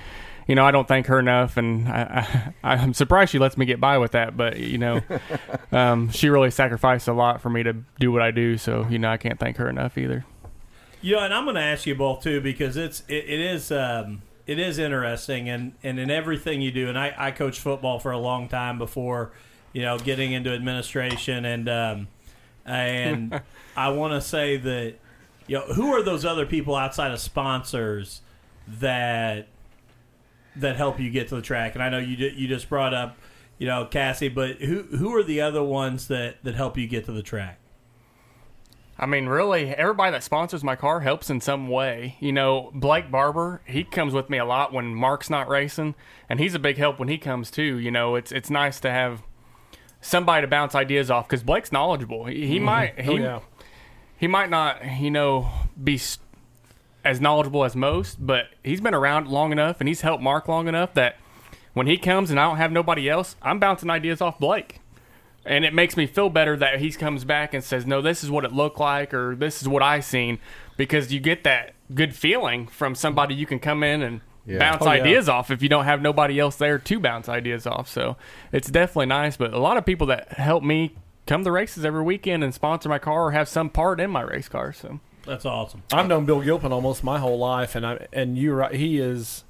you 0.47 0.55
know, 0.55 0.65
I 0.65 0.71
don't 0.71 0.87
thank 0.87 1.05
her 1.05 1.19
enough, 1.19 1.55
and 1.57 1.87
I, 1.87 2.53
I, 2.63 2.73
I'm 2.75 2.93
surprised 2.95 3.31
she 3.31 3.37
lets 3.39 3.57
me 3.57 3.65
get 3.67 3.79
by 3.79 3.99
with 3.99 4.13
that. 4.13 4.35
But 4.35 4.57
you 4.57 4.77
know, 4.79 5.01
um, 5.71 6.09
she 6.09 6.29
really 6.29 6.51
sacrificed 6.51 7.07
a 7.07 7.13
lot 7.13 7.41
for 7.41 7.49
me 7.51 7.61
to 7.63 7.73
do 7.99 8.11
what 8.11 8.21
I 8.23 8.31
do. 8.31 8.57
So 8.57 8.87
you 8.89 8.97
know, 8.97 9.09
I 9.11 9.17
can't 9.17 9.39
thank 9.39 9.57
her 9.57 9.69
enough 9.69 9.97
either. 9.99 10.25
Yeah, 11.01 11.25
and 11.25 11.33
I'm 11.33 11.43
going 11.45 11.55
to 11.55 11.61
ask 11.61 11.85
you 11.85 11.95
both 11.95 12.23
too 12.23 12.41
because 12.41 12.75
it's 12.77 13.01
it, 13.07 13.25
it 13.27 13.39
is 13.39 13.71
um, 13.71 14.21
it 14.51 14.59
is 14.59 14.77
interesting, 14.77 15.47
and 15.49 15.73
and 15.81 15.97
in 15.97 16.11
everything 16.11 16.61
you 16.61 16.71
do. 16.71 16.89
And 16.89 16.99
I 16.99 17.13
I 17.17 17.31
coached 17.31 17.61
football 17.61 17.99
for 17.99 18.11
a 18.11 18.17
long 18.17 18.49
time 18.49 18.77
before, 18.77 19.31
you 19.71 19.81
know, 19.81 19.97
getting 19.97 20.33
into 20.33 20.51
administration, 20.51 21.45
and 21.45 21.69
um, 21.69 22.07
and 22.65 23.41
I 23.77 23.89
want 23.89 24.13
to 24.13 24.21
say 24.21 24.57
that 24.57 24.95
you 25.47 25.57
know 25.57 25.73
who 25.73 25.93
are 25.93 26.03
those 26.03 26.25
other 26.25 26.45
people 26.45 26.75
outside 26.75 27.11
of 27.11 27.19
sponsors 27.21 28.21
that 28.67 29.47
that 30.57 30.75
help 30.75 30.99
you 30.99 31.09
get 31.09 31.29
to 31.29 31.35
the 31.35 31.41
track? 31.41 31.75
And 31.75 31.83
I 31.83 31.87
know 31.87 31.99
you 31.99 32.17
you 32.27 32.49
just 32.49 32.67
brought 32.67 32.93
up 32.93 33.17
you 33.57 33.67
know 33.67 33.85
Cassie, 33.85 34.27
but 34.27 34.57
who 34.57 34.83
who 34.83 35.15
are 35.15 35.23
the 35.23 35.39
other 35.39 35.63
ones 35.63 36.09
that 36.09 36.43
that 36.43 36.55
help 36.55 36.77
you 36.77 36.87
get 36.87 37.05
to 37.05 37.13
the 37.13 37.23
track? 37.23 37.60
I 39.01 39.07
mean, 39.07 39.25
really, 39.25 39.69
everybody 39.69 40.11
that 40.11 40.23
sponsors 40.23 40.63
my 40.63 40.75
car 40.75 40.99
helps 40.99 41.31
in 41.31 41.41
some 41.41 41.67
way. 41.67 42.17
You 42.19 42.31
know, 42.31 42.69
Blake 42.75 43.09
Barber, 43.09 43.61
he 43.65 43.83
comes 43.83 44.13
with 44.13 44.29
me 44.29 44.37
a 44.37 44.45
lot 44.45 44.71
when 44.71 44.93
Mark's 44.93 45.27
not 45.27 45.49
racing, 45.49 45.95
and 46.29 46.39
he's 46.39 46.53
a 46.53 46.59
big 46.59 46.77
help 46.77 46.99
when 46.99 47.09
he 47.09 47.17
comes 47.17 47.49
too. 47.49 47.79
You 47.79 47.89
know, 47.89 48.13
it's 48.15 48.31
it's 48.31 48.51
nice 48.51 48.79
to 48.81 48.91
have 48.91 49.23
somebody 50.01 50.43
to 50.43 50.47
bounce 50.47 50.75
ideas 50.75 51.09
off 51.09 51.27
because 51.27 51.41
Blake's 51.41 51.71
knowledgeable. 51.71 52.25
He, 52.25 52.45
he 52.45 52.55
mm-hmm. 52.57 52.65
might 52.65 52.93
oh, 52.99 53.01
he, 53.01 53.09
Oh 53.09 53.15
yeah. 53.15 53.39
he 54.17 54.27
might 54.27 54.51
not 54.51 54.99
you 54.99 55.09
know 55.09 55.49
be 55.83 55.99
as 57.03 57.19
knowledgeable 57.19 57.63
as 57.63 57.75
most, 57.75 58.23
but 58.23 58.45
he's 58.63 58.81
been 58.81 58.93
around 58.93 59.27
long 59.27 59.51
enough 59.51 59.79
and 59.79 59.87
he's 59.87 60.01
helped 60.01 60.21
Mark 60.21 60.47
long 60.47 60.67
enough 60.67 60.93
that 60.93 61.15
when 61.73 61.87
he 61.87 61.97
comes 61.97 62.29
and 62.29 62.39
I 62.39 62.47
don't 62.47 62.57
have 62.57 62.71
nobody 62.71 63.09
else, 63.09 63.35
I'm 63.41 63.59
bouncing 63.59 63.89
ideas 63.89 64.21
off 64.21 64.37
Blake. 64.37 64.80
And 65.45 65.65
it 65.65 65.73
makes 65.73 65.97
me 65.97 66.05
feel 66.05 66.29
better 66.29 66.55
that 66.57 66.79
he 66.79 66.91
comes 66.91 67.23
back 67.25 67.53
and 67.53 67.63
says, 67.63 67.85
"No, 67.87 68.01
this 68.01 68.23
is 68.23 68.29
what 68.29 68.45
it 68.45 68.51
looked 68.53 68.79
like, 68.79 69.13
or 69.13 69.35
this 69.35 69.61
is 69.61 69.67
what 69.67 69.81
I 69.81 69.99
seen," 69.99 70.37
because 70.77 71.11
you 71.11 71.19
get 71.19 71.43
that 71.45 71.73
good 71.95 72.15
feeling 72.15 72.67
from 72.67 72.93
somebody 72.95 73.33
you 73.33 73.45
can 73.47 73.57
come 73.59 73.81
in 73.83 74.01
and 74.03 74.21
Yeah. 74.45 74.59
bounce 74.59 74.81
Oh, 74.83 74.85
yeah. 74.91 75.01
ideas 75.01 75.27
off 75.29 75.49
if 75.51 75.61
you 75.63 75.69
don't 75.69 75.85
have 75.85 76.01
nobody 76.01 76.39
else 76.39 76.55
there 76.57 76.77
to 76.79 76.99
bounce 76.99 77.27
ideas 77.27 77.65
off. 77.67 77.87
So 77.87 78.17
it's 78.51 78.69
definitely 78.69 79.07
nice. 79.07 79.35
But 79.37 79.53
a 79.53 79.59
lot 79.59 79.77
of 79.77 79.85
people 79.85 80.07
that 80.07 80.29
help 80.33 80.63
me 80.63 80.95
come 81.27 81.43
to 81.43 81.51
races 81.51 81.83
every 81.85 82.01
weekend 82.03 82.43
and 82.43 82.53
sponsor 82.53 82.89
my 82.89 82.99
car 82.99 83.25
or 83.25 83.31
have 83.31 83.47
some 83.47 83.69
part 83.69 83.99
in 83.99 84.09
my 84.11 84.21
race 84.21 84.47
car. 84.49 84.73
So 84.73 84.99
That's 85.25 85.45
awesome. 85.45 85.83
I've 85.93 86.07
known 86.07 86.25
Bill 86.25 86.41
Gilpin 86.41 86.71
almost 86.71 87.03
my 87.03 87.19
whole 87.19 87.37
life, 87.37 87.75
and 87.75 87.85
I 87.85 88.07
and 88.13 88.37
you're 88.37 88.55
right. 88.55 88.73
He 88.73 88.97
is 88.99 89.43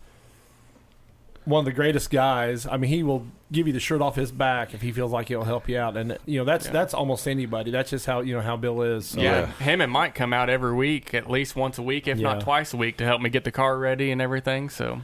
one 1.46 1.60
of 1.60 1.66
the 1.66 1.72
greatest 1.72 2.10
guys. 2.12 2.68
I 2.68 2.76
mean, 2.78 2.89
he 2.89 3.04
will 3.04 3.28
give 3.52 3.68
you 3.68 3.74
the 3.74 3.80
shirt 3.80 4.02
off 4.02 4.16
his 4.16 4.32
back 4.32 4.74
if 4.74 4.82
he 4.82 4.91
feels 4.91 5.12
like 5.12 5.28
he'll 5.28 5.43
help 5.43 5.68
you 5.68 5.78
out, 5.78 5.97
and 5.97 6.18
you 6.26 6.39
know 6.39 6.45
that's 6.45 6.66
Yeah. 6.68 6.72
that's 6.72 6.93
almost 6.93 7.28
anybody. 7.28 7.70
That's 7.72 7.89
just 7.89 8.06
how 8.06 8.22
you 8.22 8.34
know 8.36 8.41
how 8.41 8.56
Bill 8.58 8.82
is. 8.82 9.08
So. 9.08 9.20
Yeah, 9.22 9.47
him 9.54 9.82
and 9.82 9.91
Mike 9.91 10.16
come 10.16 10.34
out 10.34 10.49
every 10.49 10.74
week, 10.74 11.14
at 11.14 11.30
least 11.30 11.56
once 11.56 11.78
a 11.78 11.82
week, 11.84 12.08
if 12.08 12.18
Yeah. 12.18 12.34
not 12.34 12.41
twice 12.41 12.74
a 12.74 12.78
week, 12.78 12.97
to 12.97 13.06
help 13.06 13.22
me 13.22 13.30
get 13.30 13.43
the 13.43 13.52
car 13.52 13.78
ready 13.78 14.12
and 14.12 14.22
everything. 14.22 14.70
So 14.70 15.02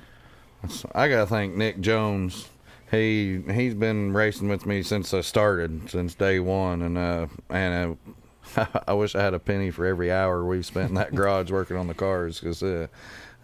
I 0.95 1.07
gotta 1.09 1.27
thank 1.27 1.55
Nick 1.55 1.79
Jones. 1.81 2.49
He 2.89 3.41
he's 3.51 3.73
been 3.73 4.13
racing 4.13 4.47
with 4.47 4.65
me 4.65 4.81
since 4.81 5.13
I 5.13 5.21
started, 5.21 5.89
since 5.89 6.15
day 6.15 6.39
one, 6.39 6.81
and 6.81 6.97
uh, 6.97 7.27
and 7.49 7.97
uh, 8.55 8.65
I 8.87 8.93
wish 8.93 9.13
I 9.13 9.21
had 9.21 9.33
a 9.33 9.39
penny 9.39 9.71
for 9.71 9.85
every 9.85 10.09
hour 10.11 10.45
we've 10.45 10.65
spent 10.65 10.89
in 10.89 10.95
that 10.95 11.13
garage 11.15 11.51
working 11.51 11.75
on 11.75 11.87
the 11.87 11.93
cars 11.93 12.39
because 12.39 12.63
uh, 12.63 12.87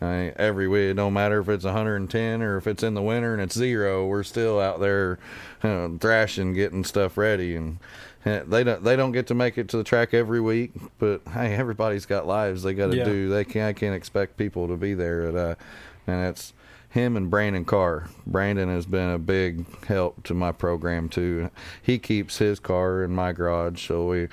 I, 0.01 0.33
every 0.35 0.67
week, 0.67 0.89
it 0.91 0.93
don't 0.95 1.13
matter 1.13 1.39
if 1.39 1.47
it's 1.47 1.63
110 1.63 2.41
or 2.41 2.57
if 2.57 2.67
it's 2.67 2.83
in 2.83 2.93
the 2.93 3.01
winter 3.01 3.33
and 3.33 3.41
it's 3.41 3.55
zero, 3.57 4.05
we're 4.05 4.23
still 4.23 4.59
out 4.59 4.79
there 4.81 5.17
uh, 5.63 5.87
thrashing, 5.99 6.53
getting 6.53 6.83
stuff 6.83 7.17
ready, 7.17 7.55
and 7.55 7.77
uh, 8.25 8.41
they 8.45 8.63
don't 8.65 8.83
they 8.83 8.95
don't 8.97 9.13
get 9.13 9.27
to 9.27 9.33
make 9.33 9.57
it 9.57 9.69
to 9.69 9.77
the 9.77 9.83
track 9.83 10.13
every 10.13 10.41
week. 10.41 10.71
But 10.99 11.21
hey, 11.33 11.55
everybody's 11.55 12.05
got 12.05 12.27
lives 12.27 12.63
they 12.63 12.73
got 12.73 12.91
to 12.91 12.97
Yeah. 12.97 13.05
do. 13.05 13.29
They 13.29 13.45
can't 13.45 13.69
I 13.69 13.79
can't 13.79 13.95
expect 13.95 14.35
people 14.37 14.67
to 14.67 14.75
be 14.75 14.93
there 14.93 15.27
at 15.27 15.35
uh, 15.35 15.55
and 16.07 16.27
it's 16.27 16.53
him 16.89 17.15
and 17.17 17.29
Brandon 17.29 17.63
Carr. 17.65 18.09
Brandon 18.27 18.69
has 18.69 18.85
been 18.85 19.09
a 19.09 19.17
big 19.17 19.65
help 19.85 20.21
to 20.23 20.33
my 20.33 20.51
program 20.51 21.07
too. 21.09 21.49
He 21.81 21.97
keeps 21.97 22.37
his 22.39 22.59
car 22.59 23.03
in 23.03 23.11
my 23.11 23.31
garage, 23.31 23.87
so 23.87 24.07
we. 24.07 24.27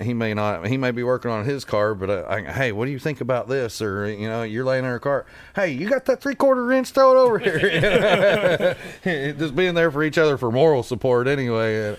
He 0.00 0.14
may 0.14 0.32
not. 0.32 0.66
He 0.66 0.76
may 0.76 0.92
be 0.92 1.02
working 1.02 1.30
on 1.30 1.44
his 1.44 1.64
car, 1.64 1.94
but 1.94 2.08
uh, 2.08 2.24
I, 2.28 2.42
hey, 2.42 2.72
what 2.72 2.86
do 2.86 2.90
you 2.90 2.98
think 2.98 3.20
about 3.20 3.48
this? 3.48 3.82
Or 3.82 4.10
you 4.10 4.28
know, 4.28 4.42
you're 4.42 4.64
laying 4.64 4.84
in 4.84 4.92
a 4.92 4.98
car. 4.98 5.26
Hey, 5.54 5.72
you 5.72 5.88
got 5.88 6.06
that 6.06 6.22
three 6.22 6.34
quarter 6.34 6.72
inch? 6.72 6.90
Throw 6.90 7.12
it 7.12 7.20
over 7.20 7.38
here. 7.38 8.76
Just 9.38 9.54
being 9.54 9.74
there 9.74 9.90
for 9.90 10.02
each 10.02 10.16
other 10.16 10.38
for 10.38 10.50
moral 10.50 10.82
support, 10.82 11.26
anyway. 11.26 11.96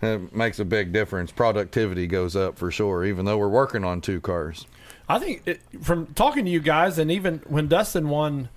It 0.00 0.32
makes 0.32 0.60
a 0.60 0.64
big 0.64 0.92
difference. 0.92 1.32
Productivity 1.32 2.06
goes 2.06 2.36
up 2.36 2.56
for 2.56 2.70
sure, 2.70 3.04
even 3.04 3.24
though 3.24 3.36
we're 3.36 3.48
working 3.48 3.84
on 3.84 4.00
two 4.00 4.20
cars. 4.20 4.66
I 5.08 5.18
think 5.18 5.42
it, 5.46 5.60
from 5.80 6.06
talking 6.14 6.44
to 6.44 6.50
you 6.50 6.60
guys, 6.60 6.98
and 6.98 7.10
even 7.10 7.42
when 7.48 7.66
Dustin 7.66 8.08
won 8.08 8.48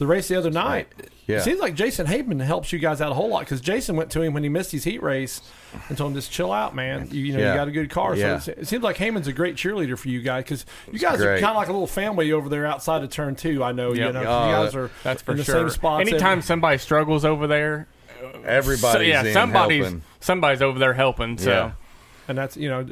the 0.00 0.06
race 0.08 0.26
the 0.26 0.36
other 0.36 0.50
night, 0.50 0.88
Yeah. 1.28 1.36
it 1.36 1.42
seems 1.42 1.60
like 1.60 1.74
Jason 1.76 2.06
Heyman 2.06 2.40
helps 2.42 2.72
you 2.72 2.78
guys 2.80 3.00
out 3.00 3.12
a 3.12 3.14
whole 3.14 3.28
lot 3.28 3.40
because 3.40 3.60
Jason 3.60 3.94
went 3.94 4.10
to 4.10 4.22
him 4.22 4.32
when 4.34 4.42
he 4.42 4.48
missed 4.48 4.72
his 4.72 4.82
heat 4.82 5.00
race 5.02 5.40
and 5.88 5.96
told 5.96 6.10
him 6.10 6.16
just 6.16 6.32
chill 6.32 6.50
out, 6.52 6.74
man. 6.74 7.06
You, 7.12 7.20
you 7.22 7.32
know 7.34 7.38
Yeah. 7.38 7.52
you 7.52 7.58
got 7.58 7.68
a 7.68 7.70
good 7.70 7.90
car, 7.90 8.16
Yeah. 8.16 8.38
so 8.40 8.52
it 8.52 8.66
seems 8.66 8.82
like 8.82 8.96
Heyman's 8.96 9.28
a 9.28 9.32
great 9.32 9.54
cheerleader 9.54 9.96
for 9.96 10.08
you 10.08 10.20
guys 10.22 10.42
because 10.44 10.66
you 10.90 10.98
guys 10.98 11.20
are 11.20 11.34
kind 11.34 11.44
of 11.50 11.56
like 11.56 11.68
a 11.68 11.72
little 11.72 11.86
family 11.86 12.32
over 12.32 12.48
there 12.48 12.66
outside 12.66 13.04
of 13.04 13.10
turn 13.10 13.36
two. 13.36 13.62
I 13.62 13.72
know, 13.72 13.92
you 13.92 14.00
Yep. 14.02 14.14
know, 14.14 14.24
'cause 14.24 14.28
Oh, 14.42 14.46
you 14.60 14.64
guys 14.64 14.74
are 14.74 14.90
that's 15.04 15.22
for 15.22 15.32
in 15.32 15.36
the 15.38 15.44
sure. 15.44 15.54
same 15.54 15.70
spot. 15.70 16.00
Anytime 16.00 16.32
every- 16.38 16.42
somebody 16.42 16.78
struggles 16.78 17.24
over 17.24 17.46
there, 17.46 17.86
Everybody's 18.44 18.92
so, 18.92 19.00
yeah, 19.00 19.22
in 19.24 19.32
somebody's 19.32 19.84
helping. 19.84 20.02
somebody's 20.20 20.62
over 20.62 20.78
there 20.78 20.94
helping. 20.94 21.38
So 21.38 21.50
Yeah. 21.50 21.70
and 22.28 22.36
that's 22.38 22.56
you 22.56 22.68
know 22.68 22.86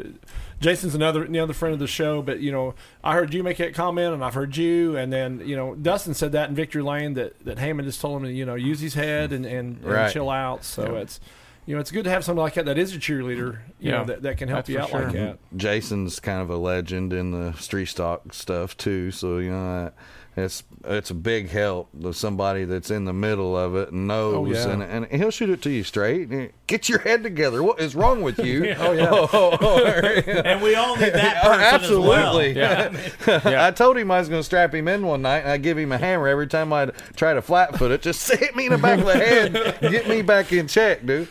jason's 0.60 0.94
another 0.94 1.24
another 1.24 1.52
friend 1.52 1.72
of 1.72 1.78
the 1.78 1.86
show 1.86 2.20
but 2.22 2.40
you 2.40 2.50
know 2.50 2.74
i 3.04 3.14
heard 3.14 3.32
you 3.32 3.42
make 3.42 3.56
that 3.58 3.74
comment 3.74 4.12
and 4.14 4.24
i've 4.24 4.34
heard 4.34 4.56
you 4.56 4.96
and 4.96 5.12
then 5.12 5.40
you 5.46 5.54
know 5.54 5.74
dustin 5.76 6.14
said 6.14 6.32
that 6.32 6.48
in 6.48 6.54
victory 6.54 6.82
lane 6.82 7.14
that 7.14 7.38
that 7.44 7.58
Heyman 7.58 7.84
just 7.84 8.00
told 8.00 8.18
him 8.20 8.24
to 8.28 8.32
you 8.32 8.44
know 8.44 8.54
use 8.56 8.80
his 8.80 8.94
head 8.94 9.32
and 9.32 9.44
and, 9.46 9.76
and 9.78 9.84
Right. 9.84 10.12
chill 10.12 10.30
out 10.30 10.64
so 10.64 10.96
it's 10.96 11.20
you 11.66 11.74
know 11.74 11.80
it's 11.80 11.90
good 11.90 12.04
to 12.04 12.10
have 12.10 12.24
somebody 12.24 12.42
like 12.44 12.54
that 12.54 12.64
that 12.64 12.78
is 12.78 12.94
a 12.94 12.98
cheerleader 12.98 13.58
you 13.78 13.90
Yeah. 13.90 13.98
know 13.98 14.04
that, 14.06 14.22
that 14.22 14.38
can 14.38 14.48
help 14.48 14.66
That's 14.66 14.68
you 14.70 14.78
out 14.80 14.88
sure. 14.90 15.02
like 15.04 15.12
that 15.12 15.38
Jason's 15.56 16.18
kind 16.18 16.40
of 16.42 16.50
a 16.50 16.56
legend 16.56 17.12
in 17.12 17.30
the 17.30 17.52
street 17.54 17.86
stock 17.86 18.32
stuff 18.32 18.76
too. 18.76 19.10
So 19.10 19.38
you 19.38 19.50
know, 19.50 19.92
it's 20.38 20.62
it's 20.84 21.10
a 21.10 21.14
big 21.14 21.48
help 21.50 21.88
to 22.00 22.12
somebody 22.14 22.64
that's 22.64 22.90
in 22.90 23.04
the 23.04 23.12
middle 23.12 23.56
of 23.56 23.74
it 23.76 23.90
and 23.92 24.10
oh, 24.10 24.42
knows, 24.44 24.64
Oh, 24.66 24.68
yeah. 24.68 24.72
and 24.72 24.82
and 24.82 25.06
he'll 25.20 25.30
shoot 25.30 25.50
it 25.50 25.60
to 25.62 25.70
you 25.70 25.82
straight. 25.84 26.52
Get 26.66 26.88
your 26.88 27.00
head 27.00 27.22
together. 27.22 27.62
What 27.62 27.80
is 27.80 27.94
wrong 27.94 28.22
with 28.22 28.38
you? 28.38 28.74
oh 28.78 28.92
yeah 28.92 29.08
oh, 29.12 29.28
oh, 29.32 29.84
And 30.26 30.62
we 30.62 30.74
all 30.74 30.96
need 30.96 31.12
that 31.14 31.40
Oh, 31.44 31.48
person 31.48 31.62
absolutely. 31.62 32.60
as 32.60 32.92
well. 33.26 33.42
Yeah. 33.44 33.66
I 33.66 33.70
told 33.72 33.96
him 33.96 34.10
I 34.10 34.18
was 34.18 34.28
going 34.28 34.40
to 34.40 34.44
strap 34.44 34.74
him 34.74 34.88
in 34.88 35.04
one 35.06 35.22
night, 35.22 35.38
and 35.40 35.50
I 35.50 35.56
give 35.58 35.76
him 35.78 35.92
a 35.92 35.98
hammer 35.98 36.28
every 36.28 36.46
time 36.46 36.72
I 36.72 36.86
try 37.16 37.34
to 37.34 37.42
flat 37.42 37.76
foot 37.76 37.90
it. 37.90 38.02
Just 38.02 38.30
hit 38.30 38.54
me 38.56 38.66
in 38.66 38.72
the 38.72 38.78
back 38.78 38.98
of 39.00 39.06
the 39.06 39.14
head, 39.14 39.78
get 39.80 40.08
me 40.08 40.22
back 40.22 40.52
in 40.52 40.68
check, 40.68 41.04
dude. 41.04 41.28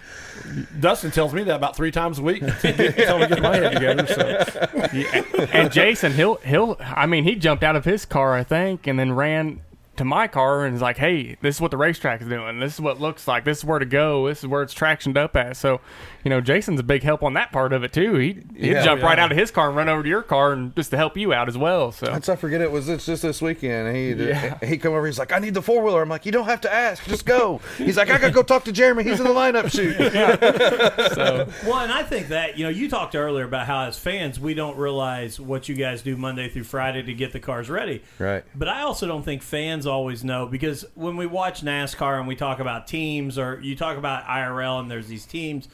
Dustin 0.79 1.11
tells 1.11 1.33
me 1.33 1.43
that 1.43 1.55
about 1.55 1.75
three 1.75 1.91
times 1.91 2.19
a 2.19 2.21
week 2.21 2.39
to 2.39 2.73
get, 2.73 2.95
to 2.95 3.27
get 3.29 3.41
my 3.41 3.55
head 3.55 3.73
together 3.73 4.07
so 4.07 5.47
and 5.51 5.71
Jason, 5.71 6.13
he'll 6.13 6.35
he'll. 6.37 6.77
I 6.79 7.05
mean, 7.05 7.23
he 7.23 7.35
jumped 7.35 7.63
out 7.63 7.75
of 7.75 7.85
his 7.85 8.05
car, 8.05 8.35
I 8.35 8.43
think, 8.43 8.87
and 8.87 8.97
then 8.97 9.13
ran 9.13 9.61
to 9.97 10.05
my 10.05 10.27
car 10.27 10.65
and 10.65 10.75
is 10.75 10.81
like, 10.81 10.97
"Hey, 10.97 11.37
this 11.41 11.55
is 11.55 11.61
what 11.61 11.71
the 11.71 11.77
racetrack 11.77 12.21
is 12.21 12.27
doing. 12.27 12.59
This 12.59 12.75
is 12.75 12.81
what 12.81 12.97
it 12.97 13.01
looks 13.01 13.27
like. 13.27 13.43
This 13.43 13.59
is 13.59 13.65
where 13.65 13.79
to 13.79 13.85
go. 13.85 14.27
This 14.27 14.39
is 14.39 14.47
where 14.47 14.61
it's 14.61 14.73
tractioned 14.73 15.17
up 15.17 15.35
at." 15.35 15.57
So, 15.57 15.81
you 16.23 16.29
know, 16.29 16.41
Jason's 16.41 16.79
a 16.79 16.83
big 16.83 17.03
help 17.03 17.23
on 17.23 17.33
that 17.33 17.51
part 17.51 17.73
of 17.73 17.83
it 17.83 17.93
too. 17.93 18.15
He 18.15 18.27
he'd 18.55 18.71
Yeah. 18.73 18.83
jump 18.83 19.01
right 19.01 19.17
out 19.19 19.31
of 19.31 19.37
his 19.37 19.51
car 19.51 19.67
and 19.67 19.77
run 19.77 19.87
over 19.89 20.03
to 20.03 20.09
your 20.09 20.21
car 20.23 20.53
and 20.53 20.75
just 20.75 20.91
to 20.91 20.97
help 20.97 21.17
you 21.17 21.33
out 21.33 21.47
as 21.47 21.57
well. 21.57 21.91
So 21.91 22.05
That's 22.07 22.29
I 22.29 22.35
forget 22.35 22.61
it 22.61 22.71
was 22.71 22.89
it's 22.89 23.05
just 23.05 23.21
this 23.21 23.41
weekend. 23.41 23.95
He 23.95 24.11
Yeah. 24.13 24.57
he 24.63 24.77
come 24.77 24.93
over. 24.93 25.05
He's 25.05 25.19
like, 25.19 25.31
I 25.31 25.39
need 25.39 25.53
the 25.53 25.61
four 25.61 25.81
wheeler. 25.83 26.01
I'm 26.01 26.09
like, 26.09 26.25
you 26.25 26.31
don't 26.31 26.45
have 26.45 26.61
to 26.61 26.73
ask, 26.73 27.05
just 27.05 27.25
go. 27.25 27.61
He's 27.77 27.97
like, 27.97 28.09
I 28.09 28.17
gotta 28.17 28.31
go 28.31 28.43
talk 28.43 28.63
to 28.65 28.71
Jeremy. 28.71 29.03
He's 29.03 29.19
in 29.19 29.25
the 29.25 29.33
lineup 29.33 29.71
chute. 29.71 29.95
so 31.13 31.47
Well, 31.65 31.79
and 31.79 31.91
I 31.91 32.03
think 32.03 32.29
that 32.29 32.57
you 32.57 32.63
know 32.63 32.69
you 32.69 32.89
talked 32.89 33.15
earlier 33.15 33.45
about 33.45 33.67
how 33.67 33.85
as 33.85 33.97
fans 33.97 34.39
we 34.39 34.53
don't 34.53 34.77
realize 34.77 35.39
what 35.39 35.69
you 35.69 35.75
guys 35.75 36.01
do 36.01 36.17
Monday 36.17 36.49
through 36.49 36.63
Friday 36.63 37.03
to 37.03 37.13
get 37.13 37.33
the 37.33 37.39
cars 37.39 37.69
ready. 37.69 38.01
Right. 38.19 38.43
But 38.55 38.67
I 38.67 38.81
also 38.81 39.07
don't 39.07 39.23
think 39.23 39.41
fans 39.41 39.85
always 39.85 40.23
know 40.23 40.45
because 40.45 40.85
when 40.95 41.15
we 41.17 41.25
watch 41.25 41.63
NASCAR 41.63 42.19
and 42.19 42.27
we 42.27 42.35
talk 42.35 42.59
about 42.59 42.87
teams 42.87 43.37
or 43.37 43.59
you 43.61 43.75
talk 43.75 43.97
about 43.97 44.25
IRL 44.25 44.79
and 44.79 44.89
there's 44.91 45.07
these 45.07 45.25
teams, 45.25 45.67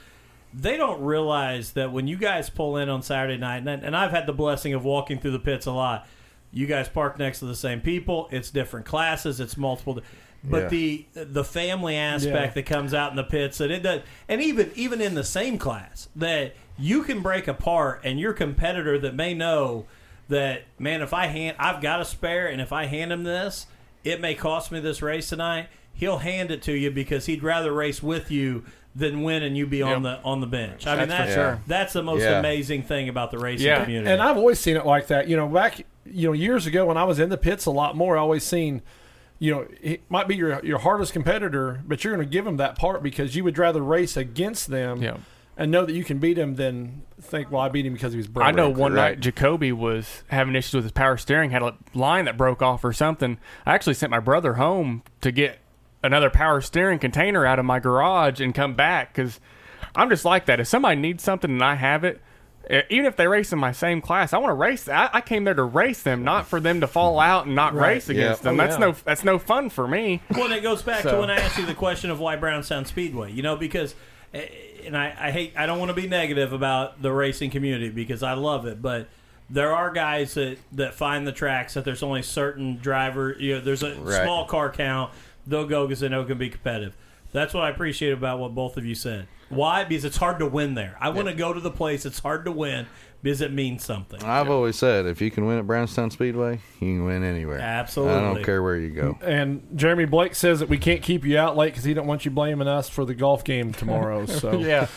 they 0.53 0.77
don't 0.77 1.01
realize 1.01 1.71
that 1.71 1.91
when 1.91 2.07
you 2.07 2.17
guys 2.17 2.49
pull 2.49 2.77
in 2.77 2.89
on 2.89 3.01
Saturday 3.01 3.37
night, 3.37 3.67
and, 3.67 3.83
and 3.83 3.95
I've 3.95 4.11
had 4.11 4.25
the 4.27 4.33
blessing 4.33 4.73
of 4.73 4.83
walking 4.85 5.19
through 5.19 5.31
the 5.31 5.39
pits 5.39 5.65
a 5.65 5.71
lot. 5.71 6.07
You 6.51 6.67
guys 6.67 6.87
park 6.87 7.17
next 7.17 7.39
to 7.39 7.45
the 7.45 7.55
same 7.55 7.81
people. 7.81 8.27
It's 8.31 8.51
different 8.51 8.85
classes. 8.85 9.39
It's 9.39 9.57
multiple. 9.57 9.99
But 10.43 10.63
Yeah. 10.63 10.67
the 10.69 11.05
the 11.13 11.43
family 11.43 11.95
aspect 11.95 12.35
Yeah. 12.51 12.53
that 12.53 12.65
comes 12.67 12.93
out 12.93 13.09
in 13.11 13.15
the 13.15 13.23
pits 13.23 13.57
that 13.57 13.71
it 13.71 13.81
does, 13.81 14.01
and 14.29 14.41
even 14.41 14.71
even 14.75 15.01
in 15.01 15.15
the 15.15 15.23
same 15.23 15.57
class 15.57 16.09
that 16.15 16.53
you 16.77 17.03
can 17.03 17.21
break 17.21 17.47
apart, 17.47 18.01
and 18.03 18.19
your 18.19 18.33
competitor 18.33 18.99
that 18.99 19.15
may 19.15 19.33
know 19.33 19.85
that 20.29 20.63
man, 20.77 21.01
if 21.01 21.13
I 21.13 21.27
hand, 21.27 21.55
I've 21.59 21.81
got 21.81 22.01
a 22.01 22.05
spare, 22.05 22.47
and 22.47 22.61
if 22.61 22.71
I 22.71 22.85
hand 22.85 23.11
him 23.11 23.23
this, 23.23 23.65
it 24.03 24.19
may 24.21 24.35
cost 24.35 24.71
me 24.71 24.79
this 24.79 25.01
race 25.01 25.29
tonight. 25.29 25.69
He'll 25.93 26.19
hand 26.19 26.51
it 26.51 26.61
to 26.63 26.73
you 26.73 26.91
because 26.91 27.25
he'd 27.25 27.41
rather 27.43 27.71
race 27.71 28.03
with 28.03 28.29
you 28.29 28.63
than 28.95 29.23
win 29.23 29.41
and 29.43 29.57
you 29.57 29.65
be 29.65 29.81
on 29.81 30.03
the 30.03 30.19
on 30.23 30.39
the 30.39 30.47
bench. 30.47 30.85
I 30.85 30.95
mean, 30.97 31.09
That's 31.09 31.11
for 31.11 31.25
that's 31.25 31.33
sure. 31.33 31.59
that's 31.67 31.93
the 31.93 32.03
most 32.03 32.21
Yeah. 32.21 32.39
amazing 32.39 32.83
thing 32.83 33.09
about 33.09 33.31
the 33.31 33.39
racing 33.39 33.65
Yeah. 33.67 33.83
community. 33.83 34.11
And 34.11 34.21
I've 34.21 34.37
always 34.37 34.59
seen 34.59 34.77
it 34.77 34.85
like 34.85 35.07
that. 35.07 35.27
You 35.27 35.35
know, 35.35 35.47
back 35.47 35.85
you 36.05 36.27
know 36.27 36.33
years 36.33 36.67
ago 36.67 36.85
when 36.85 36.97
I 36.97 37.03
was 37.03 37.17
in 37.19 37.29
the 37.29 37.37
pits 37.37 37.65
a 37.65 37.71
lot 37.71 37.95
more, 37.97 38.17
I 38.17 38.21
always 38.21 38.43
seen, 38.43 38.81
you 39.39 39.51
know, 39.51 39.65
it 39.81 40.01
might 40.09 40.27
be 40.27 40.35
your 40.35 40.63
your 40.63 40.79
hardest 40.79 41.11
competitor, 41.13 41.81
but 41.87 42.03
you're 42.03 42.15
going 42.15 42.25
to 42.27 42.31
give 42.31 42.45
them 42.45 42.57
that 42.57 42.77
part 42.77 43.01
because 43.01 43.35
you 43.35 43.43
would 43.43 43.57
rather 43.57 43.81
race 43.81 44.15
against 44.15 44.67
them 44.69 45.01
yeah. 45.01 45.17
and 45.57 45.71
know 45.71 45.85
that 45.85 45.93
you 45.93 46.03
can 46.03 46.19
beat 46.19 46.37
him 46.37 46.55
than 46.55 47.01
think, 47.19 47.49
well, 47.49 47.61
I 47.61 47.69
beat 47.69 47.85
him 47.87 47.93
because 47.93 48.13
he 48.13 48.17
was 48.17 48.27
brother. 48.27 48.47
I 48.49 48.51
know 48.51 48.69
one 48.69 48.91
correct. 48.91 49.17
night 49.17 49.19
Jacoby 49.21 49.71
was 49.71 50.23
having 50.27 50.55
issues 50.55 50.75
with 50.75 50.83
his 50.83 50.91
power 50.91 51.17
steering, 51.17 51.49
had 51.49 51.63
a 51.63 51.75
line 51.95 52.25
that 52.25 52.37
broke 52.37 52.61
off 52.61 52.83
or 52.83 52.93
something. 52.93 53.39
I 53.65 53.73
actually 53.73 53.95
sent 53.95 54.11
my 54.11 54.19
brother 54.19 54.55
home 54.55 55.01
to 55.21 55.31
get 55.31 55.57
another 56.03 56.29
power 56.29 56.61
steering 56.61 56.99
container 56.99 57.45
out 57.45 57.59
of 57.59 57.65
my 57.65 57.79
garage 57.79 58.39
and 58.41 58.53
come 58.53 58.73
back 58.75 59.13
because 59.13 59.39
I'm 59.95 60.09
just 60.09 60.25
like 60.25 60.45
that. 60.47 60.59
If 60.59 60.67
somebody 60.67 60.99
needs 60.99 61.23
something 61.23 61.49
and 61.49 61.63
I 61.63 61.75
have 61.75 62.03
it, 62.03 62.21
eh, 62.69 62.81
even 62.89 63.05
if 63.05 63.15
they 63.15 63.27
race 63.27 63.53
in 63.53 63.59
my 63.59 63.71
same 63.71 64.01
class, 64.01 64.33
I 64.33 64.37
want 64.37 64.49
to 64.51 64.55
race. 64.55 64.87
I, 64.89 65.09
I 65.13 65.21
came 65.21 65.43
there 65.43 65.53
to 65.53 65.63
race 65.63 66.03
them, 66.03 66.23
not 66.23 66.47
for 66.47 66.59
them 66.59 66.81
to 66.81 66.87
fall 66.87 67.19
out 67.19 67.45
and 67.45 67.55
not 67.55 67.73
race 67.73 68.09
against 68.09 68.41
Yeah. 68.43 68.51
them. 68.51 68.59
Oh, 68.59 68.63
that's 68.63 68.79
yeah. 68.79 68.85
no 68.87 68.91
that's 69.05 69.23
no 69.23 69.39
fun 69.39 69.69
for 69.69 69.87
me. 69.87 70.21
Well, 70.31 70.45
and 70.45 70.53
it 70.53 70.63
goes 70.63 70.81
back 70.81 71.03
to 71.03 71.17
when 71.19 71.29
I 71.29 71.37
asked 71.37 71.57
you 71.57 71.65
the 71.65 71.73
question 71.73 72.09
of 72.11 72.19
why 72.19 72.35
Brownstown 72.35 72.85
Speedway. 72.85 73.31
You 73.31 73.41
know, 73.43 73.55
because, 73.55 73.95
eh, 74.33 74.45
and 74.85 74.97
I, 74.97 75.15
I 75.17 75.31
hate, 75.31 75.53
I 75.55 75.65
don't 75.65 75.79
want 75.79 75.89
to 75.89 75.95
be 75.95 76.07
negative 76.07 76.51
about 76.51 77.01
the 77.01 77.11
racing 77.13 77.51
community 77.51 77.89
because 77.89 78.21
I 78.23 78.33
love 78.33 78.65
it, 78.65 78.81
but 78.81 79.07
there 79.49 79.73
are 79.75 79.91
guys 79.91 80.33
that 80.33 80.57
that 80.71 80.93
find 80.95 81.25
the 81.27 81.31
tracks 81.31 81.75
that 81.75 81.85
there's 81.85 82.01
only 82.03 82.21
certain 82.23 82.77
driver. 82.77 83.35
You 83.39 83.55
know, 83.55 83.61
there's 83.61 83.83
a 83.83 83.95
Right. 83.95 84.23
small 84.23 84.45
car 84.45 84.69
count. 84.71 85.11
They'll 85.45 85.67
go 85.67 85.85
because 85.87 85.99
they 85.99 86.09
know 86.09 86.21
it 86.21 86.27
can 86.27 86.37
be 86.37 86.49
competitive. 86.49 86.95
That's 87.31 87.53
what 87.53 87.63
I 87.63 87.69
appreciate 87.69 88.11
about 88.11 88.39
what 88.39 88.53
both 88.53 88.77
of 88.77 88.85
you 88.85 88.95
said. 88.95 89.27
Why? 89.49 89.83
Because 89.83 90.05
it's 90.05 90.17
hard 90.17 90.39
to 90.39 90.45
win 90.45 90.75
there. 90.75 90.95
I 90.99 91.09
want 91.09 91.27
to 91.27 91.33
go 91.33 91.51
to 91.51 91.59
the 91.59 91.71
place 91.71 92.05
it's 92.05 92.19
hard 92.19 92.45
to 92.45 92.51
win 92.51 92.85
because 93.21 93.41
it 93.41 93.51
means 93.51 93.83
something. 93.83 94.21
I've 94.23 94.49
always 94.49 94.75
said 94.75 95.05
if 95.05 95.21
you 95.21 95.31
can 95.31 95.45
win 95.45 95.57
at 95.57 95.65
Brownstown 95.65 96.11
Speedway, 96.11 96.59
you 96.79 96.97
can 96.97 97.05
win 97.05 97.23
anywhere. 97.23 97.59
Absolutely. 97.59 98.15
I 98.15 98.21
don't 98.21 98.43
care 98.43 98.61
where 98.61 98.77
you 98.77 98.89
go. 98.89 99.17
And 99.21 99.67
Jeremy 99.75 100.05
Blake 100.05 100.35
says 100.35 100.59
that 100.59 100.69
we 100.69 100.77
can't 100.77 101.01
keep 101.01 101.25
you 101.25 101.37
out 101.37 101.57
late 101.57 101.69
because 101.73 101.83
he 101.83 101.93
don't 101.93 102.07
want 102.07 102.25
you 102.25 102.31
blaming 102.31 102.67
us 102.67 102.89
for 102.89 103.05
the 103.05 103.15
golf 103.15 103.43
game 103.43 103.73
tomorrow. 103.73 104.25
So 104.33 104.59
Yeah, 104.59 104.87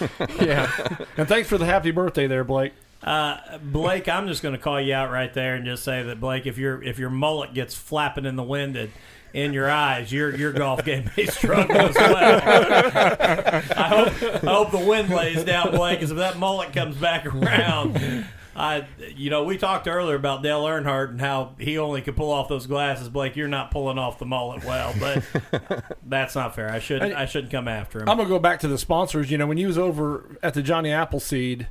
yeah. 0.40 0.70
and 1.16 1.28
thanks 1.28 1.48
for 1.48 1.58
the 1.58 1.66
happy 1.66 1.90
birthday 1.90 2.26
there, 2.26 2.44
Blake. 2.44 2.72
Uh, 3.02 3.58
Blake, 3.58 4.08
I'm 4.08 4.26
just 4.26 4.42
going 4.42 4.54
to 4.54 4.60
call 4.60 4.80
you 4.80 4.94
out 4.94 5.10
right 5.10 5.32
there 5.32 5.54
and 5.54 5.64
just 5.64 5.84
say 5.84 6.02
that 6.02 6.20
Blake, 6.20 6.46
if 6.46 6.58
your 6.58 6.82
if 6.82 6.98
your 6.98 7.10
mullet 7.10 7.54
gets 7.54 7.74
flapping 7.74 8.24
in 8.24 8.36
the 8.36 8.42
wind 8.42 8.76
and 8.76 8.90
in 9.36 9.52
your 9.52 9.70
eyes, 9.70 10.10
your 10.10 10.34
your 10.34 10.52
golf 10.52 10.82
game 10.84 11.10
may 11.16 11.26
struggle 11.26 11.76
as 11.76 11.94
well. 11.94 12.40
I 12.42 13.88
hope 13.88 14.44
I 14.44 14.52
hope 14.52 14.70
the 14.70 14.84
wind 14.84 15.10
lays 15.10 15.44
down, 15.44 15.72
Blake, 15.72 15.98
because 15.98 16.10
if 16.10 16.16
that 16.16 16.38
mullet 16.38 16.72
comes 16.72 16.96
back 16.96 17.26
around. 17.26 18.26
I, 18.58 18.86
you 19.14 19.28
know, 19.28 19.44
we 19.44 19.58
talked 19.58 19.86
earlier 19.86 20.16
about 20.16 20.42
Dale 20.42 20.64
Earnhardt 20.64 21.10
and 21.10 21.20
how 21.20 21.54
he 21.58 21.76
only 21.76 22.00
could 22.00 22.16
pull 22.16 22.32
off 22.32 22.48
those 22.48 22.66
glasses. 22.66 23.10
Blake, 23.10 23.36
you're 23.36 23.48
not 23.48 23.70
pulling 23.70 23.98
off 23.98 24.18
the 24.18 24.24
mullet 24.24 24.64
well, 24.64 24.94
but 24.98 25.22
that's 26.06 26.34
not 26.34 26.54
fair. 26.54 26.70
I 26.70 26.78
shouldn't. 26.78 27.14
I 27.14 27.26
shouldn't 27.26 27.52
come 27.52 27.68
after 27.68 28.00
him. 28.00 28.08
I'm 28.08 28.16
gonna 28.16 28.30
go 28.30 28.38
back 28.38 28.60
to 28.60 28.68
the 28.68 28.78
sponsors. 28.78 29.30
You 29.30 29.36
know, 29.36 29.46
when 29.46 29.58
you 29.58 29.66
was 29.66 29.76
over 29.76 30.38
at 30.42 30.54
the 30.54 30.62
Johnny 30.62 30.90
Appleseed, 30.90 31.66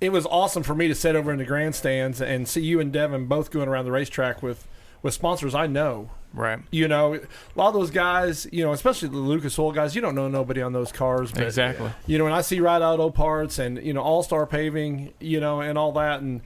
it 0.00 0.10
was 0.10 0.24
awesome 0.24 0.62
for 0.62 0.74
me 0.74 0.88
to 0.88 0.94
sit 0.94 1.14
over 1.14 1.30
in 1.30 1.36
the 1.36 1.44
grandstands 1.44 2.22
and 2.22 2.48
see 2.48 2.62
you 2.62 2.80
and 2.80 2.90
Devin 2.90 3.26
both 3.26 3.50
going 3.50 3.68
around 3.68 3.84
the 3.84 3.92
racetrack 3.92 4.42
with 4.42 4.66
with 5.02 5.14
sponsors 5.14 5.54
I 5.54 5.66
know. 5.66 6.10
Right. 6.34 6.60
You 6.70 6.88
know, 6.88 7.14
a 7.14 7.20
lot 7.56 7.68
of 7.68 7.74
those 7.74 7.90
guys, 7.90 8.46
you 8.50 8.64
know, 8.64 8.72
especially 8.72 9.08
the 9.08 9.18
Lucas 9.18 9.58
Oil 9.58 9.70
guys, 9.72 9.94
you 9.94 10.00
don't 10.00 10.14
know 10.14 10.28
nobody 10.28 10.62
on 10.62 10.72
those 10.72 10.90
cars. 10.90 11.30
But, 11.30 11.42
Exactly. 11.42 11.90
You 12.06 12.16
know, 12.16 12.24
when 12.24 12.32
I 12.32 12.40
see 12.40 12.58
Ride 12.60 12.80
Auto 12.80 13.10
Parts 13.10 13.58
and 13.58 13.76
you 13.84 13.92
know 13.92 14.00
All 14.00 14.22
Star 14.22 14.46
Paving, 14.46 15.12
you 15.20 15.40
know, 15.40 15.60
and 15.60 15.76
all 15.76 15.92
that, 15.92 16.20
and 16.22 16.40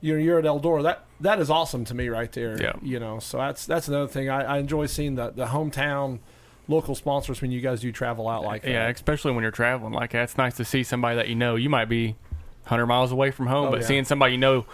you 0.00 0.12
know 0.14 0.20
you're 0.22 0.38
at 0.38 0.44
Eldora, 0.44 0.84
that 0.84 1.04
that 1.20 1.40
is 1.40 1.50
awesome 1.50 1.84
to 1.86 1.94
me 1.94 2.08
right 2.08 2.30
there. 2.30 2.60
Yeah. 2.62 2.72
You 2.82 3.00
know, 3.00 3.18
so 3.18 3.38
that's 3.38 3.66
that's 3.66 3.88
another 3.88 4.06
thing 4.08 4.28
I, 4.30 4.42
I 4.42 4.58
enjoy 4.58 4.86
seeing 4.86 5.16
the 5.16 5.30
the 5.30 5.46
hometown 5.46 6.20
local 6.68 6.94
sponsors 6.94 7.42
when 7.42 7.50
you 7.50 7.60
guys 7.60 7.80
do 7.80 7.90
travel 7.90 8.28
out 8.28 8.44
like 8.44 8.62
that. 8.62 8.70
Yeah, 8.70 8.88
especially 8.88 9.32
when 9.32 9.42
you're 9.42 9.50
traveling 9.50 9.92
like 9.92 10.12
that. 10.12 10.22
It's 10.22 10.38
nice 10.38 10.56
to 10.58 10.64
see 10.64 10.84
somebody 10.84 11.16
that 11.16 11.28
you 11.28 11.34
know. 11.34 11.56
You 11.56 11.68
might 11.68 11.86
be 11.88 12.14
100 12.62 12.86
miles 12.86 13.10
away 13.10 13.32
from 13.32 13.48
home, 13.48 13.66
Oh, 13.66 13.70
but 13.72 13.80
yeah. 13.80 13.86
seeing 13.86 14.04
somebody 14.04 14.34
you 14.34 14.38
know, 14.38 14.66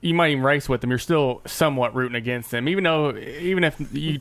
you 0.00 0.14
might 0.14 0.30
even 0.32 0.42
race 0.42 0.68
with 0.68 0.80
them. 0.80 0.90
You're 0.90 0.98
still 0.98 1.42
somewhat 1.46 1.94
rooting 1.94 2.16
against 2.16 2.50
them, 2.50 2.68
even 2.68 2.84
though, 2.84 3.16
even 3.16 3.64
if 3.64 3.76
you, 3.92 4.20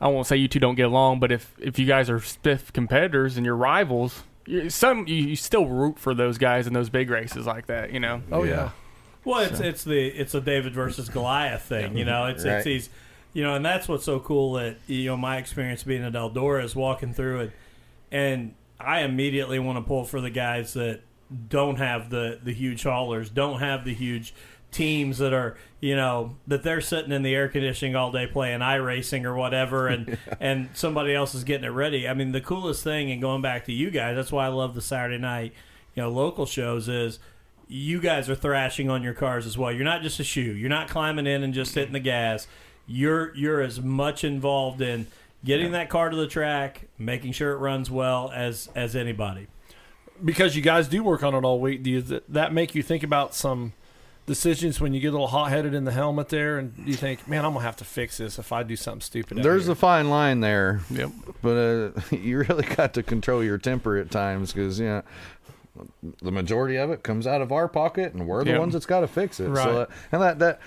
I 0.00 0.08
won't 0.08 0.26
say 0.26 0.36
you 0.36 0.48
two 0.48 0.58
don't 0.58 0.74
get 0.74 0.86
along, 0.86 1.20
but 1.20 1.30
if 1.32 1.54
if 1.60 1.78
you 1.78 1.86
guys 1.86 2.10
are 2.10 2.20
stiff 2.20 2.72
competitors 2.72 3.36
and 3.36 3.46
you're 3.46 3.56
rivals, 3.56 4.22
you, 4.46 4.68
some 4.70 5.06
you, 5.06 5.14
you 5.16 5.36
still 5.36 5.66
root 5.66 5.98
for 5.98 6.14
those 6.14 6.38
guys 6.38 6.66
in 6.66 6.72
those 6.72 6.88
big 6.90 7.10
races 7.10 7.46
like 7.46 7.66
that. 7.66 7.92
You 7.92 8.00
know. 8.00 8.22
Oh 8.32 8.42
Yeah. 8.42 8.50
yeah. 8.54 8.70
Well, 9.24 9.40
it's 9.40 9.60
it's 9.60 9.84
the 9.84 10.08
it's 10.08 10.34
a 10.34 10.40
David 10.40 10.74
versus 10.74 11.08
Goliath 11.08 11.62
thing, 11.62 11.96
you 11.96 12.04
know. 12.04 12.26
It's 12.26 12.44
Right. 12.44 12.56
it's 12.56 12.64
these, 12.64 12.90
you 13.32 13.42
know, 13.42 13.54
and 13.54 13.64
that's 13.64 13.88
what's 13.88 14.04
so 14.04 14.20
cool 14.20 14.52
that 14.54 14.76
you 14.86 15.06
know 15.06 15.16
my 15.16 15.38
experience 15.38 15.82
being 15.82 16.04
at 16.04 16.12
Eldora 16.12 16.62
is 16.62 16.76
walking 16.76 17.14
through 17.14 17.40
it, 17.40 17.52
and 18.12 18.54
I 18.78 19.00
immediately 19.00 19.58
want 19.58 19.78
to 19.78 19.82
pull 19.82 20.04
for 20.04 20.20
the 20.20 20.28
guys 20.30 20.74
that 20.74 21.00
don't 21.48 21.76
have 21.76 22.10
the 22.10 22.38
the 22.42 22.52
huge 22.52 22.82
haulers, 22.82 23.30
don't 23.30 23.60
have 23.60 23.86
the 23.86 23.94
huge 23.94 24.34
teams 24.74 25.18
that 25.18 25.32
are 25.32 25.56
you 25.80 25.96
know 25.96 26.36
that 26.46 26.62
they're 26.62 26.80
sitting 26.80 27.12
in 27.12 27.22
the 27.22 27.34
air 27.34 27.48
conditioning 27.48 27.94
all 27.96 28.10
day 28.10 28.26
playing 28.26 28.60
iRacing 28.60 29.24
or 29.24 29.34
whatever, 29.34 29.86
and 29.86 30.18
and 30.40 30.68
somebody 30.74 31.14
else 31.14 31.34
is 31.34 31.44
getting 31.44 31.64
it 31.64 31.68
ready. 31.68 32.08
I 32.08 32.14
mean, 32.14 32.32
the 32.32 32.40
coolest 32.40 32.82
thing, 32.82 33.10
and 33.10 33.20
going 33.20 33.42
back 33.42 33.64
to 33.66 33.72
you 33.72 33.90
guys, 33.90 34.16
that's 34.16 34.32
why 34.32 34.46
I 34.46 34.48
love 34.48 34.74
the 34.74 34.82
Saturday 34.82 35.18
night, 35.18 35.52
you 35.94 36.02
know, 36.02 36.10
local 36.10 36.46
shows 36.46 36.88
is 36.88 37.18
you 37.68 38.00
guys 38.00 38.28
are 38.28 38.34
thrashing 38.34 38.90
on 38.90 39.02
your 39.02 39.14
cars 39.14 39.46
as 39.46 39.56
well. 39.56 39.72
You're 39.72 39.84
not 39.84 40.02
just 40.02 40.20
a 40.20 40.24
shoe. 40.24 40.40
You're 40.40 40.68
not 40.68 40.88
climbing 40.88 41.26
in 41.26 41.42
and 41.42 41.54
just 41.54 41.74
hitting 41.74 41.92
the 41.92 42.00
gas. 42.00 42.46
You're 42.86 43.34
you're 43.34 43.62
as 43.62 43.80
much 43.80 44.24
involved 44.24 44.82
in 44.82 45.06
getting 45.44 45.72
that 45.72 45.88
car 45.88 46.10
to 46.10 46.16
the 46.16 46.26
track, 46.26 46.88
making 46.98 47.32
sure 47.32 47.52
it 47.52 47.58
runs 47.58 47.90
well 47.90 48.30
as 48.34 48.68
as 48.74 48.96
anybody. 48.96 49.46
Because 50.24 50.54
you 50.54 50.62
guys 50.62 50.86
do 50.88 51.02
work 51.02 51.22
on 51.22 51.34
it 51.34 51.44
all 51.44 51.58
week, 51.58 51.82
do 51.82 51.90
you, 51.90 52.20
that 52.28 52.52
make 52.52 52.74
you 52.74 52.84
think 52.84 53.02
about 53.02 53.34
some 53.34 53.72
decisions 54.26 54.80
when 54.80 54.94
you 54.94 55.00
get 55.00 55.08
a 55.08 55.12
little 55.12 55.26
hot 55.26 55.50
headed 55.50 55.74
in 55.74 55.84
the 55.84 55.92
helmet 55.92 56.28
there, 56.28 56.58
and 56.58 56.72
you 56.86 56.94
think, 56.94 57.26
man, 57.28 57.44
I'm 57.44 57.52
gonna 57.52 57.64
have 57.64 57.76
to 57.76 57.84
fix 57.84 58.18
this 58.18 58.38
if 58.38 58.52
I 58.52 58.62
do 58.62 58.76
something 58.76 59.00
stupid. 59.00 59.42
There's 59.42 59.64
here." 59.64 59.72
a 59.72 59.76
fine 59.76 60.08
line 60.10 60.40
there, 60.40 60.80
Yep. 60.90 61.10
but 61.42 61.50
uh, 61.56 62.00
you 62.16 62.38
really 62.38 62.64
got 62.64 62.94
to 62.94 63.02
control 63.02 63.42
your 63.44 63.58
temper 63.58 63.96
at 63.96 64.10
times 64.10 64.52
because 64.52 64.78
you 64.80 64.86
know 64.86 65.02
the 66.22 66.30
majority 66.30 66.76
of 66.76 66.90
it 66.90 67.02
comes 67.02 67.26
out 67.26 67.42
of 67.42 67.50
our 67.50 67.66
pocket, 67.66 68.14
and 68.14 68.28
we're 68.28 68.44
the 68.44 68.50
Yep. 68.50 68.60
ones 68.60 68.72
that's 68.74 68.86
got 68.86 69.00
to 69.00 69.08
fix 69.08 69.40
it. 69.40 69.48
Right. 69.48 69.64
So, 69.64 69.80
uh, 69.80 69.86
and 70.12 70.22
that 70.22 70.38
that 70.38 70.60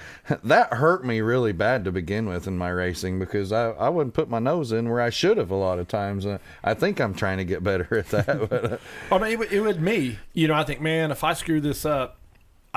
that 0.44 0.74
hurt 0.74 1.06
me 1.06 1.22
really 1.22 1.54
bad 1.54 1.86
to 1.86 1.94
begin 1.94 2.28
with 2.28 2.46
in 2.46 2.58
my 2.58 2.68
racing 2.70 3.18
because 3.18 3.52
I 3.54 3.70
I 3.72 3.88
wouldn't 3.90 4.14
put 4.14 4.30
my 4.30 4.40
nose 4.40 4.72
in 4.74 4.90
where 4.90 5.00
I 5.00 5.10
should 5.10 5.38
have 5.38 5.50
a 5.50 5.56
lot 5.56 5.80
of 5.80 5.88
times. 5.88 6.26
Uh, 6.26 6.40
I 6.64 6.74
think 6.74 7.00
I'm 7.00 7.14
trying 7.14 7.38
to 7.38 7.46
get 7.46 7.64
better 7.64 7.98
at 7.98 8.08
that, 8.10 8.50
but 8.50 8.72
uh, 8.74 8.78
I 9.10 9.18
mean, 9.18 9.42
it, 9.42 9.52
it 9.54 9.62
would 9.62 9.82
me. 9.82 10.20
You 10.34 10.50
know, 10.50 10.56
I 10.56 10.64
think, 10.66 10.82
man, 10.82 11.10
if 11.12 11.24
I 11.24 11.34
screw 11.34 11.62
this 11.62 11.86
up, 11.86 12.17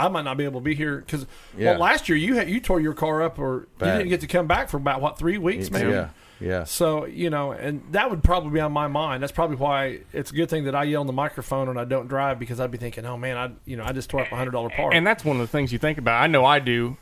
I 0.00 0.08
might 0.08 0.22
not 0.24 0.36
be 0.36 0.44
able 0.44 0.60
to 0.60 0.64
be 0.64 0.74
here 0.74 0.98
because 0.98 1.26
Yeah. 1.56 1.72
well, 1.72 1.80
last 1.80 2.08
year 2.08 2.16
you 2.16 2.34
had, 2.36 2.48
you 2.48 2.60
tore 2.60 2.80
your 2.80 2.94
car 2.94 3.22
up, 3.22 3.38
or 3.38 3.66
Bad. 3.78 3.86
you 3.86 3.92
didn't 3.98 4.08
get 4.10 4.20
to 4.22 4.26
come 4.26 4.46
back 4.46 4.68
for 4.68 4.76
about 4.76 5.00
what 5.00 5.18
three 5.18 5.38
weeks, 5.38 5.70
maybe. 5.70 5.90
Yeah, 5.90 6.08
yeah. 6.40 6.64
So 6.64 7.04
you 7.04 7.30
know, 7.30 7.52
and 7.52 7.82
that 7.92 8.10
would 8.10 8.22
probably 8.22 8.50
be 8.50 8.60
on 8.60 8.72
my 8.72 8.86
mind. 8.88 9.22
That's 9.22 9.32
probably 9.32 9.56
why 9.56 10.00
it's 10.12 10.30
a 10.30 10.34
good 10.34 10.48
thing 10.48 10.64
that 10.64 10.74
I 10.74 10.84
yell 10.84 11.00
on 11.02 11.06
the 11.06 11.12
microphone 11.12 11.68
and 11.68 11.78
I 11.78 11.84
don't 11.84 12.08
drive 12.08 12.38
because 12.38 12.60
I'd 12.60 12.70
be 12.70 12.78
thinking, 12.78 13.04
oh 13.06 13.16
man, 13.16 13.36
I 13.36 13.50
you 13.64 13.76
know 13.76 13.84
I 13.84 13.92
just 13.92 14.08
tore 14.10 14.22
up 14.22 14.32
a 14.32 14.36
hundred 14.36 14.52
dollar 14.52 14.70
part. 14.70 14.94
And 14.94 15.06
that's 15.06 15.24
one 15.24 15.36
of 15.36 15.42
the 15.42 15.48
things 15.48 15.72
you 15.72 15.78
think 15.78 15.98
about. 15.98 16.22
I 16.22 16.26
know 16.26 16.44
I 16.44 16.58
do, 16.58 16.96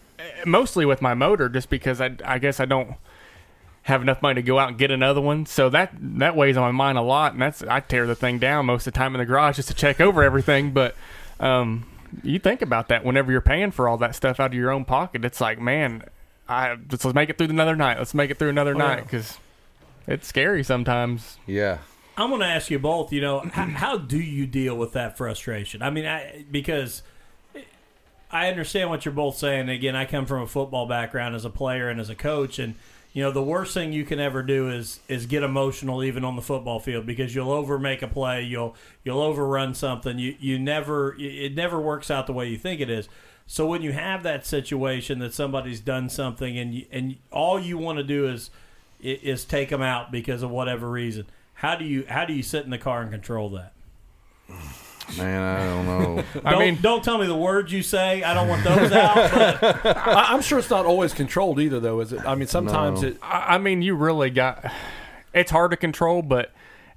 mostly 0.45 0.85
with 0.85 1.01
my 1.01 1.15
motor, 1.15 1.49
just 1.49 1.71
because 1.71 2.01
I, 2.01 2.17
I 2.25 2.39
guess 2.39 2.59
I 2.61 2.65
don't 2.65 2.95
have 3.83 4.03
enough 4.03 4.21
money 4.21 4.35
to 4.35 4.43
go 4.43 4.59
out 4.59 4.69
and 4.69 4.77
get 4.77 4.91
another 4.91 5.21
one. 5.21 5.47
So 5.47 5.71
that 5.71 5.93
that 6.01 6.37
weighs 6.37 6.57
on 6.59 6.63
my 6.63 6.73
mind 6.73 6.99
a 6.99 7.03
lot, 7.03 7.33
and 7.33 7.41
that's 7.41 7.63
I 7.63 7.81
tear 7.81 8.07
the 8.07 8.15
thing 8.15 8.39
down 8.39 8.67
most 8.67 8.87
of 8.87 8.93
the 8.93 8.99
time 8.99 9.15
in 9.15 9.19
the 9.19 9.25
garage 9.25 9.57
just 9.57 9.69
to 9.69 9.75
check 9.75 9.99
over 10.01 10.23
everything. 10.23 10.73
But 10.73 10.95
um, 11.41 11.87
you 12.23 12.39
think 12.39 12.63
about 12.63 12.89
that 12.89 13.05
whenever 13.05 13.31
you're 13.33 13.41
paying 13.41 13.71
for 13.71 13.89
all 13.89 13.97
that 13.99 14.15
stuff 14.15 14.41
out 14.41 14.47
of 14.53 14.55
your 14.55 14.71
own 14.71 14.85
pocket. 14.85 15.25
It's 15.25 15.41
like, 15.41 15.61
man, 15.61 16.03
I 16.49 16.77
let's, 16.91 17.05
let's 17.05 17.15
make 17.15 17.29
it 17.31 17.39
through 17.39 17.49
another 17.49 17.77
night. 17.77 17.99
Let's 17.99 18.15
make 18.15 18.31
it 18.31 18.39
through 18.39 18.49
another 18.51 18.75
Oh, 18.75 18.79
night 18.79 18.97
yeah. 18.99 19.03
because 19.05 19.39
it's 20.07 20.27
scary 20.27 20.63
sometimes. 20.65 21.37
yeah. 21.47 21.79
I'm 22.17 22.31
going 22.31 22.41
to 22.41 22.47
ask 22.49 22.69
you 22.69 22.81
both. 22.81 23.13
You 23.13 23.21
know, 23.21 23.41
how, 23.53 23.67
how 23.67 23.97
do 23.97 24.19
you 24.19 24.45
deal 24.45 24.77
with 24.77 24.93
that 24.95 25.17
frustration? 25.17 25.83
I 25.83 25.91
mean, 25.91 26.05
I, 26.05 26.45
because 26.51 27.03
I 28.31 28.49
understand 28.49 28.91
what 28.91 29.05
you're 29.05 29.15
both 29.15 29.37
saying. 29.37 29.69
Again, 29.69 29.95
I 29.95 30.05
come 30.05 30.27
from 30.27 30.43
a 30.43 30.47
football 30.49 30.87
background 30.87 31.37
as 31.37 31.45
a 31.45 31.51
player 31.51 31.89
and 31.89 32.01
as 32.01 32.11
a 32.11 32.17
coach, 32.17 32.59
and 32.59 32.75
you 33.13 33.23
know, 33.23 33.31
the 33.31 33.43
worst 33.43 33.75
thing 33.75 33.93
you 33.93 34.05
can 34.05 34.21
ever 34.21 34.43
do 34.43 34.71
is 34.71 35.01
is 35.09 35.27
get 35.27 35.43
emotional 35.43 36.05
even 36.05 36.25
on 36.25 36.37
the 36.37 36.43
football 36.43 36.79
field 36.79 37.07
because 37.07 37.35
you'll 37.35 37.51
over 37.51 37.79
make 37.79 38.03
a 38.03 38.09
play, 38.09 38.43
you'll 38.43 38.75
you'll 39.03 39.21
overrun 39.21 39.75
something. 39.75 40.19
You 40.19 40.37
you 40.39 40.59
never 40.59 41.17
it 41.19 41.55
never 41.55 41.81
works 41.81 42.11
out 42.11 42.27
the 42.27 42.33
way 42.33 42.49
you 42.49 42.59
think 42.59 42.81
it 42.81 42.91
is. 42.91 43.09
So 43.47 43.67
when 43.67 43.81
you 43.81 43.93
have 43.93 44.23
that 44.25 44.45
situation 44.45 45.21
that 45.21 45.33
somebody's 45.33 45.81
done 45.81 46.11
something 46.11 46.59
and 46.59 46.75
you, 46.75 46.87
and 46.93 47.17
all 47.33 47.59
you 47.59 47.79
want 47.79 47.99
to 47.99 48.05
do 48.05 48.29
is 48.29 48.51
is 49.01 49.45
take 49.45 49.71
them 49.71 49.83
out 49.83 50.13
because 50.13 50.43
of 50.43 50.51
whatever 50.51 50.91
reason. 50.91 51.27
How 51.55 51.77
do 51.77 51.87
you 51.87 52.05
how 52.09 52.27
do 52.27 52.35
you 52.35 52.43
sit 52.43 52.65
in 52.65 52.71
the 52.71 52.79
car 52.79 53.01
and 53.01 53.11
control 53.11 53.49
that? 53.51 53.73
Man, 55.17 55.43
I 55.43 55.65
don't 55.65 55.87
know. 55.87 56.25
I 56.45 56.51
don't, 56.51 56.59
mean- 56.61 56.79
don't 56.83 57.03
tell 57.03 57.19
me 57.19 57.27
the 57.27 57.37
words 57.37 57.73
you 57.73 57.83
say. 57.83 58.23
I 58.23 58.35
don't 58.35 58.49
want 58.49 58.63
those 58.65 58.93
out. 58.93 59.15
But 59.83 59.97
I, 59.97 60.33
I'm 60.33 60.43
sure 60.43 60.59
it's 60.59 60.71
not 60.71 60.85
always 60.87 61.15
controlled 61.15 61.61
either, 61.61 61.81
though, 61.81 62.01
is 62.01 62.13
it? 62.13 62.21
I 62.27 62.35
mean, 62.35 62.47
sometimes 62.49 63.03
No. 63.03 63.09
it. 63.09 63.19
I 63.23 63.55
I 63.55 63.59
mean, 63.59 63.81
you 63.83 63.95
really 63.95 64.31
got. 64.31 64.65
It's 65.33 65.51
hard 65.51 65.71
to 65.71 65.77
control, 65.77 66.23
but 66.23 66.53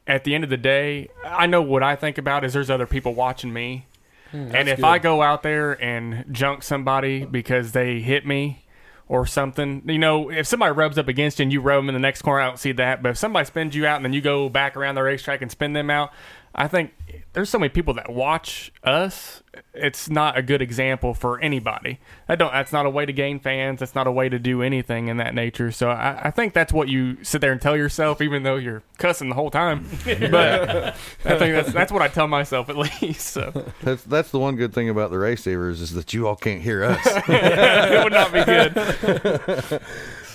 at 0.08 0.24
the 0.24 0.34
end 0.36 0.44
of 0.44 0.50
the 0.50 0.58
day, 0.58 1.10
I 1.24 1.46
know 1.46 1.62
what 1.62 1.84
I 1.84 1.96
think 1.96 2.18
about 2.18 2.44
is 2.44 2.54
there's 2.54 2.70
other 2.70 2.88
people 2.88 3.14
watching 3.14 3.54
me, 3.54 3.86
hmm, 4.32 4.54
and 4.56 4.68
if 4.68 4.78
good. 4.78 4.86
I 4.86 4.98
go 4.98 5.22
out 5.22 5.44
there 5.44 5.82
and 5.84 6.26
junk 6.32 6.64
somebody 6.64 7.24
because 7.26 7.72
they 7.74 8.00
hit 8.00 8.26
me 8.26 8.66
or 9.08 9.26
something, 9.28 9.82
you 9.86 10.00
know, 10.00 10.30
if 10.32 10.48
somebody 10.48 10.72
rubs 10.72 10.98
up 10.98 11.10
against 11.10 11.38
you 11.40 11.44
and 11.44 11.52
you 11.52 11.60
rub 11.60 11.80
them 11.80 11.90
in 11.90 11.94
the 11.94 12.00
next 12.00 12.22
corner, 12.22 12.40
I 12.42 12.48
don't 12.48 12.58
see 12.58 12.72
that. 12.72 13.04
But 13.04 13.10
if 13.10 13.18
somebody 13.18 13.46
spins 13.46 13.76
you 13.76 13.86
out 13.86 13.98
and 13.98 14.06
then 14.06 14.14
you 14.14 14.22
go 14.22 14.48
back 14.48 14.78
around 14.78 14.96
the 14.96 15.04
racetrack 15.04 15.42
and 15.42 15.52
spin 15.52 15.74
them 15.74 15.90
out, 15.90 16.14
I 16.54 16.68
think 16.68 16.92
there's 17.34 17.50
so 17.50 17.58
many 17.58 17.70
people 17.70 17.94
that 17.94 18.10
watch 18.12 18.72
us. 18.84 19.42
It's 19.74 20.10
not 20.10 20.38
a 20.38 20.42
good 20.42 20.62
example 20.62 21.14
for 21.14 21.40
anybody. 21.40 22.00
I 22.28 22.36
don't. 22.36 22.52
That's 22.52 22.74
not 22.74 22.86
a 22.86 22.90
way 22.90 23.06
to 23.06 23.14
gain 23.14 23.40
fans. 23.40 23.80
That's 23.80 23.96
not 23.96 24.06
a 24.06 24.12
way 24.12 24.28
to 24.28 24.38
do 24.38 24.62
anything 24.62 25.08
in 25.08 25.18
that 25.18 25.34
nature. 25.34 25.72
So 25.72 25.90
I, 25.90 26.20
I 26.26 26.32
think 26.32 26.54
that's 26.54 26.74
what 26.74 26.90
you 26.90 27.24
sit 27.24 27.40
there 27.42 27.52
and 27.54 27.62
tell 27.62 27.78
yourself, 27.78 28.22
even 28.22 28.44
though 28.44 28.58
you're 28.58 28.84
cussing 28.98 29.30
the 29.30 29.36
whole 29.36 29.50
time. 29.52 29.86
But 30.06 30.96
I 31.26 31.38
think 31.38 31.54
that's 31.56 31.72
that's 31.74 31.92
what 31.92 32.02
I 32.02 32.08
tell 32.10 32.28
myself 32.28 32.70
at 32.70 32.78
least. 33.02 33.28
So 33.28 33.72
That's 33.82 34.04
that's 34.04 34.32
the 34.32 34.40
one 34.40 34.56
good 34.56 34.74
thing 34.74 34.90
about 34.90 35.10
the 35.12 35.18
Raceceivers 35.18 35.80
is 35.82 35.94
that 35.94 36.14
you 36.14 36.28
all 36.28 36.36
can't 36.36 36.62
hear 36.62 36.84
us. 36.84 37.00
it 37.06 38.04
would 38.04 38.14
not 38.14 38.34
be 38.34 38.44
good. 38.44 39.82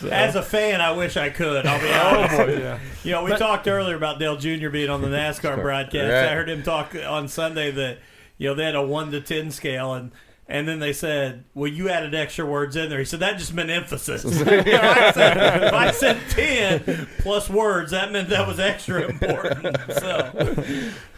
As 0.05 0.35
a 0.35 0.43
fan, 0.43 0.81
I 0.81 0.93
wish 0.93 1.17
I 1.17 1.31
could. 1.31 1.67
I'll 1.67 1.81
be 1.81 1.93
honest. 1.93 2.41
Oh, 2.41 2.47
yeah. 2.47 2.79
You 3.05 3.13
know, 3.13 3.25
we 3.25 3.37
talked 3.37 3.67
earlier 3.69 3.97
about 3.97 4.19
Dale 4.19 4.37
Jr. 4.37 4.69
being 4.69 4.91
on 4.91 5.03
the 5.03 5.09
NASCAR 5.17 5.61
broadcast. 5.61 6.13
Right. 6.13 6.33
I 6.33 6.35
heard 6.35 6.49
him 6.49 6.63
talk 6.63 6.95
on 6.95 7.29
Sunday 7.29 7.71
that 7.73 7.99
you 8.39 8.49
know 8.49 8.55
they 8.55 8.65
had 8.65 8.75
a 8.75 8.83
one 8.83 9.11
to 9.13 9.21
ten 9.21 9.51
scale, 9.51 9.95
and 9.95 10.13
and 10.49 10.69
then 10.69 10.79
they 10.79 10.93
said, 10.93 11.45
"Well, 11.55 11.71
you 11.71 11.89
added 11.89 12.15
extra 12.15 12.47
words 12.47 12.77
in 12.77 12.89
there." 12.89 13.01
He 13.01 13.05
said 13.05 13.21
that 13.21 13.39
just 13.39 13.53
meant 13.53 13.71
emphasis. 13.71 14.25
if, 14.25 14.47
I 14.47 15.11
said, 15.13 15.65
if 15.65 15.73
I 15.73 15.91
said 15.91 16.21
ten 16.31 17.09
plus 17.19 17.51
words, 17.51 17.91
that 17.91 18.13
meant 18.13 18.29
that 18.29 18.47
was 18.47 18.61
extra 18.61 19.09
important. 19.09 19.77
So 19.93 20.65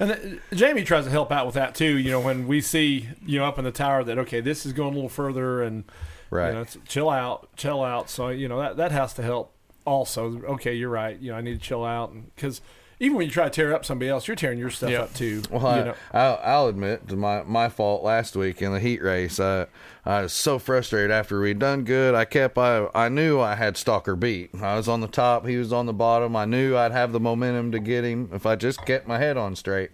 And 0.01 0.13
uh, 0.13 0.17
Jamie 0.55 0.85
tries 0.85 1.05
to 1.05 1.11
help 1.11 1.31
out 1.31 1.45
with 1.45 1.57
that 1.57 1.75
too. 1.75 1.99
You 1.99 2.11
know, 2.11 2.21
when 2.21 2.47
we 2.47 2.61
see 2.63 3.09
you 3.27 3.39
know 3.39 3.45
up 3.45 3.59
in 3.59 3.65
the 3.65 3.73
tower 3.73 4.03
that 4.05 4.19
okay, 4.19 4.41
this 4.41 4.65
is 4.65 4.73
going 4.73 4.93
a 4.93 4.95
little 4.95 5.11
further, 5.11 5.63
and 5.63 5.85
Right. 6.31 6.49
you 6.49 6.55
know, 6.55 6.61
it's, 6.63 6.77
chill 6.87 7.11
out, 7.11 7.49
chill 7.57 7.83
out. 7.83 8.11
So 8.11 8.29
you 8.29 8.49
know 8.49 8.59
that 8.61 8.77
that 8.77 8.93
has 8.93 9.15
to 9.15 9.23
help. 9.23 9.53
Also, 9.85 10.43
okay, 10.43 10.75
you're 10.75 10.91
right. 10.91 11.19
You 11.19 11.31
know, 11.33 11.39
I 11.39 11.41
need 11.41 11.55
to 11.61 11.67
chill 11.67 11.85
out 11.85 12.13
because 12.35 12.61
even 13.01 13.17
when 13.17 13.27
you 13.27 13.31
try 13.33 13.45
to 13.45 13.51
tear 13.51 13.73
up 13.75 13.85
somebody 13.85 14.09
else, 14.11 14.27
you're 14.27 14.35
tearing 14.35 14.59
your 14.59 14.71
stuff 14.71 14.91
Yeah. 14.91 15.03
up 15.03 15.15
too. 15.15 15.43
Well, 15.51 15.79
you 15.79 15.85
know, 15.85 15.95
I, 16.13 16.19
I'll, 16.19 16.41
I'll 16.43 16.67
admit 16.67 17.09
to 17.09 17.17
my, 17.17 17.43
my 17.45 17.69
fault 17.69 18.03
last 18.03 18.35
week 18.37 18.61
in 18.61 18.73
the 18.73 18.81
heat 18.81 19.01
race. 19.01 19.39
I, 19.41 19.67
I 20.05 20.23
was 20.23 20.33
so 20.33 20.59
frustrated 20.59 21.11
after 21.13 21.41
we'd 21.41 21.59
done 21.61 21.85
good. 21.85 22.15
I 22.15 22.25
kept 22.25 22.59
I 22.59 22.89
I 22.95 23.09
knew 23.09 23.41
I 23.41 23.55
had 23.55 23.77
Stalker 23.79 24.17
beat. 24.17 24.51
I 24.61 24.77
was 24.77 24.89
on 24.89 25.01
the 25.01 25.07
top, 25.09 25.47
he 25.47 25.57
was 25.57 25.73
on 25.73 25.87
the 25.87 25.93
bottom. 25.95 26.35
I 26.37 26.45
knew 26.45 26.77
I'd 26.77 26.93
have 26.93 27.13
the 27.13 27.21
momentum 27.21 27.73
to 27.73 27.79
get 27.79 28.05
him 28.05 28.29
if 28.35 28.45
I 28.45 28.57
just 28.57 28.85
kept 28.85 29.07
my 29.07 29.17
head 29.19 29.37
on 29.39 29.55
straight. 29.57 29.93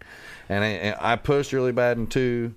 And 0.49 0.65
I, 0.65 0.69
and 0.69 0.97
I 1.01 1.17
pushed 1.17 1.53
really 1.53 1.73
bad 1.73 1.99
in 1.99 2.07
two. 2.07 2.55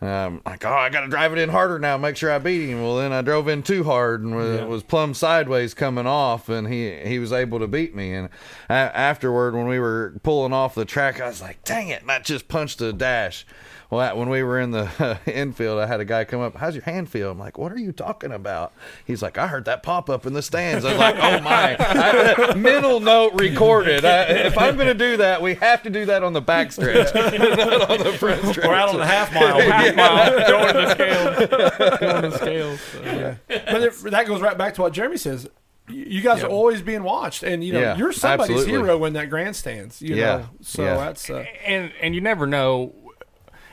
Um, 0.00 0.42
like, 0.46 0.64
oh, 0.64 0.72
I 0.72 0.90
got 0.90 1.00
to 1.00 1.08
drive 1.08 1.32
it 1.32 1.38
in 1.38 1.48
harder 1.48 1.80
now, 1.80 1.96
make 1.96 2.16
sure 2.16 2.30
I 2.30 2.38
beat 2.38 2.68
him. 2.68 2.82
Well, 2.82 2.96
then 2.98 3.12
I 3.12 3.20
drove 3.20 3.48
in 3.48 3.64
too 3.64 3.82
hard 3.82 4.22
and 4.22 4.36
was, 4.36 4.60
Yeah. 4.60 4.64
was 4.66 4.82
plumb 4.84 5.12
sideways 5.12 5.74
coming 5.74 6.06
off, 6.06 6.48
and 6.48 6.68
he 6.68 6.94
he 7.04 7.18
was 7.18 7.32
able 7.32 7.58
to 7.58 7.66
beat 7.66 7.96
me. 7.96 8.14
And 8.14 8.28
a- 8.70 8.72
afterward, 8.72 9.56
when 9.56 9.66
we 9.66 9.80
were 9.80 10.14
pulling 10.22 10.52
off 10.52 10.76
the 10.76 10.84
track, 10.84 11.20
I 11.20 11.26
was 11.26 11.42
like, 11.42 11.64
dang 11.64 11.88
it, 11.88 12.02
and 12.02 12.10
I 12.12 12.20
just 12.20 12.46
punched 12.46 12.78
the 12.78 12.92
dash. 12.92 13.44
Well, 13.90 14.00
that- 14.00 14.16
when 14.18 14.28
we 14.28 14.42
were 14.42 14.60
in 14.60 14.70
the 14.70 15.18
infield, 15.26 15.78
I 15.80 15.86
had 15.86 16.00
a 16.00 16.04
guy 16.04 16.24
come 16.24 16.40
up. 16.42 16.56
How's 16.56 16.74
your 16.74 16.84
hand 16.84 17.08
feel? 17.08 17.30
I'm 17.30 17.38
like, 17.38 17.56
what 17.56 17.72
are 17.72 17.78
you 17.78 17.90
talking 17.92 18.32
about? 18.32 18.72
He's 19.06 19.22
like, 19.22 19.38
I 19.38 19.46
heard 19.46 19.64
that 19.64 19.82
pop 19.82 20.10
up 20.10 20.26
in 20.26 20.34
the 20.34 20.42
stands. 20.42 20.84
I 20.84 20.90
was 20.90 20.98
like, 20.98 21.14
oh 21.16 21.40
my! 21.40 21.76
I, 21.80 22.54
mental 22.56 23.00
note 23.00 23.32
recorded. 23.40 24.04
I, 24.04 24.24
if 24.24 24.58
I'm 24.58 24.76
going 24.76 24.88
to 24.88 24.94
do 24.94 25.16
that, 25.18 25.40
we 25.40 25.54
have 25.54 25.82
to 25.84 25.90
do 25.90 26.04
that 26.06 26.22
on 26.22 26.34
the 26.34 26.42
back 26.42 26.70
stretch, 26.72 27.14
not 27.14 27.90
on 27.90 27.98
the 28.04 28.12
front 28.18 28.44
stretch. 28.46 28.66
we're 28.66 28.74
out 28.74 28.90
on 28.90 28.98
the 28.98 29.06
half 29.06 29.32
mile. 29.32 29.58
Half 29.58 29.96
mile 29.96 30.48
going 30.48 30.74
to 30.74 30.80
the 30.80 30.90
scales. 30.94 31.98
Going 32.00 32.30
the 32.30 32.36
scales. 32.36 32.80
So, 32.80 33.02
yeah. 33.02 33.34
but 33.48 33.82
it, 33.82 33.94
that 34.10 34.26
goes 34.26 34.40
right 34.42 34.58
back 34.58 34.74
to 34.74 34.82
what 34.82 34.92
Jeremy 34.92 35.16
says. 35.16 35.48
You 35.88 36.04
you 36.04 36.20
guys 36.20 36.42
are 36.44 36.48
always 36.50 36.82
being 36.82 37.02
watched, 37.02 37.42
and 37.42 37.64
you 37.64 37.72
know 37.72 37.80
Yeah, 37.80 37.96
you're 37.96 38.12
somebody's 38.12 38.56
absolutely. 38.58 38.72
hero 38.86 39.02
in 39.06 39.14
that 39.14 39.30
grandstands. 39.30 40.02
You 40.02 40.16
Yeah, 40.16 40.24
know, 40.36 40.48
so 40.60 40.82
yeah. 40.84 40.96
that's 40.98 41.30
uh, 41.30 41.46
and 41.64 41.90
and 42.02 42.14
you 42.14 42.20
never 42.20 42.46
know 42.46 42.92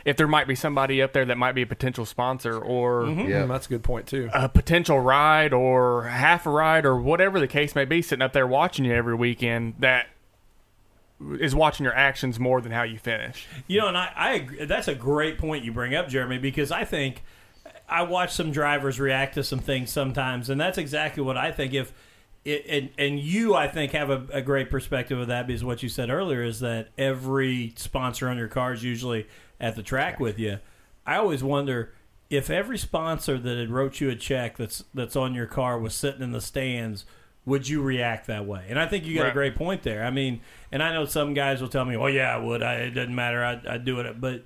if 0.05 0.15
there 0.17 0.27
might 0.27 0.47
be 0.47 0.53
somebody 0.55 1.01
up 1.01 1.11
there 1.13 1.25
that 1.25 1.37
might 1.37 1.53
be 1.53 1.63
a 1.63 1.65
potential 1.65 2.05
sponsor 2.05 2.57
or 2.59 3.07
Yeah. 3.07 3.41
mm, 3.43 3.47
that's 3.47 3.65
a 3.65 3.69
good 3.69 3.83
point 3.83 4.05
too. 4.07 4.29
a 4.33 4.47
potential 4.47 4.99
ride 4.99 5.51
or 5.51 6.03
half 6.03 6.45
a 6.45 6.49
ride 6.51 6.85
or 6.85 6.95
whatever 6.97 7.39
the 7.39 7.47
case 7.47 7.73
may 7.75 7.85
be 7.85 8.01
sitting 8.01 8.21
up 8.21 8.31
there 8.31 8.45
watching 8.47 8.85
you 8.85 8.93
every 8.93 9.15
weekend 9.15 9.73
that 9.79 10.07
is 11.39 11.55
watching 11.55 11.83
your 11.85 11.95
actions 11.95 12.39
more 12.39 12.61
than 12.61 12.71
how 12.71 12.83
you 12.83 12.97
finish. 12.99 13.47
You 13.67 13.79
know, 13.81 13.87
and 13.87 13.97
I, 13.97 14.11
I 14.15 14.33
agree, 14.33 14.65
that's 14.65 14.87
a 14.87 14.95
great 14.95 15.37
point 15.37 15.63
you 15.63 15.71
bring 15.71 15.95
up, 15.95 16.07
Jeremy, 16.09 16.37
because 16.37 16.71
I 16.71 16.83
think 16.83 17.23
I 17.87 18.03
watch 18.03 18.33
some 18.33 18.51
drivers 18.51 18.99
react 18.99 19.35
to 19.35 19.43
some 19.43 19.59
things 19.59 19.91
sometimes, 19.91 20.49
and 20.49 20.59
that's 20.59 20.77
exactly 20.77 21.23
what 21.23 21.37
I 21.37 21.51
think. 21.51 21.73
If 21.73 21.93
it, 22.43 22.65
and 22.67 22.89
and 22.97 23.19
you, 23.19 23.55
I 23.55 23.67
think, 23.69 23.93
have 23.93 24.09
a, 24.09 24.25
a 24.33 24.41
great 24.41 24.69
perspective 24.69 25.17
of 25.17 25.27
that 25.27 25.47
because 25.47 25.63
what 25.63 25.81
you 25.81 25.89
said 25.89 26.09
earlier 26.09 26.43
is 26.43 26.59
that 26.59 26.89
every 26.97 27.73
sponsor 27.77 28.27
on 28.27 28.37
your 28.37 28.47
car 28.49 28.73
is 28.73 28.83
usually 28.83 29.25
at 29.59 29.75
the 29.75 29.83
track 29.83 30.19
with 30.19 30.39
you. 30.39 30.59
I 31.05 31.17
always 31.17 31.43
wonder 31.43 31.93
if 32.29 32.49
every 32.49 32.77
sponsor 32.77 33.37
that 33.37 33.57
had 33.57 33.69
wrote 33.69 34.01
you 34.01 34.09
a 34.09 34.15
check 34.15 34.57
that's 34.57 34.83
that's 34.93 35.15
on 35.15 35.33
your 35.33 35.45
car 35.45 35.79
was 35.79 35.93
sitting 35.93 36.21
in 36.21 36.31
the 36.31 36.41
stands, 36.41 37.05
would 37.45 37.69
you 37.69 37.81
react 37.81 38.27
that 38.27 38.45
way? 38.45 38.65
And 38.69 38.79
I 38.79 38.87
think 38.87 39.05
you 39.05 39.15
got 39.15 39.27
a 39.27 39.33
great 39.33 39.55
point 39.55 39.83
there. 39.83 40.03
I 40.03 40.09
mean, 40.09 40.41
and 40.71 40.81
I 40.81 40.91
know 40.93 41.05
some 41.05 41.33
guys 41.33 41.61
will 41.61 41.69
tell 41.69 41.85
me, 41.85 41.95
"Oh 41.95 42.07
yeah, 42.07 42.35
I 42.35 42.37
would. 42.37 42.63
I, 42.63 42.75
it 42.75 42.91
doesn't 42.91 43.13
matter. 43.13 43.43
I 43.43 43.61
I 43.75 43.77
do 43.77 43.99
it." 43.99 44.19
But 44.19 44.45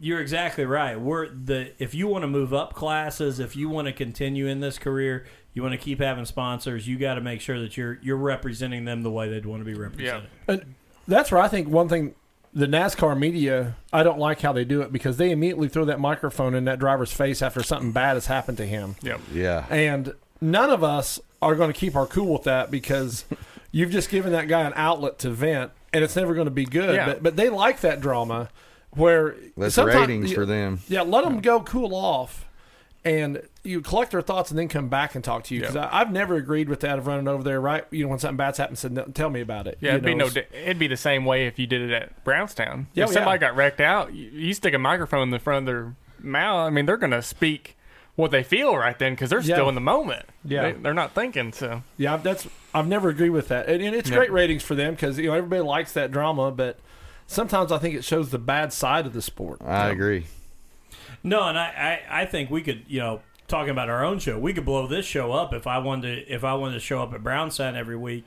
you're 0.00 0.20
exactly 0.20 0.64
right. 0.64 0.98
We're 0.98 1.28
the 1.28 1.72
if 1.78 1.94
you 1.94 2.08
want 2.08 2.22
to 2.22 2.28
move 2.28 2.52
up 2.52 2.74
classes, 2.74 3.38
if 3.38 3.54
you 3.54 3.68
want 3.68 3.86
to 3.86 3.92
continue 3.92 4.46
in 4.46 4.60
this 4.60 4.78
career, 4.78 5.26
you 5.52 5.62
want 5.62 5.72
to 5.72 5.78
keep 5.78 6.00
having 6.00 6.24
sponsors. 6.24 6.88
You 6.88 6.98
got 6.98 7.14
to 7.14 7.20
make 7.20 7.40
sure 7.40 7.60
that 7.60 7.76
you're 7.76 7.98
you're 8.02 8.16
representing 8.16 8.84
them 8.84 9.02
the 9.02 9.10
way 9.10 9.28
they'd 9.28 9.46
want 9.46 9.60
to 9.60 9.64
be 9.64 9.74
represented. 9.74 10.28
And 10.48 10.74
that's 11.06 11.30
where 11.30 11.40
I 11.40 11.48
think 11.48 11.68
one 11.68 11.88
thing 11.88 12.14
the 12.52 12.66
NASCAR 12.66 13.18
media, 13.18 13.76
I 13.92 14.02
don't 14.02 14.18
like 14.18 14.40
how 14.40 14.52
they 14.52 14.64
do 14.64 14.82
it 14.82 14.92
because 14.92 15.16
they 15.16 15.30
immediately 15.30 15.68
throw 15.68 15.84
that 15.84 16.00
microphone 16.00 16.54
in 16.54 16.64
that 16.64 16.78
driver's 16.78 17.12
face 17.12 17.42
after 17.42 17.62
something 17.62 17.92
bad 17.92 18.14
has 18.14 18.26
happened 18.26 18.58
to 18.58 18.66
him. 18.66 18.96
Yep. 19.02 19.20
Yeah. 19.32 19.66
And 19.70 20.14
none 20.40 20.70
of 20.70 20.82
us 20.82 21.20
are 21.40 21.54
going 21.54 21.72
to 21.72 21.78
keep 21.78 21.94
our 21.94 22.06
cool 22.06 22.32
with 22.32 22.42
that 22.44 22.70
because 22.70 23.24
you've 23.72 23.90
just 23.90 24.10
given 24.10 24.32
that 24.32 24.48
guy 24.48 24.62
an 24.62 24.72
outlet 24.74 25.18
to 25.20 25.30
vent 25.30 25.70
and 25.92 26.02
it's 26.04 26.16
never 26.16 26.34
going 26.34 26.46
to 26.46 26.50
be 26.50 26.64
good. 26.64 26.94
Yeah. 26.94 27.06
But, 27.06 27.22
but 27.22 27.36
they 27.36 27.48
like 27.50 27.80
that 27.80 28.00
drama. 28.00 28.48
where 28.90 29.36
That's 29.56 29.74
sometimes- 29.76 30.00
ratings 30.08 30.32
for 30.32 30.44
them. 30.46 30.80
Yeah, 30.88 31.02
let 31.02 31.24
them 31.24 31.40
go 31.40 31.60
cool 31.60 31.94
off, 31.94 32.46
and 33.04 33.40
you 33.62 33.80
collect 33.82 34.12
their 34.12 34.22
thoughts, 34.22 34.50
and 34.50 34.58
then 34.58 34.68
come 34.68 34.88
back 34.88 35.14
and 35.14 35.22
talk 35.22 35.44
to 35.44 35.54
you. 35.54 35.60
Because 35.60 35.74
Yeah. 35.74 35.88
I've 35.92 36.10
never 36.10 36.36
agreed 36.36 36.68
with 36.68 36.80
that 36.80 36.98
of 36.98 37.06
running 37.06 37.28
over 37.28 37.42
there. 37.42 37.60
Right, 37.60 37.84
you 37.90 38.04
know, 38.04 38.08
when 38.10 38.18
something 38.18 38.36
bad's 38.36 38.56
happened, 38.58 38.78
said, 38.78 38.92
"No, 38.92 39.04
"Tell 39.04 39.28
me 39.30 39.40
about 39.40 39.66
it." 39.66 39.76
Yeah, 39.80 39.90
it'd 39.90 40.04
be 40.04 40.14
no. 40.14 40.28
di- 40.30 40.46
It'd 40.52 40.78
be 40.78 40.86
the 40.86 40.96
same 40.96 41.24
way 41.24 41.46
if 41.46 41.58
you 41.58 41.66
did 41.66 41.82
it 41.82 41.92
at 41.92 42.24
Brownstown. 42.24 42.86
Oh, 42.88 42.90
yeah, 42.94 43.04
if 43.04 43.10
yeah. 43.10 43.14
somebody 43.14 43.38
got 43.38 43.54
wrecked 43.56 43.80
out, 43.80 44.14
you, 44.14 44.30
you 44.32 44.54
stick 44.54 44.72
a 44.74 44.78
microphone 44.78 45.24
in 45.24 45.30
the 45.30 45.38
front 45.38 45.66
of 45.68 45.74
their 45.74 45.94
mouth. 46.20 46.66
I 46.66 46.70
mean, 46.70 46.86
they're 46.86 46.96
gonna 46.96 47.22
speak 47.22 47.76
what 48.16 48.30
they 48.30 48.42
feel 48.42 48.76
right 48.76 48.98
then 48.98 49.12
because 49.12 49.30
they're 49.30 49.40
Yeah. 49.40 49.54
still 49.56 49.68
in 49.68 49.74
the 49.74 49.80
moment. 49.80 50.26
Yeah. 50.44 50.72
they, 50.72 50.88
are 50.88 50.94
not 50.94 51.14
thinking. 51.14 51.52
So 51.52 51.82
Yeah, 51.96 52.16
that's 52.18 52.46
I've 52.74 52.86
never 52.88 53.08
agreed 53.08 53.30
with 53.30 53.48
that, 53.48 53.66
and, 53.68 53.82
and 53.82 53.94
it's 53.94 54.08
Yeah. 54.10 54.16
great 54.16 54.32
ratings 54.32 54.62
for 54.62 54.74
them 54.74 54.94
because 54.94 55.18
you 55.18 55.26
know 55.28 55.34
everybody 55.34 55.62
likes 55.62 55.92
that 55.92 56.10
drama, 56.10 56.50
but 56.50 56.78
sometimes 57.26 57.70
I 57.72 57.78
think 57.78 57.94
it 57.94 58.04
shows 58.04 58.30
the 58.30 58.38
bad 58.38 58.72
side 58.72 59.06
of 59.06 59.12
the 59.12 59.22
sport. 59.22 59.60
I 59.64 59.88
agree. 59.90 60.26
No, 61.22 61.42
and 61.48 61.58
I, 61.58 62.00
I, 62.10 62.22
I 62.22 62.26
think 62.26 62.50
we 62.50 62.62
could, 62.62 62.82
you 62.88 62.98
know, 63.00 63.20
talking 63.50 63.70
about 63.70 63.88
our 63.90 64.04
own 64.04 64.18
show, 64.18 64.38
we 64.38 64.52
could 64.54 64.64
blow 64.64 64.86
this 64.86 65.04
show 65.04 65.32
up 65.32 65.52
if 65.52 65.66
I 65.66 65.78
wanted 65.78 66.26
to, 66.26 66.32
if 66.32 66.44
I 66.44 66.54
wanted 66.54 66.74
to 66.74 66.80
show 66.80 67.02
up 67.02 67.12
at 67.12 67.22
Brownstown 67.22 67.76
every 67.76 67.96
week 67.96 68.26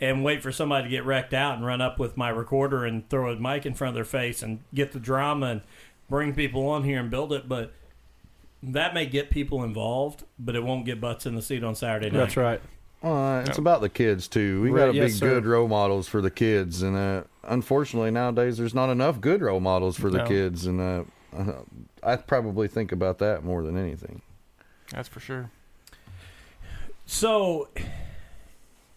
and 0.00 0.24
wait 0.24 0.42
for 0.42 0.50
somebody 0.50 0.84
to 0.84 0.90
get 0.90 1.04
wrecked 1.04 1.32
out 1.32 1.56
and 1.56 1.64
run 1.64 1.80
up 1.80 1.98
with 1.98 2.16
my 2.16 2.28
recorder 2.28 2.84
and 2.84 3.08
throw 3.08 3.30
a 3.30 3.36
mic 3.36 3.64
in 3.64 3.74
front 3.74 3.90
of 3.90 3.94
their 3.94 4.04
face 4.04 4.42
and 4.42 4.60
get 4.74 4.92
the 4.92 4.98
drama 4.98 5.46
and 5.46 5.60
bring 6.08 6.34
people 6.34 6.66
on 6.68 6.82
here 6.84 6.98
and 6.98 7.10
build 7.10 7.32
it, 7.32 7.48
but 7.48 7.72
that 8.62 8.94
may 8.94 9.06
get 9.06 9.30
people 9.30 9.62
involved, 9.62 10.24
but 10.38 10.56
it 10.56 10.64
won't 10.64 10.84
get 10.84 11.00
butts 11.00 11.26
in 11.26 11.34
the 11.34 11.42
seat 11.42 11.62
on 11.62 11.74
Saturday 11.74 12.10
night. 12.10 12.18
That's 12.18 12.36
right. 12.36 12.60
Well, 13.02 13.40
it's 13.40 13.58
about 13.58 13.82
the 13.82 13.90
kids 13.90 14.26
too. 14.28 14.62
We 14.62 14.70
Right, 14.70 14.86
got 14.86 14.92
to 14.92 14.96
yes, 14.98 15.12
be 15.12 15.18
sir. 15.18 15.28
good 15.28 15.44
role 15.44 15.68
models 15.68 16.08
for 16.08 16.22
the 16.22 16.30
kids, 16.30 16.80
and 16.82 16.96
uh, 16.96 17.24
unfortunately 17.42 18.10
nowadays 18.10 18.56
there's 18.56 18.74
not 18.74 18.88
enough 18.90 19.20
good 19.20 19.42
role 19.42 19.60
models 19.60 19.98
for 19.98 20.08
the 20.10 20.18
No. 20.18 20.26
kids, 20.26 20.64
and 20.66 20.80
uh, 20.80 21.04
uh, 21.36 21.52
I 22.02 22.16
probably 22.16 22.66
think 22.66 22.92
about 22.92 23.18
that 23.18 23.44
more 23.44 23.62
than 23.62 23.76
anything. 23.76 24.22
That's 24.90 25.08
for 25.08 25.20
sure. 25.20 25.50
So, 27.06 27.68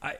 I 0.01 0.17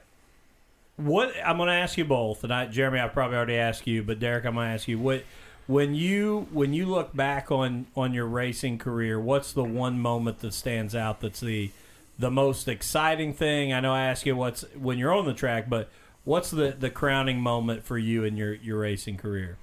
what 0.97 1.33
I'm 1.45 1.57
going 1.57 1.67
to 1.67 1.73
ask 1.73 1.97
you 1.97 2.05
both, 2.05 2.43
and 2.43 2.53
I, 2.53 2.65
Jeremy, 2.65 2.99
I 2.99 3.07
probably 3.07 3.37
already 3.37 3.57
asked 3.57 3.87
you, 3.87 4.03
but 4.03 4.19
Derek, 4.19 4.45
I'm 4.45 4.55
going 4.55 4.67
to 4.67 4.73
ask 4.73 4.87
you 4.87 4.99
what 4.99 5.23
when 5.67 5.93
you 5.93 6.47
when 6.51 6.73
you 6.73 6.85
look 6.85 7.15
back 7.15 7.51
on 7.51 7.87
on 7.95 8.13
your 8.13 8.25
racing 8.25 8.77
career, 8.77 9.19
what's 9.19 9.51
the 9.51 9.63
one 9.63 9.99
moment 9.99 10.39
that 10.39 10.53
stands 10.53 10.95
out? 10.95 11.21
That's 11.21 11.41
the 11.41 11.71
the 12.17 12.31
most 12.31 12.67
exciting 12.67 13.33
thing. 13.33 13.73
I 13.73 13.79
know 13.79 13.93
I 13.93 14.03
ask 14.03 14.25
you 14.25 14.35
what's 14.35 14.63
when 14.75 14.97
you're 14.97 15.13
on 15.13 15.25
the 15.25 15.33
track, 15.33 15.69
but 15.69 15.89
what's 16.23 16.49
the 16.49 16.75
the 16.77 16.89
crowning 16.89 17.39
moment 17.39 17.83
for 17.83 17.97
you 17.97 18.23
in 18.23 18.37
your 18.37 18.53
your 18.55 18.79
racing 18.79 19.17
career? 19.17 19.57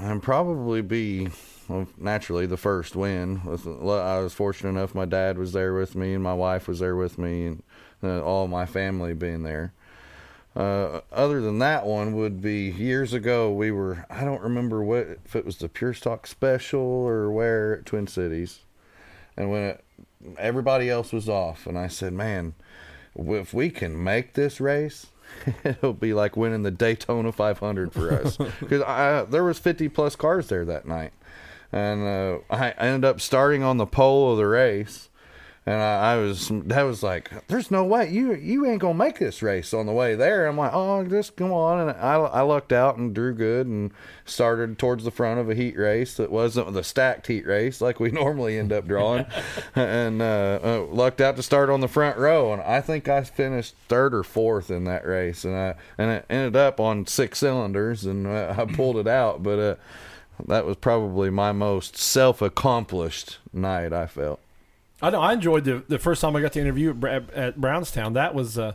And 0.00 0.22
probably 0.22 0.82
be 0.82 1.28
well, 1.68 1.88
naturally 1.98 2.46
the 2.46 2.56
first 2.56 2.94
win. 2.94 3.40
I 3.44 4.18
was 4.18 4.34
fortunate 4.34 4.70
enough; 4.70 4.94
my 4.94 5.04
dad 5.04 5.38
was 5.38 5.52
there 5.52 5.74
with 5.74 5.94
me, 5.94 6.14
and 6.14 6.22
my 6.22 6.34
wife 6.34 6.68
was 6.68 6.80
there 6.80 6.96
with 6.96 7.18
me, 7.18 7.46
and 7.46 7.62
uh, 8.02 8.22
all 8.22 8.46
my 8.46 8.66
family 8.66 9.14
being 9.14 9.42
there. 9.42 9.72
Uh, 10.54 11.00
other 11.12 11.40
than 11.40 11.58
that 11.58 11.84
one 11.84 12.14
would 12.14 12.40
be 12.40 12.70
years 12.70 13.12
ago. 13.12 13.52
We 13.52 13.70
were 13.70 14.06
I 14.08 14.24
don't 14.24 14.42
remember 14.42 14.82
what 14.82 15.18
if 15.24 15.36
it 15.36 15.44
was 15.44 15.58
the 15.58 15.68
Pure 15.68 15.94
Stock 15.94 16.26
Special 16.26 16.80
or 16.80 17.30
where 17.30 17.78
at 17.78 17.86
Twin 17.86 18.06
Cities, 18.06 18.60
and 19.36 19.50
when 19.50 19.62
it, 19.62 19.84
everybody 20.38 20.88
else 20.88 21.12
was 21.12 21.28
off, 21.28 21.66
and 21.66 21.78
I 21.78 21.88
said, 21.88 22.12
"Man, 22.12 22.54
if 23.14 23.52
we 23.52 23.70
can 23.70 24.02
make 24.02 24.34
this 24.34 24.60
race." 24.60 25.06
It'll 25.64 25.92
be 25.92 26.14
like 26.14 26.36
winning 26.36 26.62
the 26.62 26.70
Daytona 26.70 27.32
500 27.32 27.92
for 27.92 28.12
us. 28.12 28.38
Because 28.60 29.26
there 29.30 29.44
was 29.44 29.58
50 29.58 29.88
plus 29.88 30.16
cars 30.16 30.48
there 30.48 30.64
that 30.64 30.86
night, 30.86 31.12
and 31.72 32.04
uh, 32.04 32.38
I 32.50 32.70
ended 32.72 33.04
up 33.04 33.20
starting 33.20 33.62
on 33.62 33.76
the 33.76 33.86
pole 33.86 34.32
of 34.32 34.38
the 34.38 34.46
race, 34.46 35.08
and 35.68 35.82
I, 35.82 36.12
I 36.12 36.16
was 36.18 36.48
that 36.48 36.82
was 36.82 37.02
like, 37.02 37.48
"There's 37.48 37.72
no 37.72 37.82
way 37.82 38.08
you 38.08 38.32
you 38.34 38.64
ain't 38.66 38.80
gonna 38.80 38.94
make 38.94 39.18
this 39.18 39.42
race 39.42 39.74
on 39.74 39.86
the 39.86 39.92
way 39.92 40.14
there." 40.14 40.46
I'm 40.46 40.56
like, 40.56 40.70
"Oh, 40.72 41.04
just 41.04 41.34
come 41.34 41.50
on!" 41.50 41.80
And 41.80 41.90
I 41.90 42.14
I 42.14 42.42
lucked 42.42 42.72
out 42.72 42.98
and 42.98 43.12
drew 43.12 43.34
good 43.34 43.66
and 43.66 43.90
started 44.24 44.78
towards 44.78 45.02
the 45.02 45.10
front 45.10 45.40
of 45.40 45.50
a 45.50 45.56
heat 45.56 45.76
race 45.76 46.16
that 46.18 46.30
wasn't 46.30 46.72
the 46.72 46.84
stacked 46.84 47.26
heat 47.26 47.44
race 47.46 47.80
like 47.80 47.98
we 47.98 48.10
normally 48.12 48.56
end 48.56 48.72
up 48.72 48.86
drawing, 48.86 49.26
and 49.74 50.22
uh, 50.22 50.60
uh, 50.62 50.86
lucked 50.88 51.20
out 51.20 51.34
to 51.34 51.42
start 51.42 51.68
on 51.68 51.80
the 51.80 51.88
front 51.88 52.16
row. 52.16 52.52
And 52.52 52.62
I 52.62 52.80
think 52.80 53.08
I 53.08 53.24
finished 53.24 53.74
third 53.88 54.14
or 54.14 54.22
fourth 54.22 54.70
in 54.70 54.84
that 54.84 55.04
race, 55.04 55.44
and 55.44 55.56
I 55.56 55.74
and 55.98 56.10
it 56.12 56.26
ended 56.30 56.54
up 56.54 56.78
on 56.78 57.08
six 57.08 57.40
cylinders, 57.40 58.04
and 58.06 58.28
uh, 58.28 58.54
I 58.56 58.64
pulled 58.66 58.96
it 58.98 59.08
out, 59.08 59.42
but. 59.42 59.58
Uh, 59.58 59.74
that 60.48 60.66
was 60.66 60.76
probably 60.76 61.30
my 61.30 61.50
most 61.50 61.96
self-accomplished 61.96 63.38
night. 63.54 63.94
I 63.94 64.04
felt. 64.04 64.38
I 65.02 65.10
know 65.10 65.20
I 65.20 65.34
enjoyed 65.34 65.64
the 65.64 65.82
the 65.88 65.98
first 65.98 66.20
time 66.20 66.34
I 66.36 66.40
got 66.40 66.52
to 66.52 66.60
interview 66.60 66.94
at, 67.06 67.30
at 67.30 67.60
Brownstown. 67.60 68.14
That 68.14 68.34
was 68.34 68.58
uh, 68.58 68.72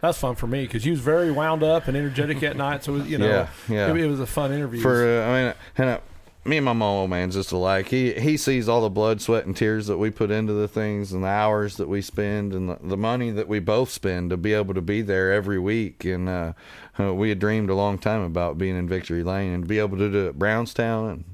that 0.00 0.08
was 0.08 0.18
fun 0.18 0.34
for 0.36 0.46
me 0.46 0.64
because 0.64 0.84
you 0.84 0.92
was 0.92 1.00
very 1.00 1.32
wound 1.32 1.62
up 1.62 1.88
and 1.88 1.96
energetic 1.96 2.42
at 2.42 2.56
night. 2.56 2.84
So 2.84 2.94
it 2.94 2.98
was, 2.98 3.08
you 3.08 3.18
know, 3.18 3.26
Yeah, 3.26 3.48
yeah. 3.68 3.90
It, 3.90 3.96
it 3.96 4.06
was 4.06 4.20
a 4.20 4.26
fun 4.26 4.52
interview. 4.52 4.80
For 4.80 5.20
uh, 5.20 5.26
I 5.26 5.42
mean, 5.42 5.54
and 5.78 5.90
uh, 5.90 6.00
me 6.44 6.58
and 6.58 6.64
my 6.64 6.74
mom, 6.74 6.94
old 6.94 7.10
man's 7.10 7.34
just 7.34 7.50
alike. 7.50 7.88
He 7.88 8.12
he 8.12 8.36
sees 8.36 8.68
all 8.68 8.82
the 8.82 8.90
blood, 8.90 9.20
sweat, 9.20 9.46
and 9.46 9.56
tears 9.56 9.88
that 9.88 9.98
we 9.98 10.10
put 10.10 10.30
into 10.30 10.52
the 10.52 10.68
things, 10.68 11.12
and 11.12 11.24
the 11.24 11.28
hours 11.28 11.76
that 11.78 11.88
we 11.88 12.02
spend, 12.02 12.52
and 12.52 12.68
the, 12.68 12.78
the 12.80 12.96
money 12.96 13.30
that 13.32 13.48
we 13.48 13.58
both 13.58 13.90
spend 13.90 14.30
to 14.30 14.36
be 14.36 14.52
able 14.52 14.74
to 14.74 14.82
be 14.82 15.02
there 15.02 15.32
every 15.32 15.58
week. 15.58 16.04
And 16.04 16.28
uh, 16.28 16.52
uh, 17.00 17.14
we 17.14 17.30
had 17.30 17.40
dreamed 17.40 17.70
a 17.70 17.74
long 17.74 17.98
time 17.98 18.22
about 18.22 18.58
being 18.58 18.76
in 18.76 18.88
Victory 18.88 19.24
Lane 19.24 19.52
and 19.52 19.64
to 19.64 19.68
be 19.68 19.80
able 19.80 19.98
to 19.98 20.10
do 20.10 20.26
it 20.26 20.28
at 20.28 20.38
Brownstown 20.38 21.08
and. 21.10 21.24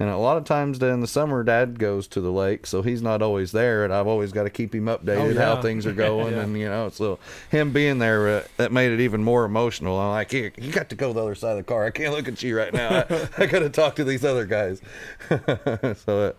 And 0.00 0.08
a 0.08 0.16
lot 0.16 0.38
of 0.38 0.44
times 0.44 0.82
in 0.82 1.00
the 1.00 1.06
summer, 1.06 1.42
Dad 1.44 1.78
goes 1.78 2.08
to 2.08 2.22
the 2.22 2.32
lake, 2.32 2.66
so 2.66 2.80
he's 2.80 3.02
not 3.02 3.20
always 3.20 3.52
there, 3.52 3.84
and 3.84 3.92
I've 3.92 4.06
always 4.06 4.32
got 4.32 4.44
to 4.44 4.50
keep 4.50 4.74
him 4.74 4.86
updated 4.86 5.18
Oh, 5.20 5.28
yeah. 5.28 5.40
how 5.44 5.60
things 5.60 5.84
are 5.86 5.92
going. 6.08 6.32
Yeah. 6.34 6.40
And 6.40 6.58
you 6.58 6.68
know, 6.70 6.86
it's 6.86 6.98
a 6.98 7.02
little 7.02 7.20
him 7.50 7.70
being 7.70 7.98
there 7.98 8.26
uh, 8.38 8.42
that 8.56 8.72
made 8.72 8.92
it 8.92 9.00
even 9.00 9.22
more 9.22 9.44
emotional. 9.44 9.98
I'm 10.00 10.10
like, 10.12 10.30
Here, 10.30 10.52
you 10.56 10.72
got 10.72 10.88
to 10.88 10.96
go 10.96 11.12
the 11.12 11.20
other 11.20 11.34
side 11.34 11.52
of 11.52 11.58
the 11.58 11.62
car. 11.64 11.84
I 11.84 11.90
can't 11.90 12.14
look 12.14 12.26
at 12.28 12.42
you 12.42 12.56
right 12.56 12.72
now. 12.72 13.04
I, 13.10 13.28
I 13.36 13.46
got 13.46 13.58
to 13.58 13.68
talk 13.68 13.96
to 13.96 14.04
these 14.04 14.24
other 14.24 14.46
guys. 14.46 14.80
so 15.28 16.28
uh, 16.28 16.32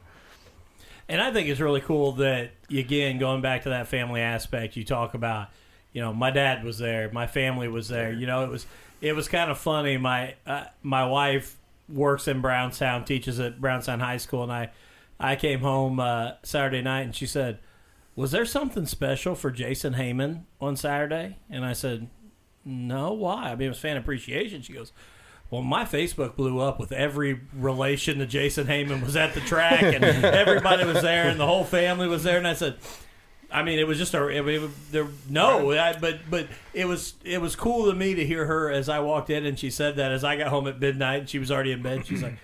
And 1.08 1.22
I 1.22 1.32
think 1.32 1.48
it's 1.48 1.60
really 1.60 1.82
cool 1.82 2.14
that 2.14 2.52
again 2.70 3.20
going 3.20 3.42
back 3.42 3.64
to 3.64 3.70
that 3.70 3.88
family 3.88 4.22
aspect 4.22 4.76
you 4.76 4.84
talk 4.84 5.14
about. 5.14 5.50
You 5.94 6.02
know, 6.02 6.14
my 6.14 6.32
dad 6.32 6.64
was 6.64 6.78
there, 6.80 7.12
my 7.12 7.28
family 7.28 7.68
was 7.68 7.90
there. 7.90 8.12
You 8.12 8.26
know, 8.26 8.44
it 8.44 8.50
was 8.50 8.66
it 9.02 9.14
was 9.14 9.28
kind 9.28 9.52
of 9.52 9.60
funny. 9.60 9.98
My 9.98 10.34
uh, 10.48 10.64
my 10.82 11.06
wife 11.06 11.58
works 11.92 12.28
in 12.28 12.42
Brownstown, 12.42 13.06
teaches 13.06 13.40
at 13.40 13.62
Brownstown 13.62 14.00
High 14.00 14.18
School, 14.18 14.44
and 14.44 14.52
I 14.52 14.72
I 15.20 15.36
came 15.36 15.60
home 15.60 16.00
uh, 16.00 16.32
Saturday 16.44 16.82
night 16.82 17.02
and 17.02 17.16
she 17.16 17.26
said, 17.26 17.60
"Was 18.16 18.32
there 18.32 18.46
something 18.46 18.86
special 18.86 19.36
for 19.36 19.52
Jason 19.52 19.94
Heyman 19.94 20.44
on 20.60 20.76
Saturday?" 20.76 21.38
And 21.50 21.66
I 21.66 21.74
said, 21.74 22.10
"No, 22.66 23.14
why? 23.14 23.52
I 23.52 23.56
mean, 23.56 23.68
it 23.68 23.70
was 23.70 23.80
fan 23.80 23.98
appreciation." 23.98 24.62
She 24.62 24.74
goes. 24.74 24.92
Well, 25.50 25.62
my 25.62 25.84
Facebook 25.84 26.38
blew 26.38 26.62
up 26.62 26.80
with 26.80 26.94
every 26.94 27.42
relation 27.54 28.20
to 28.20 28.26
Jason 28.26 28.68
Heyman 28.68 29.04
was 29.04 29.18
at 29.18 29.34
the 29.34 29.42
track, 29.42 29.84
and 29.84 30.02
everybody 30.26 30.86
was 30.86 31.02
there, 31.02 31.28
and 31.28 31.38
the 31.38 31.46
whole 31.46 31.66
family 31.66 32.08
was 32.08 32.24
there. 32.24 32.38
And 32.38 32.48
I 32.48 32.54
said, 32.54 32.78
I 33.52 33.64
mean, 33.64 33.80
it 33.80 33.88
was 33.88 33.98
just 33.98 34.14
a 34.14 34.28
it, 34.28 34.48
it, 34.48 34.72
there. 34.92 35.08
No, 35.30 35.72
I, 35.72 35.98
but 36.00 36.20
but 36.30 36.48
it 36.74 36.86
was 36.86 37.16
it 37.24 37.42
was 37.42 37.56
cool 37.56 37.90
to 37.90 37.96
me 37.96 38.16
to 38.16 38.26
hear 38.26 38.46
her 38.46 38.72
as 38.72 38.88
I 38.88 39.00
walked 39.00 39.30
in, 39.30 39.46
and 39.46 39.60
she 39.60 39.70
said 39.70 39.98
that 39.98 40.12
as 40.12 40.24
I 40.24 40.38
got 40.38 40.48
home 40.48 40.68
at 40.68 40.80
midnight, 40.80 41.20
and 41.22 41.30
she 41.30 41.40
was 41.40 41.52
already 41.52 41.72
in 41.72 41.82
bed. 41.82 42.06
She's 42.06 42.24
like, 42.24 42.38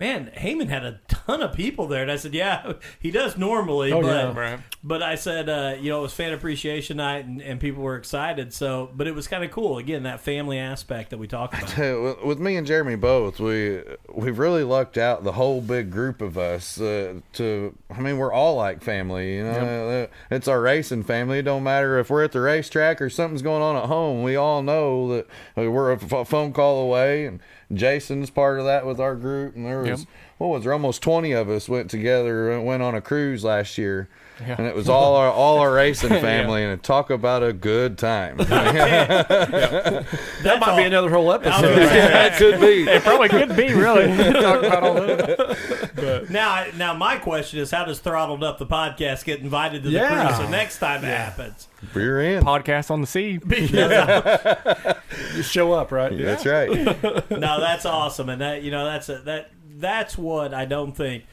"Man, 0.00 0.32
Heyman 0.36 0.68
had 0.68 0.84
a 0.84 0.98
ton 1.08 1.42
of 1.42 1.52
people 1.52 1.86
there," 1.86 2.02
and 2.02 2.10
I 2.10 2.16
said, 2.16 2.34
"Yeah, 2.34 2.72
he 2.98 3.10
does 3.10 3.36
normally, 3.36 3.92
Oh, 3.92 4.00
but 4.02 4.08
yeah. 4.08 4.32
Right. 4.38 4.60
but 4.82 5.02
I 5.02 5.14
said, 5.14 5.48
uh, 5.48 5.74
you 5.80 5.90
know, 5.90 5.98
it 5.98 6.02
was 6.02 6.12
fan 6.14 6.32
appreciation 6.32 6.96
night, 6.96 7.26
and, 7.26 7.40
and 7.42 7.60
people 7.60 7.82
were 7.82 7.96
excited. 7.96 8.52
So, 8.54 8.90
but 8.96 9.06
it 9.06 9.14
was 9.14 9.28
kind 9.28 9.44
of 9.44 9.50
cool. 9.50 9.78
Again, 9.78 10.02
that 10.04 10.20
family 10.20 10.58
aspect 10.58 11.10
that 11.10 11.18
we 11.18 11.26
talked 11.28 11.54
about. 11.54 11.70
Hey, 11.70 11.94
with, 11.94 12.22
with 12.24 12.38
me 12.40 12.56
and 12.56 12.66
Jeremy 12.66 12.96
both, 12.96 13.38
we 13.38 13.82
we've 14.12 14.38
really 14.38 14.64
lucked 14.64 14.96
out 14.98 15.22
the 15.22 15.32
whole 15.32 15.60
big 15.60 15.90
group 15.90 16.20
of 16.20 16.36
us 16.38 16.80
uh, 16.80 17.20
to. 17.34 17.76
I 17.94 18.00
mean, 18.00 18.16
we're 18.18 18.32
all 18.32 18.56
like 18.56 18.82
family. 18.82 19.36
You 19.36 19.44
know, 19.44 19.50
Uh, 19.50 20.06
it's 20.34 20.48
our 20.48 20.60
racing 20.60 21.02
family. 21.04 21.38
It 21.40 21.42
don't 21.42 21.62
matter 21.62 21.98
if 21.98 22.08
we're 22.10 22.24
at 22.24 22.32
the 22.32 22.40
racetrack 22.40 23.02
or 23.02 23.10
something's 23.10 23.42
going 23.42 23.62
on 23.62 23.76
at 23.76 23.84
home. 23.84 24.22
We 24.22 24.36
all 24.36 24.62
know 24.62 25.08
that 25.16 25.26
uh, 25.58 25.70
we're 25.70 25.92
a 25.92 25.96
f- 26.02 26.28
phone 26.28 26.52
call 26.52 26.80
away, 26.82 27.26
and 27.26 27.40
Jason's 27.72 28.30
part 28.30 28.58
of 28.58 28.64
that 28.66 28.84
with 28.86 29.00
our 29.00 29.14
group, 29.14 29.54
and 29.54 29.66
there 29.66 29.80
was 29.80 29.90
was 29.90 30.06
what 30.38 30.48
was 30.48 30.64
there? 30.64 30.72
Almost 30.72 31.02
twenty 31.02 31.32
of 31.32 31.48
us 31.48 31.68
went 31.68 31.90
together 31.90 32.60
went 32.60 32.82
on 32.82 32.94
a 32.94 33.00
cruise 33.00 33.44
last 33.44 33.78
year, 33.78 34.08
Yeah. 34.46 34.54
and 34.58 34.66
it 34.66 34.74
was 34.74 34.88
all 34.88 35.16
our 35.16 35.30
all 35.30 35.58
our 35.58 35.72
racing 35.72 36.08
family, 36.20 36.64
and 36.64 36.82
talk 36.82 37.10
about 37.10 37.42
a 37.42 37.52
good 37.52 37.98
time. 37.98 38.38
That 40.42 40.58
might 40.60 40.76
be 40.76 40.84
another 40.84 41.10
whole 41.10 41.30
episode. 41.32 41.76
yeah, 41.76 42.26
it 42.26 42.38
could 42.38 42.60
be. 42.60 42.90
It 42.90 43.02
probably 43.02 43.28
could 43.28 43.54
be 43.56 43.72
really 43.74 44.06
talk 44.32 44.62
about 44.64 44.82
all 44.82 44.94
that. 44.94 46.26
Now, 46.30 46.64
now 46.76 46.94
my 46.94 47.16
question 47.18 47.58
is, 47.60 47.70
how 47.70 47.84
does 47.84 47.98
Throttled 48.00 48.42
Up 48.42 48.58
the 48.58 48.66
podcast 48.66 49.24
get 49.24 49.40
invited 49.40 49.82
to 49.82 49.90
the 49.90 49.96
Yeah. 49.96 50.26
cruise 50.26 50.38
the 50.38 50.48
next 50.50 50.78
time 50.78 51.04
it 51.04 51.08
happens? 51.08 51.68
You're 51.94 52.20
in. 52.22 52.42
Podcast 52.42 52.90
on 52.90 53.00
the 53.02 53.06
sea. 53.06 53.36
Because 53.38 53.70
You 55.36 55.42
show 55.42 55.72
up, 55.72 55.92
right? 55.92 56.16
That's 56.16 56.46
right. 56.46 56.70
no, 57.30 57.60
that's 57.60 57.84
awesome, 57.84 58.28
and 58.30 58.40
that 58.40 58.62
you 58.62 58.70
know 58.70 58.84
that's 58.86 59.08
a, 59.08 59.18
that 59.20 59.50
that's 59.76 60.16
what 60.16 60.54
I 60.54 60.64
don't 60.64 60.92
think. 60.92 61.24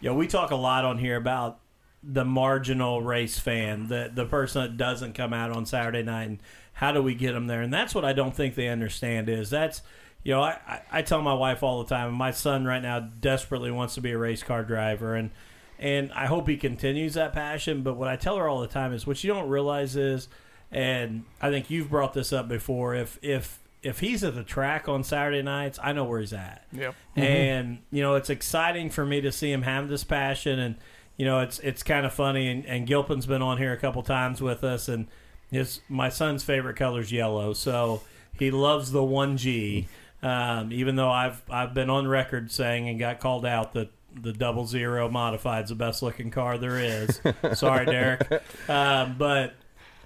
You 0.00 0.10
know, 0.10 0.16
we 0.16 0.26
talk 0.26 0.50
a 0.50 0.56
lot 0.56 0.84
on 0.84 0.98
here 0.98 1.16
about 1.16 1.58
the 2.08 2.24
marginal 2.24 3.02
race 3.02 3.38
fan, 3.38 3.88
the 3.88 4.10
the 4.14 4.24
person 4.24 4.62
that 4.62 4.76
doesn't 4.76 5.14
come 5.14 5.32
out 5.32 5.50
on 5.50 5.66
Saturday 5.66 6.02
night, 6.02 6.28
and 6.28 6.38
how 6.74 6.92
do 6.92 7.02
we 7.02 7.14
get 7.14 7.32
them 7.32 7.46
there? 7.46 7.62
And 7.62 7.72
that's 7.72 7.94
what 7.94 8.04
I 8.04 8.12
don't 8.12 8.34
think 8.34 8.54
they 8.54 8.68
understand 8.68 9.28
is 9.28 9.50
that's. 9.50 9.82
You 10.22 10.32
know, 10.32 10.42
I, 10.42 10.58
I, 10.66 10.82
I 10.90 11.02
tell 11.02 11.22
my 11.22 11.34
wife 11.34 11.62
all 11.62 11.84
the 11.84 11.88
time. 11.88 12.12
My 12.12 12.32
son 12.32 12.64
right 12.64 12.82
now 12.82 12.98
desperately 12.98 13.70
wants 13.70 13.94
to 13.94 14.00
be 14.00 14.10
a 14.10 14.18
race 14.18 14.42
car 14.42 14.64
driver, 14.64 15.14
and 15.14 15.30
and 15.78 16.12
I 16.12 16.26
hope 16.26 16.48
he 16.48 16.56
continues 16.56 17.14
that 17.14 17.32
passion. 17.32 17.82
But 17.82 17.94
what 17.96 18.08
I 18.08 18.16
tell 18.16 18.36
her 18.36 18.48
all 18.48 18.60
the 18.60 18.66
time 18.66 18.92
is 18.92 19.06
what 19.06 19.22
you 19.22 19.32
don't 19.32 19.48
realize 19.48 19.94
is, 19.94 20.28
and 20.72 21.24
I 21.40 21.50
think 21.50 21.70
you've 21.70 21.90
brought 21.90 22.12
this 22.12 22.32
up 22.32 22.48
before. 22.48 22.96
If 22.96 23.20
if 23.22 23.60
if 23.82 24.00
he's 24.00 24.24
at 24.24 24.34
the 24.34 24.42
track 24.42 24.88
on 24.88 25.04
Saturday 25.04 25.42
nights, 25.42 25.78
I 25.82 25.92
know 25.92 26.04
where 26.04 26.18
he's 26.18 26.32
at. 26.32 26.64
Yep. 26.72 26.94
Mm-hmm. 27.16 27.20
And 27.20 27.78
you 27.92 28.02
know, 28.02 28.16
it's 28.16 28.30
exciting 28.30 28.90
for 28.90 29.06
me 29.06 29.20
to 29.20 29.30
see 29.30 29.52
him 29.52 29.62
have 29.62 29.88
this 29.88 30.02
passion, 30.02 30.58
and 30.58 30.76
you 31.16 31.24
know, 31.24 31.40
it's 31.40 31.58
it's 31.60 31.82
kind 31.82 32.06
of 32.06 32.12
funny. 32.12 32.48
And, 32.48 32.66
and 32.66 32.86
Gilpin's 32.86 33.26
been 33.26 33.42
on 33.42 33.58
here 33.58 33.72
a 33.72 33.76
couple 33.76 34.02
times 34.02 34.40
with 34.40 34.64
us, 34.64 34.88
and 34.88 35.06
his 35.50 35.80
my 35.88 36.08
son's 36.08 36.42
favorite 36.44 36.76
color 36.76 37.00
is 37.00 37.12
yellow, 37.12 37.52
so 37.52 38.02
he 38.38 38.50
loves 38.50 38.92
the 38.92 39.04
one 39.04 39.36
G. 39.36 39.88
Um, 40.22 40.72
even 40.72 40.96
though 40.96 41.10
I've 41.10 41.42
I've 41.50 41.74
been 41.74 41.90
on 41.90 42.08
record 42.08 42.50
saying 42.50 42.88
and 42.88 42.98
got 42.98 43.20
called 43.20 43.46
out 43.46 43.74
that 43.74 43.90
the 44.14 44.32
double 44.32 44.66
zero 44.66 45.08
modified 45.10 45.64
is 45.64 45.70
the 45.70 45.76
best 45.76 46.02
looking 46.02 46.30
car 46.30 46.58
there 46.58 46.78
is. 46.78 47.20
Sorry, 47.54 47.86
Derek, 47.86 48.26
um, 48.68 49.16
but 49.18 49.54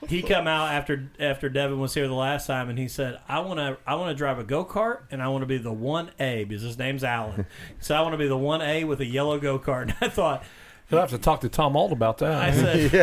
he 0.08 0.22
come 0.22 0.46
out 0.46 0.72
after 0.72 1.10
after 1.18 1.48
Devin 1.48 1.78
was 1.78 1.94
here 1.94 2.08
the 2.08 2.14
last 2.14 2.46
time, 2.46 2.68
and 2.68 2.78
he 2.78 2.88
said, 2.88 3.20
"I 3.28 3.40
want 3.40 3.58
to 3.58 3.78
I 3.86 3.94
want 3.94 4.10
to 4.10 4.14
drive 4.14 4.38
a 4.38 4.44
go 4.44 4.64
kart, 4.64 5.02
and 5.10 5.22
I 5.22 5.28
want 5.28 5.42
to 5.42 5.46
be 5.46 5.58
the 5.58 5.72
one 5.72 6.10
A 6.18 6.44
because 6.44 6.62
his 6.62 6.78
name's 6.78 7.04
Alan. 7.04 7.46
so 7.80 7.94
I 7.94 8.00
want 8.00 8.14
to 8.14 8.18
be 8.18 8.28
the 8.28 8.36
one 8.36 8.62
A 8.62 8.84
with 8.84 9.00
a 9.00 9.06
yellow 9.06 9.38
go 9.38 9.58
kart." 9.58 9.80
And 9.90 9.96
I 10.00 10.08
thought, 10.08 10.44
You'll 10.90 11.00
have 11.00 11.10
to 11.10 11.18
talk 11.18 11.40
to 11.42 11.48
Tom 11.48 11.76
Alt 11.76 11.92
about 11.92 12.18
that. 12.18 12.32
I 12.32 12.50
said, 12.52 12.96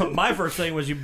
my 0.12 0.32
first 0.32 0.56
thing 0.56 0.74
was 0.74 0.88
you. 0.88 0.98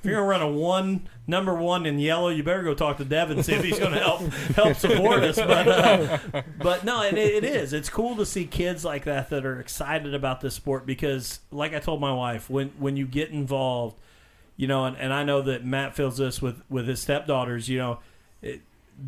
If 0.00 0.10
you're 0.10 0.16
gonna 0.16 0.26
run 0.26 0.42
a 0.42 0.50
one 0.50 1.08
number 1.26 1.54
one 1.54 1.86
in 1.86 1.98
yellow, 1.98 2.28
you 2.28 2.42
better 2.42 2.62
go 2.62 2.74
talk 2.74 2.98
to 2.98 3.06
Devin 3.06 3.38
and 3.38 3.46
see 3.46 3.54
if 3.54 3.64
he's 3.64 3.78
gonna 3.78 4.00
help 4.00 4.20
help 4.54 4.76
support 4.76 5.22
us. 5.22 5.36
But 5.36 5.68
uh, 5.68 6.18
but 6.58 6.84
no, 6.84 7.02
it, 7.02 7.14
it 7.14 7.42
is. 7.44 7.72
It's 7.72 7.88
cool 7.88 8.16
to 8.16 8.26
see 8.26 8.44
kids 8.44 8.84
like 8.84 9.04
that 9.04 9.30
that 9.30 9.46
are 9.46 9.58
excited 9.60 10.14
about 10.14 10.42
this 10.42 10.54
sport 10.54 10.84
because, 10.84 11.40
like 11.50 11.72
I 11.72 11.78
told 11.78 12.02
my 12.02 12.12
wife, 12.12 12.50
when 12.50 12.70
when 12.78 12.98
you 12.98 13.06
get 13.06 13.30
involved, 13.30 13.96
you 14.58 14.66
know, 14.66 14.84
and, 14.84 14.96
and 14.98 15.12
I 15.12 15.24
know 15.24 15.40
that 15.40 15.64
Matt 15.64 15.96
feels 15.96 16.18
this 16.18 16.42
with 16.42 16.60
with 16.68 16.86
his 16.86 17.00
stepdaughters. 17.00 17.70
You 17.70 17.78
know, 17.78 18.00
it, 18.42 18.60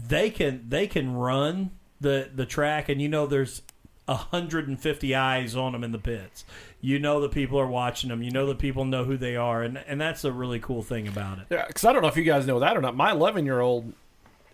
they 0.09 0.31
can 0.31 0.65
they 0.67 0.87
can 0.87 1.15
run 1.15 1.73
the 2.01 2.31
the 2.35 2.47
track, 2.47 2.89
and 2.89 3.03
you 3.03 3.09
know, 3.09 3.27
there's 3.27 3.61
150 4.07 5.15
eyes 5.15 5.57
on 5.57 5.73
them 5.73 5.85
in 5.85 5.93
the 5.93 5.99
pits. 5.99 6.45
You 6.81 6.99
know 6.99 7.21
that 7.21 7.33
people 7.33 7.59
are 7.59 7.67
watching 7.67 8.11
them. 8.11 8.23
You 8.23 8.31
know 8.31 8.47
that 8.47 8.59
people 8.59 8.85
know 8.85 9.05
who 9.05 9.17
they 9.17 9.37
are, 9.37 9.63
and 9.63 9.79
and 9.87 10.01
that's 10.01 10.25
a 10.25 10.33
really 10.33 10.61
cool 10.61 10.83
thing 10.83 11.09
about 11.09 11.39
it. 11.39 11.47
Yeah, 11.51 11.67
because 11.67 11.85
I 11.85 11.93
don't 11.93 12.03
know 12.03 12.09
if 12.09 12.17
you 12.17 12.25
guys 12.25 12.47
know 12.47 12.61
that 12.61 12.77
or 12.77 12.81
not. 12.81 12.95
My 12.97 13.11
11 13.11 13.45
year 13.45 13.61
old 13.61 13.93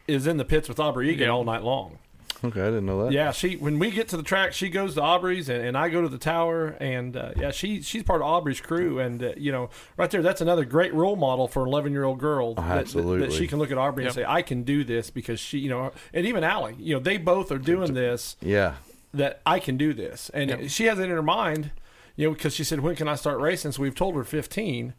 is 0.09 0.27
in 0.27 0.37
the 0.37 0.45
pits 0.45 0.69
with 0.69 0.81
Aubrey 0.81 1.11
Egan 1.11 1.27
Yeah. 1.29 1.33
all 1.33 1.45
night 1.45 1.63
long. 1.63 1.99
Okay, 2.45 2.61
I 2.61 2.65
didn't 2.65 2.87
know 2.87 3.05
that. 3.05 3.13
Yeah, 3.13 3.31
she 3.31 3.55
when 3.57 3.79
we 3.79 3.91
get 3.93 4.09
to 4.09 4.17
the 4.17 4.23
track, 4.25 4.53
she 4.53 4.69
goes 4.69 4.95
to 4.95 5.01
Aubrey's 5.03 5.49
and, 5.49 5.65
and 5.65 5.79
I 5.79 5.91
go 5.91 6.03
to 6.03 6.09
the 6.09 6.19
tower, 6.19 6.77
and 6.81 7.17
uh, 7.17 7.33
yeah, 7.37 7.51
she 7.53 7.83
she's 7.83 8.03
part 8.03 8.21
of 8.21 8.27
Aubrey's 8.27 8.61
crew, 8.61 8.99
and 8.99 9.23
uh, 9.23 9.33
you 9.37 9.53
know, 9.53 9.71
right 9.97 10.11
there, 10.11 10.23
that's 10.23 10.41
another 10.41 10.65
great 10.65 10.93
role 10.93 11.15
model 11.15 11.47
for 11.47 11.63
an 11.63 11.69
11 11.69 11.93
year 11.93 12.03
old 12.05 12.19
girl. 12.19 12.55
that- 12.55 12.87
that- 12.87 13.03
That, 13.21 13.33
she 13.33 13.47
can 13.47 13.59
look 13.61 13.71
at 13.71 13.79
Aubrey 13.79 14.05
and 14.07 14.13
say, 14.15 14.25
I 14.27 14.43
can 14.43 14.65
do 14.65 14.83
this 14.83 15.09
because 15.11 15.39
she, 15.39 15.59
you 15.59 15.69
know, 15.69 15.93
and 16.13 16.27
even 16.27 16.43
Allie, 16.43 16.75
you 16.81 16.95
know, 16.95 17.01
they 17.01 17.17
both 17.17 17.53
are 17.53 17.59
doing 17.59 17.95
this 17.95 18.37
Yeah. 18.41 18.75
That 19.15 19.41
I 19.45 19.59
can 19.59 19.77
do 19.77 19.93
this, 19.93 20.31
and 20.33 20.51
Yep. 20.51 20.69
she 20.71 20.85
has 20.87 20.99
it 20.99 21.05
in 21.05 21.11
her 21.11 21.23
mind, 21.23 21.71
you 22.17 22.29
know, 22.29 22.35
because 22.35 22.55
she 22.55 22.65
said, 22.65 22.81
when 22.81 22.95
can 22.97 23.09
I 23.09 23.15
start 23.15 23.39
racing? 23.41 23.73
So 23.73 23.83
we've 23.83 23.95
told 23.95 24.15
her 24.17 24.25
15. 24.25 24.95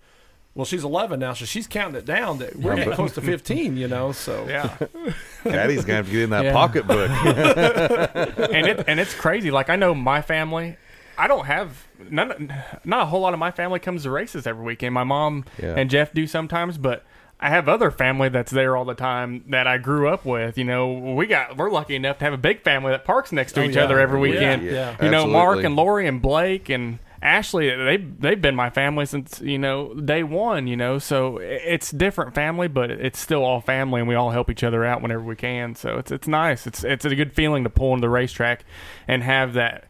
Well, 0.56 0.66
she's 0.66 0.84
11 0.84 1.20
now, 1.20 1.34
so 1.34 1.46
she's 1.46 1.66
counting 1.66 1.96
it 1.96 2.06
down. 2.06 2.38
That 2.38 2.56
we're 2.58 2.76
getting 2.76 2.94
close 2.94 3.14
to 3.16 3.22
15, 3.22 3.76
you 3.76 3.88
know. 3.88 4.12
So 4.12 4.46
Yeah. 4.48 4.78
Daddy's 5.44 5.84
gonna 5.84 5.98
have 5.98 6.06
to 6.06 6.12
get 6.12 6.22
in 6.22 6.30
that 6.30 6.46
Yeah. 6.46 6.54
pocketbook. 6.54 7.10
and 8.54 8.68
it 8.68 8.84
and 8.88 9.00
it's 9.00 9.16
crazy. 9.16 9.50
Like 9.52 9.70
I 9.70 9.76
know 9.76 9.96
my 9.96 10.22
family. 10.22 10.78
I 11.18 11.28
don't 11.28 11.46
have 11.46 11.88
none. 12.10 12.54
Not 12.84 13.02
a 13.04 13.06
whole 13.06 13.22
lot 13.22 13.34
of 13.34 13.40
my 13.40 13.50
family 13.52 13.80
comes 13.80 14.04
to 14.04 14.12
races 14.12 14.46
every 14.48 14.64
weekend. 14.64 14.94
My 14.94 15.04
mom 15.04 15.46
Yeah. 15.62 15.74
and 15.78 15.90
Jeff 15.90 16.14
do 16.14 16.26
sometimes, 16.28 16.78
but 16.78 17.04
I 17.40 17.50
have 17.50 17.68
other 17.68 17.92
family 17.92 18.30
that's 18.30 18.52
there 18.52 18.78
all 18.78 18.86
the 18.86 18.94
time 18.96 19.44
that 19.50 19.68
I 19.68 19.78
grew 19.78 20.08
up 20.08 20.26
with. 20.26 20.58
You 20.58 20.64
know, 20.64 20.94
we 20.94 21.26
got 21.28 21.58
we're 21.58 21.70
lucky 21.72 21.96
enough 21.96 22.20
to 22.20 22.26
have 22.26 22.34
a 22.34 22.38
big 22.38 22.64
family 22.64 22.92
that 22.92 23.04
parks 23.04 23.32
next 23.32 23.54
to 23.54 23.62
Oh, 23.62 23.66
each 23.66 23.76
yeah. 23.76 23.84
other 23.84 24.00
every 24.00 24.20
oh, 24.20 24.24
Yeah. 24.24 24.32
weekend. 24.32 24.64
Yeah. 24.64 24.96
You 25.04 25.12
know, 25.12 25.28
Mark 25.28 25.64
and 25.64 25.76
Lori 25.76 26.08
and 26.08 26.22
Blake 26.22 26.70
and 26.70 27.00
Ashley, 27.22 27.70
they 27.70 27.98
they've 27.98 28.42
been 28.42 28.56
my 28.56 28.70
family 28.70 29.06
since 29.06 29.42
you 29.42 29.58
know 29.58 29.94
day 29.94 30.24
one. 30.24 30.68
You 30.68 30.76
know, 30.78 31.00
so 31.00 31.38
it's 31.38 31.90
different 31.92 32.34
family, 32.36 32.68
but 32.68 32.92
it's 32.92 33.20
still 33.20 33.44
all 33.44 33.62
family, 33.62 34.00
and 34.02 34.08
we 34.10 34.16
all 34.16 34.32
help 34.32 34.50
each 34.50 34.64
other 34.64 34.86
out 34.86 35.02
whenever 35.02 35.24
we 35.24 35.36
can. 35.36 35.76
So 35.76 35.98
it's 35.98 36.12
it's 36.12 36.28
nice. 36.28 36.66
It's 36.68 36.84
it's 36.84 37.04
a 37.06 37.16
good 37.16 37.34
feeling 37.34 37.64
to 37.66 37.70
pull 37.70 37.94
into 37.94 38.02
the 38.02 38.10
racetrack 38.10 38.64
and 39.08 39.24
have 39.24 39.54
that. 39.54 39.86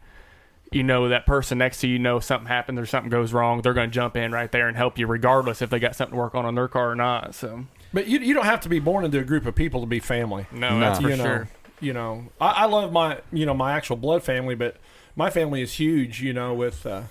You 0.74 0.82
know 0.82 1.08
that 1.08 1.24
person 1.26 1.58
next 1.58 1.80
to 1.80 1.88
you 1.88 1.98
know 1.98 2.20
something 2.20 2.48
happens 2.48 2.78
or 2.78 2.86
something 2.86 3.10
goes 3.10 3.32
wrong. 3.32 3.62
They're 3.62 3.74
going 3.74 3.90
to 3.90 3.94
jump 3.94 4.16
in 4.16 4.32
right 4.32 4.50
there 4.50 4.66
and 4.68 4.76
help 4.76 4.98
you, 4.98 5.06
regardless 5.06 5.62
if 5.62 5.70
they 5.70 5.78
got 5.78 5.94
something 5.96 6.14
to 6.14 6.18
work 6.18 6.34
on 6.34 6.44
on 6.44 6.54
their 6.54 6.68
car 6.68 6.90
or 6.90 6.96
not. 6.96 7.34
So 7.34 7.64
But 7.92 8.06
you, 8.08 8.18
you 8.18 8.34
don't 8.34 8.44
have 8.44 8.60
to 8.62 8.68
be 8.68 8.80
born 8.80 9.04
into 9.04 9.18
a 9.18 9.24
group 9.24 9.46
of 9.46 9.54
people 9.54 9.80
to 9.80 9.86
be 9.86 10.00
family. 10.00 10.46
no, 10.52 10.70
No. 10.78 10.80
that's 10.80 10.98
for 11.00 11.08
you 11.10 11.16
know, 11.16 11.24
sure. 11.24 11.48
You 11.80 11.92
know, 11.92 12.24
I, 12.40 12.50
I 12.50 12.64
love 12.66 12.92
my 12.92 13.20
you 13.32 13.46
know 13.46 13.54
my 13.54 13.72
actual 13.72 13.96
blood 13.96 14.22
family, 14.22 14.54
but 14.54 14.76
my 15.16 15.30
family 15.30 15.62
is 15.62 15.74
huge. 15.74 16.20
You 16.22 16.32
know, 16.32 16.52
with 16.54 16.84
uh, 16.86 17.02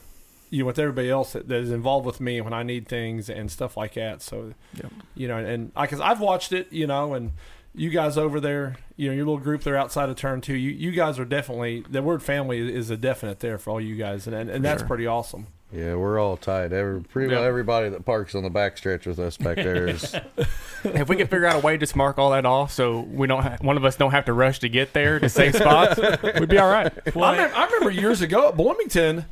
you 0.49 0.59
know 0.59 0.65
with 0.65 0.77
everybody 0.79 1.09
else 1.09 1.33
that, 1.33 1.47
that 1.47 1.61
is 1.61 1.71
involved 1.71 2.05
with 2.05 2.19
me 2.19 2.41
when 2.41 2.53
I 2.53 2.63
need 2.63 2.87
things 2.87 3.29
and 3.29 3.49
stuff 3.51 3.77
like 3.77 3.93
that. 3.93 4.21
So, 4.21 4.53
Yep. 4.75 4.91
you 5.15 5.27
know, 5.27 5.37
and 5.37 5.71
I 5.75 5.85
because 5.85 5.99
I've 5.99 6.19
watched 6.19 6.51
it, 6.53 6.71
you 6.71 6.85
know, 6.87 7.13
and 7.13 7.31
you 7.75 7.89
guys 7.89 8.17
over 8.17 8.39
there, 8.39 8.75
you 8.95 9.07
know, 9.09 9.15
your 9.15 9.25
little 9.25 9.39
group 9.39 9.63
there 9.63 9.75
outside 9.77 10.09
of 10.09 10.15
turn 10.15 10.41
two, 10.41 10.55
you 10.55 10.71
you 10.71 10.91
guys 10.91 11.17
are 11.19 11.25
definitely 11.25 11.83
the 11.89 12.01
word 12.03 12.21
family 12.23 12.59
is 12.73 12.89
a 12.89 12.97
definite 12.97 13.39
there 13.39 13.57
for 13.57 13.71
all 13.71 13.81
you 13.81 13.95
guys, 13.95 14.27
and 14.27 14.35
and, 14.35 14.49
and 14.49 14.63
that's 14.63 14.81
sure. 14.81 14.87
pretty 14.87 15.07
awesome. 15.07 15.47
yeah, 15.71 15.95
we're 15.95 16.19
all 16.19 16.37
tied. 16.37 16.71
Every 16.71 17.01
pretty 17.01 17.33
well 17.33 17.41
Yeah. 17.41 17.47
everybody 17.47 17.89
that 17.89 18.05
parks 18.05 18.35
on 18.35 18.43
the 18.43 18.51
backstretch 18.51 19.05
with 19.07 19.17
us 19.19 19.37
back 19.37 19.55
there 19.57 19.87
is 19.87 20.15
if 20.83 21.09
we 21.09 21.15
could 21.15 21.29
figure 21.29 21.45
out 21.47 21.55
a 21.55 21.59
way 21.65 21.73
to 21.73 21.77
just 21.79 21.95
mark 21.95 22.19
all 22.19 22.29
that 22.31 22.45
off, 22.45 22.71
so 22.71 22.99
we 23.01 23.25
don't, 23.25 23.41
ha- 23.41 23.57
one 23.61 23.77
of 23.77 23.85
us 23.85 23.95
don't 23.95 24.11
have 24.11 24.25
to 24.25 24.33
rush 24.33 24.59
to 24.59 24.69
get 24.69 24.93
there 24.93 25.19
to 25.19 25.27
save 25.29 25.55
spots, 25.55 25.99
we'd 26.39 26.49
be 26.49 26.57
all 26.59 26.69
right. 26.69 26.91
I, 27.15 27.31
remember, 27.31 27.55
I 27.55 27.65
remember 27.65 27.89
years 27.89 28.21
ago 28.21 28.49
at 28.49 28.55
Bloomington, 28.57 29.25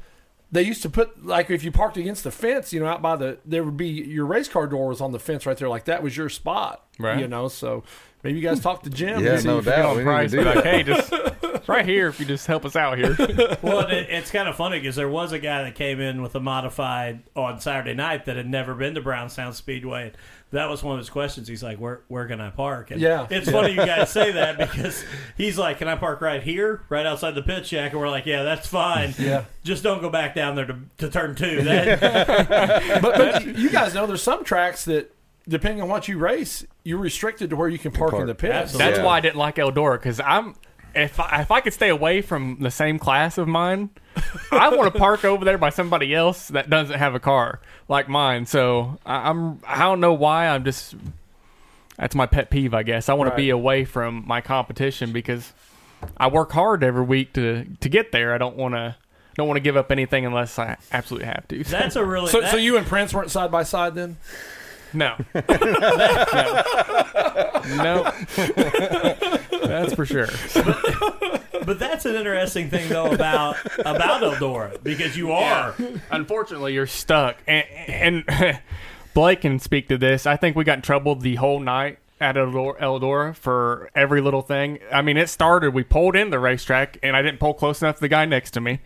they 0.51 0.63
used 0.63 0.81
to 0.81 0.89
put 0.89 1.23
like 1.25 1.49
if 1.51 1.63
you 1.63 1.71
parked 1.71 1.95
against 1.97 2.23
the 2.23 2.31
fence, 2.31 2.73
you 2.73 2.79
know, 2.79 2.87
out 2.87 3.01
by 3.03 3.15
the 3.15 3.37
there 3.45 3.63
would 3.63 3.77
be 3.77 3.87
your 3.89 4.25
race 4.25 4.47
car 4.49 4.65
door 4.67 4.87
was 4.87 4.99
on 4.99 5.11
the 5.11 5.19
fence 5.19 5.45
right 5.45 5.55
there, 5.57 5.69
like 5.69 5.85
that 5.85 6.01
was 6.01 6.17
your 6.17 6.27
spot, 6.27 6.85
Right. 6.99 7.19
You 7.19 7.27
know, 7.27 7.47
so 7.47 7.83
maybe 8.23 8.39
you 8.39 8.47
guys 8.47 8.59
talk 8.59 8.83
to 8.83 8.89
Jim. 8.89 9.23
Yeah, 9.23 9.33
and 9.33 9.41
see 9.41 9.47
no 9.47 9.59
if- 9.59 9.65
doubt. 9.65 9.75
Get 9.75 9.83
we 9.83 9.87
on 9.87 9.97
need 9.97 10.03
to 10.03 10.03
price, 10.05 10.31
do 10.31 10.37
be 10.37 10.43
like, 10.43 10.55
that. 10.55 10.65
hey, 10.65 10.83
just 10.83 11.13
it's 11.55 11.67
right 11.69 11.85
here 11.85 12.07
if 12.07 12.19
you 12.19 12.25
just 12.25 12.47
help 12.47 12.65
us 12.65 12.75
out 12.75 12.97
here. 12.97 13.15
well, 13.61 13.79
it, 13.87 14.07
it's 14.09 14.31
kind 14.31 14.47
of 14.47 14.55
funny 14.55 14.79
because 14.79 14.95
there 14.95 15.09
was 15.09 15.31
a 15.31 15.39
guy 15.39 15.63
that 15.63 15.75
came 15.75 15.99
in 15.99 16.21
with 16.21 16.35
a 16.35 16.39
modified 16.39 17.21
on 17.35 17.59
Saturday 17.59 17.93
night 17.93 18.25
that 18.25 18.35
had 18.37 18.47
never 18.49 18.73
been 18.73 18.95
to 18.95 19.01
Brownstown 19.01 19.53
Speedway. 19.53 20.13
That 20.51 20.69
was 20.69 20.83
one 20.83 20.95
of 20.95 20.99
his 20.99 21.09
questions. 21.09 21.47
He's 21.47 21.63
like, 21.63 21.79
"Where 21.79 22.01
where 22.09 22.27
can 22.27 22.41
I 22.41 22.49
park?" 22.49 22.91
And 22.91 22.99
Yeah. 22.99 23.25
it's 23.29 23.49
funny 23.49 23.69
you 23.71 23.77
guys 23.77 24.09
say 24.11 24.33
that 24.33 24.57
because 24.57 25.01
he's 25.37 25.57
like, 25.57 25.77
"Can 25.77 25.87
I 25.87 25.95
park 25.95 26.19
right 26.19 26.43
here, 26.43 26.81
right 26.89 27.05
outside 27.05 27.35
the 27.35 27.41
pit 27.41 27.65
shack?" 27.65 27.93
And 27.93 28.01
we're 28.01 28.09
like, 28.09 28.25
"Yeah, 28.25 28.43
that's 28.43 28.67
fine. 28.67 29.13
Yeah. 29.17 29.45
just 29.63 29.81
don't 29.81 30.01
go 30.01 30.09
back 30.09 30.35
down 30.35 30.55
there 30.55 30.65
to, 30.65 30.75
to 30.97 31.09
turn 31.09 31.35
two. 31.35 31.61
That, 31.63 33.01
but, 33.01 33.15
but 33.17 33.45
you 33.57 33.69
guys 33.69 33.93
know 33.93 34.05
there's 34.05 34.21
some 34.23 34.43
tracks 34.43 34.83
that 34.85 35.13
depending 35.47 35.81
on 35.81 35.89
what 35.89 36.07
you 36.07 36.17
race, 36.17 36.65
you're 36.83 36.99
restricted 36.99 37.49
to 37.49 37.55
where 37.55 37.67
you 37.69 37.77
can 37.79 37.91
park, 37.91 38.13
in 38.13 38.25
the 38.27 38.35
pits. 38.35 38.53
Absolutely. 38.53 38.85
That's 38.87 38.99
Yeah. 38.99 39.05
why 39.05 39.17
I 39.17 39.19
didn't 39.21 39.37
like 39.37 39.55
Eldora 39.55 39.93
because 39.97 40.19
I'm 40.19 40.55
if 40.93 41.19
I, 41.21 41.41
if 41.41 41.51
I 41.51 41.61
could 41.61 41.71
stay 41.73 41.87
away 41.89 42.21
from 42.21 42.57
the 42.59 42.69
same 42.69 42.99
class 42.99 43.37
of 43.37 43.47
mine, 43.47 43.91
I 44.51 44.67
want 44.75 44.93
to 44.93 44.99
park 44.99 45.23
over 45.23 45.45
there 45.45 45.57
by 45.57 45.69
somebody 45.69 46.13
else 46.13 46.49
that 46.49 46.69
doesn't 46.69 46.99
have 46.99 47.15
a 47.15 47.19
car 47.19 47.61
like 47.87 48.09
mine. 48.09 48.45
So 48.45 48.99
I, 49.05 49.29
I'm 49.29 49.59
I 49.65 49.79
don't 49.79 49.99
know 50.01 50.13
why 50.13 50.47
I'm 50.49 50.63
just 50.65 50.95
that's 51.97 52.15
my 52.15 52.25
pet 52.25 52.49
peeve. 52.49 52.73
I 52.73 52.83
guess 52.83 53.09
I 53.09 53.13
want 53.13 53.29
Right. 53.29 53.37
to 53.37 53.41
be 53.41 53.49
away 53.51 53.85
from 53.85 54.23
my 54.27 54.41
competition 54.41 55.11
because 55.13 55.53
I 56.17 56.27
work 56.27 56.51
hard 56.51 56.83
every 56.83 57.03
week 57.03 57.33
to 57.33 57.65
to 57.79 57.89
get 57.89 58.11
there. 58.11 58.33
I 58.33 58.37
don't 58.37 58.57
want 58.57 58.73
to 58.75 58.95
don't 59.35 59.47
want 59.47 59.55
to 59.57 59.61
give 59.61 59.77
up 59.77 59.91
anything 59.93 60.25
unless 60.25 60.59
I 60.59 60.75
absolutely 60.91 61.27
have 61.27 61.47
to. 61.49 61.63
That's 61.63 61.95
a 61.95 62.03
really 62.03 62.27
So, 62.27 62.41
that- 62.41 62.51
so 62.51 62.57
you 62.57 62.75
and 62.75 62.85
Prince 62.85 63.13
weren't 63.13 63.31
side 63.31 63.49
by 63.49 63.63
side 63.63 63.95
then? 63.95 64.17
No. 64.93 65.15
no. 65.33 65.43
no. 67.77 68.11
That's 69.63 69.93
for 69.93 70.05
sure. 70.05 70.27
But 71.65 71.79
that's 71.79 72.05
an 72.05 72.15
interesting 72.15 72.69
thing 72.69 72.89
though 72.89 73.11
about 73.11 73.55
about 73.79 74.21
Eldora 74.21 74.81
because 74.83 75.15
you 75.15 75.31
are 75.31 75.75
Unfortunately, 76.09 76.73
you're 76.73 76.87
stuck. 76.87 77.37
And, 77.47 77.65
and 77.87 78.59
Blake 79.13 79.41
can 79.41 79.59
speak 79.59 79.87
to 79.89 79.97
this. 79.97 80.25
I 80.25 80.35
think 80.35 80.55
we 80.55 80.63
got 80.63 80.77
in 80.77 80.81
trouble 80.81 81.15
the 81.15 81.35
whole 81.35 81.59
night 81.59 81.99
at 82.19 82.35
Eldora, 82.35 82.79
Eldora 82.79 83.35
for 83.35 83.89
every 83.95 84.21
little 84.21 84.41
thing. 84.41 84.79
I 84.91 85.01
mean, 85.01 85.17
it 85.17 85.29
started, 85.29 85.73
we 85.73 85.83
pulled 85.83 86.15
in 86.15 86.29
the 86.29 86.39
racetrack, 86.39 86.97
and 87.01 87.15
I 87.15 87.21
didn't 87.21 87.39
pull 87.39 87.53
close 87.53 87.81
enough 87.81 87.95
to 87.95 88.01
the 88.01 88.07
guy 88.07 88.25
next 88.25 88.51
to 88.51 88.61
me. 88.61 88.79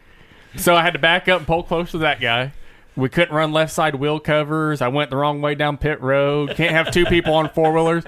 So 0.56 0.76
I 0.76 0.84
had 0.84 0.94
to 0.94 1.00
back 1.00 1.28
up 1.28 1.40
and 1.40 1.48
pull 1.48 1.64
close 1.64 1.92
to 1.92 1.98
that 2.00 2.22
guy. 2.22 2.54
We 2.96 3.10
couldn't 3.10 3.36
run 3.36 3.52
left 3.52 3.74
side 3.74 3.96
wheel 3.96 4.20
covers. 4.20 4.82
I 4.82 4.88
went 4.88 5.10
the 5.10 5.18
wrong 5.18 5.42
way 5.42 5.56
down 5.56 5.78
pit 5.78 6.02
road. 6.02 6.52
Can't 6.56 6.72
have 6.72 6.92
two 6.92 7.06
people 7.06 7.34
on 7.34 7.50
four 7.50 7.74
wheelers. 7.74 8.04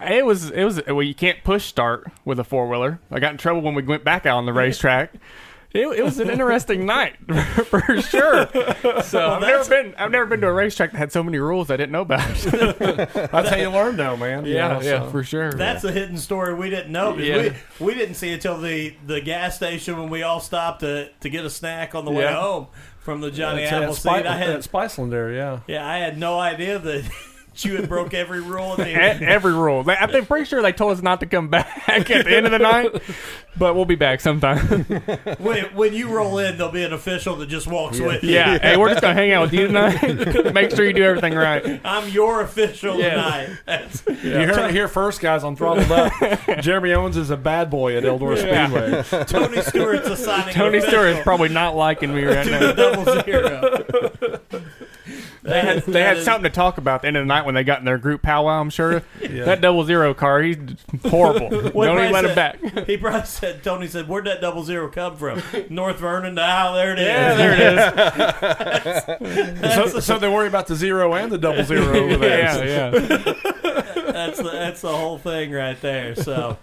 It 0.00 0.24
was 0.26 0.50
it 0.50 0.64
was 0.64 0.80
well 0.86 1.02
you 1.02 1.14
can't 1.14 1.42
push 1.44 1.64
start 1.66 2.06
with 2.24 2.38
a 2.38 2.44
four 2.44 2.68
wheeler. 2.68 3.00
I 3.10 3.20
got 3.20 3.32
in 3.32 3.38
trouble 3.38 3.60
when 3.62 3.74
we 3.74 3.82
went 3.82 4.04
back 4.04 4.26
out 4.26 4.36
on 4.38 4.46
the 4.46 4.52
racetrack. 4.52 5.14
It, 5.74 5.86
it 5.86 6.04
was 6.04 6.20
an 6.20 6.28
interesting 6.28 6.84
night 6.84 7.16
for 7.64 7.80
sure. 8.02 8.46
So 9.02 9.30
I've 9.30 9.40
never 9.40 9.64
been 9.70 9.94
I've 9.96 10.10
never 10.10 10.26
been 10.26 10.40
to 10.42 10.48
a 10.48 10.52
racetrack 10.52 10.92
that 10.92 10.98
had 10.98 11.12
so 11.12 11.22
many 11.22 11.38
rules 11.38 11.70
I 11.70 11.78
didn't 11.78 11.92
know 11.92 12.02
about. 12.02 12.28
That's 12.44 13.48
how 13.48 13.56
you 13.56 13.70
learn, 13.70 13.96
though, 13.96 14.16
man. 14.18 14.44
You 14.44 14.56
know, 14.56 14.82
so- 14.82 15.08
for 15.10 15.24
sure. 15.24 15.50
That's 15.52 15.82
a 15.84 15.90
hidden 15.90 16.18
story 16.18 16.52
we 16.52 16.68
didn't 16.68 16.92
know 16.92 17.14
because 17.14 17.46
Yeah. 17.46 17.54
we, 17.80 17.86
we 17.86 17.94
didn't 17.94 18.16
see 18.16 18.32
it 18.32 18.42
till 18.42 18.58
the, 18.60 18.94
the 19.06 19.22
gas 19.22 19.56
station 19.56 19.98
when 19.98 20.10
we 20.10 20.22
all 20.22 20.40
stopped 20.40 20.80
to, 20.80 21.08
to 21.20 21.30
get 21.30 21.44
a 21.46 21.50
snack 21.50 21.94
on 21.94 22.04
the 22.04 22.10
way 22.10 22.26
home 22.30 22.66
from 23.02 23.20
the 23.20 23.30
Johnny 23.30 23.64
uh, 23.66 23.82
Appleseed. 23.82 24.26
I 24.26 24.36
had 24.36 24.60
Spiceland 24.60 25.10
there, 25.10 25.32
yeah. 25.32 25.60
yeah, 25.66 25.86
I 25.86 25.98
had 25.98 26.18
no 26.18 26.38
idea 26.38 26.78
that 26.78 27.04
you 27.56 27.76
had 27.76 27.88
broke 27.88 28.14
every 28.14 28.40
rule. 28.40 28.74
In 28.80 28.96
Every 29.22 29.52
rule. 29.52 29.82
They- 29.84 29.94
I'm 29.96 30.24
pretty 30.26 30.46
sure 30.46 30.62
they 30.62 30.72
told 30.72 30.92
us 30.96 31.02
not 31.02 31.20
to 31.20 31.26
come 31.26 31.48
back 31.48 31.88
at 31.88 32.06
the 32.06 32.34
end 32.36 32.46
of 32.46 32.52
the 32.52 32.58
night, 32.58 32.90
but 33.58 33.74
we'll 33.74 33.84
be 33.84 33.94
back 33.94 34.20
sometime. 34.20 34.58
when, 35.38 35.64
when 35.74 35.92
you 35.92 36.08
roll 36.08 36.38
in, 36.38 36.56
there'll 36.56 36.72
be 36.72 36.82
an 36.82 36.92
official 36.92 37.36
that 37.36 37.46
just 37.48 37.66
walks 37.66 38.00
with 38.00 38.22
you. 38.24 38.30
yeah. 38.34 38.58
Hey, 38.58 38.76
we're 38.76 38.88
just 38.88 39.02
gonna 39.02 39.14
hang 39.14 39.32
out 39.32 39.42
with 39.42 39.52
you 39.52 39.66
tonight. 39.66 40.52
Make 40.54 40.70
sure 40.70 40.86
you 40.86 40.92
do 40.94 41.04
everything 41.04 41.34
right. 41.34 41.80
I'm 41.84 42.08
your 42.08 42.40
official 42.40 42.98
Yeah. 42.98 43.10
tonight. 43.10 43.50
That's, 43.66 44.02
You 44.06 44.14
heard 44.32 44.70
it 44.70 44.70
here 44.72 44.88
first, 44.88 45.20
guys, 45.20 45.44
on 45.44 45.54
Throttled 45.56 45.92
Up. 45.92 46.12
Jeremy 46.62 46.92
Owens 46.94 47.16
is 47.18 47.30
a 47.30 47.36
bad 47.36 47.68
boy 47.70 47.96
at 47.96 48.04
Eldora 48.04 48.36
Yeah. 48.42 49.02
Speedway. 49.02 49.24
Tony 49.26 49.60
Stewart's 49.62 50.08
a 50.08 50.12
assigning 50.12 50.54
Tony 50.54 50.78
official 50.78 50.90
Stewart 51.00 51.16
is 51.16 51.22
probably 51.22 51.48
not 51.48 51.74
liking 51.76 52.14
me 52.14 52.24
right 52.24 52.46
now. 52.46 52.58
the 52.60 52.72
double 52.72 53.22
zero. 53.22 54.40
They 55.42 55.60
had, 55.60 55.82
they 55.86 56.02
had 56.02 56.18
is- 56.18 56.24
something 56.24 56.44
to 56.44 56.50
talk 56.54 56.78
about 56.78 56.96
at 56.96 57.02
the 57.02 57.08
end 57.08 57.16
of 57.16 57.22
the 57.22 57.26
night 57.26 57.44
when 57.44 57.54
they 57.54 57.64
got 57.64 57.80
in 57.80 57.84
their 57.84 57.98
group 57.98 58.22
powwow. 58.22 58.60
I'm 58.60 58.70
sure 58.70 59.00
that 59.20 59.60
double 59.60 59.84
zero 59.84 60.14
car, 60.14 60.40
he's 60.42 60.56
horrible. 61.04 61.48
Don't 61.70 61.98
even 61.98 62.12
let 62.12 62.24
him 62.24 62.34
back. 62.34 62.86
He 62.86 62.96
probably 62.96 63.26
said, 63.26 63.62
Tony 63.64 63.88
said, 63.88 64.08
where'd 64.08 64.26
that 64.26 64.40
double 64.40 64.62
zero 64.64 64.88
come 64.88 65.16
from? 65.16 65.42
North 65.68 65.98
Vernon 65.98 66.36
to 66.36 66.42
how? 66.42 66.74
There 66.74 66.92
it 66.92 66.98
is. 66.98 67.06
Yeah, 67.06 67.34
there 67.34 67.52
it 69.20 69.64
is. 69.64 69.92
so, 69.92 70.00
so 70.00 70.18
they 70.18 70.28
worry 70.28 70.48
about 70.48 70.66
the 70.66 70.76
zero 70.76 71.14
and 71.14 71.30
the 71.32 71.38
double 71.38 71.64
zero 71.64 71.96
over 71.96 72.16
there. 72.16 72.66
Yeah, 72.66 72.90
yeah. 72.90 73.34
that's 74.12 74.38
the, 74.38 74.50
that's 74.52 74.80
the 74.80 74.96
whole 74.96 75.18
thing 75.18 75.50
right 75.50 75.80
there. 75.80 76.14
So, 76.14 76.58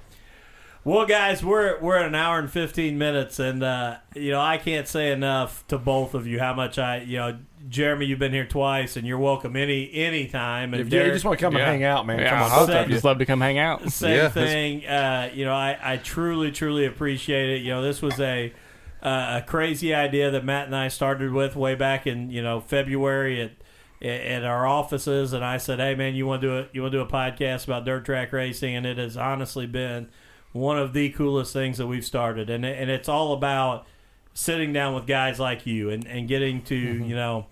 well, 0.83 1.05
guys, 1.05 1.43
we're 1.43 1.79
we're 1.81 1.97
at 1.97 2.05
an 2.05 2.15
hour 2.15 2.39
and 2.39 2.49
fifteen 2.49 2.97
minutes, 2.97 3.39
and 3.39 3.61
uh, 3.63 3.97
you 4.15 4.31
know 4.31 4.41
I 4.41 4.57
can't 4.57 4.87
say 4.87 5.11
enough 5.11 5.65
to 5.67 5.77
both 5.77 6.13
of 6.13 6.25
you 6.27 6.39
how 6.39 6.53
much 6.53 6.77
I 6.79 6.99
you 6.99 7.17
know 7.17 7.39
Jeremy, 7.67 8.05
you've 8.05 8.19
been 8.19 8.31
here 8.31 8.45
twice, 8.45 8.95
and 8.95 9.05
you're 9.05 9.17
welcome 9.19 9.55
any 9.55 9.91
any 9.93 10.27
time. 10.27 10.73
And 10.73 10.81
If 10.81 10.93
you 10.93 11.11
just 11.11 11.25
want 11.25 11.37
to 11.39 11.45
come 11.45 11.53
Yeah. 11.53 11.59
and 11.63 11.67
hang 11.71 11.83
out, 11.83 12.05
man, 12.05 12.19
Yeah, 12.19 12.29
come 12.29 12.43
on, 12.43 12.51
I'll 12.51 12.67
both 12.67 12.75
of 12.75 12.87
you. 12.87 12.93
just 12.93 13.03
love 13.03 13.19
to 13.19 13.25
come 13.25 13.41
hang 13.41 13.57
out. 13.59 13.91
same 13.91 14.15
Yeah, 14.15 14.29
thing. 14.29 14.85
Uh, 14.85 15.29
you 15.33 15.43
know, 15.45 15.53
I, 15.53 15.77
I 15.81 15.97
truly, 15.97 16.51
truly 16.51 16.85
appreciate 16.85 17.49
it. 17.49 17.61
You 17.61 17.69
know, 17.73 17.81
this 17.81 18.01
was 18.01 18.19
a 18.19 18.53
uh, 19.03 19.41
a 19.41 19.45
crazy 19.45 19.93
idea 19.93 20.29
that 20.31 20.43
Matt 20.45 20.65
and 20.67 20.75
I 20.75 20.87
started 20.89 21.31
with 21.31 21.55
way 21.55 21.75
back 21.75 22.05
in 22.07 22.29
you 22.31 22.41
know 22.41 22.59
February 22.61 23.41
at 23.41 23.51
at 24.01 24.45
our 24.45 24.65
offices, 24.65 25.33
and 25.33 25.43
I 25.43 25.57
said, 25.57 25.79
"Hey, 25.79 25.95
man, 25.95 26.15
you 26.15 26.25
want 26.25 26.41
to 26.41 26.47
do 26.47 26.57
a 26.57 26.65
you 26.71 26.81
want 26.81 26.93
to 26.93 26.97
do 26.99 27.01
a 27.01 27.07
podcast 27.07 27.65
about 27.65 27.83
dirt 27.85 28.05
track 28.05 28.31
racing?" 28.31 28.75
And 28.75 28.85
it 28.85 28.97
has 28.97 29.17
honestly 29.17 29.65
been 29.67 30.07
one 30.53 30.77
of 30.79 30.93
the 30.93 31.09
coolest 31.09 31.51
things 31.53 31.77
that 31.77 31.87
we've 31.87 32.05
started, 32.05 32.49
and 32.49 32.65
and 32.65 32.89
it's 32.89 33.09
all 33.09 33.33
about 33.33 33.85
sitting 34.33 34.71
down 34.73 34.95
with 34.95 35.05
guys 35.05 35.39
like 35.39 35.65
you 35.65 35.89
and, 35.89 36.05
and 36.07 36.27
getting 36.27 36.61
to 36.63 36.75
you 36.75 37.15
know 37.15 37.47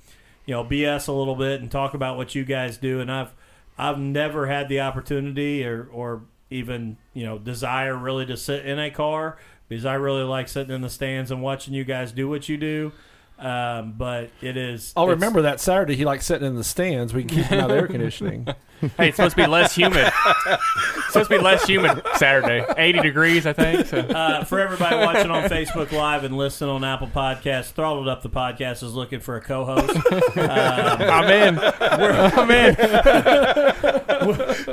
you 0.46 0.54
know 0.54 0.64
BS 0.64 1.08
a 1.08 1.12
little 1.12 1.36
bit 1.36 1.62
and 1.62 1.70
talk 1.70 1.94
about 1.94 2.18
what 2.18 2.36
you 2.36 2.44
guys 2.46 2.78
do. 2.78 3.00
And 3.00 3.12
I've 3.12 3.34
I've 3.78 4.00
never 4.00 4.48
had 4.48 4.70
the 4.70 4.82
opportunity 4.82 5.66
or 5.66 5.88
or 5.92 6.24
even 6.50 6.98
you 7.14 7.26
know 7.26 7.38
desire 7.38 7.96
really 7.96 8.26
to 8.26 8.38
sit 8.38 8.66
in 8.66 8.80
a 8.80 8.90
car 8.90 9.38
because 9.68 9.86
I 9.86 9.96
really 9.96 10.24
like 10.24 10.48
sitting 10.48 10.74
in 10.74 10.82
the 10.82 10.90
stands 10.90 11.32
and 11.32 11.42
watching 11.42 11.74
you 11.74 11.84
guys 11.84 12.12
do 12.12 12.30
what 12.30 12.48
you 12.50 12.58
do. 12.58 12.92
Um, 13.40 13.94
but 13.96 14.32
it 14.42 14.58
is. 14.58 14.94
I'll 14.96 15.08
remember 15.08 15.44
that 15.44 15.60
Saturday 15.60 15.96
he 15.96 16.06
liked 16.06 16.24
sitting 16.24 16.48
in 16.48 16.56
the 16.56 16.64
stands. 16.64 17.14
We 17.14 17.24
can 17.24 17.38
keep 17.38 17.46
him 17.46 17.60
out 17.60 17.70
of 17.70 17.78
air 17.78 17.88
conditioning. 17.88 18.48
Hey, 18.98 19.08
it's 19.10 19.18
supposed 19.18 19.36
to 19.36 19.42
be 19.42 19.48
less 19.48 19.74
humid. 19.74 20.12
it's 20.46 21.08
supposed 21.08 21.30
to 21.30 21.38
be 21.38 21.44
less 21.44 21.66
humid 21.66 22.02
Saturday. 22.16 22.64
80 22.78 23.00
degrees, 23.00 23.48
I 23.48 23.54
think. 23.54 23.88
So. 23.88 23.98
Uh, 24.00 24.44
for 24.44 24.60
everybody 24.60 24.96
watching 24.98 25.32
on 25.32 25.50
Facebook 25.50 25.92
Live 25.92 26.24
and 26.24 26.38
listening 26.38 26.70
on 26.70 26.84
Apple 26.84 27.08
Podcasts, 27.08 27.72
Throttled 27.72 28.08
Up 28.08 28.22
the 28.22 28.30
Podcast 28.30 28.84
is 28.84 28.94
looking 28.94 29.20
for 29.20 29.36
a 29.36 29.42
co-host. 29.42 29.96
Um, 30.38 31.02
I'm 31.02 31.30
in. 31.32 31.60
I'm 31.60 32.52
in. 32.52 32.76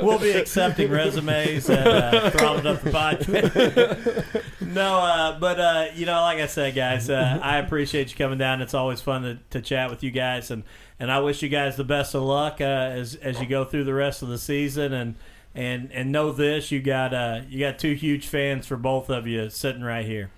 we'll 0.03 0.19
be 0.19 0.31
accepting 0.31 0.91
resumes 0.91 1.69
at 1.69 1.87
uh, 1.87 2.29
Throttled 2.31 2.67
Up 2.67 2.81
the 2.81 2.91
Podcast. 2.91 4.41
no, 4.61 4.99
uh, 4.99 5.39
but 5.39 5.59
uh, 5.59 5.85
you 5.95 6.05
know, 6.05 6.21
like 6.21 6.39
I 6.39 6.47
said, 6.47 6.75
guys, 6.75 7.09
uh, 7.09 7.39
I 7.41 7.57
appreciate 7.57 8.11
you 8.11 8.15
coming 8.17 8.37
down. 8.37 8.61
It's 8.61 8.73
always 8.73 9.01
fun 9.01 9.23
to, 9.23 9.39
to 9.51 9.61
chat 9.61 9.89
with 9.89 10.03
you 10.03 10.11
guys, 10.11 10.51
and, 10.51 10.63
and 10.99 11.11
I 11.11 11.19
wish 11.19 11.41
you 11.41 11.49
guys 11.49 11.75
the 11.75 11.83
best 11.83 12.15
of 12.15 12.23
luck 12.23 12.61
uh, 12.61 12.63
as 12.63 13.15
as 13.15 13.39
you 13.39 13.45
go 13.47 13.63
through 13.65 13.83
the 13.85 13.93
rest 13.93 14.21
of 14.21 14.27
the 14.29 14.37
season. 14.37 14.93
And 14.93 15.15
and 15.53 15.91
and 15.91 16.11
know 16.11 16.31
this, 16.31 16.71
you 16.71 16.81
got 16.81 17.13
uh, 17.13 17.41
you 17.49 17.59
got 17.59 17.79
two 17.79 17.93
huge 17.93 18.27
fans 18.27 18.65
for 18.67 18.77
both 18.77 19.09
of 19.09 19.25
you 19.27 19.49
sitting 19.49 19.81
right 19.83 20.05
here. 20.05 20.29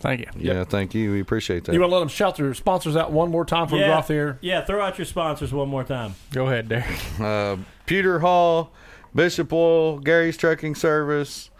Thank 0.00 0.20
you. 0.20 0.26
Yeah, 0.36 0.64
thank 0.64 0.94
you. 0.94 1.12
We 1.12 1.20
appreciate 1.20 1.64
that. 1.64 1.74
You 1.74 1.80
want 1.80 1.90
to 1.90 1.94
let 1.94 2.00
them 2.00 2.08
shout 2.08 2.36
their 2.36 2.54
sponsors 2.54 2.96
out 2.96 3.12
one 3.12 3.30
more 3.30 3.44
time 3.44 3.68
for 3.68 3.74
we 3.74 3.82
Yeah. 3.82 3.96
off 3.98 4.08
the 4.08 4.14
air? 4.14 4.38
Yeah, 4.40 4.64
throw 4.64 4.80
out 4.82 4.98
your 4.98 5.04
sponsors 5.04 5.52
one 5.52 5.68
more 5.68 5.84
time. 5.84 6.14
Go 6.32 6.46
ahead, 6.46 6.68
Derek. 6.70 6.86
uh, 7.20 7.56
Pewter 7.84 8.20
Hall, 8.20 8.72
Bishop 9.14 9.52
Oil, 9.52 9.98
Gary's 9.98 10.38
Trucking 10.38 10.74
Service, 10.74 11.50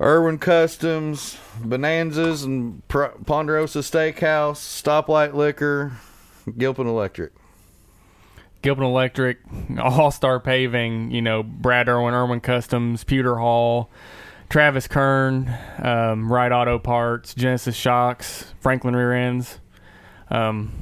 Irwin 0.00 0.38
Customs, 0.38 1.38
Bonanzas 1.62 2.44
and 2.44 2.86
Ponderosa 2.88 3.78
Steakhouse, 3.78 4.56
Stoplight 4.58 5.32
Liquor, 5.32 5.92
Gilpin 6.56 6.86
Electric. 6.86 7.32
Gilpin 8.62 8.84
Electric, 8.84 9.38
All 9.80 10.10
Star 10.10 10.40
Paving, 10.40 11.10
you 11.10 11.22
know, 11.22 11.42
Brad 11.42 11.88
Irwin, 11.88 12.14
Irwin 12.14 12.40
Customs, 12.40 13.04
Pewter 13.04 13.36
Hall, 13.36 13.90
Travis 14.48 14.88
Kern, 14.88 15.52
um, 15.78 16.32
Right 16.32 16.50
Auto 16.50 16.78
Parts, 16.78 17.34
Genesis 17.34 17.76
Shocks, 17.76 18.52
Franklin 18.60 18.96
Rear 18.96 19.12
Ends. 19.12 19.60
Um, 20.30 20.72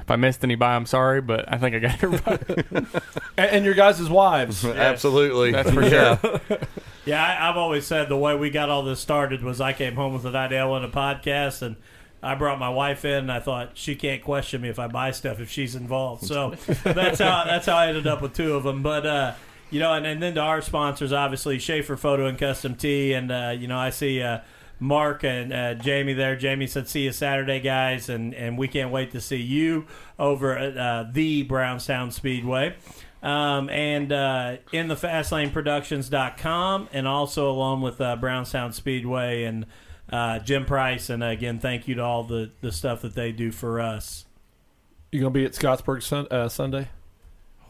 if 0.00 0.10
I 0.10 0.16
missed 0.16 0.44
anybody, 0.44 0.74
I'm 0.76 0.86
sorry, 0.86 1.20
but 1.20 1.52
I 1.52 1.58
think 1.58 1.74
I 1.74 1.78
got 1.78 2.02
everybody. 2.02 2.88
And, 3.38 3.50
and 3.50 3.64
your 3.64 3.72
guys' 3.72 4.10
wives. 4.10 4.62
Absolutely. 4.64 5.52
That's 5.52 5.70
for 5.70 5.82
yeah. 5.82 6.18
Yeah, 7.06 7.24
I, 7.24 7.48
I've 7.48 7.56
always 7.56 7.86
said 7.86 8.08
the 8.10 8.16
way 8.16 8.36
we 8.36 8.50
got 8.50 8.68
all 8.68 8.82
this 8.82 9.00
started 9.00 9.42
was 9.42 9.58
I 9.60 9.72
came 9.72 9.94
home 9.94 10.12
with 10.12 10.26
an 10.26 10.36
idea 10.36 10.64
on 10.66 10.84
a 10.84 10.88
podcast, 10.88 11.62
and 11.62 11.76
I 12.22 12.34
brought 12.34 12.58
my 12.58 12.68
wife 12.68 13.04
in. 13.04 13.14
and 13.14 13.32
I 13.32 13.40
thought 13.40 13.72
she 13.74 13.94
can't 13.94 14.22
question 14.22 14.60
me 14.60 14.68
if 14.68 14.78
I 14.78 14.86
buy 14.86 15.10
stuff 15.10 15.40
if 15.40 15.50
she's 15.50 15.74
involved. 15.74 16.24
So 16.24 16.50
that's 16.84 17.18
how 17.18 17.44
that's 17.44 17.66
how 17.66 17.76
I 17.76 17.88
ended 17.88 18.06
up 18.06 18.22
with 18.22 18.34
two 18.34 18.54
of 18.54 18.62
them. 18.62 18.82
But 18.82 19.06
uh, 19.06 19.34
you 19.70 19.80
know, 19.80 19.94
and, 19.94 20.06
and 20.06 20.22
then 20.22 20.34
to 20.34 20.40
our 20.40 20.60
sponsors, 20.60 21.12
obviously 21.12 21.58
Schaefer 21.58 21.96
Photo 21.96 22.26
and 22.26 22.38
Custom 22.38 22.74
Tee, 22.74 23.12
and 23.12 23.32
uh, 23.32 23.54
you 23.58 23.66
know 23.66 23.78
I 23.78 23.90
see. 23.90 24.22
Uh, 24.22 24.40
Mark 24.78 25.22
and 25.22 25.52
uh, 25.52 25.74
Jamie 25.74 26.12
there. 26.12 26.34
Jamie 26.34 26.66
said, 26.66 26.88
"See 26.88 27.02
you 27.02 27.12
Saturday, 27.12 27.60
guys," 27.60 28.08
and 28.08 28.34
and 28.34 28.58
we 28.58 28.66
can't 28.66 28.90
wait 28.90 29.12
to 29.12 29.20
see 29.20 29.36
you 29.36 29.86
over 30.18 30.58
at 30.58 30.76
uh, 30.76 31.04
the 31.12 31.44
Brownstown 31.44 32.10
Speedway. 32.10 32.74
Um, 33.22 33.70
and 33.70 34.12
uh, 34.12 34.56
in 34.72 34.88
the 34.88 34.96
fastlane 34.96 35.52
and 36.92 37.06
also 37.06 37.50
along 37.50 37.82
with 37.82 38.00
uh, 38.00 38.16
Brownstown 38.16 38.72
Speedway 38.72 39.44
and 39.44 39.66
uh, 40.12 40.38
Jim 40.38 40.64
Price. 40.64 41.10
And 41.10 41.24
again, 41.24 41.58
thank 41.58 41.88
you 41.88 41.96
to 41.96 42.02
all 42.02 42.22
the, 42.22 42.50
the 42.60 42.70
stuff 42.70 43.02
that 43.02 43.14
they 43.14 43.32
do 43.32 43.50
for 43.50 43.80
us. 43.80 44.26
You 45.10 45.20
gonna 45.20 45.30
be 45.30 45.44
at 45.44 45.52
Scottsburg 45.52 46.02
sun, 46.02 46.26
uh, 46.30 46.48
Sunday? 46.48 46.88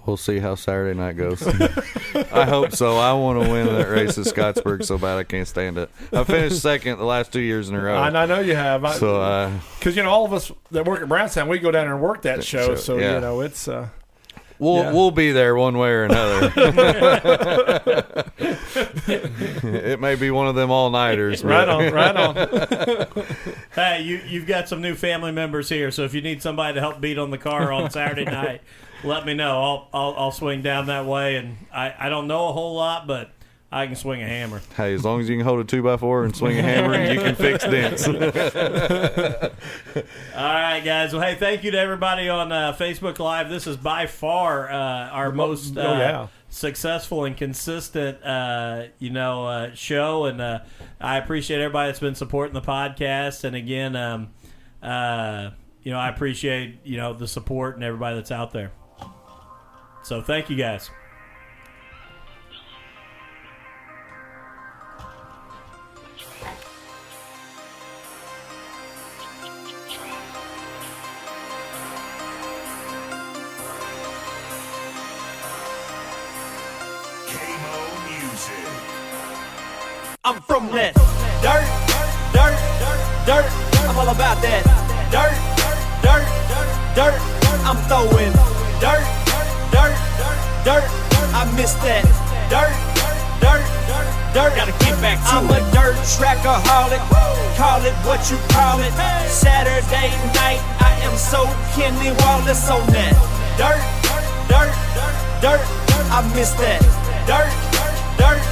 We'll 0.07 0.17
see 0.17 0.41
how 0.41 0.57
Saturday 0.57 0.99
night 0.99 1.17
goes. 1.17 1.47
I 2.33 2.45
hope 2.45 2.73
so. 2.73 2.99
I 2.99 3.13
want 3.13 3.41
to 3.41 3.51
win 3.51 3.67
that 3.67 3.89
race 3.89 4.19
at 4.19 4.25
Scottsburg 4.25 4.85
so 4.85 4.99
bad 4.99 5.17
I 5.17 5.23
can't 5.23 5.47
stand 5.47 5.79
it. 5.79 5.91
I 6.13 6.25
finished 6.25 6.61
second 6.61 6.99
the 6.99 7.05
last 7.05 7.33
two 7.33 7.41
years 7.41 7.69
in 7.69 7.77
a 7.77 7.81
row. 7.81 8.03
And 8.03 8.19
I 8.19 8.27
know 8.27 8.41
you 8.41 8.57
have. 8.57 8.85
I, 8.85 8.95
So 8.95 9.21
uh, 9.21 9.53
Because 9.79 9.97
you 9.97 10.03
know, 10.03 10.11
all 10.11 10.25
of 10.25 10.33
us 10.33 10.51
that 10.73 10.85
work 10.85 11.03
at 11.03 11.09
Brownstown, 11.09 11.47
we 11.47 11.61
go 11.61 11.71
down 11.71 11.87
there 11.87 11.95
and 11.95 12.03
work 12.03 12.23
that 12.23 12.43
show. 12.43 12.71
show, 12.71 12.77
So 12.77 12.99
yeah. 12.99 13.15
you 13.15 13.21
know, 13.21 13.43
it's 13.43 13.69
uh, 13.69 13.91
we'll 14.63 14.85
Yeah. 14.85 14.93
we'll 14.93 15.11
be 15.11 15.33
there 15.33 15.55
one 15.57 15.77
way 15.77 15.91
or 15.91 16.05
another. 16.05 16.53
it 19.65 20.01
may 20.01 20.15
be 20.15 20.31
one 20.31 20.47
of 20.49 20.55
them 20.55 20.71
all 20.71 20.91
nighters. 20.91 21.45
right 21.45 21.69
on, 21.69 21.93
right 21.93 22.17
on. 22.17 23.07
Hey, 23.75 24.03
you 24.03 24.21
you've 24.27 24.47
got 24.47 24.69
some 24.69 24.83
new 24.83 24.95
family 24.95 25.33
members 25.33 25.69
here, 25.71 25.91
so 25.91 26.05
if 26.05 26.13
you 26.13 26.21
need 26.21 26.43
somebody 26.43 26.75
to 26.75 26.81
help 26.81 27.01
beat 27.01 27.17
on 27.19 27.31
the 27.31 27.39
car 27.39 27.73
on 27.73 27.91
Saturday 27.91 28.25
night, 28.27 28.61
let 29.03 29.25
me 29.25 29.33
know. 29.33 29.63
I'll, 29.63 29.89
I'll 29.95 30.15
I'll 30.19 30.31
swing 30.31 30.61
down 30.61 30.87
that 30.87 31.07
way, 31.07 31.37
and 31.37 31.57
I 31.73 31.95
I 31.99 32.09
don't 32.11 32.27
know 32.29 32.49
a 32.49 32.53
whole 32.53 32.75
lot, 32.77 33.07
but 33.07 33.31
I 33.73 33.87
can 33.87 33.97
swing 33.97 34.23
a 34.23 34.27
hammer. 34.27 34.61
Hey, 34.77 34.93
as 34.93 35.03
long 35.03 35.23
as 35.23 35.31
you 35.31 35.37
can 35.37 35.47
hold 35.47 35.61
a 35.61 35.65
two 35.65 35.83
by 35.83 35.97
four 35.97 36.25
and 36.25 36.37
swing 36.37 36.59
a 36.59 36.63
hammer, 36.63 36.93
and 36.93 37.15
you 37.15 37.21
can 37.21 37.35
fix 37.35 37.65
dents. 37.69 38.07
All 38.07 38.15
right, 40.37 40.81
guys. 40.81 41.15
Well, 41.15 41.23
hey, 41.23 41.37
thank 41.37 41.65
you 41.65 41.71
to 41.71 41.79
everybody 41.79 42.29
on 42.29 42.53
uh, 42.53 42.75
Facebook 42.75 43.19
Live. 43.19 43.49
This 43.49 43.67
is 43.67 43.79
by 43.79 44.07
far 44.07 44.71
uh, 44.71 45.09
our 45.09 45.33
most 45.33 45.79
uh, 45.79 45.81
oh, 45.81 45.93
yeah. 45.95 46.27
successful 46.51 47.25
and 47.25 47.35
consistent, 47.35 48.23
uh, 48.23 48.89
you 48.99 49.09
know, 49.09 49.47
uh, 49.47 49.75
show, 49.75 50.27
and 50.27 50.43
uh, 50.43 50.59
I 51.01 51.17
appreciate 51.17 51.63
everybody 51.63 51.89
that's 51.89 52.01
been 52.01 52.15
supporting 52.15 52.53
the 52.53 52.61
podcast. 52.61 53.45
And 53.45 53.57
again, 53.57 53.97
um, 53.97 54.35
uh, 54.83 55.53
you 55.83 55.93
know, 55.93 55.99
I 55.99 56.11
appreciate 56.11 56.81
you 56.85 56.99
know 56.99 57.15
the 57.15 57.27
support 57.27 57.77
and 57.77 57.85
everybody 57.85 58.17
that's 58.17 58.31
out 58.31 58.53
there. 58.53 58.71
So 60.03 60.21
thank 60.21 60.51
you 60.51 60.57
guys. 60.57 60.91
I'm 80.25 80.39
from 80.47 80.71
that 80.71 80.95
dirt, 81.43 81.67
dirt, 82.31 82.55
dirt. 82.79 83.03
Dirt. 83.27 83.47
I'm 83.91 83.99
all 83.99 84.07
about 84.07 84.39
that 84.39 84.63
dirt, 85.11 85.35
dirt, 85.99 86.23
dirt. 86.47 86.63
Dirt. 86.95 87.19
I'm 87.67 87.75
throwing 87.91 88.31
dirt, 88.79 89.03
dirt, 89.75 89.99
dirt. 90.23 90.39
Dirt. 90.63 90.87
I 91.35 91.43
miss 91.59 91.75
that 91.83 92.07
dirt, 92.47 92.71
dirt, 93.43 93.67
dirt. 93.91 94.07
Dirt. 94.31 94.55
Gotta 94.55 94.71
get 94.79 94.95
back 95.03 95.19
to 95.27 95.43
I'm 95.43 95.51
a 95.51 95.59
dirt 95.75 95.99
trackaholic. 96.15 97.03
Call 97.59 97.83
it 97.83 97.99
what 98.07 98.23
you 98.31 98.39
call 98.55 98.79
it. 98.79 98.95
Saturday 99.27 100.15
night, 100.39 100.63
I 100.79 101.03
am 101.03 101.19
so 101.19 101.51
Kenny 101.75 102.15
Wallace 102.23 102.71
on 102.71 102.87
that 102.95 103.19
dirt, 103.59 103.83
dirt, 104.47 104.71
dirt. 105.43 105.63
I 106.15 106.23
miss 106.31 106.55
that 106.63 106.79
dirt, 107.27 107.51
dirt, 108.19 108.43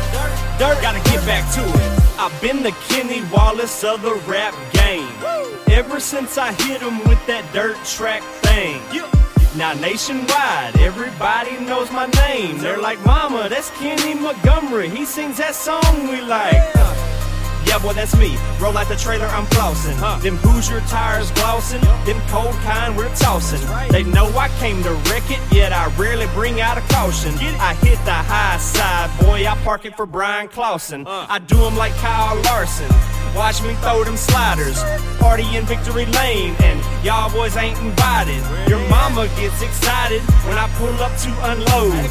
dirt. 0.59 0.83
Gotta 0.83 1.01
get 1.11 1.25
back 1.27 1.51
to 1.55 1.61
it. 1.61 2.01
I've 2.19 2.39
been 2.41 2.63
the 2.63 2.73
Kenny 2.89 3.23
Wallace 3.33 3.83
of 3.85 4.03
the 4.03 4.15
rap 4.27 4.55
game. 4.73 5.09
Ever 5.71 6.01
since 6.01 6.37
I 6.37 6.53
hit 6.53 6.83
him 6.83 6.99
with 7.09 7.25
that 7.27 7.45
dirt 7.53 7.77
track 7.85 8.23
thing. 8.45 8.81
Now 9.57 9.73
nationwide, 9.75 10.79
everybody 10.79 11.59
knows 11.65 11.91
my 11.91 12.07
name. 12.07 12.59
They're 12.59 12.79
like, 12.79 13.05
Mama, 13.05 13.49
that's 13.49 13.71
Kenny 13.79 14.15
Montgomery. 14.15 14.89
He 14.89 15.05
sings 15.05 15.39
that 15.39 15.57
song 15.57 16.09
we 16.09 16.21
like. 16.21 16.55
Yeah, 17.67 17.79
boy, 17.79 17.93
that's 17.93 18.17
me. 18.17 18.39
Roll 18.61 18.77
out 18.79 18.89
the 18.89 18.97
trailer, 18.97 19.27
I'm 19.27 19.47
flossing. 19.47 19.99
Them 20.23 20.37
Hoosier 20.39 20.81
tires 20.87 21.31
glossing. 21.33 21.81
Them 22.07 22.21
cold 22.29 22.55
kind 22.63 22.97
we're 22.97 23.13
tossing. 23.17 23.61
They 23.91 24.05
know 24.05 24.27
I 24.39 24.49
came 24.59 24.83
to 24.85 24.93
wreck 25.11 25.29
it, 25.31 25.41
yet 25.53 25.73
I 25.73 25.87
rarely 25.97 26.27
bring 26.29 26.61
out 26.61 26.79
a 26.79 26.81
caution. 26.93 27.35
I 27.59 27.75
hit 27.75 27.90
the 27.90 27.90
high 27.90 27.90
side, 27.90 27.90
boy, 29.71 29.75
I 29.75 29.77
park 29.77 29.85
it 29.85 29.97
for 29.97 30.07
Bryan 30.07 30.49
Clauson. 30.49 31.05
I 31.07 31.39
do 31.39 31.65
'em 31.65 31.77
like 31.77 31.95
Kyle 31.99 32.37
Larson. 32.43 32.89
Watch 33.37 33.63
me 33.63 33.75
throw 33.75 34.03
them 34.05 34.17
sliders. 34.17 34.83
Party 35.19 35.45
in 35.57 35.65
Victory 35.65 36.07
Lane, 36.07 36.57
and 36.61 36.81
y'all 37.05 37.31
boys 37.31 37.57
ain't 37.57 37.79
invited. 37.79 38.43
Your 38.69 38.81
mama 38.89 39.29
gets 39.37 39.63
excited 39.63 40.21
when 40.47 40.59
I 40.59 40.69
pull 40.79 40.95
up 41.01 41.17
to 41.19 41.31
unload. 41.53 42.11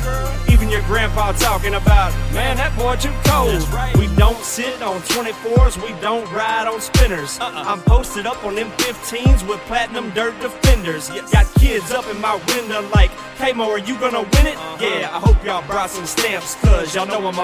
Even 0.49 0.69
your 0.69 0.81
grandpa 0.83 1.33
talking 1.33 1.73
about, 1.75 2.13
man, 2.33 2.55
that 2.57 2.75
boy 2.77 2.95
too 2.95 3.13
cold. 3.25 3.67
We 3.97 4.07
don't 4.15 4.41
sit 4.43 4.81
on 4.81 5.01
24s, 5.01 5.77
we 5.77 5.93
don't 6.01 6.29
ride 6.31 6.67
on 6.67 6.79
spinners. 6.79 7.39
Uh-uh. 7.39 7.63
I'm 7.67 7.81
posted 7.81 8.25
up 8.25 8.43
on 8.45 8.55
them 8.55 8.71
15s 8.77 9.43
with 9.43 9.59
platinum 9.67 10.11
dirt 10.11 10.39
defenders. 10.39 11.09
Got 11.31 11.47
kids 11.55 11.91
up 11.91 12.07
in 12.07 12.19
my 12.21 12.35
window 12.55 12.87
like, 12.93 13.11
hey 13.37 13.51
Mo, 13.53 13.69
are 13.69 13.79
you 13.79 13.97
gonna 13.99 14.21
win 14.21 14.47
it? 14.47 14.55
Uh-huh. 14.57 14.85
Yeah, 14.85 15.15
I 15.15 15.19
hope 15.19 15.43
y'all 15.43 15.65
brought 15.67 15.89
some 15.89 16.05
stamps, 16.05 16.55
cause 16.61 16.95
y'all 16.95 17.07
know 17.07 17.27
I'm 17.27 17.39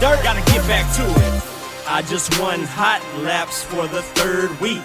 dirt. 0.00 0.22
Gotta 0.24 0.40
get 0.50 0.66
back 0.66 0.86
to 0.96 1.02
it. 1.02 1.42
I 1.86 2.02
just 2.02 2.40
won 2.40 2.60
hot 2.62 3.02
laps 3.22 3.62
for 3.62 3.86
the 3.86 4.02
third 4.02 4.58
week. 4.60 4.82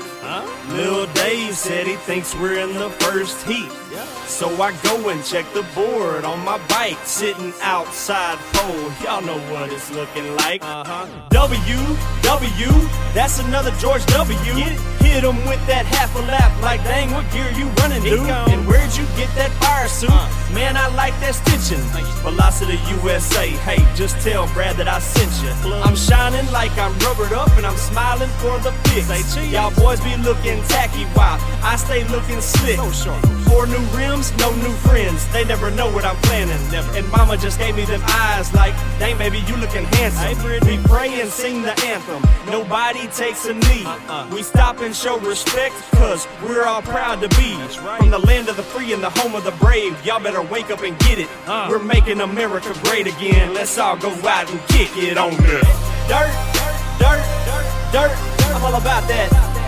Lil 0.69 1.06
Dave 1.14 1.56
said 1.56 1.88
he 1.88 1.95
thinks 1.95 2.34
we're 2.35 2.60
in 2.60 2.73
the 2.73 2.89
first 2.89 3.45
heat. 3.45 3.72
So 4.26 4.49
I 4.61 4.72
go 4.81 5.10
and 5.10 5.23
check 5.23 5.45
the 5.53 5.64
board 5.76 6.26
on 6.26 6.43
my 6.43 6.57
bike, 6.68 6.97
sitting 7.06 7.53
outside 7.61 8.38
pole. 8.53 8.91
Y'all 9.03 9.22
know 9.22 9.38
what 9.53 9.72
it's 9.72 9.91
looking 9.91 10.35
like. 10.38 10.61
W, 10.61 11.80
W, 12.23 12.72
that's 13.14 13.39
another 13.39 13.72
George 13.80 14.06
W. 14.07 14.35
Hit 15.06 15.23
him 15.23 15.38
with 15.45 15.61
that 15.68 15.85
half 15.85 16.14
a 16.15 16.19
lap, 16.26 16.52
like 16.61 16.84
dang, 16.84 17.11
what 17.11 17.31
gear 17.31 17.49
you 17.52 17.69
running, 17.80 18.02
dude? 18.03 18.27
And 18.27 18.68
where'd 18.68 18.91
you 18.97 19.06
get 19.15 19.30
that 19.38 19.52
fire 19.61 19.88
suit? 19.88 20.10
Man, 20.53 20.76
I 20.76 20.88
like 20.95 21.14
that 21.22 21.35
stitching. 21.35 21.84
Velocity 22.26 22.80
USA, 22.99 23.47
hey, 23.47 23.80
just 23.95 24.19
tell 24.19 24.47
Brad 24.53 24.76
that 24.77 24.88
I 24.88 24.99
sent 24.99 25.31
you. 25.45 25.73
I'm 25.85 25.95
shining 25.95 26.52
like 26.52 26.76
I'm 26.77 26.97
rubbered 26.99 27.31
up 27.31 27.52
and 27.56 27.65
I'm 27.65 27.77
smiling 27.77 28.30
for 28.41 28.57
the 28.60 28.73
pics. 28.89 29.38
Y'all 29.53 29.72
boys 29.76 30.02
be 30.02 30.14
looking 30.23 30.61
tacky 30.63 31.03
while 31.15 31.37
I 31.63 31.75
stay 31.77 32.03
looking 32.09 32.41
slick. 32.41 32.77
Oh, 32.79 32.91
Four 33.49 33.67
new 33.67 33.83
rims, 33.95 34.35
no 34.37 34.53
new 34.57 34.73
friends. 34.87 35.27
They 35.31 35.45
never 35.45 35.71
know 35.71 35.91
what 35.91 36.05
I'm 36.05 36.15
planning. 36.23 36.57
And 36.73 37.09
mama 37.11 37.37
just 37.37 37.59
gave 37.59 37.75
me 37.75 37.85
them 37.85 38.01
eyes 38.05 38.53
like, 38.53 38.73
dang, 38.99 39.17
baby, 39.17 39.39
you 39.47 39.55
looking 39.57 39.85
handsome. 39.85 40.67
We 40.67 40.77
pray 40.83 41.21
and 41.21 41.29
sing 41.29 41.61
the 41.61 41.73
anthem. 41.85 42.21
Nobody 42.49 43.07
takes 43.07 43.45
a 43.45 43.53
knee. 43.53 43.85
Uh-uh. 43.85 44.29
We 44.33 44.43
stop 44.43 44.79
and 44.81 44.95
show 44.95 45.19
respect, 45.19 45.75
cause 45.93 46.27
we're 46.43 46.65
all 46.65 46.81
proud 46.81 47.21
to 47.21 47.29
be 47.29 47.55
from 47.77 48.09
the 48.09 48.19
land 48.19 48.49
of 48.49 48.57
the 48.57 48.63
free 48.63 48.93
and 48.93 49.01
the 49.01 49.09
home 49.09 49.35
of 49.35 49.43
the 49.43 49.51
brave. 49.51 49.93
Y'all 50.05 50.21
better 50.21 50.41
wake 50.41 50.69
up 50.69 50.81
and 50.81 50.97
get 50.99 51.19
it. 51.19 51.27
Uh-huh. 51.47 51.67
We're 51.69 51.83
making 51.83 52.21
America 52.21 52.73
great 52.83 53.07
again. 53.07 53.53
Let's 53.53 53.77
all 53.77 53.97
go 53.97 54.09
out 54.27 54.51
and 54.51 54.59
kick 54.67 54.91
it 54.97 55.17
on 55.17 55.31
the 55.31 55.61
dirt, 56.07 56.33
dirt, 56.99 57.23
dirt. 57.91 58.35
I'm 58.55 58.63
all 58.63 58.75
about 58.79 59.07
that 59.07 59.55